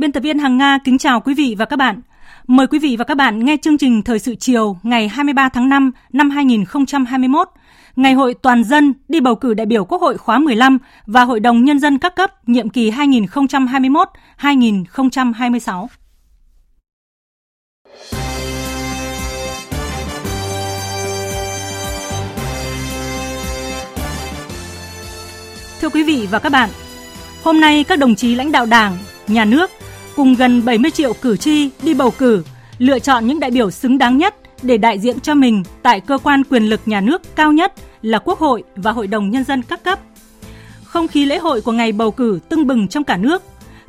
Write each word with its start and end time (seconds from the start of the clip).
Biên 0.00 0.12
tập 0.12 0.20
viên 0.20 0.38
Hằng 0.38 0.58
Nga 0.58 0.78
kính 0.84 0.98
chào 0.98 1.20
quý 1.20 1.34
vị 1.34 1.54
và 1.58 1.64
các 1.64 1.76
bạn. 1.76 2.00
Mời 2.46 2.66
quý 2.66 2.78
vị 2.78 2.96
và 2.98 3.04
các 3.04 3.14
bạn 3.14 3.44
nghe 3.44 3.56
chương 3.62 3.78
trình 3.78 4.02
Thời 4.02 4.18
sự 4.18 4.34
chiều 4.34 4.76
ngày 4.82 5.08
23 5.08 5.48
tháng 5.48 5.68
5 5.68 5.92
năm 6.12 6.30
2021, 6.30 7.48
Ngày 7.96 8.14
hội 8.14 8.34
toàn 8.42 8.64
dân 8.64 8.94
đi 9.08 9.20
bầu 9.20 9.34
cử 9.34 9.54
đại 9.54 9.66
biểu 9.66 9.84
Quốc 9.84 10.02
hội 10.02 10.18
khóa 10.18 10.38
15 10.38 10.78
và 11.06 11.24
Hội 11.24 11.40
đồng 11.40 11.64
Nhân 11.64 11.78
dân 11.78 11.98
các 11.98 12.16
cấp 12.16 12.48
nhiệm 12.48 12.68
kỳ 12.68 12.90
2021-2026. 12.90 15.86
Thưa 25.80 25.88
quý 25.88 26.02
vị 26.02 26.28
và 26.30 26.38
các 26.38 26.52
bạn, 26.52 26.70
hôm 27.42 27.60
nay 27.60 27.84
các 27.84 27.98
đồng 27.98 28.14
chí 28.14 28.34
lãnh 28.34 28.52
đạo 28.52 28.66
Đảng, 28.66 28.96
Nhà 29.28 29.44
nước 29.44 29.70
cùng 30.16 30.34
gần 30.34 30.64
70 30.64 30.90
triệu 30.90 31.12
cử 31.12 31.36
tri 31.36 31.70
đi 31.82 31.94
bầu 31.94 32.10
cử, 32.18 32.42
lựa 32.78 32.98
chọn 32.98 33.26
những 33.26 33.40
đại 33.40 33.50
biểu 33.50 33.70
xứng 33.70 33.98
đáng 33.98 34.18
nhất 34.18 34.34
để 34.62 34.78
đại 34.78 34.98
diện 34.98 35.20
cho 35.20 35.34
mình 35.34 35.62
tại 35.82 36.00
cơ 36.00 36.18
quan 36.18 36.42
quyền 36.44 36.62
lực 36.62 36.80
nhà 36.86 37.00
nước 37.00 37.36
cao 37.36 37.52
nhất 37.52 37.72
là 38.02 38.18
Quốc 38.18 38.38
hội 38.38 38.62
và 38.76 38.92
Hội 38.92 39.06
đồng 39.06 39.30
Nhân 39.30 39.44
dân 39.44 39.62
các 39.62 39.84
cấp. 39.84 39.98
Không 40.84 41.08
khí 41.08 41.24
lễ 41.24 41.38
hội 41.38 41.60
của 41.60 41.72
ngày 41.72 41.92
bầu 41.92 42.10
cử 42.10 42.38
tưng 42.48 42.66
bừng 42.66 42.88
trong 42.88 43.04
cả 43.04 43.16
nước, 43.16 43.42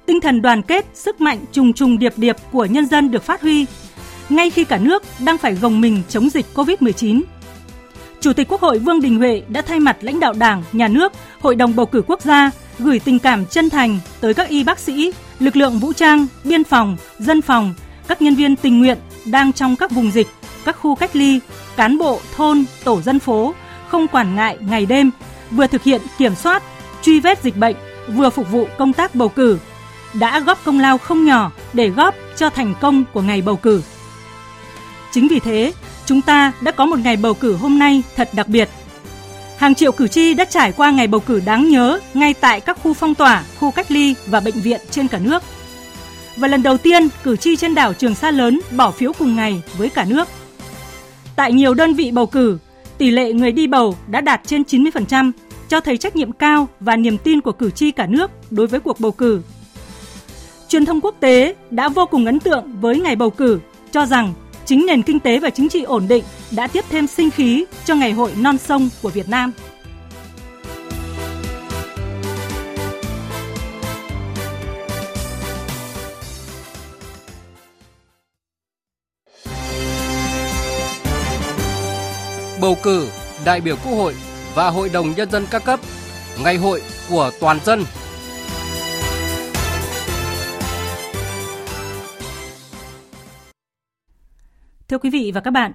tinh 0.06 0.22
thần 0.22 0.42
đoàn 0.42 0.62
kết, 0.62 0.86
sức 0.94 1.22
mạnh 1.22 1.40
trùng 1.52 1.74
trùng 1.74 2.00
điệp 2.00 2.14
điệp 2.18 2.36
của 2.52 2.66
nhân 2.66 2.86
dân 2.86 3.12
được 3.12 3.24
phát 3.24 3.42
huy, 3.42 3.66
ngay 4.30 4.50
khi 4.50 4.64
cả 4.64 4.78
nước 4.78 5.04
đang 5.26 5.38
phải 5.38 5.56
gồng 5.56 5.82
mình 5.82 6.02
chống 6.10 6.30
dịch 6.30 6.46
COVID-19. 6.56 7.22
Chủ 8.20 8.34
tịch 8.34 8.48
Quốc 8.48 8.62
hội 8.62 8.80
Vương 8.80 9.02
Đình 9.02 9.18
Huệ 9.18 9.42
đã 9.48 9.62
thay 9.62 9.80
mặt 9.80 9.98
lãnh 10.02 10.20
đạo 10.20 10.34
Đảng, 10.34 10.64
Nhà 10.72 10.88
nước, 10.88 11.14
Hội 11.40 11.56
đồng 11.56 11.76
bầu 11.76 11.86
cử 11.86 12.02
quốc 12.08 12.22
gia 12.22 12.52
gửi 12.84 13.00
tình 13.00 13.20
cảm 13.20 13.46
chân 13.46 13.70
thành 13.70 14.00
tới 14.22 14.34
các 14.34 14.50
y 14.50 14.64
bác 14.64 14.80
sĩ, 14.80 15.14
lực 15.40 15.56
lượng 15.56 15.80
vũ 15.80 15.94
trang, 15.94 16.28
biên 16.44 16.64
phòng, 16.64 16.98
dân 17.20 17.42
phòng, 17.42 17.74
các 18.08 18.22
nhân 18.22 18.36
viên 18.36 18.56
tình 18.56 18.80
nguyện 18.80 18.98
đang 19.26 19.54
trong 19.54 19.76
các 19.76 19.92
vùng 19.92 20.12
dịch, 20.12 20.28
các 20.66 20.78
khu 20.80 20.96
cách 20.96 21.16
ly, 21.16 21.40
cán 21.76 21.98
bộ 21.98 22.20
thôn, 22.36 22.64
tổ 22.84 23.02
dân 23.02 23.20
phố 23.20 23.54
không 23.88 24.08
quản 24.08 24.36
ngại 24.36 24.58
ngày 24.60 24.86
đêm, 24.86 25.12
vừa 25.52 25.68
thực 25.68 25.84
hiện 25.84 26.02
kiểm 26.18 26.36
soát, 26.36 26.64
truy 27.02 27.20
vết 27.20 27.44
dịch 27.44 27.58
bệnh, 27.58 27.76
vừa 28.08 28.30
phục 28.30 28.52
vụ 28.52 28.68
công 28.78 28.94
tác 28.94 29.16
bầu 29.16 29.30
cử, 29.30 29.58
đã 30.14 30.40
góp 30.40 30.64
công 30.64 30.80
lao 30.80 30.98
không 30.98 31.26
nhỏ 31.26 31.52
để 31.74 31.90
góp 31.90 32.16
cho 32.38 32.50
thành 32.50 32.74
công 32.82 33.04
của 33.14 33.22
ngày 33.22 33.42
bầu 33.42 33.56
cử. 33.56 33.82
Chính 35.12 35.28
vì 35.28 35.40
thế, 35.40 35.74
chúng 36.06 36.22
ta 36.22 36.52
đã 36.62 36.72
có 36.72 36.86
một 36.86 37.00
ngày 37.00 37.18
bầu 37.18 37.34
cử 37.34 37.56
hôm 37.56 37.80
nay 37.80 38.04
thật 38.16 38.30
đặc 38.34 38.48
biệt. 38.48 38.70
Hàng 39.62 39.76
triệu 39.76 39.92
cử 39.92 40.08
tri 40.08 40.34
đã 40.34 40.46
trải 40.46 40.72
qua 40.72 40.92
ngày 40.92 41.08
bầu 41.08 41.22
cử 41.22 41.42
đáng 41.46 41.70
nhớ 41.70 42.00
ngay 42.14 42.34
tại 42.34 42.60
các 42.60 42.80
khu 42.84 42.94
phong 42.94 43.16
tỏa, 43.16 43.44
khu 43.60 43.72
cách 43.72 43.92
ly 43.92 44.16
và 44.28 44.40
bệnh 44.40 44.62
viện 44.62 44.82
trên 44.92 45.08
cả 45.08 45.20
nước. 45.20 45.44
Và 46.38 46.48
lần 46.48 46.64
đầu 46.64 46.78
tiên, 46.78 47.08
cử 47.24 47.36
tri 47.36 47.56
trên 47.56 47.76
đảo 47.76 47.94
Trường 47.94 48.16
Sa 48.16 48.32
lớn 48.32 48.60
bỏ 48.78 48.92
phiếu 48.92 49.14
cùng 49.14 49.36
ngày 49.36 49.62
với 49.78 49.90
cả 49.90 50.06
nước. 50.10 50.28
Tại 51.36 51.54
nhiều 51.54 51.74
đơn 51.74 51.94
vị 51.94 52.12
bầu 52.12 52.26
cử, 52.26 52.58
tỷ 52.98 53.12
lệ 53.12 53.34
người 53.34 53.52
đi 53.52 53.68
bầu 53.68 53.98
đã 54.08 54.22
đạt 54.22 54.42
trên 54.46 54.64
90%, 54.64 55.32
cho 55.68 55.80
thấy 55.80 55.98
trách 55.98 56.16
nhiệm 56.16 56.32
cao 56.32 56.68
và 56.80 56.96
niềm 56.96 57.18
tin 57.18 57.42
của 57.42 57.52
cử 57.52 57.72
tri 57.72 57.92
cả 57.92 58.06
nước 58.06 58.32
đối 58.52 58.68
với 58.68 58.80
cuộc 58.80 59.00
bầu 59.00 59.12
cử. 59.12 59.42
Truyền 60.68 60.86
thông 60.86 61.02
quốc 61.02 61.16
tế 61.20 61.56
đã 61.72 61.90
vô 61.90 62.06
cùng 62.06 62.26
ấn 62.26 62.40
tượng 62.40 62.64
với 62.82 63.00
ngày 63.00 63.16
bầu 63.16 63.30
cử, 63.30 63.60
cho 63.92 64.06
rằng 64.06 64.34
chính 64.72 64.86
nền 64.86 65.04
kinh 65.04 65.20
tế 65.20 65.40
và 65.40 65.50
chính 65.50 65.70
trị 65.70 65.84
ổn 65.84 66.08
định 66.08 66.24
đã 66.52 66.68
tiếp 66.68 66.86
thêm 66.90 67.08
sinh 67.08 67.32
khí 67.32 67.66
cho 67.86 67.96
ngày 67.96 68.12
hội 68.12 68.32
non 68.38 68.58
sông 68.58 68.90
của 69.02 69.10
Việt 69.10 69.30
Nam. 69.30 69.52
Bầu 82.62 82.78
cử 82.84 83.08
đại 83.46 83.62
biểu 83.62 83.76
Quốc 83.76 83.96
hội 83.96 84.16
và 84.56 84.70
Hội 84.70 84.90
đồng 84.90 85.14
Nhân 85.18 85.32
dân 85.32 85.46
các 85.52 85.64
cấp, 85.66 85.80
ngày 86.44 86.58
hội 86.58 86.82
của 87.10 87.32
toàn 87.40 87.60
dân 87.66 87.86
Thưa 94.92 94.98
quý 94.98 95.10
vị 95.10 95.32
và 95.36 95.42
các 95.42 95.52
bạn, 95.52 95.72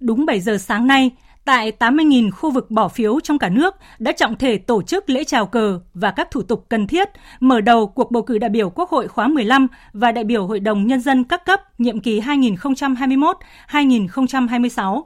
đúng 0.00 0.26
7 0.26 0.40
giờ 0.40 0.58
sáng 0.58 0.86
nay, 0.86 1.10
tại 1.44 1.72
80.000 1.78 2.30
khu 2.30 2.50
vực 2.50 2.70
bỏ 2.70 2.88
phiếu 2.88 3.20
trong 3.20 3.38
cả 3.38 3.48
nước 3.48 3.74
đã 3.98 4.12
trọng 4.12 4.36
thể 4.36 4.58
tổ 4.58 4.82
chức 4.82 5.10
lễ 5.10 5.24
chào 5.24 5.46
cờ 5.46 5.80
và 5.94 6.10
các 6.10 6.30
thủ 6.30 6.42
tục 6.42 6.66
cần 6.68 6.86
thiết 6.86 7.08
mở 7.40 7.60
đầu 7.60 7.86
cuộc 7.86 8.10
bầu 8.10 8.22
cử 8.22 8.38
đại 8.38 8.50
biểu 8.50 8.70
Quốc 8.70 8.90
hội 8.90 9.08
khóa 9.08 9.28
15 9.28 9.66
và 9.92 10.12
đại 10.12 10.24
biểu 10.24 10.46
Hội 10.46 10.60
đồng 10.60 10.86
Nhân 10.86 11.00
dân 11.00 11.24
các 11.24 11.44
cấp 11.44 11.80
nhiệm 11.80 12.00
kỳ 12.00 12.20
2021-2026. 12.20 15.02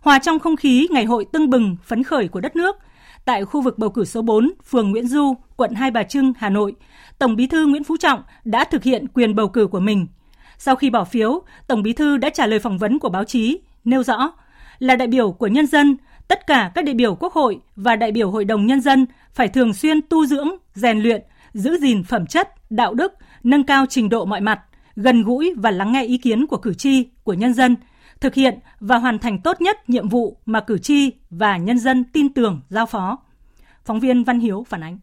Hòa 0.00 0.18
trong 0.18 0.38
không 0.38 0.56
khí 0.56 0.88
ngày 0.90 1.04
hội 1.04 1.26
tưng 1.32 1.50
bừng, 1.50 1.76
phấn 1.84 2.02
khởi 2.02 2.28
của 2.28 2.40
đất 2.40 2.56
nước, 2.56 2.76
tại 3.24 3.44
khu 3.44 3.60
vực 3.60 3.78
bầu 3.78 3.90
cử 3.90 4.04
số 4.04 4.22
4, 4.22 4.52
phường 4.70 4.90
Nguyễn 4.90 5.08
Du, 5.08 5.34
quận 5.56 5.74
Hai 5.74 5.90
Bà 5.90 6.02
Trưng, 6.02 6.32
Hà 6.38 6.50
Nội, 6.50 6.74
Tổng 7.18 7.36
Bí 7.36 7.46
thư 7.46 7.66
Nguyễn 7.66 7.84
Phú 7.84 7.96
Trọng 7.96 8.22
đã 8.44 8.64
thực 8.64 8.82
hiện 8.82 9.06
quyền 9.08 9.34
bầu 9.34 9.48
cử 9.48 9.66
của 9.66 9.80
mình. 9.80 10.06
Sau 10.58 10.76
khi 10.76 10.90
bỏ 10.90 11.04
phiếu, 11.04 11.42
Tổng 11.66 11.82
Bí 11.82 11.92
thư 11.92 12.16
đã 12.16 12.30
trả 12.30 12.46
lời 12.46 12.58
phỏng 12.58 12.78
vấn 12.78 12.98
của 12.98 13.08
báo 13.08 13.24
chí, 13.24 13.58
nêu 13.84 14.02
rõ 14.02 14.32
là 14.78 14.96
đại 14.96 15.08
biểu 15.08 15.32
của 15.32 15.46
nhân 15.46 15.66
dân, 15.66 15.96
tất 16.28 16.46
cả 16.46 16.70
các 16.74 16.84
đại 16.84 16.94
biểu 16.94 17.14
Quốc 17.14 17.32
hội 17.32 17.60
và 17.76 17.96
đại 17.96 18.12
biểu 18.12 18.30
Hội 18.30 18.44
đồng 18.44 18.66
Nhân 18.66 18.80
dân 18.80 19.06
phải 19.32 19.48
thường 19.48 19.74
xuyên 19.74 20.00
tu 20.02 20.26
dưỡng, 20.26 20.48
rèn 20.74 20.98
luyện, 20.98 21.22
giữ 21.52 21.78
gìn 21.80 22.02
phẩm 22.04 22.26
chất, 22.26 22.48
đạo 22.70 22.94
đức, 22.94 23.12
nâng 23.42 23.64
cao 23.64 23.86
trình 23.88 24.08
độ 24.08 24.24
mọi 24.24 24.40
mặt, 24.40 24.60
gần 24.96 25.22
gũi 25.22 25.54
và 25.56 25.70
lắng 25.70 25.92
nghe 25.92 26.04
ý 26.04 26.18
kiến 26.18 26.46
của 26.46 26.56
cử 26.56 26.74
tri, 26.74 27.08
của 27.24 27.34
nhân 27.34 27.54
dân, 27.54 27.76
thực 28.20 28.34
hiện 28.34 28.58
và 28.80 28.98
hoàn 28.98 29.18
thành 29.18 29.38
tốt 29.38 29.60
nhất 29.60 29.90
nhiệm 29.90 30.08
vụ 30.08 30.36
mà 30.46 30.60
cử 30.60 30.78
tri 30.78 31.12
và 31.30 31.56
nhân 31.56 31.78
dân 31.78 32.04
tin 32.04 32.34
tưởng 32.34 32.60
giao 32.68 32.86
phó. 32.86 33.18
Phóng 33.84 34.00
viên 34.00 34.24
Văn 34.24 34.40
Hiếu 34.40 34.64
phản 34.68 34.82
ánh. 34.82 34.98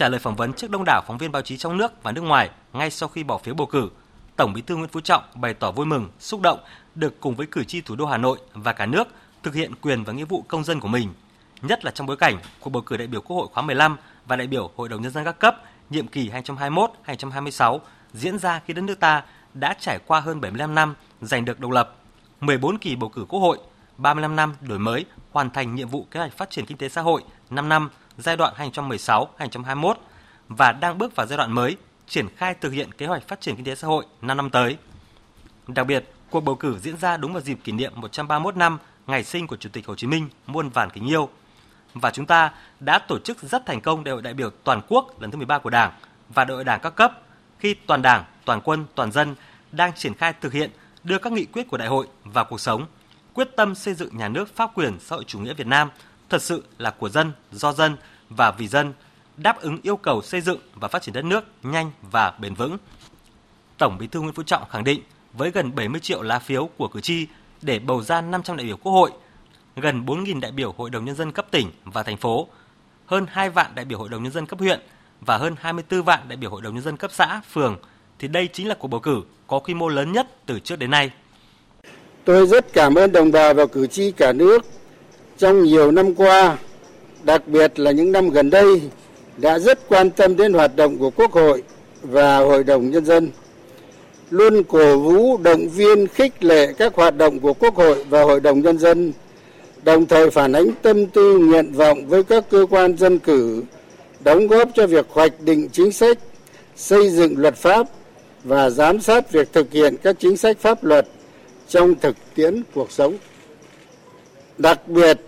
Trả 0.00 0.08
lời 0.08 0.20
phỏng 0.20 0.36
vấn 0.36 0.52
trước 0.52 0.70
đông 0.70 0.84
đảo 0.86 1.02
phóng 1.06 1.18
viên 1.18 1.32
báo 1.32 1.42
chí 1.42 1.56
trong 1.56 1.76
nước 1.76 2.02
và 2.02 2.12
nước 2.12 2.20
ngoài 2.20 2.50
ngay 2.72 2.90
sau 2.90 3.08
khi 3.08 3.22
bỏ 3.22 3.38
phiếu 3.38 3.54
bầu 3.54 3.66
cử, 3.66 3.90
Tổng 4.36 4.52
Bí 4.52 4.62
thư 4.62 4.76
Nguyễn 4.76 4.88
Phú 4.88 5.00
Trọng 5.00 5.22
bày 5.34 5.54
tỏ 5.54 5.72
vui 5.72 5.86
mừng, 5.86 6.08
xúc 6.18 6.40
động 6.40 6.58
được 6.94 7.20
cùng 7.20 7.34
với 7.34 7.46
cử 7.46 7.64
tri 7.64 7.80
thủ 7.80 7.96
đô 7.96 8.06
Hà 8.06 8.16
Nội 8.16 8.38
và 8.54 8.72
cả 8.72 8.86
nước 8.86 9.08
thực 9.42 9.54
hiện 9.54 9.74
quyền 9.80 10.04
và 10.04 10.12
nghĩa 10.12 10.24
vụ 10.24 10.44
công 10.48 10.64
dân 10.64 10.80
của 10.80 10.88
mình, 10.88 11.08
nhất 11.62 11.84
là 11.84 11.90
trong 11.90 12.06
bối 12.06 12.16
cảnh 12.16 12.38
cuộc 12.60 12.70
bầu 12.70 12.82
cử 12.82 12.96
đại 12.96 13.06
biểu 13.06 13.20
Quốc 13.20 13.36
hội 13.36 13.48
khóa 13.52 13.62
15 13.62 13.96
và 14.26 14.36
đại 14.36 14.46
biểu 14.46 14.70
Hội 14.76 14.88
đồng 14.88 15.02
nhân 15.02 15.12
dân 15.12 15.24
các 15.24 15.38
cấp 15.38 15.56
nhiệm 15.90 16.06
kỳ 16.06 16.30
2021-2026 17.06 17.78
diễn 18.12 18.38
ra 18.38 18.60
khi 18.66 18.74
đất 18.74 18.82
nước 18.82 19.00
ta 19.00 19.22
đã 19.54 19.74
trải 19.80 19.98
qua 20.06 20.20
hơn 20.20 20.40
75 20.40 20.74
năm 20.74 20.94
giành 21.20 21.44
được 21.44 21.60
độc 21.60 21.70
lập, 21.70 21.96
14 22.40 22.78
kỳ 22.78 22.96
bầu 22.96 23.08
cử 23.08 23.24
Quốc 23.28 23.40
hội, 23.40 23.58
35 23.96 24.36
năm 24.36 24.54
đổi 24.60 24.78
mới, 24.78 25.04
hoàn 25.30 25.50
thành 25.50 25.74
nhiệm 25.74 25.88
vụ 25.88 26.06
kế 26.10 26.20
hoạch 26.20 26.36
phát 26.36 26.50
triển 26.50 26.66
kinh 26.66 26.78
tế 26.78 26.88
xã 26.88 27.00
hội 27.00 27.22
5 27.50 27.68
năm 27.68 27.88
giai 28.20 28.36
đoạn 28.36 28.54
2016-2021 28.58 29.94
và 30.48 30.72
đang 30.72 30.98
bước 30.98 31.16
vào 31.16 31.26
giai 31.26 31.36
đoạn 31.36 31.52
mới 31.52 31.76
triển 32.08 32.28
khai 32.36 32.54
thực 32.54 32.72
hiện 32.72 32.92
kế 32.92 33.06
hoạch 33.06 33.28
phát 33.28 33.40
triển 33.40 33.56
kinh 33.56 33.64
tế 33.64 33.74
xã 33.74 33.88
hội 33.88 34.04
5 34.22 34.36
năm 34.36 34.50
tới. 34.50 34.76
Đặc 35.66 35.86
biệt, 35.86 36.04
cuộc 36.30 36.40
bầu 36.40 36.54
cử 36.54 36.78
diễn 36.78 36.96
ra 36.96 37.16
đúng 37.16 37.32
vào 37.32 37.42
dịp 37.42 37.58
kỷ 37.64 37.72
niệm 37.72 37.92
131 37.96 38.56
năm 38.56 38.78
ngày 39.06 39.24
sinh 39.24 39.46
của 39.46 39.56
Chủ 39.56 39.68
tịch 39.72 39.86
Hồ 39.86 39.94
Chí 39.94 40.06
Minh 40.06 40.28
muôn 40.46 40.68
vàn 40.68 40.90
kính 40.90 41.06
yêu. 41.08 41.28
Và 41.94 42.10
chúng 42.10 42.26
ta 42.26 42.52
đã 42.80 42.98
tổ 42.98 43.18
chức 43.18 43.42
rất 43.42 43.66
thành 43.66 43.80
công 43.80 44.04
đại 44.04 44.12
hội 44.12 44.22
đại 44.22 44.34
biểu 44.34 44.50
toàn 44.64 44.80
quốc 44.88 45.20
lần 45.20 45.30
thứ 45.30 45.36
13 45.36 45.58
của 45.58 45.70
Đảng 45.70 45.92
và 46.28 46.44
đại 46.44 46.54
hội 46.54 46.64
Đảng 46.64 46.80
các 46.80 46.94
cấp 46.96 47.12
khi 47.58 47.74
toàn 47.74 48.02
Đảng, 48.02 48.24
toàn 48.44 48.60
quân, 48.64 48.86
toàn 48.94 49.12
dân 49.12 49.34
đang 49.72 49.92
triển 49.94 50.14
khai 50.14 50.32
thực 50.40 50.52
hiện 50.52 50.70
đưa 51.04 51.18
các 51.18 51.32
nghị 51.32 51.44
quyết 51.44 51.68
của 51.68 51.76
đại 51.76 51.88
hội 51.88 52.06
vào 52.24 52.44
cuộc 52.44 52.60
sống, 52.60 52.86
quyết 53.34 53.48
tâm 53.56 53.74
xây 53.74 53.94
dựng 53.94 54.16
nhà 54.16 54.28
nước 54.28 54.56
pháp 54.56 54.70
quyền 54.74 54.98
xã 55.00 55.16
hội 55.16 55.24
chủ 55.24 55.38
nghĩa 55.38 55.54
Việt 55.54 55.66
Nam 55.66 55.90
thật 56.30 56.42
sự 56.42 56.64
là 56.78 56.90
của 56.90 57.08
dân, 57.08 57.32
do 57.52 57.72
dân 57.72 57.96
và 58.28 58.50
vì 58.50 58.68
dân, 58.68 58.92
đáp 59.36 59.60
ứng 59.60 59.78
yêu 59.82 59.96
cầu 59.96 60.22
xây 60.22 60.40
dựng 60.40 60.58
và 60.74 60.88
phát 60.88 61.02
triển 61.02 61.12
đất 61.12 61.24
nước 61.24 61.44
nhanh 61.62 61.90
và 62.02 62.32
bền 62.38 62.54
vững. 62.54 62.76
Tổng 63.78 63.98
Bí 63.98 64.06
thư 64.06 64.20
Nguyễn 64.20 64.34
Phú 64.34 64.42
Trọng 64.42 64.68
khẳng 64.70 64.84
định 64.84 65.02
với 65.32 65.50
gần 65.50 65.74
70 65.74 66.00
triệu 66.00 66.22
lá 66.22 66.38
phiếu 66.38 66.70
của 66.76 66.88
cử 66.88 67.00
tri 67.00 67.26
để 67.62 67.78
bầu 67.78 68.02
ra 68.02 68.20
500 68.20 68.56
đại 68.56 68.66
biểu 68.66 68.76
Quốc 68.76 68.92
hội, 68.92 69.10
gần 69.76 70.06
4.000 70.06 70.40
đại 70.40 70.52
biểu 70.52 70.74
Hội 70.76 70.90
đồng 70.90 71.04
Nhân 71.04 71.16
dân 71.16 71.32
cấp 71.32 71.46
tỉnh 71.50 71.70
và 71.84 72.02
thành 72.02 72.16
phố, 72.16 72.48
hơn 73.06 73.26
2 73.30 73.50
vạn 73.50 73.74
đại 73.74 73.84
biểu 73.84 73.98
Hội 73.98 74.08
đồng 74.08 74.22
Nhân 74.22 74.32
dân 74.32 74.46
cấp 74.46 74.58
huyện 74.58 74.80
và 75.20 75.36
hơn 75.36 75.54
24 75.60 76.02
vạn 76.02 76.28
đại 76.28 76.36
biểu 76.36 76.50
Hội 76.50 76.62
đồng 76.62 76.74
Nhân 76.74 76.84
dân 76.84 76.96
cấp 76.96 77.10
xã, 77.14 77.40
phường, 77.52 77.76
thì 78.18 78.28
đây 78.28 78.48
chính 78.52 78.68
là 78.68 78.74
cuộc 78.78 78.88
bầu 78.88 79.00
cử 79.00 79.22
có 79.46 79.58
quy 79.58 79.74
mô 79.74 79.88
lớn 79.88 80.12
nhất 80.12 80.26
từ 80.46 80.60
trước 80.60 80.78
đến 80.78 80.90
nay. 80.90 81.10
Tôi 82.24 82.46
rất 82.46 82.72
cảm 82.72 82.94
ơn 82.94 83.12
đồng 83.12 83.32
bào 83.32 83.54
và 83.54 83.66
cử 83.66 83.86
tri 83.86 84.12
cả 84.12 84.32
nước 84.32 84.66
trong 85.40 85.62
nhiều 85.62 85.90
năm 85.90 86.14
qua, 86.14 86.58
đặc 87.22 87.48
biệt 87.48 87.78
là 87.78 87.90
những 87.90 88.12
năm 88.12 88.30
gần 88.30 88.50
đây, 88.50 88.80
đã 89.36 89.58
rất 89.58 89.88
quan 89.88 90.10
tâm 90.10 90.36
đến 90.36 90.52
hoạt 90.52 90.76
động 90.76 90.98
của 90.98 91.10
Quốc 91.10 91.32
hội 91.32 91.62
và 92.02 92.38
Hội 92.38 92.64
đồng 92.64 92.90
Nhân 92.90 93.04
dân 93.04 93.30
luôn 94.30 94.62
cổ 94.62 94.98
vũ 94.98 95.36
động 95.36 95.68
viên 95.68 96.06
khích 96.06 96.44
lệ 96.44 96.72
các 96.78 96.94
hoạt 96.94 97.16
động 97.16 97.40
của 97.40 97.54
Quốc 97.54 97.74
hội 97.74 98.04
và 98.04 98.22
Hội 98.22 98.40
đồng 98.40 98.60
Nhân 98.60 98.78
dân, 98.78 99.12
đồng 99.82 100.06
thời 100.06 100.30
phản 100.30 100.52
ánh 100.52 100.66
tâm 100.82 101.06
tư 101.06 101.38
nguyện 101.38 101.72
vọng 101.72 102.06
với 102.06 102.22
các 102.22 102.44
cơ 102.50 102.66
quan 102.70 102.96
dân 102.96 103.18
cử, 103.18 103.62
đóng 104.24 104.46
góp 104.46 104.68
cho 104.74 104.86
việc 104.86 105.06
hoạch 105.10 105.40
định 105.40 105.68
chính 105.72 105.92
sách, 105.92 106.18
xây 106.76 107.10
dựng 107.10 107.38
luật 107.38 107.56
pháp 107.56 107.86
và 108.44 108.70
giám 108.70 109.00
sát 109.00 109.32
việc 109.32 109.52
thực 109.52 109.72
hiện 109.72 109.96
các 110.02 110.16
chính 110.18 110.36
sách 110.36 110.58
pháp 110.58 110.84
luật 110.84 111.06
trong 111.68 111.94
thực 111.94 112.16
tiễn 112.34 112.62
cuộc 112.74 112.92
sống. 112.92 113.14
Đặc 114.58 114.88
biệt 114.88 115.20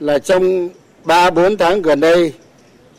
là 0.00 0.18
trong 0.18 0.68
3-4 1.04 1.56
tháng 1.56 1.82
gần 1.82 2.00
đây, 2.00 2.32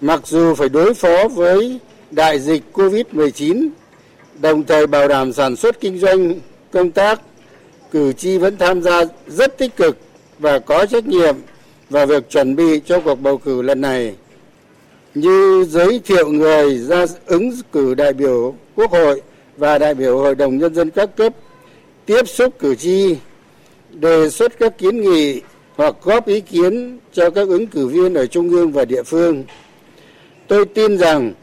mặc 0.01 0.22
dù 0.25 0.56
phải 0.56 0.69
đối 0.69 0.94
phó 0.94 1.28
với 1.28 1.80
đại 2.12 2.40
dịch 2.40 2.63
COVID-19 2.74 3.69
đồng 4.42 4.63
thời 4.63 4.88
bảo 4.88 5.07
đảm 5.07 5.34
sản 5.34 5.56
xuất 5.56 5.80
kinh 5.80 6.00
doanh 6.00 6.34
công 6.72 6.92
tác 6.92 7.22
cử 7.92 8.13
tri 8.13 8.38
vẫn 8.38 8.57
tham 8.57 8.81
gia 8.81 9.04
rất 9.28 9.57
tích 9.57 9.75
cực 9.75 9.98
và 10.40 10.60
có 10.60 10.86
trách 10.86 11.06
nhiệm 11.06 11.36
vào 11.90 12.06
việc 12.06 12.30
chuẩn 12.30 12.56
bị 12.56 12.81
cho 12.86 13.00
cuộc 13.00 13.16
bầu 13.16 13.38
cử 13.38 13.62
lần 13.62 13.81
này. 13.81 14.16
Như 15.16 15.66
giới 15.69 16.01
thiệu 16.06 16.28
người 16.28 16.78
ra 16.78 17.06
ứng 17.25 17.51
cử 17.72 17.94
đại 17.94 18.13
biểu 18.13 18.56
quốc 18.75 18.92
hội 18.92 19.22
và 19.57 19.78
đại 19.78 19.94
biểu 19.94 20.18
hội 20.18 20.36
đồng 20.36 20.57
nhân 20.57 20.75
dân 20.75 20.90
các 20.90 21.16
cấp 21.16 21.34
tiếp 22.06 22.28
xúc 22.28 22.54
cử 22.60 22.75
tri 22.75 23.16
đề 23.92 24.30
xuất 24.30 24.60
các 24.60 24.78
kiến 24.78 25.01
nghị 25.01 25.42
hoặc 25.80 25.96
góp 26.04 26.28
ý 26.28 26.42
kiến 26.42 27.00
cho 27.14 27.30
các 27.30 27.48
ứng 27.48 27.68
cử 27.68 27.88
viên 27.88 28.14
ở 28.14 28.26
trung 28.26 28.50
ương 28.50 28.72
và 28.72 28.86
địa 28.86 29.04
phương. 29.04 29.44
Tôi 30.48 30.66
tin 30.66 30.98
rằng 30.98 31.34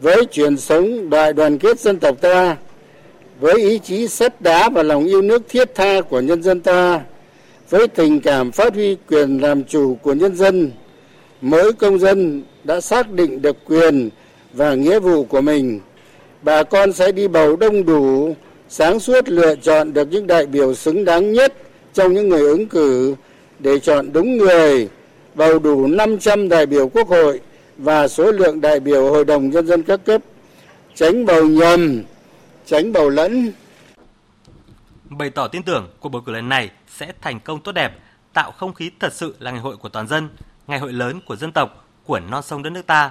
với 0.00 0.24
truyền 0.32 0.56
thống 0.68 1.10
đại 1.10 1.32
đoàn 1.32 1.58
kết 1.58 1.80
dân 1.80 1.98
tộc 1.98 2.20
ta, 2.20 2.56
với 3.40 3.60
ý 3.60 3.78
chí 3.78 4.08
sắt 4.08 4.40
đá 4.40 4.68
và 4.68 4.82
lòng 4.82 5.04
yêu 5.04 5.22
nước 5.22 5.42
thiết 5.48 5.74
tha 5.74 6.00
của 6.00 6.20
nhân 6.20 6.42
dân 6.42 6.60
ta, 6.60 7.00
với 7.70 7.88
tình 7.88 8.20
cảm 8.20 8.52
phát 8.52 8.74
huy 8.74 8.96
quyền 9.08 9.38
làm 9.38 9.64
chủ 9.64 9.96
của 10.02 10.12
nhân 10.12 10.36
dân, 10.36 10.70
mỗi 11.40 11.72
công 11.72 11.98
dân 11.98 12.42
đã 12.64 12.80
xác 12.80 13.10
định 13.10 13.42
được 13.42 13.56
quyền 13.64 14.10
và 14.52 14.74
nghĩa 14.74 14.98
vụ 14.98 15.24
của 15.24 15.40
mình. 15.40 15.80
Bà 16.42 16.62
con 16.62 16.92
sẽ 16.92 17.12
đi 17.12 17.28
bầu 17.28 17.56
đông 17.56 17.84
đủ, 17.84 18.34
sáng 18.68 19.00
suốt 19.00 19.28
lựa 19.28 19.54
chọn 19.62 19.92
được 19.92 20.08
những 20.10 20.26
đại 20.26 20.46
biểu 20.46 20.74
xứng 20.74 21.04
đáng 21.04 21.32
nhất 21.32 21.52
trong 21.94 22.14
những 22.14 22.28
người 22.28 22.42
ứng 22.42 22.66
cử 22.66 23.14
để 23.66 23.78
chọn 23.80 24.12
đúng 24.12 24.36
người, 24.36 24.88
bầu 25.34 25.58
đủ 25.58 25.86
500 25.86 26.48
đại 26.48 26.66
biểu 26.66 26.88
quốc 26.88 27.08
hội 27.08 27.40
và 27.76 28.08
số 28.08 28.32
lượng 28.32 28.60
đại 28.60 28.80
biểu 28.80 29.10
hội 29.10 29.24
đồng 29.24 29.50
nhân 29.50 29.66
dân 29.66 29.82
các 29.82 30.00
cấp, 30.04 30.22
tránh 30.94 31.26
bầu 31.26 31.44
nhầm, 31.46 32.02
tránh 32.66 32.92
bầu 32.92 33.08
lẫn. 33.08 33.52
Bày 35.04 35.30
tỏ 35.30 35.48
tin 35.48 35.62
tưởng 35.62 35.88
cuộc 36.00 36.08
bầu 36.08 36.22
cử 36.22 36.32
lần 36.32 36.48
này 36.48 36.70
sẽ 36.88 37.12
thành 37.20 37.40
công 37.40 37.60
tốt 37.60 37.72
đẹp, 37.72 37.98
tạo 38.32 38.52
không 38.52 38.74
khí 38.74 38.90
thật 39.00 39.12
sự 39.12 39.34
là 39.38 39.50
ngày 39.50 39.60
hội 39.60 39.76
của 39.76 39.88
toàn 39.88 40.08
dân, 40.08 40.28
ngày 40.66 40.78
hội 40.78 40.92
lớn 40.92 41.20
của 41.26 41.36
dân 41.36 41.52
tộc, 41.52 41.86
của 42.04 42.20
non 42.20 42.42
sông 42.42 42.62
đất 42.62 42.70
nước 42.70 42.86
ta. 42.86 43.10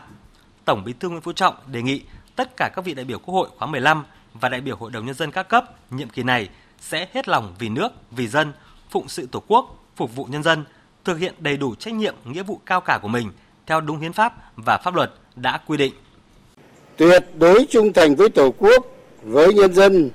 Tổng 0.65 0.83
bí 0.85 0.93
thư 0.99 1.09
nguyễn 1.09 1.21
phú 1.21 1.33
trọng 1.33 1.55
đề 1.71 1.81
nghị 1.81 2.01
tất 2.35 2.57
cả 2.57 2.69
các 2.75 2.85
vị 2.85 2.93
đại 2.93 3.05
biểu 3.05 3.19
quốc 3.19 3.33
hội 3.33 3.49
khóa 3.57 3.67
15 3.67 4.05
và 4.33 4.49
đại 4.49 4.61
biểu 4.61 4.75
hội 4.75 4.91
đồng 4.91 5.05
nhân 5.05 5.15
dân 5.15 5.31
các 5.31 5.49
cấp 5.49 5.91
nhiệm 5.91 6.09
kỳ 6.09 6.23
này 6.23 6.49
sẽ 6.79 7.07
hết 7.13 7.27
lòng 7.27 7.55
vì 7.59 7.69
nước, 7.69 7.89
vì 8.11 8.27
dân, 8.27 8.53
phụng 8.89 9.09
sự 9.09 9.27
tổ 9.31 9.43
quốc 9.47 9.84
phục 9.95 10.15
vụ 10.15 10.25
nhân 10.25 10.43
dân 10.43 10.63
thực 11.03 11.19
hiện 11.19 11.33
đầy 11.39 11.57
đủ 11.57 11.75
trách 11.75 11.93
nhiệm 11.93 12.15
nghĩa 12.25 12.43
vụ 12.43 12.59
cao 12.65 12.81
cả 12.81 12.99
của 13.01 13.07
mình 13.07 13.31
theo 13.65 13.81
đúng 13.81 13.99
hiến 13.99 14.13
pháp 14.13 14.33
và 14.55 14.77
pháp 14.77 14.95
luật 14.95 15.11
đã 15.35 15.59
quy 15.67 15.77
định. 15.77 15.93
Tuyệt 16.97 17.25
đối 17.37 17.65
trung 17.69 17.93
thành 17.93 18.15
với 18.15 18.29
Tổ 18.29 18.51
quốc, 18.51 18.85
với 19.23 19.53
nhân 19.53 19.73
dân, 19.73 20.09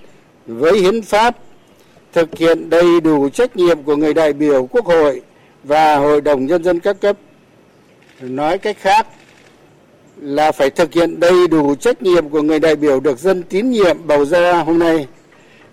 với 0.47 0.79
hiến 0.81 1.03
pháp, 1.03 1.37
thực 2.13 2.39
hiện 2.39 2.71
đầy 2.71 3.01
đủ 3.01 3.29
trách 3.29 3.57
nhiệm 3.57 3.83
của 3.83 3.97
người 3.97 4.15
đại 4.15 4.33
biểu 4.33 4.67
Quốc 4.67 4.87
hội 4.87 5.23
và 5.65 5.97
Hội 5.97 6.21
đồng 6.21 6.47
Nhân 6.47 6.65
dân 6.65 6.81
các 6.81 7.01
cấp. 7.01 7.17
Nói 8.21 8.59
cách 8.59 8.77
khác 8.81 9.07
là 10.17 10.53
phải 10.53 10.71
thực 10.71 10.93
hiện 10.93 11.21
đầy 11.21 11.49
đủ 11.49 11.75
trách 11.75 12.03
nhiệm 12.03 12.29
của 12.29 12.43
người 12.43 12.61
đại 12.61 12.77
biểu 12.77 13.01
được 13.01 13.19
dân 13.19 13.43
tín 13.43 13.71
nhiệm 13.71 14.07
bầu 14.07 14.25
ra 14.25 14.63
hôm 14.63 14.79
nay, 14.79 15.07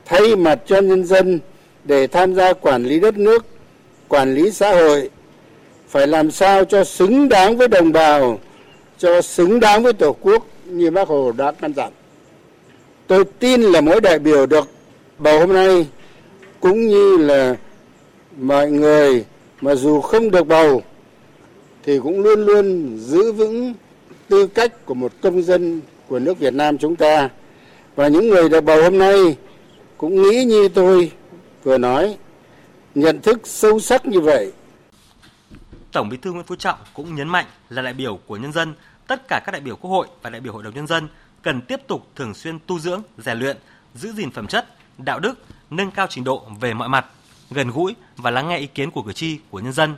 thay 0.06 0.36
mặt 0.36 0.60
cho 0.66 0.82
nhân 0.82 1.06
dân 1.06 1.40
để 1.84 2.08
tham 2.08 2.36
gia 2.36 2.54
quản 2.54 2.84
lý 2.84 3.00
đất 3.00 3.18
nước, 3.18 3.46
quản 4.10 4.36
lý 4.36 4.52
xã 4.52 4.76
hội, 4.76 5.10
phải 5.90 6.08
làm 6.08 6.32
sao 6.32 6.66
cho 6.66 6.84
xứng 6.84 7.30
đáng 7.30 7.58
với 7.58 7.68
đồng 7.68 7.92
bào 7.92 8.40
cho 8.98 9.22
xứng 9.22 9.60
đáng 9.60 9.84
với 9.84 9.94
tổ 9.94 10.16
quốc 10.22 10.48
như 10.66 10.92
bác 10.92 11.08
hồ 11.08 11.32
đã 11.32 11.52
căn 11.52 11.74
dặn. 11.74 11.92
Tôi 13.08 13.24
tin 13.40 13.62
là 13.62 13.82
mỗi 13.82 14.02
đại 14.02 14.20
biểu 14.20 14.46
được 14.46 14.68
bầu 15.18 15.40
hôm 15.40 15.54
nay 15.54 15.88
cũng 16.60 16.88
như 16.88 17.18
là 17.18 17.56
mọi 18.38 18.72
người 18.72 19.26
mà 19.62 19.76
dù 19.76 20.02
không 20.02 20.32
được 20.32 20.48
bầu 20.48 20.82
thì 21.84 22.00
cũng 22.00 22.24
luôn 22.24 22.46
luôn 22.46 22.98
giữ 23.00 23.32
vững 23.32 23.74
tư 24.28 24.48
cách 24.48 24.86
của 24.86 24.94
một 24.94 25.12
công 25.22 25.42
dân 25.42 25.82
của 26.08 26.20
nước 26.20 26.40
Việt 26.40 26.54
Nam 26.54 26.78
chúng 26.78 26.96
ta. 26.96 27.30
Và 27.96 28.08
những 28.08 28.30
người 28.30 28.50
được 28.50 28.62
bầu 28.62 28.82
hôm 28.84 28.98
nay 28.98 29.36
cũng 29.98 30.22
nghĩ 30.22 30.44
như 30.44 30.68
tôi 30.68 31.12
vừa 31.64 31.78
nói 31.78 32.18
nhận 32.98 33.22
thức 33.22 33.40
sâu 33.44 33.80
sắc 33.80 34.06
như 34.06 34.22
vậy 34.22 34.52
Tổng 35.92 36.10
Bí 36.10 36.18
thư 36.18 36.32
Nguyễn 36.32 36.46
Phú 36.46 36.56
Trọng 36.56 36.80
cũng 36.94 37.16
nhấn 37.16 37.28
mạnh 37.28 37.46
là 37.70 37.82
đại 37.82 37.94
biểu 37.94 38.20
của 38.28 38.38
nhân 38.38 38.54
dân, 38.54 38.76
tất 39.08 39.28
cả 39.28 39.42
các 39.46 39.52
đại 39.52 39.62
biểu 39.62 39.76
Quốc 39.76 39.92
hội 39.92 40.08
và 40.22 40.30
đại 40.30 40.42
biểu 40.42 40.54
Hội 40.54 40.64
đồng 40.64 40.76
nhân 40.76 40.88
dân 40.88 41.08
cần 41.42 41.62
tiếp 41.62 41.82
tục 41.88 42.08
thường 42.16 42.34
xuyên 42.34 42.60
tu 42.60 42.80
dưỡng, 42.80 43.02
rèn 43.18 43.40
luyện, 43.40 43.58
giữ 43.96 44.12
gìn 44.12 44.32
phẩm 44.32 44.48
chất, 44.48 44.68
đạo 44.98 45.20
đức, 45.20 45.34
nâng 45.70 45.92
cao 45.92 46.08
trình 46.10 46.24
độ 46.24 46.48
về 46.60 46.74
mọi 46.74 46.90
mặt, 46.90 47.06
gần 47.52 47.72
gũi 47.72 47.96
và 48.18 48.32
lắng 48.32 48.48
nghe 48.48 48.58
ý 48.58 48.68
kiến 48.68 48.92
của 48.92 49.02
cử 49.02 49.14
tri, 49.14 49.40
của 49.50 49.60
nhân 49.60 49.74
dân, 49.74 49.96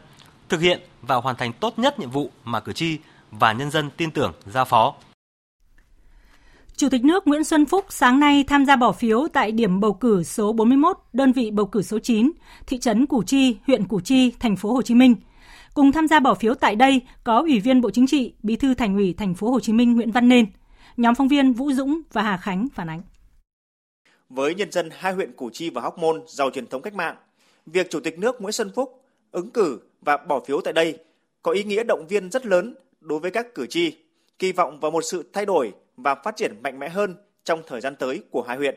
thực 0.50 0.62
hiện 0.62 0.80
và 1.02 1.16
hoàn 1.16 1.36
thành 1.36 1.54
tốt 1.54 1.80
nhất 1.80 2.00
nhiệm 2.00 2.12
vụ 2.12 2.32
mà 2.44 2.60
cử 2.60 2.74
tri 2.74 2.98
và 3.32 3.54
nhân 3.54 3.72
dân 3.72 3.90
tin 3.98 4.12
tưởng 4.12 4.34
giao 4.46 4.66
phó. 4.66 4.94
Chủ 6.80 6.90
tịch 6.90 7.04
nước 7.04 7.28
Nguyễn 7.28 7.44
Xuân 7.44 7.66
Phúc 7.66 7.86
sáng 7.90 8.20
nay 8.20 8.44
tham 8.48 8.66
gia 8.66 8.76
bỏ 8.76 8.92
phiếu 8.92 9.28
tại 9.34 9.52
điểm 9.52 9.80
bầu 9.80 9.94
cử 9.94 10.24
số 10.24 10.54
41, 10.54 10.98
đơn 11.14 11.32
vị 11.32 11.52
bầu 11.52 11.66
cử 11.66 11.82
số 11.82 12.00
9, 12.00 12.32
thị 12.68 12.80
trấn 12.80 13.06
Củ 13.06 13.24
Chi, 13.24 13.58
huyện 13.68 13.88
Củ 13.88 14.00
Chi, 14.00 14.32
thành 14.40 14.56
phố 14.56 14.74
Hồ 14.74 14.82
Chí 14.82 14.96
Minh– 14.96 15.16
Cùng 15.74 15.92
tham 15.92 16.08
gia 16.08 16.20
bỏ 16.20 16.34
phiếu 16.34 16.56
tại 16.56 16.76
đây 16.76 17.02
có 17.24 17.40
Ủy 17.40 17.60
viên 17.60 17.82
Bộ 17.82 17.90
Chính 17.90 18.08
trị, 18.08 18.34
Bí 18.44 18.56
thư 18.56 18.74
Thành 18.74 18.96
ủy 18.96 19.14
Thành 19.18 19.36
phố 19.36 19.52
Hồ 19.52 19.60
Chí 19.60 19.74
Minh 19.74 19.96
Nguyễn 19.96 20.12
Văn 20.12 20.30
Nên. 20.30 20.46
Nhóm 20.98 21.16
phóng 21.16 21.28
viên 21.28 21.54
Vũ 21.54 21.72
Dũng 21.72 22.02
và 22.14 22.22
Hà 22.22 22.38
Khánh 22.38 22.68
phản 22.74 22.90
ánh. 22.90 23.02
Với 24.30 24.56
nhân 24.56 24.72
dân 24.72 24.90
hai 24.92 25.14
huyện 25.14 25.32
Củ 25.34 25.50
Chi 25.54 25.70
và 25.70 25.82
Hóc 25.82 25.98
Môn 25.98 26.24
giàu 26.28 26.50
truyền 26.54 26.68
thống 26.68 26.82
cách 26.82 26.94
mạng, 26.94 27.16
việc 27.66 27.90
Chủ 27.90 28.00
tịch 28.00 28.20
nước 28.20 28.42
Nguyễn 28.42 28.52
Xuân 28.52 28.72
Phúc 28.76 29.04
ứng 29.32 29.52
cử 29.52 29.80
và 30.02 30.18
bỏ 30.18 30.40
phiếu 30.48 30.62
tại 30.62 30.74
đây 30.74 30.98
có 31.42 31.52
ý 31.52 31.64
nghĩa 31.64 31.84
động 31.84 32.06
viên 32.10 32.30
rất 32.30 32.46
lớn 32.46 32.76
đối 33.02 33.20
với 33.20 33.32
các 33.32 33.56
cử 33.56 33.66
tri, 33.68 33.98
kỳ 34.40 34.52
vọng 34.52 34.80
vào 34.80 34.92
một 34.92 35.02
sự 35.02 35.30
thay 35.34 35.46
đổi 35.46 35.74
và 36.04 36.16
phát 36.16 36.36
triển 36.36 36.62
mạnh 36.64 36.80
mẽ 36.80 36.90
hơn 36.90 37.16
trong 37.44 37.62
thời 37.68 37.82
gian 37.82 37.96
tới 37.96 38.24
của 38.32 38.42
hai 38.42 38.58
huyện. 38.58 38.76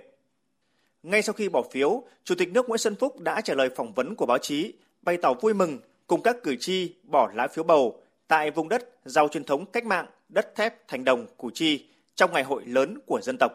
Ngay 1.02 1.22
sau 1.22 1.32
khi 1.32 1.48
bỏ 1.48 1.62
phiếu, 1.72 2.02
Chủ 2.24 2.34
tịch 2.34 2.52
nước 2.52 2.68
Nguyễn 2.68 2.78
Xuân 2.78 2.96
Phúc 2.96 3.20
đã 3.20 3.40
trả 3.40 3.54
lời 3.54 3.70
phỏng 3.76 3.92
vấn 3.92 4.14
của 4.14 4.26
báo 4.26 4.38
chí, 4.38 4.72
bày 5.02 5.16
tỏ 5.16 5.34
vui 5.34 5.54
mừng 5.54 5.78
cùng 6.06 6.22
các 6.22 6.36
cử 6.42 6.56
tri 6.60 6.94
bỏ 7.02 7.30
lá 7.34 7.48
phiếu 7.48 7.64
bầu 7.64 8.02
tại 8.28 8.50
vùng 8.50 8.68
đất 8.68 8.88
giàu 9.04 9.28
truyền 9.28 9.44
thống 9.44 9.66
cách 9.66 9.86
mạng 9.86 10.06
đất 10.28 10.54
thép 10.56 10.88
thành 10.88 11.04
đồng 11.04 11.26
Củ 11.36 11.50
Chi 11.50 11.86
trong 12.14 12.32
ngày 12.32 12.42
hội 12.42 12.62
lớn 12.66 12.98
của 13.06 13.20
dân 13.22 13.36
tộc. 13.40 13.52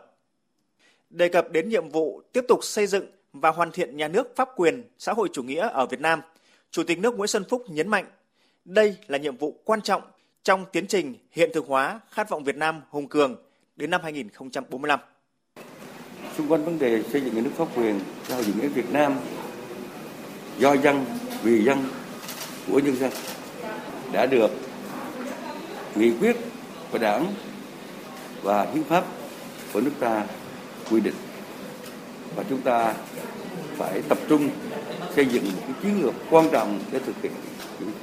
Đề 1.10 1.30
cập 1.30 1.52
đến 1.52 1.70
nhiệm 1.70 1.90
vụ 1.90 2.22
tiếp 2.34 2.46
tục 2.48 2.60
xây 2.64 2.88
dựng 2.88 3.06
và 3.34 3.50
hoàn 3.50 3.72
thiện 3.72 3.98
nhà 3.98 4.08
nước 4.08 4.36
pháp 4.36 4.50
quyền 4.56 4.84
xã 4.98 5.14
hội 5.14 5.30
chủ 5.34 5.44
nghĩa 5.44 5.70
ở 5.70 5.86
Việt 5.86 6.00
Nam, 6.00 6.22
Chủ 6.72 6.84
tịch 6.84 7.00
nước 7.00 7.18
Nguyễn 7.18 7.28
Xuân 7.28 7.44
Phúc 7.50 7.64
nhấn 7.68 7.88
mạnh 7.88 8.06
đây 8.66 8.98
là 9.08 9.18
nhiệm 9.18 9.38
vụ 9.38 9.62
quan 9.66 9.82
trọng 9.82 10.02
trong 10.44 10.66
tiến 10.72 10.88
trình 10.88 11.16
hiện 11.32 11.50
thực 11.54 11.68
hóa 11.68 12.00
khát 12.10 12.30
vọng 12.30 12.44
Việt 12.44 12.56
Nam 12.56 12.82
hùng 12.90 13.08
cường 13.08 13.36
đến 13.78 13.90
năm 13.90 14.02
2045. 14.04 15.00
Xung 16.38 16.48
quanh 16.52 16.66
vấn 16.66 16.80
đề 16.80 17.04
xây 17.12 17.22
dựng 17.22 17.36
nhà 17.36 17.42
nước 17.42 17.50
pháp 17.58 17.68
quyền 17.76 18.00
xã 18.28 18.36
hội 18.36 18.44
chủ 18.46 18.52
nghĩa 18.62 18.68
Việt 18.68 18.92
Nam 18.92 19.16
do 20.60 20.74
dân, 20.74 21.06
vì 21.44 21.64
dân 21.64 21.78
của 22.72 22.80
nhân 22.80 22.96
dân 22.96 23.12
đã 24.12 24.26
được 24.26 24.52
nghị 25.96 26.12
quyết 26.20 26.38
của 26.92 26.98
Đảng 26.98 27.34
và 28.44 28.68
hiến 28.74 28.84
pháp 28.84 29.06
của 29.74 29.82
nước 29.82 29.92
ta 30.00 30.26
quy 30.92 31.00
định 31.00 31.16
và 32.36 32.44
chúng 32.50 32.62
ta 32.62 32.94
phải 33.78 34.02
tập 34.10 34.18
trung 34.30 34.50
xây 35.16 35.26
dựng 35.26 35.44
một 35.44 35.62
cái 35.66 35.74
chiến 35.82 36.04
lược 36.04 36.14
quan 36.30 36.50
trọng 36.52 36.80
để 36.92 37.00
thực 37.06 37.22
hiện 37.22 37.32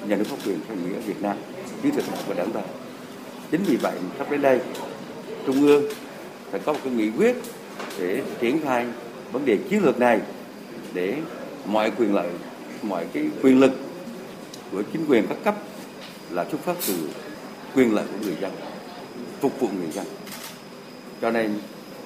nhà 0.09 0.16
nước 0.16 0.25
pháp 0.26 0.37
quyền 0.47 0.59
xã 0.69 0.75
hội 0.75 0.83
nghĩa 0.85 0.99
Việt 0.99 1.23
Nam 1.23 1.37
chiến 1.83 1.97
lược 1.97 2.04
của 2.26 2.35
đảng 2.35 2.52
ta 2.52 2.61
chính 3.50 3.62
vì 3.62 3.76
vậy 3.76 3.99
sắp 4.19 4.31
đến 4.31 4.43
đây 4.43 4.61
trung 5.47 5.67
ương 5.67 5.85
phải 6.51 6.61
có 6.65 6.73
một 6.73 6.79
cái 6.85 6.93
nghị 6.93 7.11
quyết 7.11 7.37
để 7.99 8.23
triển 8.41 8.61
khai 8.65 8.87
vấn 9.33 9.45
đề 9.45 9.59
chiến 9.71 9.85
lược 9.85 9.99
này 9.99 10.21
để 10.95 11.17
mọi 11.67 11.93
quyền 11.99 12.15
lợi, 12.15 12.29
mọi 12.83 13.07
cái 13.13 13.27
quyền 13.43 13.61
lực 13.61 13.73
của 14.73 14.83
chính 14.93 15.07
quyền 15.09 15.27
các 15.27 15.39
cấp 15.45 15.55
là 16.31 16.47
xuất 16.51 16.61
phát 16.61 16.75
từ 16.89 16.95
quyền 17.75 17.95
lợi 17.95 18.05
của 18.13 18.27
người 18.27 18.37
dân, 18.41 18.51
phục 19.41 19.61
vụ 19.61 19.69
người 19.79 19.91
dân. 19.93 20.05
Cho 21.21 21.31
nên 21.31 21.55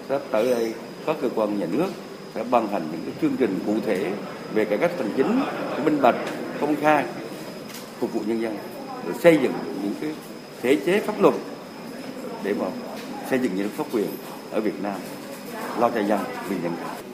sắp 0.09 0.21
tới 0.31 0.51
đây 0.51 0.73
các 1.07 1.17
cơ 1.23 1.29
quan 1.35 1.59
nhà 1.59 1.67
nước 1.73 1.89
sẽ 2.35 2.45
ban 2.51 2.69
hành 2.69 2.83
những 2.93 3.01
cái 3.05 3.15
chương 3.23 3.37
trình 3.39 3.59
cụ 3.67 3.75
thể 3.87 4.13
về 4.55 4.65
cải 4.65 4.79
cách 4.79 4.91
hành 4.99 5.13
chính 5.17 5.41
minh 5.85 6.03
bạch, 6.03 6.17
công 6.61 6.77
khai, 6.77 7.05
phục 8.01 8.13
vụ 8.13 8.21
nhân 8.27 8.43
dân, 8.43 8.57
rồi 9.07 9.15
xây 9.23 9.39
dựng 9.43 9.53
những 9.83 9.95
cái 10.01 10.11
thể 10.63 10.77
chế 10.87 11.01
pháp 11.01 11.21
luật 11.21 11.35
để 12.45 12.55
mà 12.61 12.67
xây 13.31 13.39
dựng 13.39 13.57
nhà 13.57 13.63
nước 13.63 13.71
pháp 13.73 13.85
quyền 13.93 14.07
ở 14.51 14.61
Việt 14.61 14.83
Nam 14.83 15.01
lo 15.79 15.91
cho 15.91 16.01
dân 16.01 16.21
vì 16.49 16.57
nhân 16.57 16.63
dân 16.63 17.09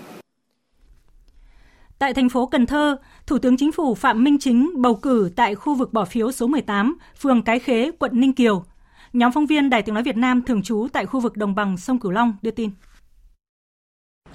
Tại 1.98 2.14
thành 2.14 2.28
phố 2.28 2.46
Cần 2.46 2.66
Thơ, 2.66 2.96
Thủ 3.26 3.38
tướng 3.38 3.56
Chính 3.56 3.72
phủ 3.72 3.94
Phạm 3.94 4.24
Minh 4.24 4.38
Chính 4.40 4.72
bầu 4.76 4.94
cử 4.94 5.30
tại 5.36 5.54
khu 5.54 5.74
vực 5.74 5.92
bỏ 5.92 6.04
phiếu 6.04 6.32
số 6.32 6.46
18, 6.46 6.98
phường 7.20 7.42
Cái 7.42 7.58
Khế, 7.58 7.90
quận 7.98 8.20
Ninh 8.20 8.32
Kiều. 8.32 8.64
Nhóm 9.12 9.32
phóng 9.32 9.46
viên 9.46 9.70
Đài 9.70 9.82
Tiếng 9.82 9.94
Nói 9.94 10.02
Việt 10.02 10.16
Nam 10.16 10.42
thường 10.42 10.62
trú 10.62 10.86
tại 10.92 11.06
khu 11.06 11.20
vực 11.20 11.36
đồng 11.36 11.54
bằng 11.54 11.76
sông 11.76 11.98
Cửu 11.98 12.12
Long 12.12 12.36
đưa 12.42 12.50
tin. 12.50 12.70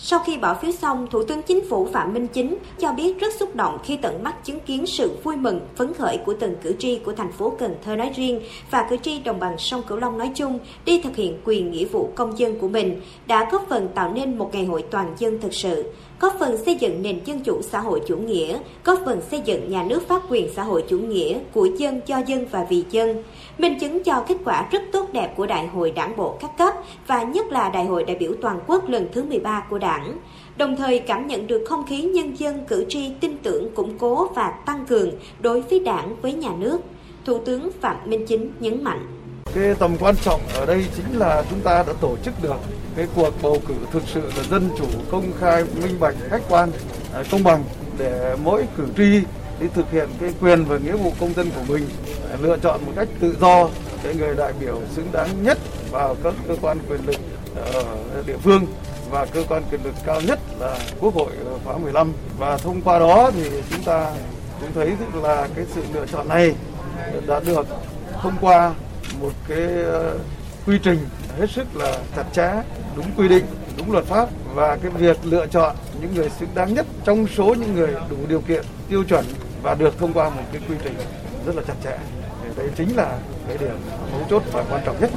Sau 0.02 0.20
khi 0.20 0.38
bỏ 0.38 0.54
phiếu 0.54 0.72
xong, 0.72 1.08
Thủ 1.12 1.24
tướng 1.24 1.42
Chính 1.42 1.70
phủ 1.70 1.88
Phạm 1.94 2.14
Minh 2.14 2.28
Chính 2.28 2.58
cho 2.80 2.92
biết 2.92 3.20
rất 3.20 3.34
xúc 3.34 3.56
động 3.56 3.78
khi 3.84 3.98
tận 3.98 4.24
mắt 4.24 4.46
chứng 4.46 4.60
kiến 4.60 4.86
sự 4.86 5.18
vui 5.24 5.36
mừng, 5.36 5.60
phấn 5.76 5.94
khởi 5.94 6.18
của 6.18 6.34
từng 6.40 6.56
cử 6.64 6.76
tri 6.80 7.00
của 7.00 7.14
thành 7.14 7.32
phố 7.32 7.54
Cần 7.60 7.76
Thơ 7.86 7.96
nói 7.96 8.12
riêng 8.16 8.42
và 8.72 8.88
cử 8.90 8.98
tri 8.98 9.20
đồng 9.20 9.40
bằng 9.40 9.58
sông 9.58 9.84
Cửu 9.88 9.98
Long 9.98 10.18
nói 10.18 10.32
chung 10.36 10.60
đi 10.86 11.02
thực 11.02 11.16
hiện 11.16 11.42
quyền 11.46 11.72
nghĩa 11.72 11.86
vụ 11.86 12.12
công 12.16 12.40
dân 12.40 12.60
của 12.60 12.68
mình, 12.68 13.02
đã 13.28 13.50
góp 13.52 13.66
phần 13.70 13.88
tạo 13.96 14.14
nên 14.14 14.38
một 14.38 14.50
ngày 14.54 14.66
hội 14.66 14.84
toàn 14.92 15.16
dân 15.18 15.42
thực 15.42 15.54
sự 15.54 15.94
góp 16.20 16.36
phần 16.40 16.58
xây 16.66 16.76
dựng 16.76 17.02
nền 17.02 17.20
dân 17.26 17.40
chủ 17.40 17.62
xã 17.62 17.80
hội 17.80 18.02
chủ 18.08 18.18
nghĩa, 18.18 18.60
góp 18.86 19.00
phần 19.06 19.22
xây 19.32 19.42
dựng 19.46 19.72
nhà 19.72 19.84
nước 19.84 20.08
pháp 20.08 20.22
quyền 20.30 20.54
xã 20.56 20.64
hội 20.64 20.84
chủ 20.90 21.00
nghĩa 21.00 21.40
của 21.54 21.66
dân 21.66 22.02
cho 22.02 22.18
dân 22.28 22.46
và 22.52 22.66
vì 22.70 22.84
dân, 22.90 23.24
minh 23.58 23.80
chứng 23.80 24.04
cho 24.04 24.24
kết 24.28 24.38
quả 24.46 24.68
rất 24.72 24.82
tốt 24.92 25.10
đẹp 25.14 25.34
của 25.38 25.46
Đại 25.46 25.68
hội 25.68 25.92
Đảng 25.92 26.18
bộ 26.18 26.38
các 26.40 26.58
cấp 26.58 26.74
và 27.08 27.24
nhất 27.24 27.46
là 27.52 27.70
Đại 27.70 27.86
hội 27.86 28.04
đại 28.04 28.16
biểu 28.16 28.32
toàn 28.42 28.60
quốc 28.68 28.90
lần 28.90 29.08
thứ 29.12 29.24
13 29.24 29.64
của 29.70 29.78
Đảng. 29.78 30.18
Đồng 30.58 30.76
thời 30.76 31.00
cảm 31.00 31.28
nhận 31.28 31.48
được 31.48 31.64
không 31.70 31.86
khí 31.88 32.02
nhân 32.02 32.40
dân 32.40 32.66
cử 32.68 32.86
tri 32.90 33.10
tin 33.20 33.38
tưởng 33.44 33.72
củng 33.76 33.98
cố 33.98 34.28
và 34.36 34.50
tăng 34.66 34.86
cường 34.86 35.12
đối 35.42 35.62
với 35.62 35.80
Đảng 35.80 36.16
với 36.22 36.34
nhà 36.34 36.52
nước. 36.60 36.82
Thủ 37.26 37.38
tướng 37.38 37.70
Phạm 37.82 37.96
Minh 38.06 38.26
Chính 38.26 38.52
nhấn 38.60 38.84
mạnh. 38.84 39.19
Cái 39.56 39.76
tầm 39.80 39.98
quan 40.00 40.16
trọng 40.18 40.42
ở 40.54 40.66
đây 40.66 40.86
chính 40.96 41.20
là 41.20 41.44
chúng 41.50 41.62
ta 41.62 41.84
đã 41.88 41.94
tổ 42.02 42.18
chức 42.24 42.34
được 42.42 42.58
cái 42.96 43.08
cuộc 43.16 43.34
bầu 43.42 43.58
cử 43.68 43.74
thực 43.92 44.04
sự 44.14 44.22
là 44.38 44.44
dân 44.44 44.70
chủ, 44.78 44.86
công 45.12 45.32
khai, 45.40 45.64
minh 45.82 46.00
bạch, 46.00 46.16
khách 46.30 46.42
quan, 46.50 46.72
à, 47.14 47.24
công 47.32 47.44
bằng 47.44 47.64
để 47.98 48.36
mỗi 48.44 48.68
cử 48.78 48.88
tri 48.98 49.22
đi 49.60 49.68
thực 49.74 49.92
hiện 49.92 50.10
cái 50.20 50.34
quyền 50.42 50.66
và 50.66 50.78
nghĩa 50.78 50.96
vụ 50.96 51.12
công 51.20 51.34
dân 51.34 51.50
của 51.56 51.74
mình 51.74 51.90
à, 52.32 52.38
lựa 52.42 52.58
chọn 52.58 52.86
một 52.86 52.92
cách 52.96 53.08
tự 53.20 53.38
do 53.42 53.70
cái 54.04 54.16
người 54.16 54.36
đại 54.36 54.54
biểu 54.60 54.82
xứng 54.96 55.08
đáng 55.12 55.44
nhất 55.44 55.58
vào 55.92 56.16
các 56.24 56.34
cơ 56.48 56.56
quan 56.62 56.78
quyền 56.90 57.06
lực 57.06 57.16
ở 57.56 57.84
địa 58.28 58.38
phương 58.38 58.66
và 59.10 59.26
cơ 59.26 59.44
quan 59.50 59.64
quyền 59.72 59.84
lực 59.84 59.94
cao 60.06 60.22
nhất 60.22 60.40
là 60.60 60.80
Quốc 61.00 61.14
hội 61.16 61.32
khóa 61.66 61.78
15 61.78 62.14
và 62.38 62.58
thông 62.58 62.82
qua 62.82 63.00
đó 63.00 63.32
thì 63.34 63.50
chúng 63.70 63.84
ta 63.84 64.12
cũng 64.62 64.70
thấy 64.76 64.92
là 65.24 65.48
cái 65.56 65.66
sự 65.76 65.82
lựa 65.94 66.06
chọn 66.06 66.28
này 66.28 66.56
đã 67.28 67.40
được 67.40 67.68
thông 68.22 68.36
qua 68.42 68.74
một 69.22 69.32
cái 69.48 69.68
ờ, 69.84 70.20
quy 70.66 70.80
trình 70.84 71.00
hết 71.40 71.50
sức 71.50 71.76
là 71.76 71.98
chặt 72.16 72.26
chẽ, 72.34 72.64
đúng 72.96 73.06
quy 73.18 73.28
định, 73.28 73.46
đúng 73.78 73.92
luật 73.92 74.06
pháp 74.06 74.30
và 74.54 74.78
cái 74.78 74.92
việc 74.92 75.18
lựa 75.24 75.48
chọn 75.48 75.76
những 76.02 76.16
người 76.16 76.30
xứng 76.30 76.50
đáng 76.56 76.74
nhất 76.74 76.86
trong 77.04 77.28
số 77.28 77.56
những 77.60 77.76
người 77.76 77.96
đủ 78.10 78.18
điều 78.30 78.42
kiện, 78.42 78.64
tiêu 78.90 79.04
chuẩn 79.04 79.26
và 79.62 79.76
được 79.76 79.98
thông 80.00 80.14
qua 80.14 80.30
một 80.30 80.44
cái 80.52 80.62
quy 80.70 80.76
trình 80.84 80.94
rất 81.46 81.56
là 81.56 81.62
chặt 81.68 81.76
chẽ. 81.84 81.98
Đấy 82.58 82.70
chính 82.78 82.96
là 82.96 83.20
cái 83.48 83.58
điểm 83.58 83.78
mấu 84.12 84.22
chốt 84.30 84.44
và 84.52 84.66
quan 84.70 84.82
trọng 84.86 85.02
nhất. 85.02 85.12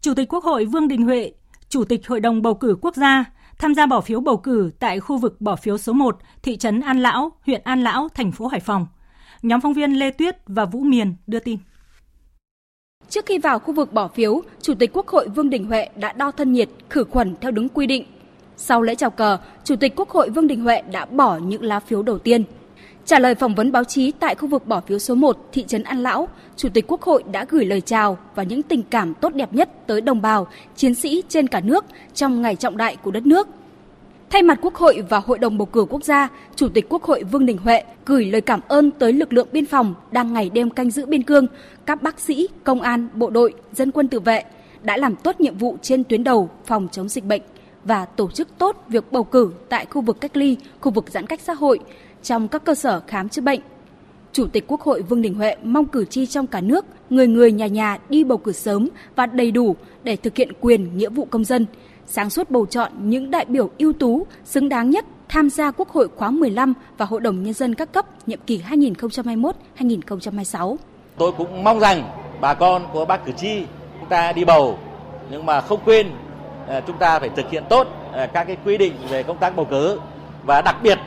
Chủ 0.00 0.14
tịch 0.14 0.28
Quốc 0.28 0.44
hội 0.44 0.64
Vương 0.64 0.88
Đình 0.88 1.02
Huệ, 1.02 1.32
Chủ 1.68 1.84
tịch 1.84 2.08
Hội 2.08 2.20
đồng 2.20 2.42
bầu 2.42 2.54
cử 2.54 2.76
quốc 2.80 2.96
gia 2.96 3.24
tham 3.58 3.74
gia 3.74 3.86
bỏ 3.86 4.00
phiếu 4.00 4.20
bầu 4.20 4.36
cử 4.36 4.70
tại 4.78 5.00
khu 5.00 5.18
vực 5.18 5.40
bỏ 5.40 5.56
phiếu 5.56 5.78
số 5.78 5.92
1, 5.92 6.18
thị 6.42 6.56
trấn 6.56 6.80
An 6.80 7.00
Lão, 7.00 7.32
huyện 7.46 7.60
An 7.64 7.82
Lão, 7.82 8.08
thành 8.14 8.32
phố 8.32 8.46
Hải 8.46 8.60
Phòng. 8.60 8.86
Nhóm 9.42 9.60
phóng 9.60 9.72
viên 9.72 9.92
Lê 9.92 10.10
Tuyết 10.10 10.36
và 10.46 10.64
Vũ 10.64 10.80
Miền 10.80 11.14
đưa 11.26 11.38
tin. 11.38 11.58
Trước 13.10 13.26
khi 13.26 13.38
vào 13.38 13.58
khu 13.58 13.74
vực 13.74 13.92
bỏ 13.92 14.08
phiếu, 14.08 14.42
Chủ 14.62 14.74
tịch 14.74 14.90
Quốc 14.92 15.08
hội 15.08 15.28
Vương 15.28 15.50
Đình 15.50 15.64
Huệ 15.64 15.88
đã 15.96 16.12
đo 16.12 16.30
thân 16.30 16.52
nhiệt, 16.52 16.68
khử 16.90 17.04
khuẩn 17.04 17.34
theo 17.40 17.50
đúng 17.50 17.68
quy 17.68 17.86
định. 17.86 18.04
Sau 18.56 18.82
lễ 18.82 18.94
chào 18.94 19.10
cờ, 19.10 19.38
Chủ 19.64 19.76
tịch 19.76 19.92
Quốc 19.96 20.10
hội 20.10 20.30
Vương 20.30 20.46
Đình 20.46 20.60
Huệ 20.60 20.82
đã 20.92 21.04
bỏ 21.04 21.36
những 21.36 21.62
lá 21.62 21.80
phiếu 21.80 22.02
đầu 22.02 22.18
tiên. 22.18 22.44
Trả 23.04 23.18
lời 23.18 23.34
phỏng 23.34 23.54
vấn 23.54 23.72
báo 23.72 23.84
chí 23.84 24.10
tại 24.10 24.34
khu 24.34 24.48
vực 24.48 24.66
bỏ 24.66 24.80
phiếu 24.80 24.98
số 24.98 25.14
1, 25.14 25.48
thị 25.52 25.64
trấn 25.68 25.82
An 25.82 26.02
Lão, 26.02 26.28
Chủ 26.56 26.68
tịch 26.68 26.84
Quốc 26.88 27.02
hội 27.02 27.22
đã 27.32 27.46
gửi 27.48 27.64
lời 27.64 27.80
chào 27.80 28.18
và 28.34 28.42
những 28.42 28.62
tình 28.62 28.82
cảm 28.82 29.14
tốt 29.14 29.34
đẹp 29.34 29.52
nhất 29.52 29.70
tới 29.86 30.00
đồng 30.00 30.22
bào, 30.22 30.46
chiến 30.76 30.94
sĩ 30.94 31.22
trên 31.28 31.46
cả 31.46 31.60
nước 31.60 31.84
trong 32.14 32.42
ngày 32.42 32.56
trọng 32.56 32.76
đại 32.76 32.96
của 32.96 33.10
đất 33.10 33.26
nước– 33.26 33.48
Thay 34.34 34.42
mặt 34.42 34.58
Quốc 34.62 34.74
hội 34.74 35.02
và 35.08 35.18
Hội 35.18 35.38
đồng 35.38 35.58
bầu 35.58 35.66
cử 35.66 35.86
quốc 35.90 36.04
gia, 36.04 36.28
Chủ 36.56 36.68
tịch 36.68 36.86
Quốc 36.88 37.02
hội 37.02 37.22
Vương 37.24 37.46
Đình 37.46 37.58
Huệ 37.58 37.82
gửi 38.06 38.24
lời 38.24 38.40
cảm 38.40 38.60
ơn 38.68 38.90
tới 38.90 39.12
lực 39.12 39.32
lượng 39.32 39.48
biên 39.52 39.66
phòng 39.66 39.94
đang 40.10 40.32
ngày 40.32 40.50
đêm 40.50 40.70
canh 40.70 40.90
giữ 40.90 41.06
biên 41.06 41.22
cương, 41.22 41.46
các 41.86 42.02
bác 42.02 42.20
sĩ, 42.20 42.48
công 42.64 42.80
an, 42.80 43.08
bộ 43.14 43.30
đội, 43.30 43.54
dân 43.72 43.90
quân 43.90 44.08
tự 44.08 44.20
vệ 44.20 44.44
đã 44.82 44.96
làm 44.96 45.16
tốt 45.16 45.40
nhiệm 45.40 45.58
vụ 45.58 45.76
trên 45.82 46.04
tuyến 46.04 46.24
đầu 46.24 46.50
phòng 46.66 46.88
chống 46.92 47.08
dịch 47.08 47.24
bệnh 47.24 47.42
và 47.84 48.04
tổ 48.04 48.30
chức 48.30 48.48
tốt 48.58 48.84
việc 48.88 49.12
bầu 49.12 49.24
cử 49.24 49.52
tại 49.68 49.86
khu 49.86 50.02
vực 50.02 50.20
cách 50.20 50.36
ly, 50.36 50.56
khu 50.80 50.92
vực 50.92 51.04
giãn 51.10 51.26
cách 51.26 51.40
xã 51.40 51.52
hội 51.52 51.78
trong 52.22 52.48
các 52.48 52.64
cơ 52.64 52.74
sở 52.74 53.00
khám 53.06 53.28
chữa 53.28 53.42
bệnh. 53.42 53.60
Chủ 54.32 54.46
tịch 54.46 54.64
Quốc 54.66 54.80
hội 54.80 55.02
Vương 55.02 55.22
Đình 55.22 55.34
Huệ 55.34 55.56
mong 55.62 55.86
cử 55.86 56.04
tri 56.04 56.26
trong 56.26 56.46
cả 56.46 56.60
nước, 56.60 56.84
người 57.10 57.26
người 57.26 57.52
nhà 57.52 57.66
nhà 57.66 57.98
đi 58.08 58.24
bầu 58.24 58.38
cử 58.38 58.52
sớm 58.52 58.88
và 59.16 59.26
đầy 59.26 59.50
đủ 59.50 59.76
để 60.04 60.16
thực 60.16 60.36
hiện 60.36 60.52
quyền 60.60 60.96
nghĩa 60.96 61.08
vụ 61.08 61.24
công 61.24 61.44
dân, 61.44 61.66
sáng 62.06 62.30
suốt 62.30 62.50
bầu 62.50 62.66
chọn 62.66 62.92
những 62.98 63.30
đại 63.30 63.44
biểu 63.44 63.70
ưu 63.78 63.92
tú, 63.92 64.26
xứng 64.44 64.68
đáng 64.68 64.90
nhất 64.90 65.04
tham 65.28 65.50
gia 65.50 65.70
Quốc 65.70 65.88
hội 65.88 66.08
khóa 66.16 66.30
15 66.30 66.74
và 66.98 67.06
Hội 67.06 67.20
đồng 67.20 67.42
Nhân 67.42 67.54
dân 67.54 67.74
các 67.74 67.92
cấp 67.92 68.06
nhiệm 68.26 68.40
kỳ 68.46 68.62
2021-2026. 69.78 70.76
Tôi 71.18 71.32
cũng 71.32 71.64
mong 71.64 71.80
rằng 71.80 72.10
bà 72.40 72.54
con 72.54 72.86
của 72.92 73.04
bác 73.04 73.24
cử 73.24 73.32
tri 73.32 73.64
chúng 74.00 74.08
ta 74.08 74.32
đi 74.32 74.44
bầu 74.44 74.78
nhưng 75.30 75.46
mà 75.46 75.60
không 75.60 75.80
quên 75.84 76.10
à, 76.68 76.80
chúng 76.86 76.98
ta 76.98 77.18
phải 77.18 77.28
thực 77.28 77.50
hiện 77.50 77.64
tốt 77.68 77.86
à, 78.12 78.26
các 78.26 78.44
cái 78.44 78.56
quy 78.64 78.78
định 78.78 78.92
về 79.08 79.22
công 79.22 79.38
tác 79.38 79.56
bầu 79.56 79.66
cử 79.70 80.00
và 80.46 80.62
đặc 80.62 80.76
biệt 80.82 80.98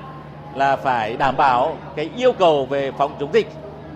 là 0.56 0.75
phải 0.75 1.18
đảm 1.18 1.38
bảo 1.38 1.77
cái 1.96 2.10
yêu 2.18 2.32
cầu 2.32 2.66
về 2.66 2.92
phòng 2.92 3.16
chống 3.20 3.34
dịch 3.34 3.48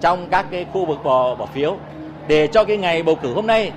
trong 0.02 0.28
các 0.30 0.46
cái 0.52 0.66
khu 0.74 0.86
vực 0.86 1.04
bỏ 1.04 1.36
bỏ 1.36 1.46
phiếu 1.46 1.78
để 2.28 2.48
cho 2.48 2.64
cái 2.64 2.78
ngày 2.78 3.04
bầu 3.04 3.16
cử 3.16 3.34
hôm 3.34 3.48
nay 3.48 3.72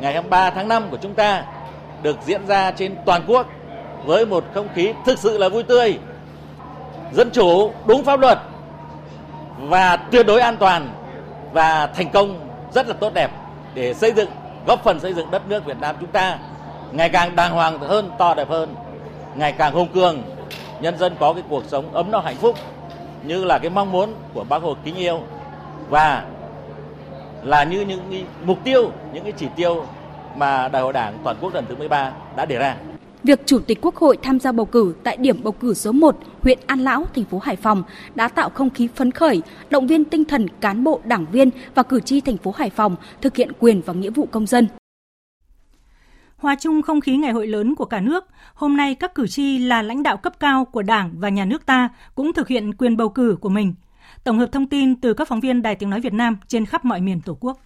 ngày 0.00 0.12
23 0.12 0.50
tháng 0.50 0.68
5 0.68 0.82
của 0.90 0.98
chúng 1.02 1.14
ta 1.14 1.44
được 2.02 2.16
diễn 2.24 2.46
ra 2.46 2.70
trên 2.70 2.96
toàn 3.04 3.22
quốc 3.26 3.46
với 4.04 4.26
một 4.26 4.44
không 4.54 4.68
khí 4.74 4.92
thực 5.06 5.18
sự 5.18 5.38
là 5.38 5.48
vui 5.48 5.62
tươi, 5.62 5.98
dân 7.12 7.30
chủ, 7.30 7.72
đúng 7.86 8.04
pháp 8.04 8.20
luật 8.20 8.38
và 9.58 9.96
tuyệt 9.96 10.26
đối 10.26 10.40
an 10.40 10.56
toàn 10.56 10.88
và 11.52 11.86
thành 11.86 12.10
công 12.10 12.48
rất 12.72 12.88
là 12.88 12.94
tốt 12.94 13.14
đẹp 13.14 13.30
để 13.74 13.94
xây 13.94 14.12
dựng 14.12 14.30
góp 14.66 14.84
phần 14.84 15.00
xây 15.00 15.14
dựng 15.14 15.30
đất 15.30 15.42
nước 15.48 15.64
Việt 15.66 15.76
Nam 15.80 15.96
chúng 16.00 16.10
ta 16.10 16.38
ngày 16.92 17.08
càng 17.08 17.36
đàng 17.36 17.52
hoàng 17.52 17.78
hơn, 17.78 18.10
to 18.18 18.34
đẹp 18.34 18.48
hơn, 18.48 18.74
ngày 19.34 19.52
càng 19.52 19.74
hùng 19.74 19.88
cường, 19.94 20.22
nhân 20.80 20.98
dân 20.98 21.16
có 21.20 21.32
cái 21.32 21.42
cuộc 21.48 21.64
sống 21.66 21.94
ấm 21.94 22.10
no 22.10 22.20
hạnh 22.20 22.36
phúc 22.36 22.56
như 23.22 23.44
là 23.44 23.58
cái 23.58 23.70
mong 23.70 23.92
muốn 23.92 24.14
của 24.34 24.44
Bác 24.44 24.62
Hồ 24.62 24.76
kính 24.84 24.96
yêu 24.96 25.20
và 25.88 26.24
là 27.42 27.64
như 27.64 27.80
những 27.80 28.26
mục 28.44 28.58
tiêu, 28.64 28.90
những 29.12 29.24
cái 29.24 29.32
chỉ 29.36 29.46
tiêu 29.56 29.84
mà 30.38 30.68
Đại 30.68 30.82
hội 30.82 30.92
Đảng 30.92 31.18
toàn 31.24 31.36
quốc 31.40 31.54
lần 31.54 31.64
thứ 31.68 31.76
13 31.76 32.12
đã 32.36 32.44
đề 32.44 32.58
ra. 32.58 32.76
Việc 33.22 33.46
Chủ 33.46 33.58
tịch 33.58 33.78
Quốc 33.82 33.96
hội 33.96 34.18
tham 34.22 34.40
gia 34.40 34.52
bầu 34.52 34.66
cử 34.66 34.94
tại 35.04 35.16
điểm 35.16 35.42
bầu 35.42 35.52
cử 35.52 35.74
số 35.74 35.92
1, 35.92 36.16
huyện 36.42 36.58
An 36.66 36.80
Lão, 36.80 37.04
thành 37.14 37.24
phố 37.24 37.38
Hải 37.38 37.56
Phòng 37.56 37.82
đã 38.14 38.28
tạo 38.28 38.50
không 38.50 38.70
khí 38.70 38.88
phấn 38.94 39.10
khởi, 39.10 39.42
động 39.70 39.86
viên 39.86 40.04
tinh 40.04 40.24
thần 40.24 40.48
cán 40.60 40.84
bộ, 40.84 41.00
đảng 41.04 41.26
viên 41.32 41.50
và 41.74 41.82
cử 41.82 42.00
tri 42.00 42.20
thành 42.20 42.36
phố 42.36 42.54
Hải 42.56 42.70
Phòng 42.70 42.96
thực 43.20 43.36
hiện 43.36 43.52
quyền 43.58 43.80
và 43.86 43.92
nghĩa 43.92 44.10
vụ 44.10 44.28
công 44.30 44.46
dân. 44.46 44.68
Hòa 46.36 46.56
chung 46.60 46.82
không 46.82 47.00
khí 47.00 47.16
ngày 47.16 47.32
hội 47.32 47.46
lớn 47.46 47.74
của 47.74 47.84
cả 47.84 48.00
nước, 48.00 48.24
hôm 48.54 48.76
nay 48.76 48.94
các 48.94 49.14
cử 49.14 49.26
tri 49.26 49.58
là 49.58 49.82
lãnh 49.82 50.02
đạo 50.02 50.16
cấp 50.16 50.32
cao 50.40 50.64
của 50.64 50.82
Đảng 50.82 51.10
và 51.14 51.28
nhà 51.28 51.44
nước 51.44 51.66
ta 51.66 51.88
cũng 52.14 52.32
thực 52.32 52.48
hiện 52.48 52.74
quyền 52.74 52.96
bầu 52.96 53.08
cử 53.08 53.36
của 53.40 53.48
mình. 53.48 53.74
Tổng 54.24 54.38
hợp 54.38 54.52
thông 54.52 54.66
tin 54.66 55.00
từ 55.00 55.14
các 55.14 55.28
phóng 55.28 55.40
viên 55.40 55.62
Đài 55.62 55.74
Tiếng 55.74 55.90
Nói 55.90 56.00
Việt 56.00 56.12
Nam 56.12 56.38
trên 56.46 56.66
khắp 56.66 56.84
mọi 56.84 57.00
miền 57.00 57.20
Tổ 57.20 57.36
quốc. 57.40 57.60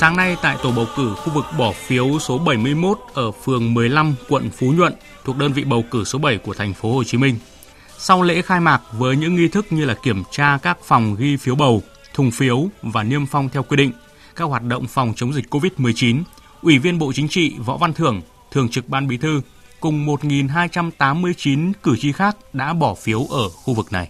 Sáng 0.00 0.16
nay 0.16 0.36
tại 0.42 0.56
tổ 0.62 0.72
bầu 0.72 0.86
cử 0.96 1.14
khu 1.14 1.32
vực 1.32 1.44
bỏ 1.58 1.72
phiếu 1.72 2.18
số 2.18 2.38
71 2.38 2.98
ở 3.14 3.30
phường 3.30 3.74
15, 3.74 4.14
quận 4.28 4.50
Phú 4.50 4.72
Nhuận 4.72 4.94
thuộc 5.24 5.36
đơn 5.36 5.52
vị 5.52 5.64
bầu 5.64 5.84
cử 5.90 6.04
số 6.04 6.18
7 6.18 6.38
của 6.38 6.54
thành 6.54 6.74
phố 6.74 6.92
Hồ 6.92 7.04
Chí 7.04 7.18
Minh. 7.18 7.38
Sau 7.98 8.22
lễ 8.22 8.42
khai 8.42 8.60
mạc 8.60 8.82
với 8.92 9.16
những 9.16 9.34
nghi 9.34 9.48
thức 9.48 9.66
như 9.70 9.84
là 9.84 9.94
kiểm 9.94 10.22
tra 10.30 10.58
các 10.62 10.78
phòng 10.84 11.16
ghi 11.18 11.36
phiếu 11.36 11.54
bầu, 11.54 11.82
thùng 12.14 12.30
phiếu 12.30 12.68
và 12.82 13.02
niêm 13.02 13.26
phong 13.26 13.48
theo 13.48 13.62
quy 13.62 13.76
định, 13.76 13.92
các 14.36 14.44
hoạt 14.44 14.62
động 14.62 14.86
phòng 14.86 15.12
chống 15.16 15.32
dịch 15.32 15.54
COVID-19, 15.54 16.22
Ủy 16.62 16.78
viên 16.78 16.98
Bộ 16.98 17.12
Chính 17.12 17.28
trị 17.28 17.54
Võ 17.58 17.76
Văn 17.76 17.92
Thưởng, 17.92 18.22
Thường 18.50 18.68
trực 18.68 18.88
Ban 18.88 19.08
Bí 19.08 19.16
thư 19.16 19.40
cùng 19.80 20.06
1.289 20.06 21.72
cử 21.82 21.96
tri 21.96 22.12
khác 22.12 22.36
đã 22.52 22.72
bỏ 22.72 22.94
phiếu 22.94 23.26
ở 23.30 23.48
khu 23.48 23.74
vực 23.74 23.92
này. 23.92 24.08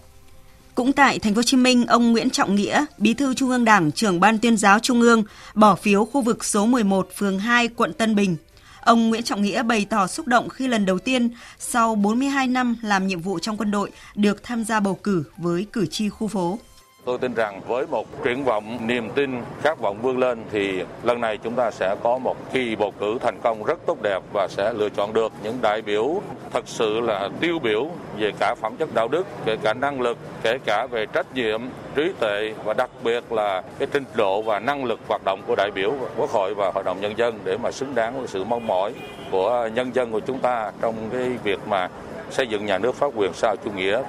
Cũng 0.75 0.93
tại 0.93 1.19
thành 1.19 1.35
phố 1.35 1.39
Hồ 1.39 1.43
Chí 1.43 1.57
Minh, 1.57 1.87
ông 1.87 2.12
Nguyễn 2.12 2.31
Trọng 2.31 2.55
Nghĩa, 2.55 2.85
Bí 2.99 3.15
thư 3.15 3.35
Trung 3.35 3.50
ương 3.50 3.65
Đảng, 3.65 3.93
trưởng 3.93 4.21
Ban 4.21 4.39
Tuyên 4.39 4.57
giáo 4.57 4.79
Trung 4.79 5.00
ương, 5.00 5.25
bỏ 5.55 5.75
phiếu 5.75 6.05
khu 6.05 6.23
vực 6.23 6.45
số 6.45 6.67
11, 6.67 7.09
phường 7.17 7.39
2, 7.39 7.69
quận 7.69 7.93
Tân 7.93 8.15
Bình. 8.15 8.37
Ông 8.81 9.09
Nguyễn 9.09 9.23
Trọng 9.23 9.43
Nghĩa 9.43 9.62
bày 9.62 9.87
tỏ 9.91 10.07
xúc 10.07 10.27
động 10.27 10.49
khi 10.49 10.69
lần 10.69 10.87
đầu 10.87 10.99
tiên 10.99 11.31
sau 11.59 11.95
42 11.95 12.47
năm 12.47 12.77
làm 12.83 13.07
nhiệm 13.07 13.21
vụ 13.21 13.39
trong 13.39 13.57
quân 13.57 13.71
đội 13.71 13.91
được 14.15 14.43
tham 14.43 14.65
gia 14.65 14.81
bầu 14.81 14.95
cử 14.95 15.25
với 15.37 15.67
cử 15.73 15.87
tri 15.87 16.09
khu 16.09 16.29
phố. 16.29 16.59
Tôi 17.04 17.19
tin 17.19 17.35
rằng 17.35 17.61
với 17.69 17.87
một 17.87 18.07
triển 18.25 18.45
vọng, 18.45 18.87
niềm 18.87 19.11
tin, 19.11 19.42
khát 19.62 19.78
vọng 19.78 19.99
vươn 20.02 20.19
lên 20.19 20.45
thì 20.52 20.83
lần 21.02 21.21
này 21.21 21.38
chúng 21.38 21.54
ta 21.54 21.71
sẽ 21.71 21.97
có 22.02 22.19
một 22.19 22.37
kỳ 22.52 22.76
bầu 22.76 22.92
cử 23.00 23.19
thành 23.21 23.38
công 23.42 23.64
rất 23.64 23.78
tốt 23.87 23.99
đẹp 24.02 24.19
và 24.33 24.49
sẽ 24.49 24.73
lựa 24.73 24.88
chọn 24.88 25.12
được 25.12 25.33
những 25.42 25.59
đại 25.62 25.83
biểu 25.83 26.23
thật 26.52 26.69
sự 26.69 27.00
là 27.00 27.28
tiêu 27.40 27.59
biểu 27.59 27.87
về 28.19 28.33
cả 28.40 28.54
phẩm 28.61 28.76
chất 28.78 28.88
đạo 28.95 29.09
đức, 29.09 29.26
kể 29.45 29.57
cả 29.62 29.75
năng 29.75 30.00
lực, 30.00 30.19
kể 30.42 30.59
cả 30.64 30.87
về 30.87 31.07
trách 31.07 31.26
nhiệm, 31.35 31.62
trí 31.95 32.12
tuệ 32.21 32.54
và 32.64 32.75
đặc 32.75 32.90
biệt 33.04 33.33
là 33.33 33.62
cái 33.78 33.88
trình 33.92 34.04
độ 34.14 34.42
và 34.42 34.59
năng 34.59 34.85
lực 34.85 35.00
hoạt 35.09 35.25
động 35.25 35.42
của 35.47 35.54
đại 35.57 35.71
biểu 35.71 35.92
Quốc 36.16 36.30
hội 36.30 36.54
và 36.54 36.71
Hội 36.75 36.85
đồng 36.85 37.00
Nhân 37.00 37.19
dân 37.19 37.38
để 37.45 37.57
mà 37.57 37.71
xứng 37.71 37.95
đáng 37.95 38.19
với 38.19 38.28
sự 38.28 38.45
mong 38.45 38.66
mỏi 38.66 38.92
của 39.30 39.69
nhân 39.75 39.95
dân 39.95 40.12
của 40.12 40.21
chúng 40.21 40.38
ta 40.38 40.73
trong 40.80 40.95
cái 41.12 41.28
việc 41.45 41.61
mà 41.69 41.88
xây 42.30 42.47
dựng 42.47 42.66
nhà 42.66 42.78
nước 42.78 42.95
pháp 42.95 43.11
quyền 43.14 43.33
xã 43.33 43.49
hội 43.49 43.57
chủ 43.64 43.71
nghĩa 43.71 44.02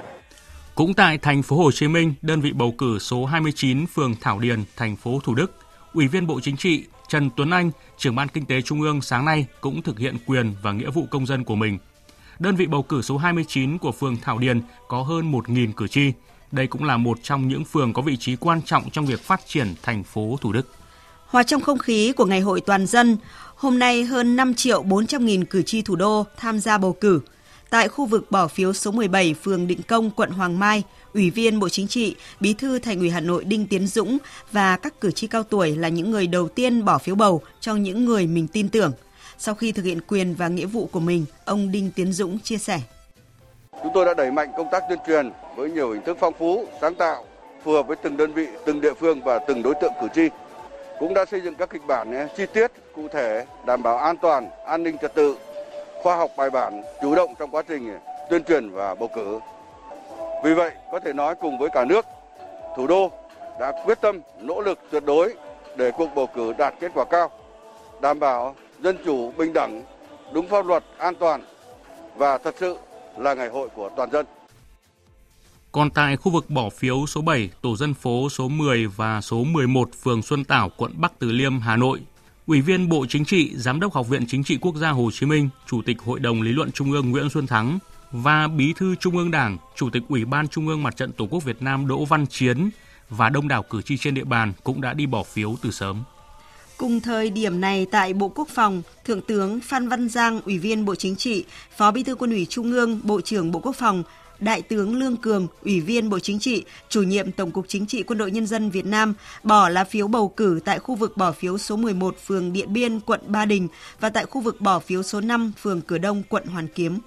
cũng 0.74 0.94
tại 0.94 1.18
thành 1.18 1.42
phố 1.42 1.56
Hồ 1.56 1.72
Chí 1.72 1.88
Minh, 1.88 2.14
đơn 2.22 2.40
vị 2.40 2.52
bầu 2.52 2.74
cử 2.78 2.98
số 2.98 3.24
29 3.24 3.86
phường 3.86 4.14
Thảo 4.20 4.38
Điền, 4.38 4.64
thành 4.76 4.96
phố 4.96 5.20
Thủ 5.24 5.34
Đức, 5.34 5.52
Ủy 5.94 6.08
viên 6.08 6.26
Bộ 6.26 6.40
Chính 6.40 6.56
trị 6.56 6.84
Trần 7.08 7.30
Tuấn 7.36 7.50
Anh, 7.50 7.70
trưởng 7.98 8.14
ban 8.14 8.28
kinh 8.28 8.46
tế 8.46 8.62
Trung 8.62 8.80
ương 8.80 9.02
sáng 9.02 9.24
nay 9.24 9.46
cũng 9.60 9.82
thực 9.82 9.98
hiện 9.98 10.16
quyền 10.26 10.54
và 10.62 10.72
nghĩa 10.72 10.90
vụ 10.90 11.06
công 11.10 11.26
dân 11.26 11.44
của 11.44 11.54
mình. 11.54 11.78
Đơn 12.38 12.56
vị 12.56 12.66
bầu 12.66 12.82
cử 12.82 13.02
số 13.02 13.16
29 13.16 13.78
của 13.78 13.92
phường 13.92 14.16
Thảo 14.16 14.38
Điền 14.38 14.60
có 14.88 15.02
hơn 15.02 15.32
1.000 15.32 15.72
cử 15.72 15.88
tri. 15.88 16.12
Đây 16.52 16.66
cũng 16.66 16.84
là 16.84 16.96
một 16.96 17.18
trong 17.22 17.48
những 17.48 17.64
phường 17.64 17.92
có 17.92 18.02
vị 18.02 18.16
trí 18.16 18.36
quan 18.36 18.62
trọng 18.62 18.90
trong 18.90 19.06
việc 19.06 19.20
phát 19.20 19.40
triển 19.46 19.74
thành 19.82 20.04
phố 20.04 20.38
Thủ 20.40 20.52
Đức. 20.52 20.68
Hòa 21.26 21.42
trong 21.42 21.60
không 21.60 21.78
khí 21.78 22.12
của 22.12 22.24
Ngày 22.24 22.40
hội 22.40 22.60
toàn 22.60 22.86
dân, 22.86 23.16
hôm 23.54 23.78
nay 23.78 24.04
hơn 24.04 24.36
5 24.36 24.54
triệu 24.54 24.82
400 24.82 25.26
nghìn 25.26 25.44
cử 25.44 25.62
tri 25.62 25.82
thủ 25.82 25.96
đô 25.96 26.26
tham 26.36 26.58
gia 26.58 26.78
bầu 26.78 26.92
cử– 27.00 27.20
Tại 27.72 27.88
khu 27.88 28.06
vực 28.06 28.30
bỏ 28.30 28.48
phiếu 28.48 28.72
số 28.72 28.90
17 28.90 29.34
phường 29.42 29.66
Định 29.66 29.80
Công, 29.88 30.10
quận 30.10 30.30
Hoàng 30.30 30.58
Mai, 30.58 30.82
Ủy 31.14 31.30
viên 31.30 31.60
Bộ 31.60 31.68
Chính 31.68 31.88
trị, 31.88 32.16
Bí 32.40 32.54
thư 32.54 32.78
Thành 32.78 32.98
ủy 32.98 33.10
Hà 33.10 33.20
Nội 33.20 33.44
Đinh 33.44 33.66
Tiến 33.66 33.86
Dũng 33.86 34.18
và 34.50 34.76
các 34.76 35.00
cử 35.00 35.10
tri 35.10 35.26
cao 35.26 35.42
tuổi 35.42 35.76
là 35.76 35.88
những 35.88 36.10
người 36.10 36.26
đầu 36.26 36.48
tiên 36.48 36.84
bỏ 36.84 36.98
phiếu 36.98 37.14
bầu 37.14 37.42
cho 37.60 37.74
những 37.74 38.04
người 38.04 38.26
mình 38.26 38.48
tin 38.52 38.68
tưởng. 38.68 38.92
Sau 39.38 39.54
khi 39.54 39.72
thực 39.72 39.84
hiện 39.84 40.00
quyền 40.08 40.34
và 40.34 40.48
nghĩa 40.48 40.66
vụ 40.66 40.88
của 40.92 41.00
mình, 41.00 41.24
ông 41.44 41.72
Đinh 41.72 41.90
Tiến 41.96 42.12
Dũng 42.12 42.38
chia 42.38 42.58
sẻ. 42.58 42.80
Chúng 43.82 43.92
tôi 43.94 44.04
đã 44.04 44.14
đẩy 44.14 44.30
mạnh 44.30 44.48
công 44.56 44.68
tác 44.72 44.82
tuyên 44.88 44.98
truyền 45.06 45.30
với 45.56 45.70
nhiều 45.70 45.92
hình 45.92 46.02
thức 46.06 46.16
phong 46.20 46.34
phú, 46.38 46.66
sáng 46.80 46.94
tạo, 46.94 47.24
phù 47.64 47.72
hợp 47.72 47.86
với 47.86 47.96
từng 47.96 48.16
đơn 48.16 48.32
vị, 48.32 48.46
từng 48.66 48.80
địa 48.80 48.94
phương 48.94 49.22
và 49.24 49.38
từng 49.48 49.62
đối 49.62 49.74
tượng 49.82 49.92
cử 50.00 50.06
tri. 50.14 50.28
Cũng 50.98 51.14
đã 51.14 51.24
xây 51.30 51.40
dựng 51.40 51.54
các 51.54 51.70
kịch 51.70 51.82
bản 51.86 52.12
eh, 52.12 52.30
chi 52.36 52.46
tiết, 52.54 52.72
cụ 52.94 53.08
thể, 53.12 53.44
đảm 53.66 53.82
bảo 53.82 53.98
an 53.98 54.16
toàn, 54.16 54.48
an 54.66 54.82
ninh 54.82 54.96
trật 55.02 55.14
tự, 55.14 55.36
khoa 56.02 56.16
học 56.16 56.30
bài 56.36 56.50
bản, 56.50 56.82
chủ 57.02 57.14
động 57.14 57.34
trong 57.38 57.50
quá 57.50 57.62
trình 57.68 57.98
tuyên 58.30 58.44
truyền 58.44 58.70
và 58.70 58.94
bầu 58.94 59.10
cử. 59.14 59.40
Vì 60.44 60.54
vậy, 60.54 60.70
có 60.92 61.00
thể 61.00 61.12
nói 61.12 61.34
cùng 61.40 61.58
với 61.58 61.70
cả 61.72 61.84
nước, 61.84 62.06
thủ 62.76 62.86
đô 62.86 63.10
đã 63.60 63.72
quyết 63.84 64.00
tâm 64.00 64.20
nỗ 64.40 64.60
lực 64.60 64.78
tuyệt 64.90 65.04
đối 65.04 65.34
để 65.76 65.90
cuộc 65.90 66.08
bầu 66.14 66.26
cử 66.34 66.52
đạt 66.58 66.74
kết 66.80 66.92
quả 66.94 67.04
cao, 67.10 67.30
đảm 68.00 68.20
bảo 68.20 68.54
dân 68.82 68.96
chủ, 69.04 69.32
bình 69.36 69.52
đẳng, 69.52 69.82
đúng 70.32 70.48
pháp 70.48 70.66
luật, 70.66 70.84
an 70.98 71.14
toàn 71.14 71.42
và 72.16 72.38
thật 72.38 72.54
sự 72.58 72.76
là 73.16 73.34
ngày 73.34 73.48
hội 73.48 73.68
của 73.68 73.90
toàn 73.96 74.10
dân. 74.10 74.26
Còn 75.72 75.90
tại 75.90 76.16
khu 76.16 76.32
vực 76.32 76.50
bỏ 76.50 76.70
phiếu 76.70 77.06
số 77.06 77.20
7, 77.20 77.50
tổ 77.62 77.76
dân 77.76 77.94
phố 77.94 78.28
số 78.28 78.48
10 78.48 78.86
và 78.86 79.20
số 79.20 79.36
11 79.44 79.88
phường 80.02 80.22
Xuân 80.22 80.44
Tảo, 80.44 80.70
quận 80.76 80.92
Bắc 80.96 81.12
Từ 81.18 81.32
Liêm, 81.32 81.60
Hà 81.60 81.76
Nội 81.76 82.00
Ủy 82.46 82.60
viên 82.60 82.88
Bộ 82.88 83.06
Chính 83.08 83.24
trị, 83.24 83.50
Giám 83.56 83.80
đốc 83.80 83.92
Học 83.94 84.08
viện 84.08 84.26
Chính 84.26 84.44
trị 84.44 84.58
Quốc 84.60 84.76
gia 84.76 84.90
Hồ 84.90 85.10
Chí 85.12 85.26
Minh, 85.26 85.48
Chủ 85.66 85.82
tịch 85.82 85.96
Hội 86.02 86.20
đồng 86.20 86.42
Lý 86.42 86.52
luận 86.52 86.72
Trung 86.72 86.92
ương 86.92 87.10
Nguyễn 87.10 87.30
Xuân 87.30 87.46
Thắng 87.46 87.78
và 88.12 88.48
Bí 88.48 88.72
thư 88.76 88.94
Trung 88.94 89.16
ương 89.16 89.30
Đảng, 89.30 89.58
Chủ 89.76 89.90
tịch 89.90 90.02
Ủy 90.08 90.24
ban 90.24 90.48
Trung 90.48 90.68
ương 90.68 90.82
Mặt 90.82 90.96
trận 90.96 91.12
Tổ 91.12 91.26
quốc 91.26 91.44
Việt 91.44 91.62
Nam 91.62 91.86
Đỗ 91.86 92.04
Văn 92.04 92.26
Chiến 92.26 92.70
và 93.10 93.28
đông 93.28 93.48
đảo 93.48 93.62
cử 93.62 93.82
tri 93.82 93.96
trên 93.96 94.14
địa 94.14 94.24
bàn 94.24 94.52
cũng 94.64 94.80
đã 94.80 94.94
đi 94.94 95.06
bỏ 95.06 95.22
phiếu 95.22 95.56
từ 95.62 95.70
sớm. 95.70 96.02
Cùng 96.76 97.00
thời 97.00 97.30
điểm 97.30 97.60
này 97.60 97.86
tại 97.90 98.14
Bộ 98.14 98.28
Quốc 98.28 98.48
phòng, 98.48 98.82
Thượng 99.04 99.20
tướng 99.20 99.60
Phan 99.60 99.88
Văn 99.88 100.08
Giang, 100.08 100.40
Ủy 100.40 100.58
viên 100.58 100.84
Bộ 100.84 100.94
Chính 100.94 101.16
trị, 101.16 101.44
Phó 101.76 101.90
Bí 101.90 102.02
thư 102.02 102.14
Quân 102.14 102.30
ủy 102.30 102.46
Trung 102.50 102.72
ương, 102.72 103.00
Bộ 103.04 103.20
trưởng 103.20 103.52
Bộ 103.52 103.60
Quốc 103.60 103.76
phòng 103.76 104.02
Đại 104.42 104.62
tướng 104.62 104.96
Lương 104.96 105.16
Cường, 105.16 105.46
Ủy 105.64 105.80
viên 105.80 106.10
Bộ 106.10 106.18
Chính 106.18 106.38
trị, 106.38 106.64
chủ 106.88 107.02
nhiệm 107.02 107.32
Tổng 107.32 107.50
cục 107.50 107.64
Chính 107.68 107.86
trị 107.86 108.02
Quân 108.02 108.18
đội 108.18 108.30
Nhân 108.30 108.46
dân 108.46 108.70
Việt 108.70 108.86
Nam 108.86 109.14
bỏ 109.42 109.68
lá 109.68 109.84
phiếu 109.84 110.08
bầu 110.08 110.28
cử 110.28 110.60
tại 110.64 110.78
khu 110.78 110.94
vực 110.94 111.16
bỏ 111.16 111.32
phiếu 111.32 111.58
số 111.58 111.76
11 111.76 112.16
phường 112.26 112.52
Điện 112.52 112.72
Biên, 112.72 113.00
quận 113.00 113.20
Ba 113.26 113.44
Đình 113.44 113.68
và 114.00 114.10
tại 114.10 114.26
khu 114.26 114.40
vực 114.40 114.60
bỏ 114.60 114.78
phiếu 114.78 115.02
số 115.02 115.20
5 115.20 115.52
phường 115.62 115.80
Cửa 115.80 115.98
Đông, 115.98 116.22
quận 116.28 116.46
Hoàn 116.46 116.68
Kiếm. 116.68 116.98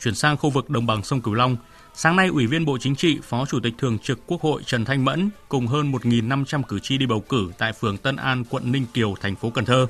Chuyển 0.00 0.14
sang 0.14 0.36
khu 0.36 0.50
vực 0.50 0.70
đồng 0.70 0.86
bằng 0.86 1.04
sông 1.04 1.20
Cửu 1.20 1.34
Long, 1.34 1.56
Sáng 1.94 2.16
nay, 2.16 2.28
Ủy 2.28 2.46
viên 2.46 2.64
Bộ 2.64 2.78
Chính 2.78 2.96
trị, 2.96 3.18
Phó 3.22 3.46
Chủ 3.46 3.60
tịch 3.60 3.74
Thường 3.78 3.98
trực 3.98 4.18
Quốc 4.26 4.40
hội 4.40 4.62
Trần 4.66 4.84
Thanh 4.84 5.04
Mẫn 5.04 5.30
cùng 5.48 5.66
hơn 5.66 5.92
1.500 5.92 6.62
cử 6.62 6.78
tri 6.78 6.98
đi 6.98 7.06
bầu 7.06 7.20
cử 7.20 7.50
tại 7.58 7.72
phường 7.72 7.96
Tân 7.96 8.16
An, 8.16 8.44
quận 8.50 8.72
Ninh 8.72 8.86
Kiều, 8.94 9.14
thành 9.20 9.36
phố 9.36 9.50
Cần 9.50 9.64
Thơ. 9.64 9.86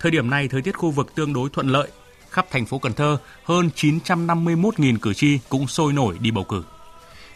Thời 0.00 0.10
điểm 0.10 0.30
này, 0.30 0.48
thời 0.48 0.62
tiết 0.62 0.76
khu 0.76 0.90
vực 0.90 1.14
tương 1.14 1.32
đối 1.32 1.50
thuận 1.50 1.68
lợi, 1.68 1.88
khắp 2.36 2.46
thành 2.50 2.66
phố 2.66 2.78
Cần 2.78 2.92
Thơ, 2.92 3.18
hơn 3.44 3.70
951.000 3.76 4.98
cử 5.02 5.14
tri 5.14 5.38
cũng 5.48 5.66
sôi 5.66 5.92
nổi 5.92 6.16
đi 6.20 6.30
bầu 6.30 6.44
cử. 6.44 6.62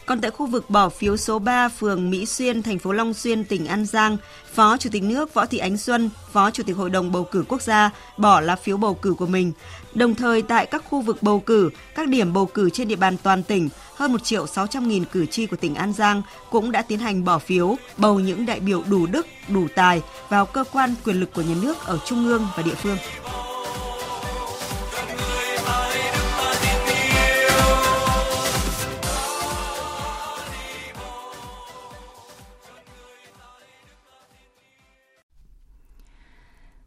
Còn 0.07 0.21
tại 0.21 0.31
khu 0.31 0.47
vực 0.47 0.71
bỏ 0.71 0.89
phiếu 0.89 1.17
số 1.17 1.39
3 1.39 1.69
phường 1.69 2.11
Mỹ 2.11 2.27
Xuyên, 2.27 2.63
thành 2.63 2.79
phố 2.79 2.93
Long 2.93 3.15
Xuyên, 3.15 3.45
tỉnh 3.45 3.67
An 3.67 3.87
Giang, 3.87 4.17
Phó 4.55 4.77
Chủ 4.77 4.91
tịch 4.93 5.03
nước 5.03 5.35
Võ 5.35 5.47
Thị 5.47 5.59
Ánh 5.59 5.77
Xuân, 5.77 6.11
Phó 6.33 6.51
Chủ 6.51 6.63
tịch 6.63 6.77
Hội 6.77 6.91
đồng 6.91 7.13
bầu 7.13 7.25
cử 7.25 7.45
quốc 7.49 7.63
gia 7.63 7.91
bỏ 8.17 8.41
lá 8.41 8.57
phiếu 8.57 8.77
bầu 8.77 8.95
cử 8.95 9.15
của 9.15 9.27
mình. 9.27 9.53
Đồng 9.95 10.15
thời 10.15 10.43
tại 10.43 10.67
các 10.67 10.85
khu 10.89 11.01
vực 11.01 11.23
bầu 11.23 11.41
cử, 11.41 11.71
các 11.95 12.09
điểm 12.09 12.33
bầu 12.33 12.47
cử 12.47 12.71
trên 12.71 12.89
địa 12.89 12.97
bàn 12.97 13.17
toàn 13.23 13.43
tỉnh, 13.43 13.69
hơn 13.95 14.13
1 14.13 14.25
triệu 14.25 14.47
600 14.47 14.89
nghìn 14.89 15.05
cử 15.05 15.27
tri 15.27 15.47
của 15.47 15.57
tỉnh 15.57 15.75
An 15.75 15.93
Giang 15.93 16.23
cũng 16.51 16.73
đã 16.73 16.83
tiến 16.83 16.99
hành 16.99 17.25
bỏ 17.25 17.39
phiếu, 17.39 17.77
bầu 17.97 18.21
những 18.21 18.47
đại 18.47 18.61
biểu 18.61 18.83
đủ 18.91 19.07
đức, 19.07 19.27
đủ 19.49 19.67
tài 19.75 20.03
vào 20.29 20.47
cơ 20.47 20.65
quan 20.73 20.95
quyền 21.05 21.21
lực 21.21 21.35
của 21.35 21.43
nhà 21.43 21.55
nước 21.63 21.87
ở 21.87 21.99
trung 22.07 22.27
ương 22.27 22.47
và 22.57 22.63
địa 22.63 22.75
phương. 22.75 22.97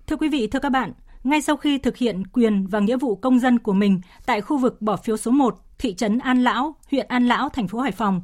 Thưa 0.07 0.15
quý 0.15 0.29
vị, 0.29 0.47
thưa 0.47 0.59
các 0.59 0.69
bạn, 0.69 0.91
ngay 1.23 1.41
sau 1.41 1.57
khi 1.57 1.77
thực 1.77 1.97
hiện 1.97 2.27
quyền 2.27 2.67
và 2.67 2.79
nghĩa 2.79 2.97
vụ 2.97 3.15
công 3.15 3.39
dân 3.39 3.59
của 3.59 3.73
mình 3.73 4.01
tại 4.25 4.41
khu 4.41 4.57
vực 4.57 4.81
bỏ 4.81 4.95
phiếu 4.95 5.17
số 5.17 5.31
1, 5.31 5.55
thị 5.79 5.93
trấn 5.95 6.19
An 6.19 6.43
Lão, 6.43 6.75
huyện 6.91 7.07
An 7.07 7.27
Lão, 7.27 7.49
thành 7.49 7.67
phố 7.67 7.79
Hải 7.79 7.91
Phòng, 7.91 8.21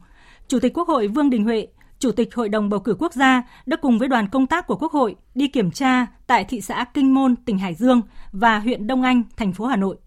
Chủ 0.47 0.59
tịch 0.59 0.73
Quốc 0.77 0.87
hội 0.87 1.07
Vương 1.07 1.29
Đình 1.29 1.43
Huệ, 1.43 1.67
Chủ 1.99 2.11
tịch 2.11 2.35
Hội 2.35 2.49
đồng 2.49 2.69
bầu 2.69 2.79
cử 2.79 2.95
quốc 2.99 3.13
gia 3.13 3.43
đã 3.65 3.77
cùng 3.77 3.99
với 3.99 4.07
đoàn 4.07 4.27
công 4.29 4.47
tác 4.47 4.67
của 4.67 4.75
Quốc 4.75 4.91
hội 4.91 5.15
đi 5.35 5.47
kiểm 5.47 5.71
tra 5.71 6.05
tại 6.27 6.43
thị 6.43 6.61
xã 6.61 6.85
Kinh 6.93 7.13
Môn, 7.13 7.35
tỉnh 7.35 7.57
Hải 7.57 7.73
Dương 7.73 8.01
và 8.31 8.59
huyện 8.59 8.87
Đông 8.87 9.01
Anh, 9.01 9.23
thành 9.37 9.53
phố 9.53 9.65
Hà 9.65 9.75
Nội. 9.75 9.97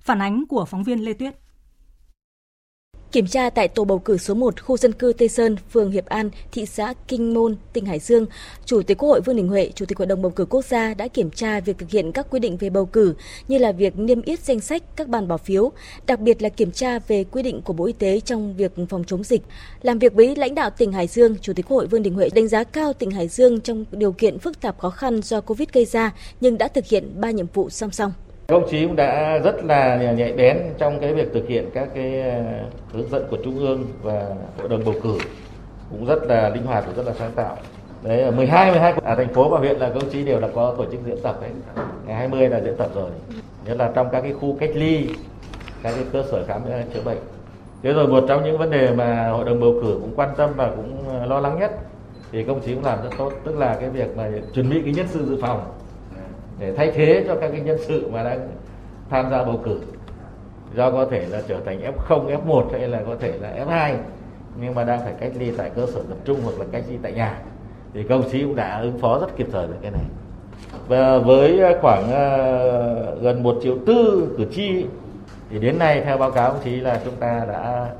Phản 0.00 0.22
ánh 0.22 0.46
của 0.46 0.64
phóng 0.64 0.84
viên 0.84 1.04
Lê 1.04 1.12
Tuyết. 1.12 1.41
Kiểm 3.12 3.26
tra 3.26 3.50
tại 3.50 3.68
tổ 3.68 3.84
bầu 3.84 3.98
cử 3.98 4.18
số 4.18 4.34
1 4.34 4.62
khu 4.62 4.76
dân 4.76 4.92
cư 4.92 5.12
Tây 5.18 5.28
Sơn, 5.28 5.56
phường 5.72 5.90
Hiệp 5.90 6.06
An, 6.06 6.30
thị 6.52 6.66
xã 6.66 6.94
Kinh 7.08 7.34
Môn, 7.34 7.56
tỉnh 7.72 7.86
Hải 7.86 7.98
Dương, 7.98 8.26
Chủ 8.64 8.82
tịch 8.82 8.98
Quốc 8.98 9.08
hội 9.08 9.20
Vương 9.20 9.36
Đình 9.36 9.48
Huệ, 9.48 9.70
Chủ 9.74 9.86
tịch 9.86 9.98
Hội 9.98 10.06
đồng 10.06 10.22
bầu 10.22 10.30
cử 10.30 10.44
quốc 10.44 10.64
gia 10.64 10.94
đã 10.94 11.08
kiểm 11.08 11.30
tra 11.30 11.60
việc 11.60 11.78
thực 11.78 11.90
hiện 11.90 12.12
các 12.12 12.26
quy 12.30 12.40
định 12.40 12.56
về 12.56 12.70
bầu 12.70 12.86
cử 12.86 13.14
như 13.48 13.58
là 13.58 13.72
việc 13.72 13.98
niêm 13.98 14.22
yết 14.22 14.40
danh 14.40 14.60
sách 14.60 14.82
các 14.96 15.08
bàn 15.08 15.28
bỏ 15.28 15.36
phiếu, 15.36 15.72
đặc 16.06 16.20
biệt 16.20 16.42
là 16.42 16.48
kiểm 16.48 16.70
tra 16.70 16.98
về 16.98 17.24
quy 17.24 17.42
định 17.42 17.62
của 17.62 17.72
Bộ 17.72 17.84
Y 17.86 17.92
tế 17.92 18.20
trong 18.20 18.56
việc 18.56 18.72
phòng 18.88 19.04
chống 19.06 19.24
dịch. 19.24 19.42
Làm 19.82 19.98
việc 19.98 20.14
với 20.14 20.36
lãnh 20.36 20.54
đạo 20.54 20.70
tỉnh 20.70 20.92
Hải 20.92 21.06
Dương, 21.06 21.36
Chủ 21.40 21.52
tịch 21.52 21.66
Quốc 21.68 21.76
hội 21.76 21.86
Vương 21.86 22.02
Đình 22.02 22.14
Huệ 22.14 22.28
đánh 22.34 22.48
giá 22.48 22.64
cao 22.64 22.92
tỉnh 22.92 23.10
Hải 23.10 23.28
Dương 23.28 23.60
trong 23.60 23.84
điều 23.92 24.12
kiện 24.12 24.38
phức 24.38 24.60
tạp 24.60 24.78
khó 24.78 24.90
khăn 24.90 25.22
do 25.22 25.40
Covid 25.40 25.68
gây 25.72 25.84
ra 25.84 26.12
nhưng 26.40 26.58
đã 26.58 26.68
thực 26.68 26.86
hiện 26.86 27.20
ba 27.20 27.30
nhiệm 27.30 27.46
vụ 27.54 27.70
song 27.70 27.90
song. 27.90 28.12
Công 28.46 28.68
chí 28.70 28.86
cũng 28.86 28.96
đã 28.96 29.38
rất 29.38 29.64
là 29.64 30.12
nhạy 30.12 30.32
bén 30.32 30.58
trong 30.78 31.00
cái 31.00 31.14
việc 31.14 31.32
thực 31.34 31.48
hiện 31.48 31.70
các 31.74 31.88
cái 31.94 32.20
ờ, 32.20 32.42
hướng 32.92 33.08
dẫn 33.08 33.26
của 33.30 33.36
Trung 33.44 33.58
ương 33.58 33.84
và 34.02 34.26
Hội 34.58 34.68
đồng 34.68 34.84
bầu 34.84 34.94
cử 35.02 35.18
cũng 35.90 36.06
rất 36.06 36.22
là 36.22 36.48
linh 36.48 36.66
hoạt 36.66 36.84
và 36.86 36.92
rất 36.92 37.06
là 37.06 37.12
sáng 37.18 37.32
tạo. 37.32 37.56
Đấy, 38.02 38.30
12, 38.30 38.70
12 38.70 38.92
ở 38.92 38.98
à, 39.04 39.14
thành 39.14 39.34
phố 39.34 39.48
và 39.48 39.58
huyện 39.58 39.76
là 39.78 39.88
công 39.88 40.10
chí 40.10 40.24
đều 40.24 40.40
là 40.40 40.48
có 40.54 40.74
tổ 40.78 40.84
chức 40.84 41.00
diễn 41.06 41.22
tập 41.22 41.38
đấy. 41.40 41.50
Ngày 42.06 42.16
20 42.16 42.48
là 42.48 42.60
diễn 42.60 42.76
tập 42.76 42.90
rồi. 42.94 43.10
Nhất 43.66 43.76
là 43.78 43.90
trong 43.94 44.08
các 44.12 44.20
cái 44.20 44.32
khu 44.32 44.56
cách 44.60 44.70
ly, 44.74 45.08
các 45.82 45.92
cái 45.94 46.04
cơ 46.12 46.24
sở 46.30 46.44
khám 46.46 46.62
chữa 46.94 47.02
bệnh. 47.04 47.18
Thế 47.82 47.92
rồi 47.92 48.08
một 48.08 48.24
trong 48.28 48.44
những 48.44 48.58
vấn 48.58 48.70
đề 48.70 48.94
mà 48.94 49.28
hội 49.28 49.44
đồng 49.44 49.60
bầu 49.60 49.74
cử 49.82 49.98
cũng 50.00 50.12
quan 50.16 50.28
tâm 50.36 50.50
và 50.56 50.70
cũng 50.76 51.04
ờ, 51.08 51.26
lo 51.26 51.40
lắng 51.40 51.58
nhất 51.60 51.72
thì 52.32 52.44
công 52.44 52.60
chí 52.60 52.74
cũng 52.74 52.84
làm 52.84 53.02
rất 53.02 53.10
tốt, 53.18 53.32
tức 53.44 53.58
là 53.58 53.76
cái 53.80 53.90
việc 53.90 54.16
mà 54.16 54.28
chuẩn 54.54 54.70
bị 54.70 54.82
cái 54.84 54.94
nhân 54.94 55.06
sự 55.10 55.26
dự 55.26 55.38
phòng 55.40 55.64
để 56.62 56.72
thay 56.76 56.90
thế 56.90 57.24
cho 57.26 57.34
các 57.34 57.48
cái 57.52 57.60
nhân 57.60 57.78
sự 57.80 58.08
mà 58.12 58.22
đang 58.22 58.48
tham 59.10 59.30
gia 59.30 59.44
bầu 59.44 59.60
cử. 59.64 59.80
Do 60.74 60.90
có 60.90 61.06
thể 61.10 61.26
là 61.26 61.42
trở 61.48 61.60
thành 61.60 61.80
F0, 61.80 62.26
F1 62.26 62.70
hay 62.72 62.88
là 62.88 63.02
có 63.06 63.16
thể 63.20 63.38
là 63.38 63.64
F2 63.66 63.94
nhưng 64.60 64.74
mà 64.74 64.84
đang 64.84 65.00
phải 65.00 65.14
cách 65.20 65.32
ly 65.38 65.52
tại 65.56 65.70
cơ 65.76 65.86
sở 65.86 66.02
tập 66.08 66.18
trung 66.24 66.40
hoặc 66.44 66.58
là 66.58 66.64
cách 66.72 66.84
ly 66.90 66.98
tại 67.02 67.12
nhà. 67.12 67.38
Thì 67.94 68.02
công 68.02 68.30
chí 68.30 68.42
cũng 68.42 68.56
đã 68.56 68.80
ứng 68.80 68.98
phó 68.98 69.18
rất 69.18 69.36
kịp 69.36 69.46
thời 69.52 69.66
được 69.66 69.76
cái 69.82 69.90
này. 69.90 70.04
Và 70.88 71.18
với 71.18 71.74
khoảng 71.80 72.04
uh, 72.04 73.22
gần 73.22 73.42
một 73.42 73.56
triệu 73.62 73.76
tư 73.86 74.28
cử 74.38 74.44
tri 74.52 74.86
thì 75.50 75.58
đến 75.58 75.78
nay 75.78 76.00
theo 76.04 76.18
báo 76.18 76.30
cáo 76.30 76.50
công 76.50 76.62
chí 76.64 76.76
là 76.76 77.00
chúng 77.04 77.16
ta 77.16 77.44
đã 77.48 77.90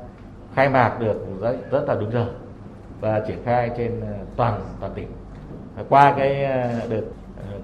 khai 0.55 0.69
mạc 0.69 0.99
được 0.99 1.25
rất, 1.41 1.55
rất 1.71 1.83
là 1.87 1.95
đúng 1.95 2.11
giờ 2.11 2.25
và 3.01 3.19
triển 3.27 3.37
khai 3.45 3.71
trên 3.77 4.01
ờ, 4.01 4.13
toàn 4.35 4.61
toàn 4.79 4.91
tỉnh. 4.95 5.07
Qua 5.89 6.13
cái 6.17 6.45
ờ, 6.45 6.69
đợt 6.89 7.01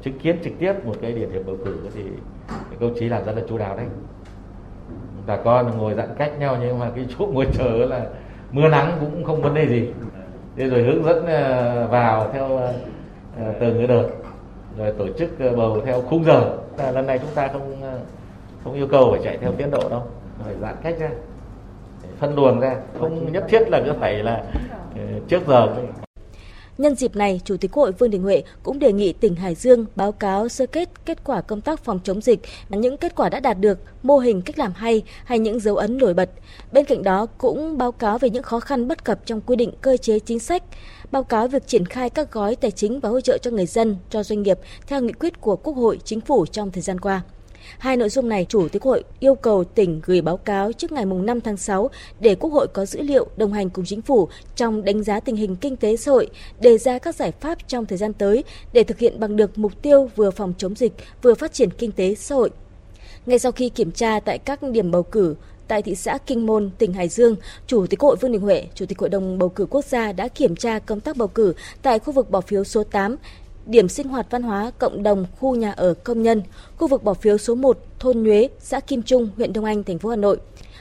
chứng 0.01 0.19
kiến 0.19 0.37
trực 0.43 0.53
tiếp 0.59 0.73
một 0.85 0.95
cái 1.01 1.11
địa 1.13 1.25
điểm 1.33 1.43
bầu 1.45 1.55
cử 1.65 1.77
thì 1.95 2.03
công 2.79 2.93
chí 2.99 3.09
làm 3.09 3.25
rất 3.25 3.33
là 3.35 3.41
chú 3.49 3.57
đáo 3.57 3.77
đấy. 3.77 3.85
Bà 5.27 5.37
con 5.37 5.77
ngồi 5.77 5.93
giãn 5.93 6.09
cách 6.17 6.39
nhau 6.39 6.57
nhưng 6.61 6.79
mà 6.79 6.91
cái 6.95 7.05
chỗ 7.17 7.25
ngồi 7.33 7.45
chờ 7.53 7.69
là 7.69 8.05
mưa 8.51 8.69
nắng 8.69 8.97
cũng 8.99 9.23
không 9.23 9.41
vấn 9.41 9.53
đề 9.53 9.67
gì. 9.67 9.89
Thế 10.55 10.67
rồi 10.67 10.83
hướng 10.83 11.03
dẫn 11.03 11.25
ờ, 11.25 11.87
vào 11.87 12.29
theo 12.33 12.57
ờ, 12.57 12.73
ờ, 13.37 13.53
từng 13.59 13.77
cái 13.77 13.87
đợt, 13.87 14.09
rồi 14.77 14.93
tổ 14.97 15.07
chức 15.17 15.29
bầu 15.57 15.81
theo 15.85 16.01
khung 16.01 16.23
giờ. 16.23 16.57
Lần 16.93 17.05
này 17.05 17.19
chúng 17.19 17.35
ta 17.35 17.47
không 17.47 17.81
không 18.63 18.73
yêu 18.73 18.87
cầu 18.87 19.11
phải 19.11 19.21
chạy 19.23 19.37
theo 19.37 19.51
tiến 19.51 19.71
độ 19.71 19.89
đâu, 19.89 20.03
phải 20.45 20.55
giãn 20.61 20.75
cách 20.83 20.95
ra 20.99 21.09
phân 22.19 22.35
luồng 22.35 22.59
ra, 22.59 22.75
không 22.99 23.31
nhất 23.31 23.45
thiết 23.49 23.69
là 23.69 23.81
cứ 23.85 23.93
phải 23.99 24.13
là 24.13 24.43
trước 25.27 25.47
giờ. 25.47 25.67
Nhân 26.79 26.95
dịp 26.95 27.15
này, 27.15 27.41
Chủ 27.45 27.57
tịch 27.57 27.71
Quốc 27.71 27.83
hội 27.83 27.91
Vương 27.91 28.09
Đình 28.09 28.23
Huệ 28.23 28.43
cũng 28.63 28.79
đề 28.79 28.93
nghị 28.93 29.13
tỉnh 29.13 29.35
Hải 29.35 29.55
Dương 29.55 29.85
báo 29.95 30.11
cáo 30.11 30.49
sơ 30.49 30.65
kết 30.65 30.89
kết 31.05 31.23
quả 31.23 31.41
công 31.41 31.61
tác 31.61 31.83
phòng 31.83 31.99
chống 32.03 32.21
dịch, 32.21 32.39
những 32.69 32.97
kết 32.97 33.15
quả 33.15 33.29
đã 33.29 33.39
đạt 33.39 33.59
được, 33.59 33.79
mô 34.03 34.17
hình 34.17 34.41
cách 34.41 34.59
làm 34.59 34.73
hay 34.75 35.03
hay 35.25 35.39
những 35.39 35.59
dấu 35.59 35.75
ấn 35.75 35.97
nổi 35.97 36.13
bật. 36.13 36.29
Bên 36.71 36.85
cạnh 36.85 37.03
đó 37.03 37.25
cũng 37.37 37.77
báo 37.77 37.91
cáo 37.91 38.17
về 38.17 38.29
những 38.29 38.43
khó 38.43 38.59
khăn 38.59 38.87
bất 38.87 39.05
cập 39.05 39.25
trong 39.25 39.41
quy 39.41 39.55
định 39.55 39.71
cơ 39.81 39.97
chế 39.97 40.19
chính 40.19 40.39
sách, 40.39 40.63
báo 41.11 41.23
cáo 41.23 41.47
việc 41.47 41.67
triển 41.67 41.85
khai 41.85 42.09
các 42.09 42.31
gói 42.31 42.55
tài 42.55 42.71
chính 42.71 42.99
và 42.99 43.09
hỗ 43.09 43.21
trợ 43.21 43.37
cho 43.37 43.51
người 43.51 43.65
dân, 43.65 43.97
cho 44.09 44.23
doanh 44.23 44.41
nghiệp 44.41 44.59
theo 44.87 45.01
nghị 45.01 45.13
quyết 45.13 45.41
của 45.41 45.55
Quốc 45.55 45.73
hội, 45.73 45.99
Chính 46.03 46.21
phủ 46.21 46.45
trong 46.45 46.71
thời 46.71 46.81
gian 46.81 46.99
qua. 46.99 47.21
Hai 47.77 47.97
nội 47.97 48.09
dung 48.09 48.29
này, 48.29 48.45
Chủ 48.49 48.67
tịch 48.67 48.83
Hội 48.83 49.03
yêu 49.19 49.35
cầu 49.35 49.63
tỉnh 49.63 50.01
gửi 50.05 50.21
báo 50.21 50.37
cáo 50.37 50.71
trước 50.71 50.91
ngày 50.91 51.05
5 51.05 51.41
tháng 51.41 51.57
6 51.57 51.89
để 52.19 52.35
Quốc 52.35 52.49
hội 52.49 52.67
có 52.67 52.85
dữ 52.85 53.01
liệu 53.01 53.27
đồng 53.37 53.53
hành 53.53 53.69
cùng 53.69 53.85
chính 53.85 54.01
phủ 54.01 54.27
trong 54.55 54.83
đánh 54.83 55.03
giá 55.03 55.19
tình 55.19 55.35
hình 55.35 55.55
kinh 55.55 55.75
tế 55.75 55.95
xã 55.95 56.11
hội, 56.11 56.29
đề 56.59 56.77
ra 56.77 56.99
các 56.99 57.15
giải 57.15 57.31
pháp 57.31 57.67
trong 57.67 57.85
thời 57.85 57.97
gian 57.97 58.13
tới 58.13 58.43
để 58.73 58.83
thực 58.83 58.99
hiện 58.99 59.19
bằng 59.19 59.35
được 59.35 59.57
mục 59.57 59.81
tiêu 59.81 60.09
vừa 60.15 60.31
phòng 60.31 60.53
chống 60.57 60.75
dịch, 60.75 60.93
vừa 61.21 61.33
phát 61.33 61.53
triển 61.53 61.69
kinh 61.71 61.91
tế 61.91 62.15
xã 62.15 62.35
hội. 62.35 62.49
Ngay 63.25 63.39
sau 63.39 63.51
khi 63.51 63.69
kiểm 63.69 63.91
tra 63.91 64.19
tại 64.19 64.37
các 64.37 64.63
điểm 64.63 64.91
bầu 64.91 65.03
cử, 65.03 65.35
tại 65.67 65.81
thị 65.81 65.95
xã 65.95 66.17
Kinh 66.17 66.45
Môn, 66.45 66.69
tỉnh 66.77 66.93
Hải 66.93 67.07
Dương, 67.07 67.35
Chủ 67.67 67.85
tịch 67.87 67.99
Hội 67.99 68.15
Vương 68.15 68.31
Đình 68.31 68.41
Huệ, 68.41 68.67
Chủ 68.75 68.85
tịch 68.85 68.99
Hội 68.99 69.09
đồng 69.09 69.37
bầu 69.37 69.49
cử 69.49 69.65
quốc 69.69 69.85
gia 69.85 70.11
đã 70.11 70.27
kiểm 70.27 70.55
tra 70.55 70.79
công 70.79 70.99
tác 70.99 71.17
bầu 71.17 71.27
cử 71.27 71.53
tại 71.81 71.99
khu 71.99 72.13
vực 72.13 72.29
bỏ 72.29 72.41
phiếu 72.41 72.63
số 72.63 72.83
8 72.83 73.15
điểm 73.69 73.89
sinh 73.89 74.07
hoạt 74.07 74.27
văn 74.29 74.43
hóa 74.43 74.71
cộng 74.77 75.03
đồng 75.03 75.25
khu 75.39 75.55
nhà 75.55 75.71
ở 75.71 75.93
công 75.93 76.23
nhân, 76.23 76.41
khu 76.77 76.87
vực 76.87 77.03
bỏ 77.03 77.13
phiếu 77.13 77.37
số 77.37 77.55
1, 77.55 77.77
thôn 77.99 78.23
Nhuế, 78.23 78.49
xã 78.59 78.79
Kim 78.79 79.03
Trung, 79.03 79.29
huyện 79.35 79.53
Đông 79.53 79.65
Anh, 79.65 79.83
thành 79.83 79.99
phố 79.99 80.09
Hà 80.09 80.15
Nội. 80.15 80.37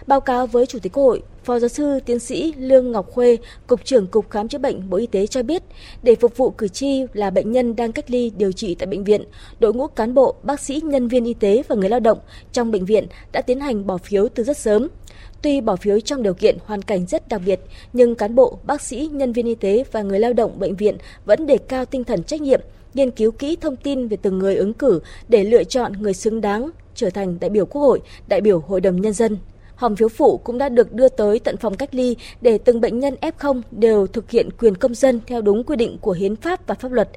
Báo 0.06 0.20
cáo 0.20 0.46
với 0.46 0.66
Chủ 0.66 0.78
tịch 0.78 0.92
Quốc 0.92 1.02
hội, 1.02 1.22
Phó 1.44 1.58
giáo 1.58 1.68
sư 1.68 2.00
tiến 2.06 2.18
sĩ 2.18 2.54
Lương 2.58 2.92
Ngọc 2.92 3.10
Khuê, 3.10 3.36
Cục 3.66 3.84
trưởng 3.84 4.06
Cục 4.06 4.30
Khám 4.30 4.48
chữa 4.48 4.58
bệnh 4.58 4.90
Bộ 4.90 4.96
Y 4.96 5.06
tế 5.06 5.26
cho 5.26 5.42
biết, 5.42 5.62
để 6.02 6.14
phục 6.14 6.36
vụ 6.36 6.50
cử 6.50 6.68
tri 6.68 7.04
là 7.12 7.30
bệnh 7.30 7.52
nhân 7.52 7.76
đang 7.76 7.92
cách 7.92 8.10
ly 8.10 8.32
điều 8.36 8.52
trị 8.52 8.74
tại 8.74 8.86
bệnh 8.86 9.04
viện, 9.04 9.22
đội 9.60 9.74
ngũ 9.74 9.86
cán 9.86 10.14
bộ, 10.14 10.34
bác 10.42 10.60
sĩ, 10.60 10.80
nhân 10.84 11.08
viên 11.08 11.24
y 11.24 11.34
tế 11.34 11.62
và 11.68 11.76
người 11.76 11.88
lao 11.88 12.00
động 12.00 12.18
trong 12.52 12.70
bệnh 12.70 12.84
viện 12.84 13.06
đã 13.32 13.42
tiến 13.42 13.60
hành 13.60 13.86
bỏ 13.86 13.98
phiếu 13.98 14.28
từ 14.28 14.44
rất 14.44 14.58
sớm. 14.58 14.88
Tuy 15.42 15.60
bỏ 15.60 15.76
phiếu 15.76 16.00
trong 16.00 16.22
điều 16.22 16.34
kiện 16.34 16.58
hoàn 16.64 16.82
cảnh 16.82 17.06
rất 17.06 17.28
đặc 17.28 17.40
biệt, 17.46 17.60
nhưng 17.92 18.14
cán 18.14 18.34
bộ, 18.34 18.58
bác 18.64 18.82
sĩ, 18.82 19.10
nhân 19.12 19.32
viên 19.32 19.46
y 19.46 19.54
tế 19.54 19.84
và 19.92 20.02
người 20.02 20.20
lao 20.20 20.32
động 20.32 20.58
bệnh 20.58 20.76
viện 20.76 20.96
vẫn 21.24 21.46
đề 21.46 21.58
cao 21.58 21.84
tinh 21.84 22.04
thần 22.04 22.22
trách 22.22 22.40
nhiệm, 22.40 22.60
nghiên 22.94 23.10
cứu 23.10 23.30
kỹ 23.30 23.56
thông 23.60 23.76
tin 23.76 24.08
về 24.08 24.16
từng 24.22 24.38
người 24.38 24.56
ứng 24.56 24.74
cử 24.74 25.00
để 25.28 25.44
lựa 25.44 25.64
chọn 25.64 25.92
người 25.92 26.14
xứng 26.14 26.40
đáng 26.40 26.70
trở 26.94 27.10
thành 27.10 27.40
đại 27.40 27.50
biểu 27.50 27.66
Quốc 27.66 27.82
hội, 27.82 28.00
đại 28.28 28.40
biểu 28.40 28.58
Hội 28.60 28.80
đồng 28.80 29.00
Nhân 29.00 29.12
dân. 29.12 29.38
Hòm 29.74 29.96
phiếu 29.96 30.08
phụ 30.08 30.36
cũng 30.44 30.58
đã 30.58 30.68
được 30.68 30.92
đưa 30.92 31.08
tới 31.08 31.38
tận 31.38 31.56
phòng 31.56 31.76
cách 31.76 31.94
ly 31.94 32.16
để 32.40 32.58
từng 32.58 32.80
bệnh 32.80 32.98
nhân 32.98 33.14
F0 33.20 33.62
đều 33.70 34.06
thực 34.06 34.30
hiện 34.30 34.48
quyền 34.58 34.74
công 34.74 34.94
dân 34.94 35.20
theo 35.26 35.40
đúng 35.40 35.64
quy 35.64 35.76
định 35.76 35.98
của 36.00 36.12
hiến 36.12 36.36
pháp 36.36 36.66
và 36.66 36.74
pháp 36.74 36.92
luật. 36.92 37.08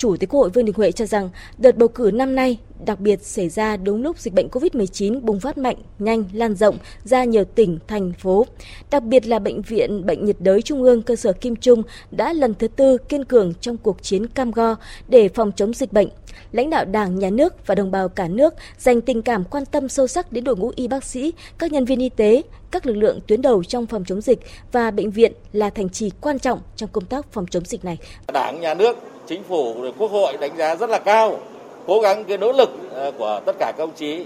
Chủ 0.00 0.16
tịch 0.16 0.28
Quốc 0.28 0.40
hội 0.40 0.50
Vương 0.50 0.64
Đình 0.64 0.74
Huệ 0.76 0.92
cho 0.92 1.06
rằng 1.06 1.30
đợt 1.58 1.76
bầu 1.76 1.88
cử 1.88 2.10
năm 2.14 2.34
nay 2.34 2.58
đặc 2.86 3.00
biệt 3.00 3.22
xảy 3.22 3.48
ra 3.48 3.76
đúng 3.76 4.02
lúc 4.02 4.18
dịch 4.18 4.34
bệnh 4.34 4.48
COVID-19 4.48 5.20
bùng 5.20 5.40
phát 5.40 5.58
mạnh, 5.58 5.76
nhanh, 5.98 6.24
lan 6.32 6.54
rộng 6.54 6.78
ra 7.04 7.24
nhiều 7.24 7.44
tỉnh, 7.44 7.78
thành 7.88 8.12
phố. 8.12 8.46
Đặc 8.90 9.02
biệt 9.02 9.26
là 9.26 9.38
Bệnh 9.38 9.62
viện 9.62 10.06
Bệnh 10.06 10.24
nhiệt 10.24 10.36
đới 10.38 10.62
Trung 10.62 10.82
ương 10.82 11.02
cơ 11.02 11.16
sở 11.16 11.32
Kim 11.32 11.56
Trung 11.56 11.82
đã 12.10 12.32
lần 12.32 12.54
thứ 12.54 12.68
tư 12.68 12.98
kiên 12.98 13.24
cường 13.24 13.52
trong 13.60 13.76
cuộc 13.76 14.02
chiến 14.02 14.26
cam 14.26 14.50
go 14.50 14.76
để 15.08 15.28
phòng 15.28 15.52
chống 15.56 15.74
dịch 15.74 15.92
bệnh. 15.92 16.08
Lãnh 16.52 16.70
đạo 16.70 16.84
Đảng, 16.84 17.18
Nhà 17.18 17.30
nước 17.30 17.66
và 17.66 17.74
đồng 17.74 17.90
bào 17.90 18.08
cả 18.08 18.28
nước 18.28 18.54
dành 18.78 19.00
tình 19.00 19.22
cảm 19.22 19.44
quan 19.44 19.66
tâm 19.66 19.88
sâu 19.88 20.06
sắc 20.06 20.32
đến 20.32 20.44
đội 20.44 20.56
ngũ 20.56 20.72
y 20.76 20.88
bác 20.88 21.04
sĩ, 21.04 21.32
các 21.58 21.72
nhân 21.72 21.84
viên 21.84 22.00
y 22.00 22.08
tế, 22.08 22.42
các 22.70 22.86
lực 22.86 22.96
lượng 22.96 23.20
tuyến 23.26 23.42
đầu 23.42 23.64
trong 23.64 23.86
phòng 23.86 24.04
chống 24.04 24.20
dịch 24.20 24.38
và 24.72 24.90
bệnh 24.90 25.10
viện 25.10 25.32
là 25.52 25.70
thành 25.70 25.88
trì 25.88 26.10
quan 26.20 26.38
trọng 26.38 26.60
trong 26.76 26.88
công 26.92 27.04
tác 27.04 27.32
phòng 27.32 27.46
chống 27.50 27.64
dịch 27.64 27.84
này. 27.84 27.98
Đảng, 28.32 28.60
Nhà 28.60 28.74
nước 28.74 28.96
chính 29.30 29.42
phủ 29.42 29.74
quốc 29.98 30.10
hội 30.10 30.36
đánh 30.40 30.56
giá 30.56 30.76
rất 30.76 30.90
là 30.90 30.98
cao 30.98 31.38
cố 31.86 32.00
gắng 32.00 32.24
cái 32.24 32.38
nỗ 32.38 32.52
lực 32.52 32.70
ờ, 32.94 33.12
của 33.18 33.40
tất 33.46 33.56
cả 33.58 33.72
các 33.76 33.84
ông 33.84 33.90
chí. 33.96 34.24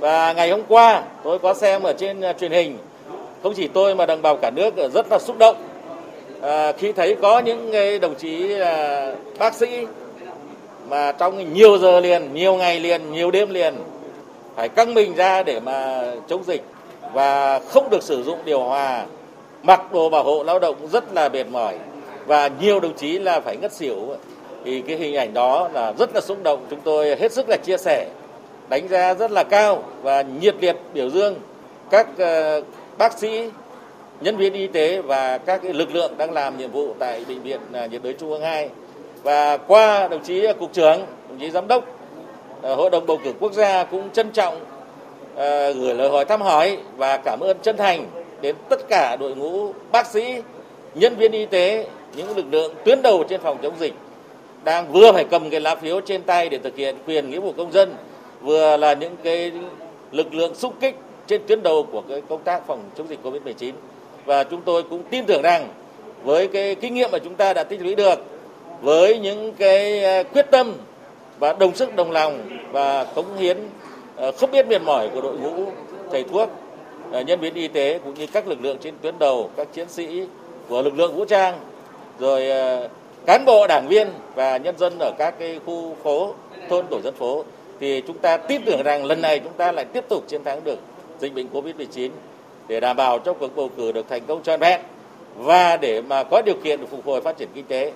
Và 0.00 0.32
ngày 0.32 0.50
hôm 0.50 0.60
qua 0.68 1.02
tôi 1.24 1.38
có 1.38 1.54
xem 1.54 1.82
ở 1.82 1.92
trên 1.92 2.20
ờ, 2.20 2.32
truyền 2.32 2.52
hình 2.52 2.78
không 3.42 3.54
chỉ 3.56 3.68
tôi 3.68 3.94
mà 3.94 4.06
đồng 4.06 4.22
bào 4.22 4.36
cả 4.36 4.50
nước 4.50 4.76
ờ, 4.76 4.88
rất 4.88 5.06
là 5.10 5.18
xúc 5.18 5.38
động. 5.38 5.56
À, 6.42 6.72
khi 6.72 6.92
thấy 6.92 7.16
có 7.22 7.38
những 7.38 7.72
cái 7.72 7.98
đồng 7.98 8.14
chí 8.14 8.54
bác 9.38 9.54
sĩ 9.54 9.86
mà 10.88 11.12
trong 11.12 11.54
nhiều 11.54 11.78
giờ 11.78 12.00
liền 12.00 12.34
nhiều 12.34 12.54
ngày 12.54 12.80
liền 12.80 13.12
nhiều 13.12 13.30
đêm 13.30 13.50
liền 13.50 13.74
phải 14.56 14.68
căng 14.68 14.94
mình 14.94 15.14
ra 15.14 15.42
để 15.42 15.60
mà 15.60 16.04
chống 16.28 16.44
dịch 16.44 16.62
và 17.12 17.58
không 17.58 17.90
được 17.90 18.02
sử 18.02 18.22
dụng 18.22 18.38
điều 18.44 18.60
hòa 18.60 19.06
mặc 19.62 19.92
đồ 19.92 20.10
bảo 20.10 20.24
hộ 20.24 20.42
lao 20.42 20.58
động 20.58 20.76
rất 20.92 21.14
là 21.14 21.28
mệt 21.28 21.46
mỏi. 21.50 21.74
Và 22.26 22.50
nhiều 22.60 22.80
đồng 22.80 22.94
chí 22.96 23.18
là 23.18 23.40
phải 23.40 23.56
ngất 23.56 23.72
xỉu 23.72 24.16
thì 24.66 24.80
cái 24.80 24.96
hình 24.96 25.16
ảnh 25.16 25.34
đó 25.34 25.68
là 25.72 25.92
rất 25.98 26.14
là 26.14 26.20
xúc 26.20 26.42
động. 26.42 26.66
Chúng 26.70 26.80
tôi 26.80 27.16
hết 27.16 27.32
sức 27.32 27.48
là 27.48 27.56
chia 27.56 27.76
sẻ, 27.76 28.06
đánh 28.68 28.88
giá 28.88 29.14
rất 29.14 29.30
là 29.30 29.44
cao 29.44 29.82
và 30.02 30.22
nhiệt 30.22 30.54
liệt 30.60 30.76
biểu 30.94 31.10
dương 31.10 31.34
các 31.90 32.08
ờ, 32.18 32.62
bác 32.98 33.18
sĩ, 33.18 33.50
nhân 34.20 34.36
viên 34.36 34.52
y 34.52 34.66
tế 34.66 35.02
và 35.02 35.38
các 35.38 35.64
lực 35.64 35.94
lượng 35.94 36.14
đang 36.18 36.32
làm 36.32 36.58
nhiệm 36.58 36.70
vụ 36.70 36.94
tại 36.98 37.24
bệnh 37.28 37.42
viện 37.42 37.60
ờ, 37.72 37.86
nhiệt 37.86 38.02
đới 38.02 38.12
trung 38.12 38.30
ương 38.30 38.42
2 38.42 38.68
và 39.22 39.56
qua 39.56 40.08
đồng 40.08 40.22
chí 40.22 40.46
cục 40.60 40.72
trưởng, 40.72 41.00
đồng 41.28 41.38
chí 41.40 41.50
giám 41.50 41.68
đốc 41.68 41.84
ờ, 42.62 42.74
hội 42.74 42.90
đồng 42.90 43.06
bầu 43.06 43.18
cử 43.24 43.32
quốc 43.40 43.52
gia 43.52 43.84
cũng 43.84 44.10
trân 44.10 44.30
trọng 44.30 44.60
gửi 45.74 45.94
lời 45.94 46.10
hỏi 46.10 46.24
thăm 46.24 46.42
hỏi 46.42 46.78
và 46.96 47.16
cảm 47.16 47.40
ơn 47.40 47.56
chân 47.62 47.76
thành 47.76 48.06
đến 48.40 48.56
tất 48.68 48.88
cả 48.88 49.16
đội 49.16 49.34
ngũ 49.34 49.72
bác 49.92 50.06
sĩ, 50.06 50.42
nhân 50.94 51.16
viên 51.16 51.32
y 51.32 51.46
tế, 51.46 51.86
những 52.16 52.36
lực 52.36 52.44
lượng 52.50 52.74
tuyến 52.84 53.02
đầu 53.02 53.24
trên 53.28 53.40
phòng 53.40 53.58
chống 53.62 53.74
dịch 53.78 53.94
đang 54.66 54.92
vừa 54.92 55.12
phải 55.12 55.24
cầm 55.24 55.50
cái 55.50 55.60
lá 55.60 55.74
phiếu 55.74 56.00
trên 56.00 56.22
tay 56.22 56.48
để 56.48 56.58
thực 56.58 56.76
hiện 56.76 56.96
quyền 57.06 57.30
nghĩa 57.30 57.40
vụ 57.40 57.52
công 57.56 57.72
dân, 57.72 57.94
vừa 58.40 58.76
là 58.76 58.94
những 58.94 59.16
cái 59.22 59.52
lực 60.12 60.34
lượng 60.34 60.54
xúc 60.54 60.74
kích 60.80 60.94
trên 61.26 61.42
tuyến 61.46 61.62
đầu 61.62 61.86
của 61.92 62.02
cái 62.08 62.22
công 62.28 62.42
tác 62.42 62.66
phòng 62.66 62.82
chống 62.96 63.08
dịch 63.08 63.18
Covid-19 63.24 63.72
và 64.24 64.44
chúng 64.44 64.62
tôi 64.62 64.82
cũng 64.82 65.02
tin 65.10 65.24
tưởng 65.26 65.42
rằng 65.42 65.68
với 66.24 66.48
cái 66.48 66.74
kinh 66.74 66.94
nghiệm 66.94 67.10
mà 67.12 67.18
chúng 67.18 67.34
ta 67.34 67.54
đã 67.54 67.64
tích 67.64 67.80
lũy 67.82 67.94
được, 67.94 68.18
với 68.80 69.18
những 69.18 69.52
cái 69.52 70.04
à, 70.04 70.22
quyết 70.22 70.46
tâm 70.50 70.74
và 71.38 71.52
đồng 71.52 71.74
sức, 71.74 71.96
đồng 71.96 72.10
lòng 72.10 72.48
và 72.72 73.04
cống 73.04 73.36
hiến 73.36 73.58
à, 74.16 74.30
không 74.38 74.50
biết 74.50 74.68
mệt 74.68 74.82
mỏi 74.82 75.08
của 75.14 75.20
đội 75.20 75.38
ngũ 75.38 75.66
thầy 76.12 76.22
thuốc 76.22 76.50
à, 77.12 77.20
nhân 77.20 77.40
viên 77.40 77.54
y 77.54 77.68
tế 77.68 77.98
cũng 78.04 78.14
như 78.14 78.26
các 78.32 78.48
lực 78.48 78.58
lượng 78.62 78.76
trên 78.80 78.94
tuyến 79.02 79.18
đầu, 79.18 79.50
các 79.56 79.68
chiến 79.72 79.88
sĩ 79.88 80.26
của 80.68 80.82
lực 80.82 80.98
lượng 80.98 81.16
vũ 81.16 81.24
trang, 81.24 81.58
rồi 82.18 82.48
cán 83.26 83.44
bộ 83.44 83.66
đảng 83.66 83.88
viên 83.88 84.08
và 84.34 84.56
nhân 84.56 84.78
dân 84.78 84.98
ở 84.98 85.12
các 85.18 85.34
cái 85.38 85.60
khu 85.66 85.96
phố 86.02 86.34
thôn 86.68 86.86
tổ 86.90 87.00
dân 87.00 87.14
phố 87.14 87.44
thì 87.80 88.02
chúng 88.06 88.18
ta 88.18 88.36
tin 88.36 88.62
tưởng 88.64 88.82
rằng 88.82 89.04
lần 89.04 89.20
này 89.20 89.38
chúng 89.38 89.52
ta 89.52 89.72
lại 89.72 89.84
tiếp 89.84 90.04
tục 90.08 90.24
chiến 90.28 90.44
thắng 90.44 90.64
được 90.64 90.78
dịch 91.20 91.34
bệnh 91.34 91.46
Covid-19 91.52 92.10
để 92.68 92.80
đảm 92.80 92.96
bảo 92.96 93.18
cho 93.18 93.32
cuộc 93.32 93.56
bầu 93.56 93.70
cử 93.76 93.92
được 93.92 94.08
thành 94.08 94.22
công 94.26 94.42
trọn 94.42 94.60
vẹn 94.60 94.80
và 95.36 95.76
để 95.76 96.02
mà 96.02 96.24
có 96.24 96.42
điều 96.46 96.54
kiện 96.64 96.80
để 96.80 96.86
phục 96.90 97.06
hồi 97.06 97.20
phát 97.20 97.38
triển 97.38 97.48
kinh 97.54 97.64
tế. 97.64 97.92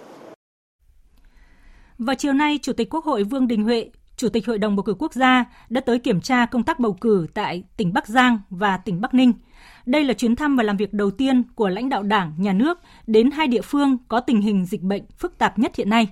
Vào 1.98 2.16
chiều 2.16 2.32
nay, 2.32 2.58
Chủ 2.62 2.72
tịch 2.72 2.90
Quốc 2.90 3.04
hội 3.04 3.24
Vương 3.24 3.48
Đình 3.48 3.64
Huệ, 3.64 3.90
Chủ 4.16 4.28
tịch 4.28 4.46
Hội 4.46 4.58
đồng 4.58 4.76
bầu 4.76 4.82
cử 4.82 4.94
quốc 4.98 5.12
gia 5.12 5.44
đã 5.68 5.80
tới 5.80 5.98
kiểm 5.98 6.20
tra 6.20 6.46
công 6.46 6.62
tác 6.62 6.78
bầu 6.78 6.96
cử 7.00 7.26
tại 7.34 7.62
tỉnh 7.76 7.92
Bắc 7.92 8.08
Giang 8.08 8.38
và 8.50 8.76
tỉnh 8.76 9.00
Bắc 9.00 9.14
Ninh. 9.14 9.32
Đây 9.86 10.04
là 10.04 10.14
chuyến 10.14 10.36
thăm 10.36 10.56
và 10.56 10.62
làm 10.62 10.76
việc 10.76 10.92
đầu 10.92 11.10
tiên 11.10 11.42
của 11.54 11.68
lãnh 11.68 11.88
đạo 11.88 12.02
Đảng, 12.02 12.34
Nhà 12.38 12.52
nước 12.52 12.78
đến 13.06 13.30
hai 13.30 13.46
địa 13.46 13.62
phương 13.62 13.96
có 14.08 14.20
tình 14.20 14.40
hình 14.40 14.66
dịch 14.66 14.82
bệnh 14.82 15.02
phức 15.18 15.38
tạp 15.38 15.58
nhất 15.58 15.72
hiện 15.76 15.90
nay. 15.90 16.08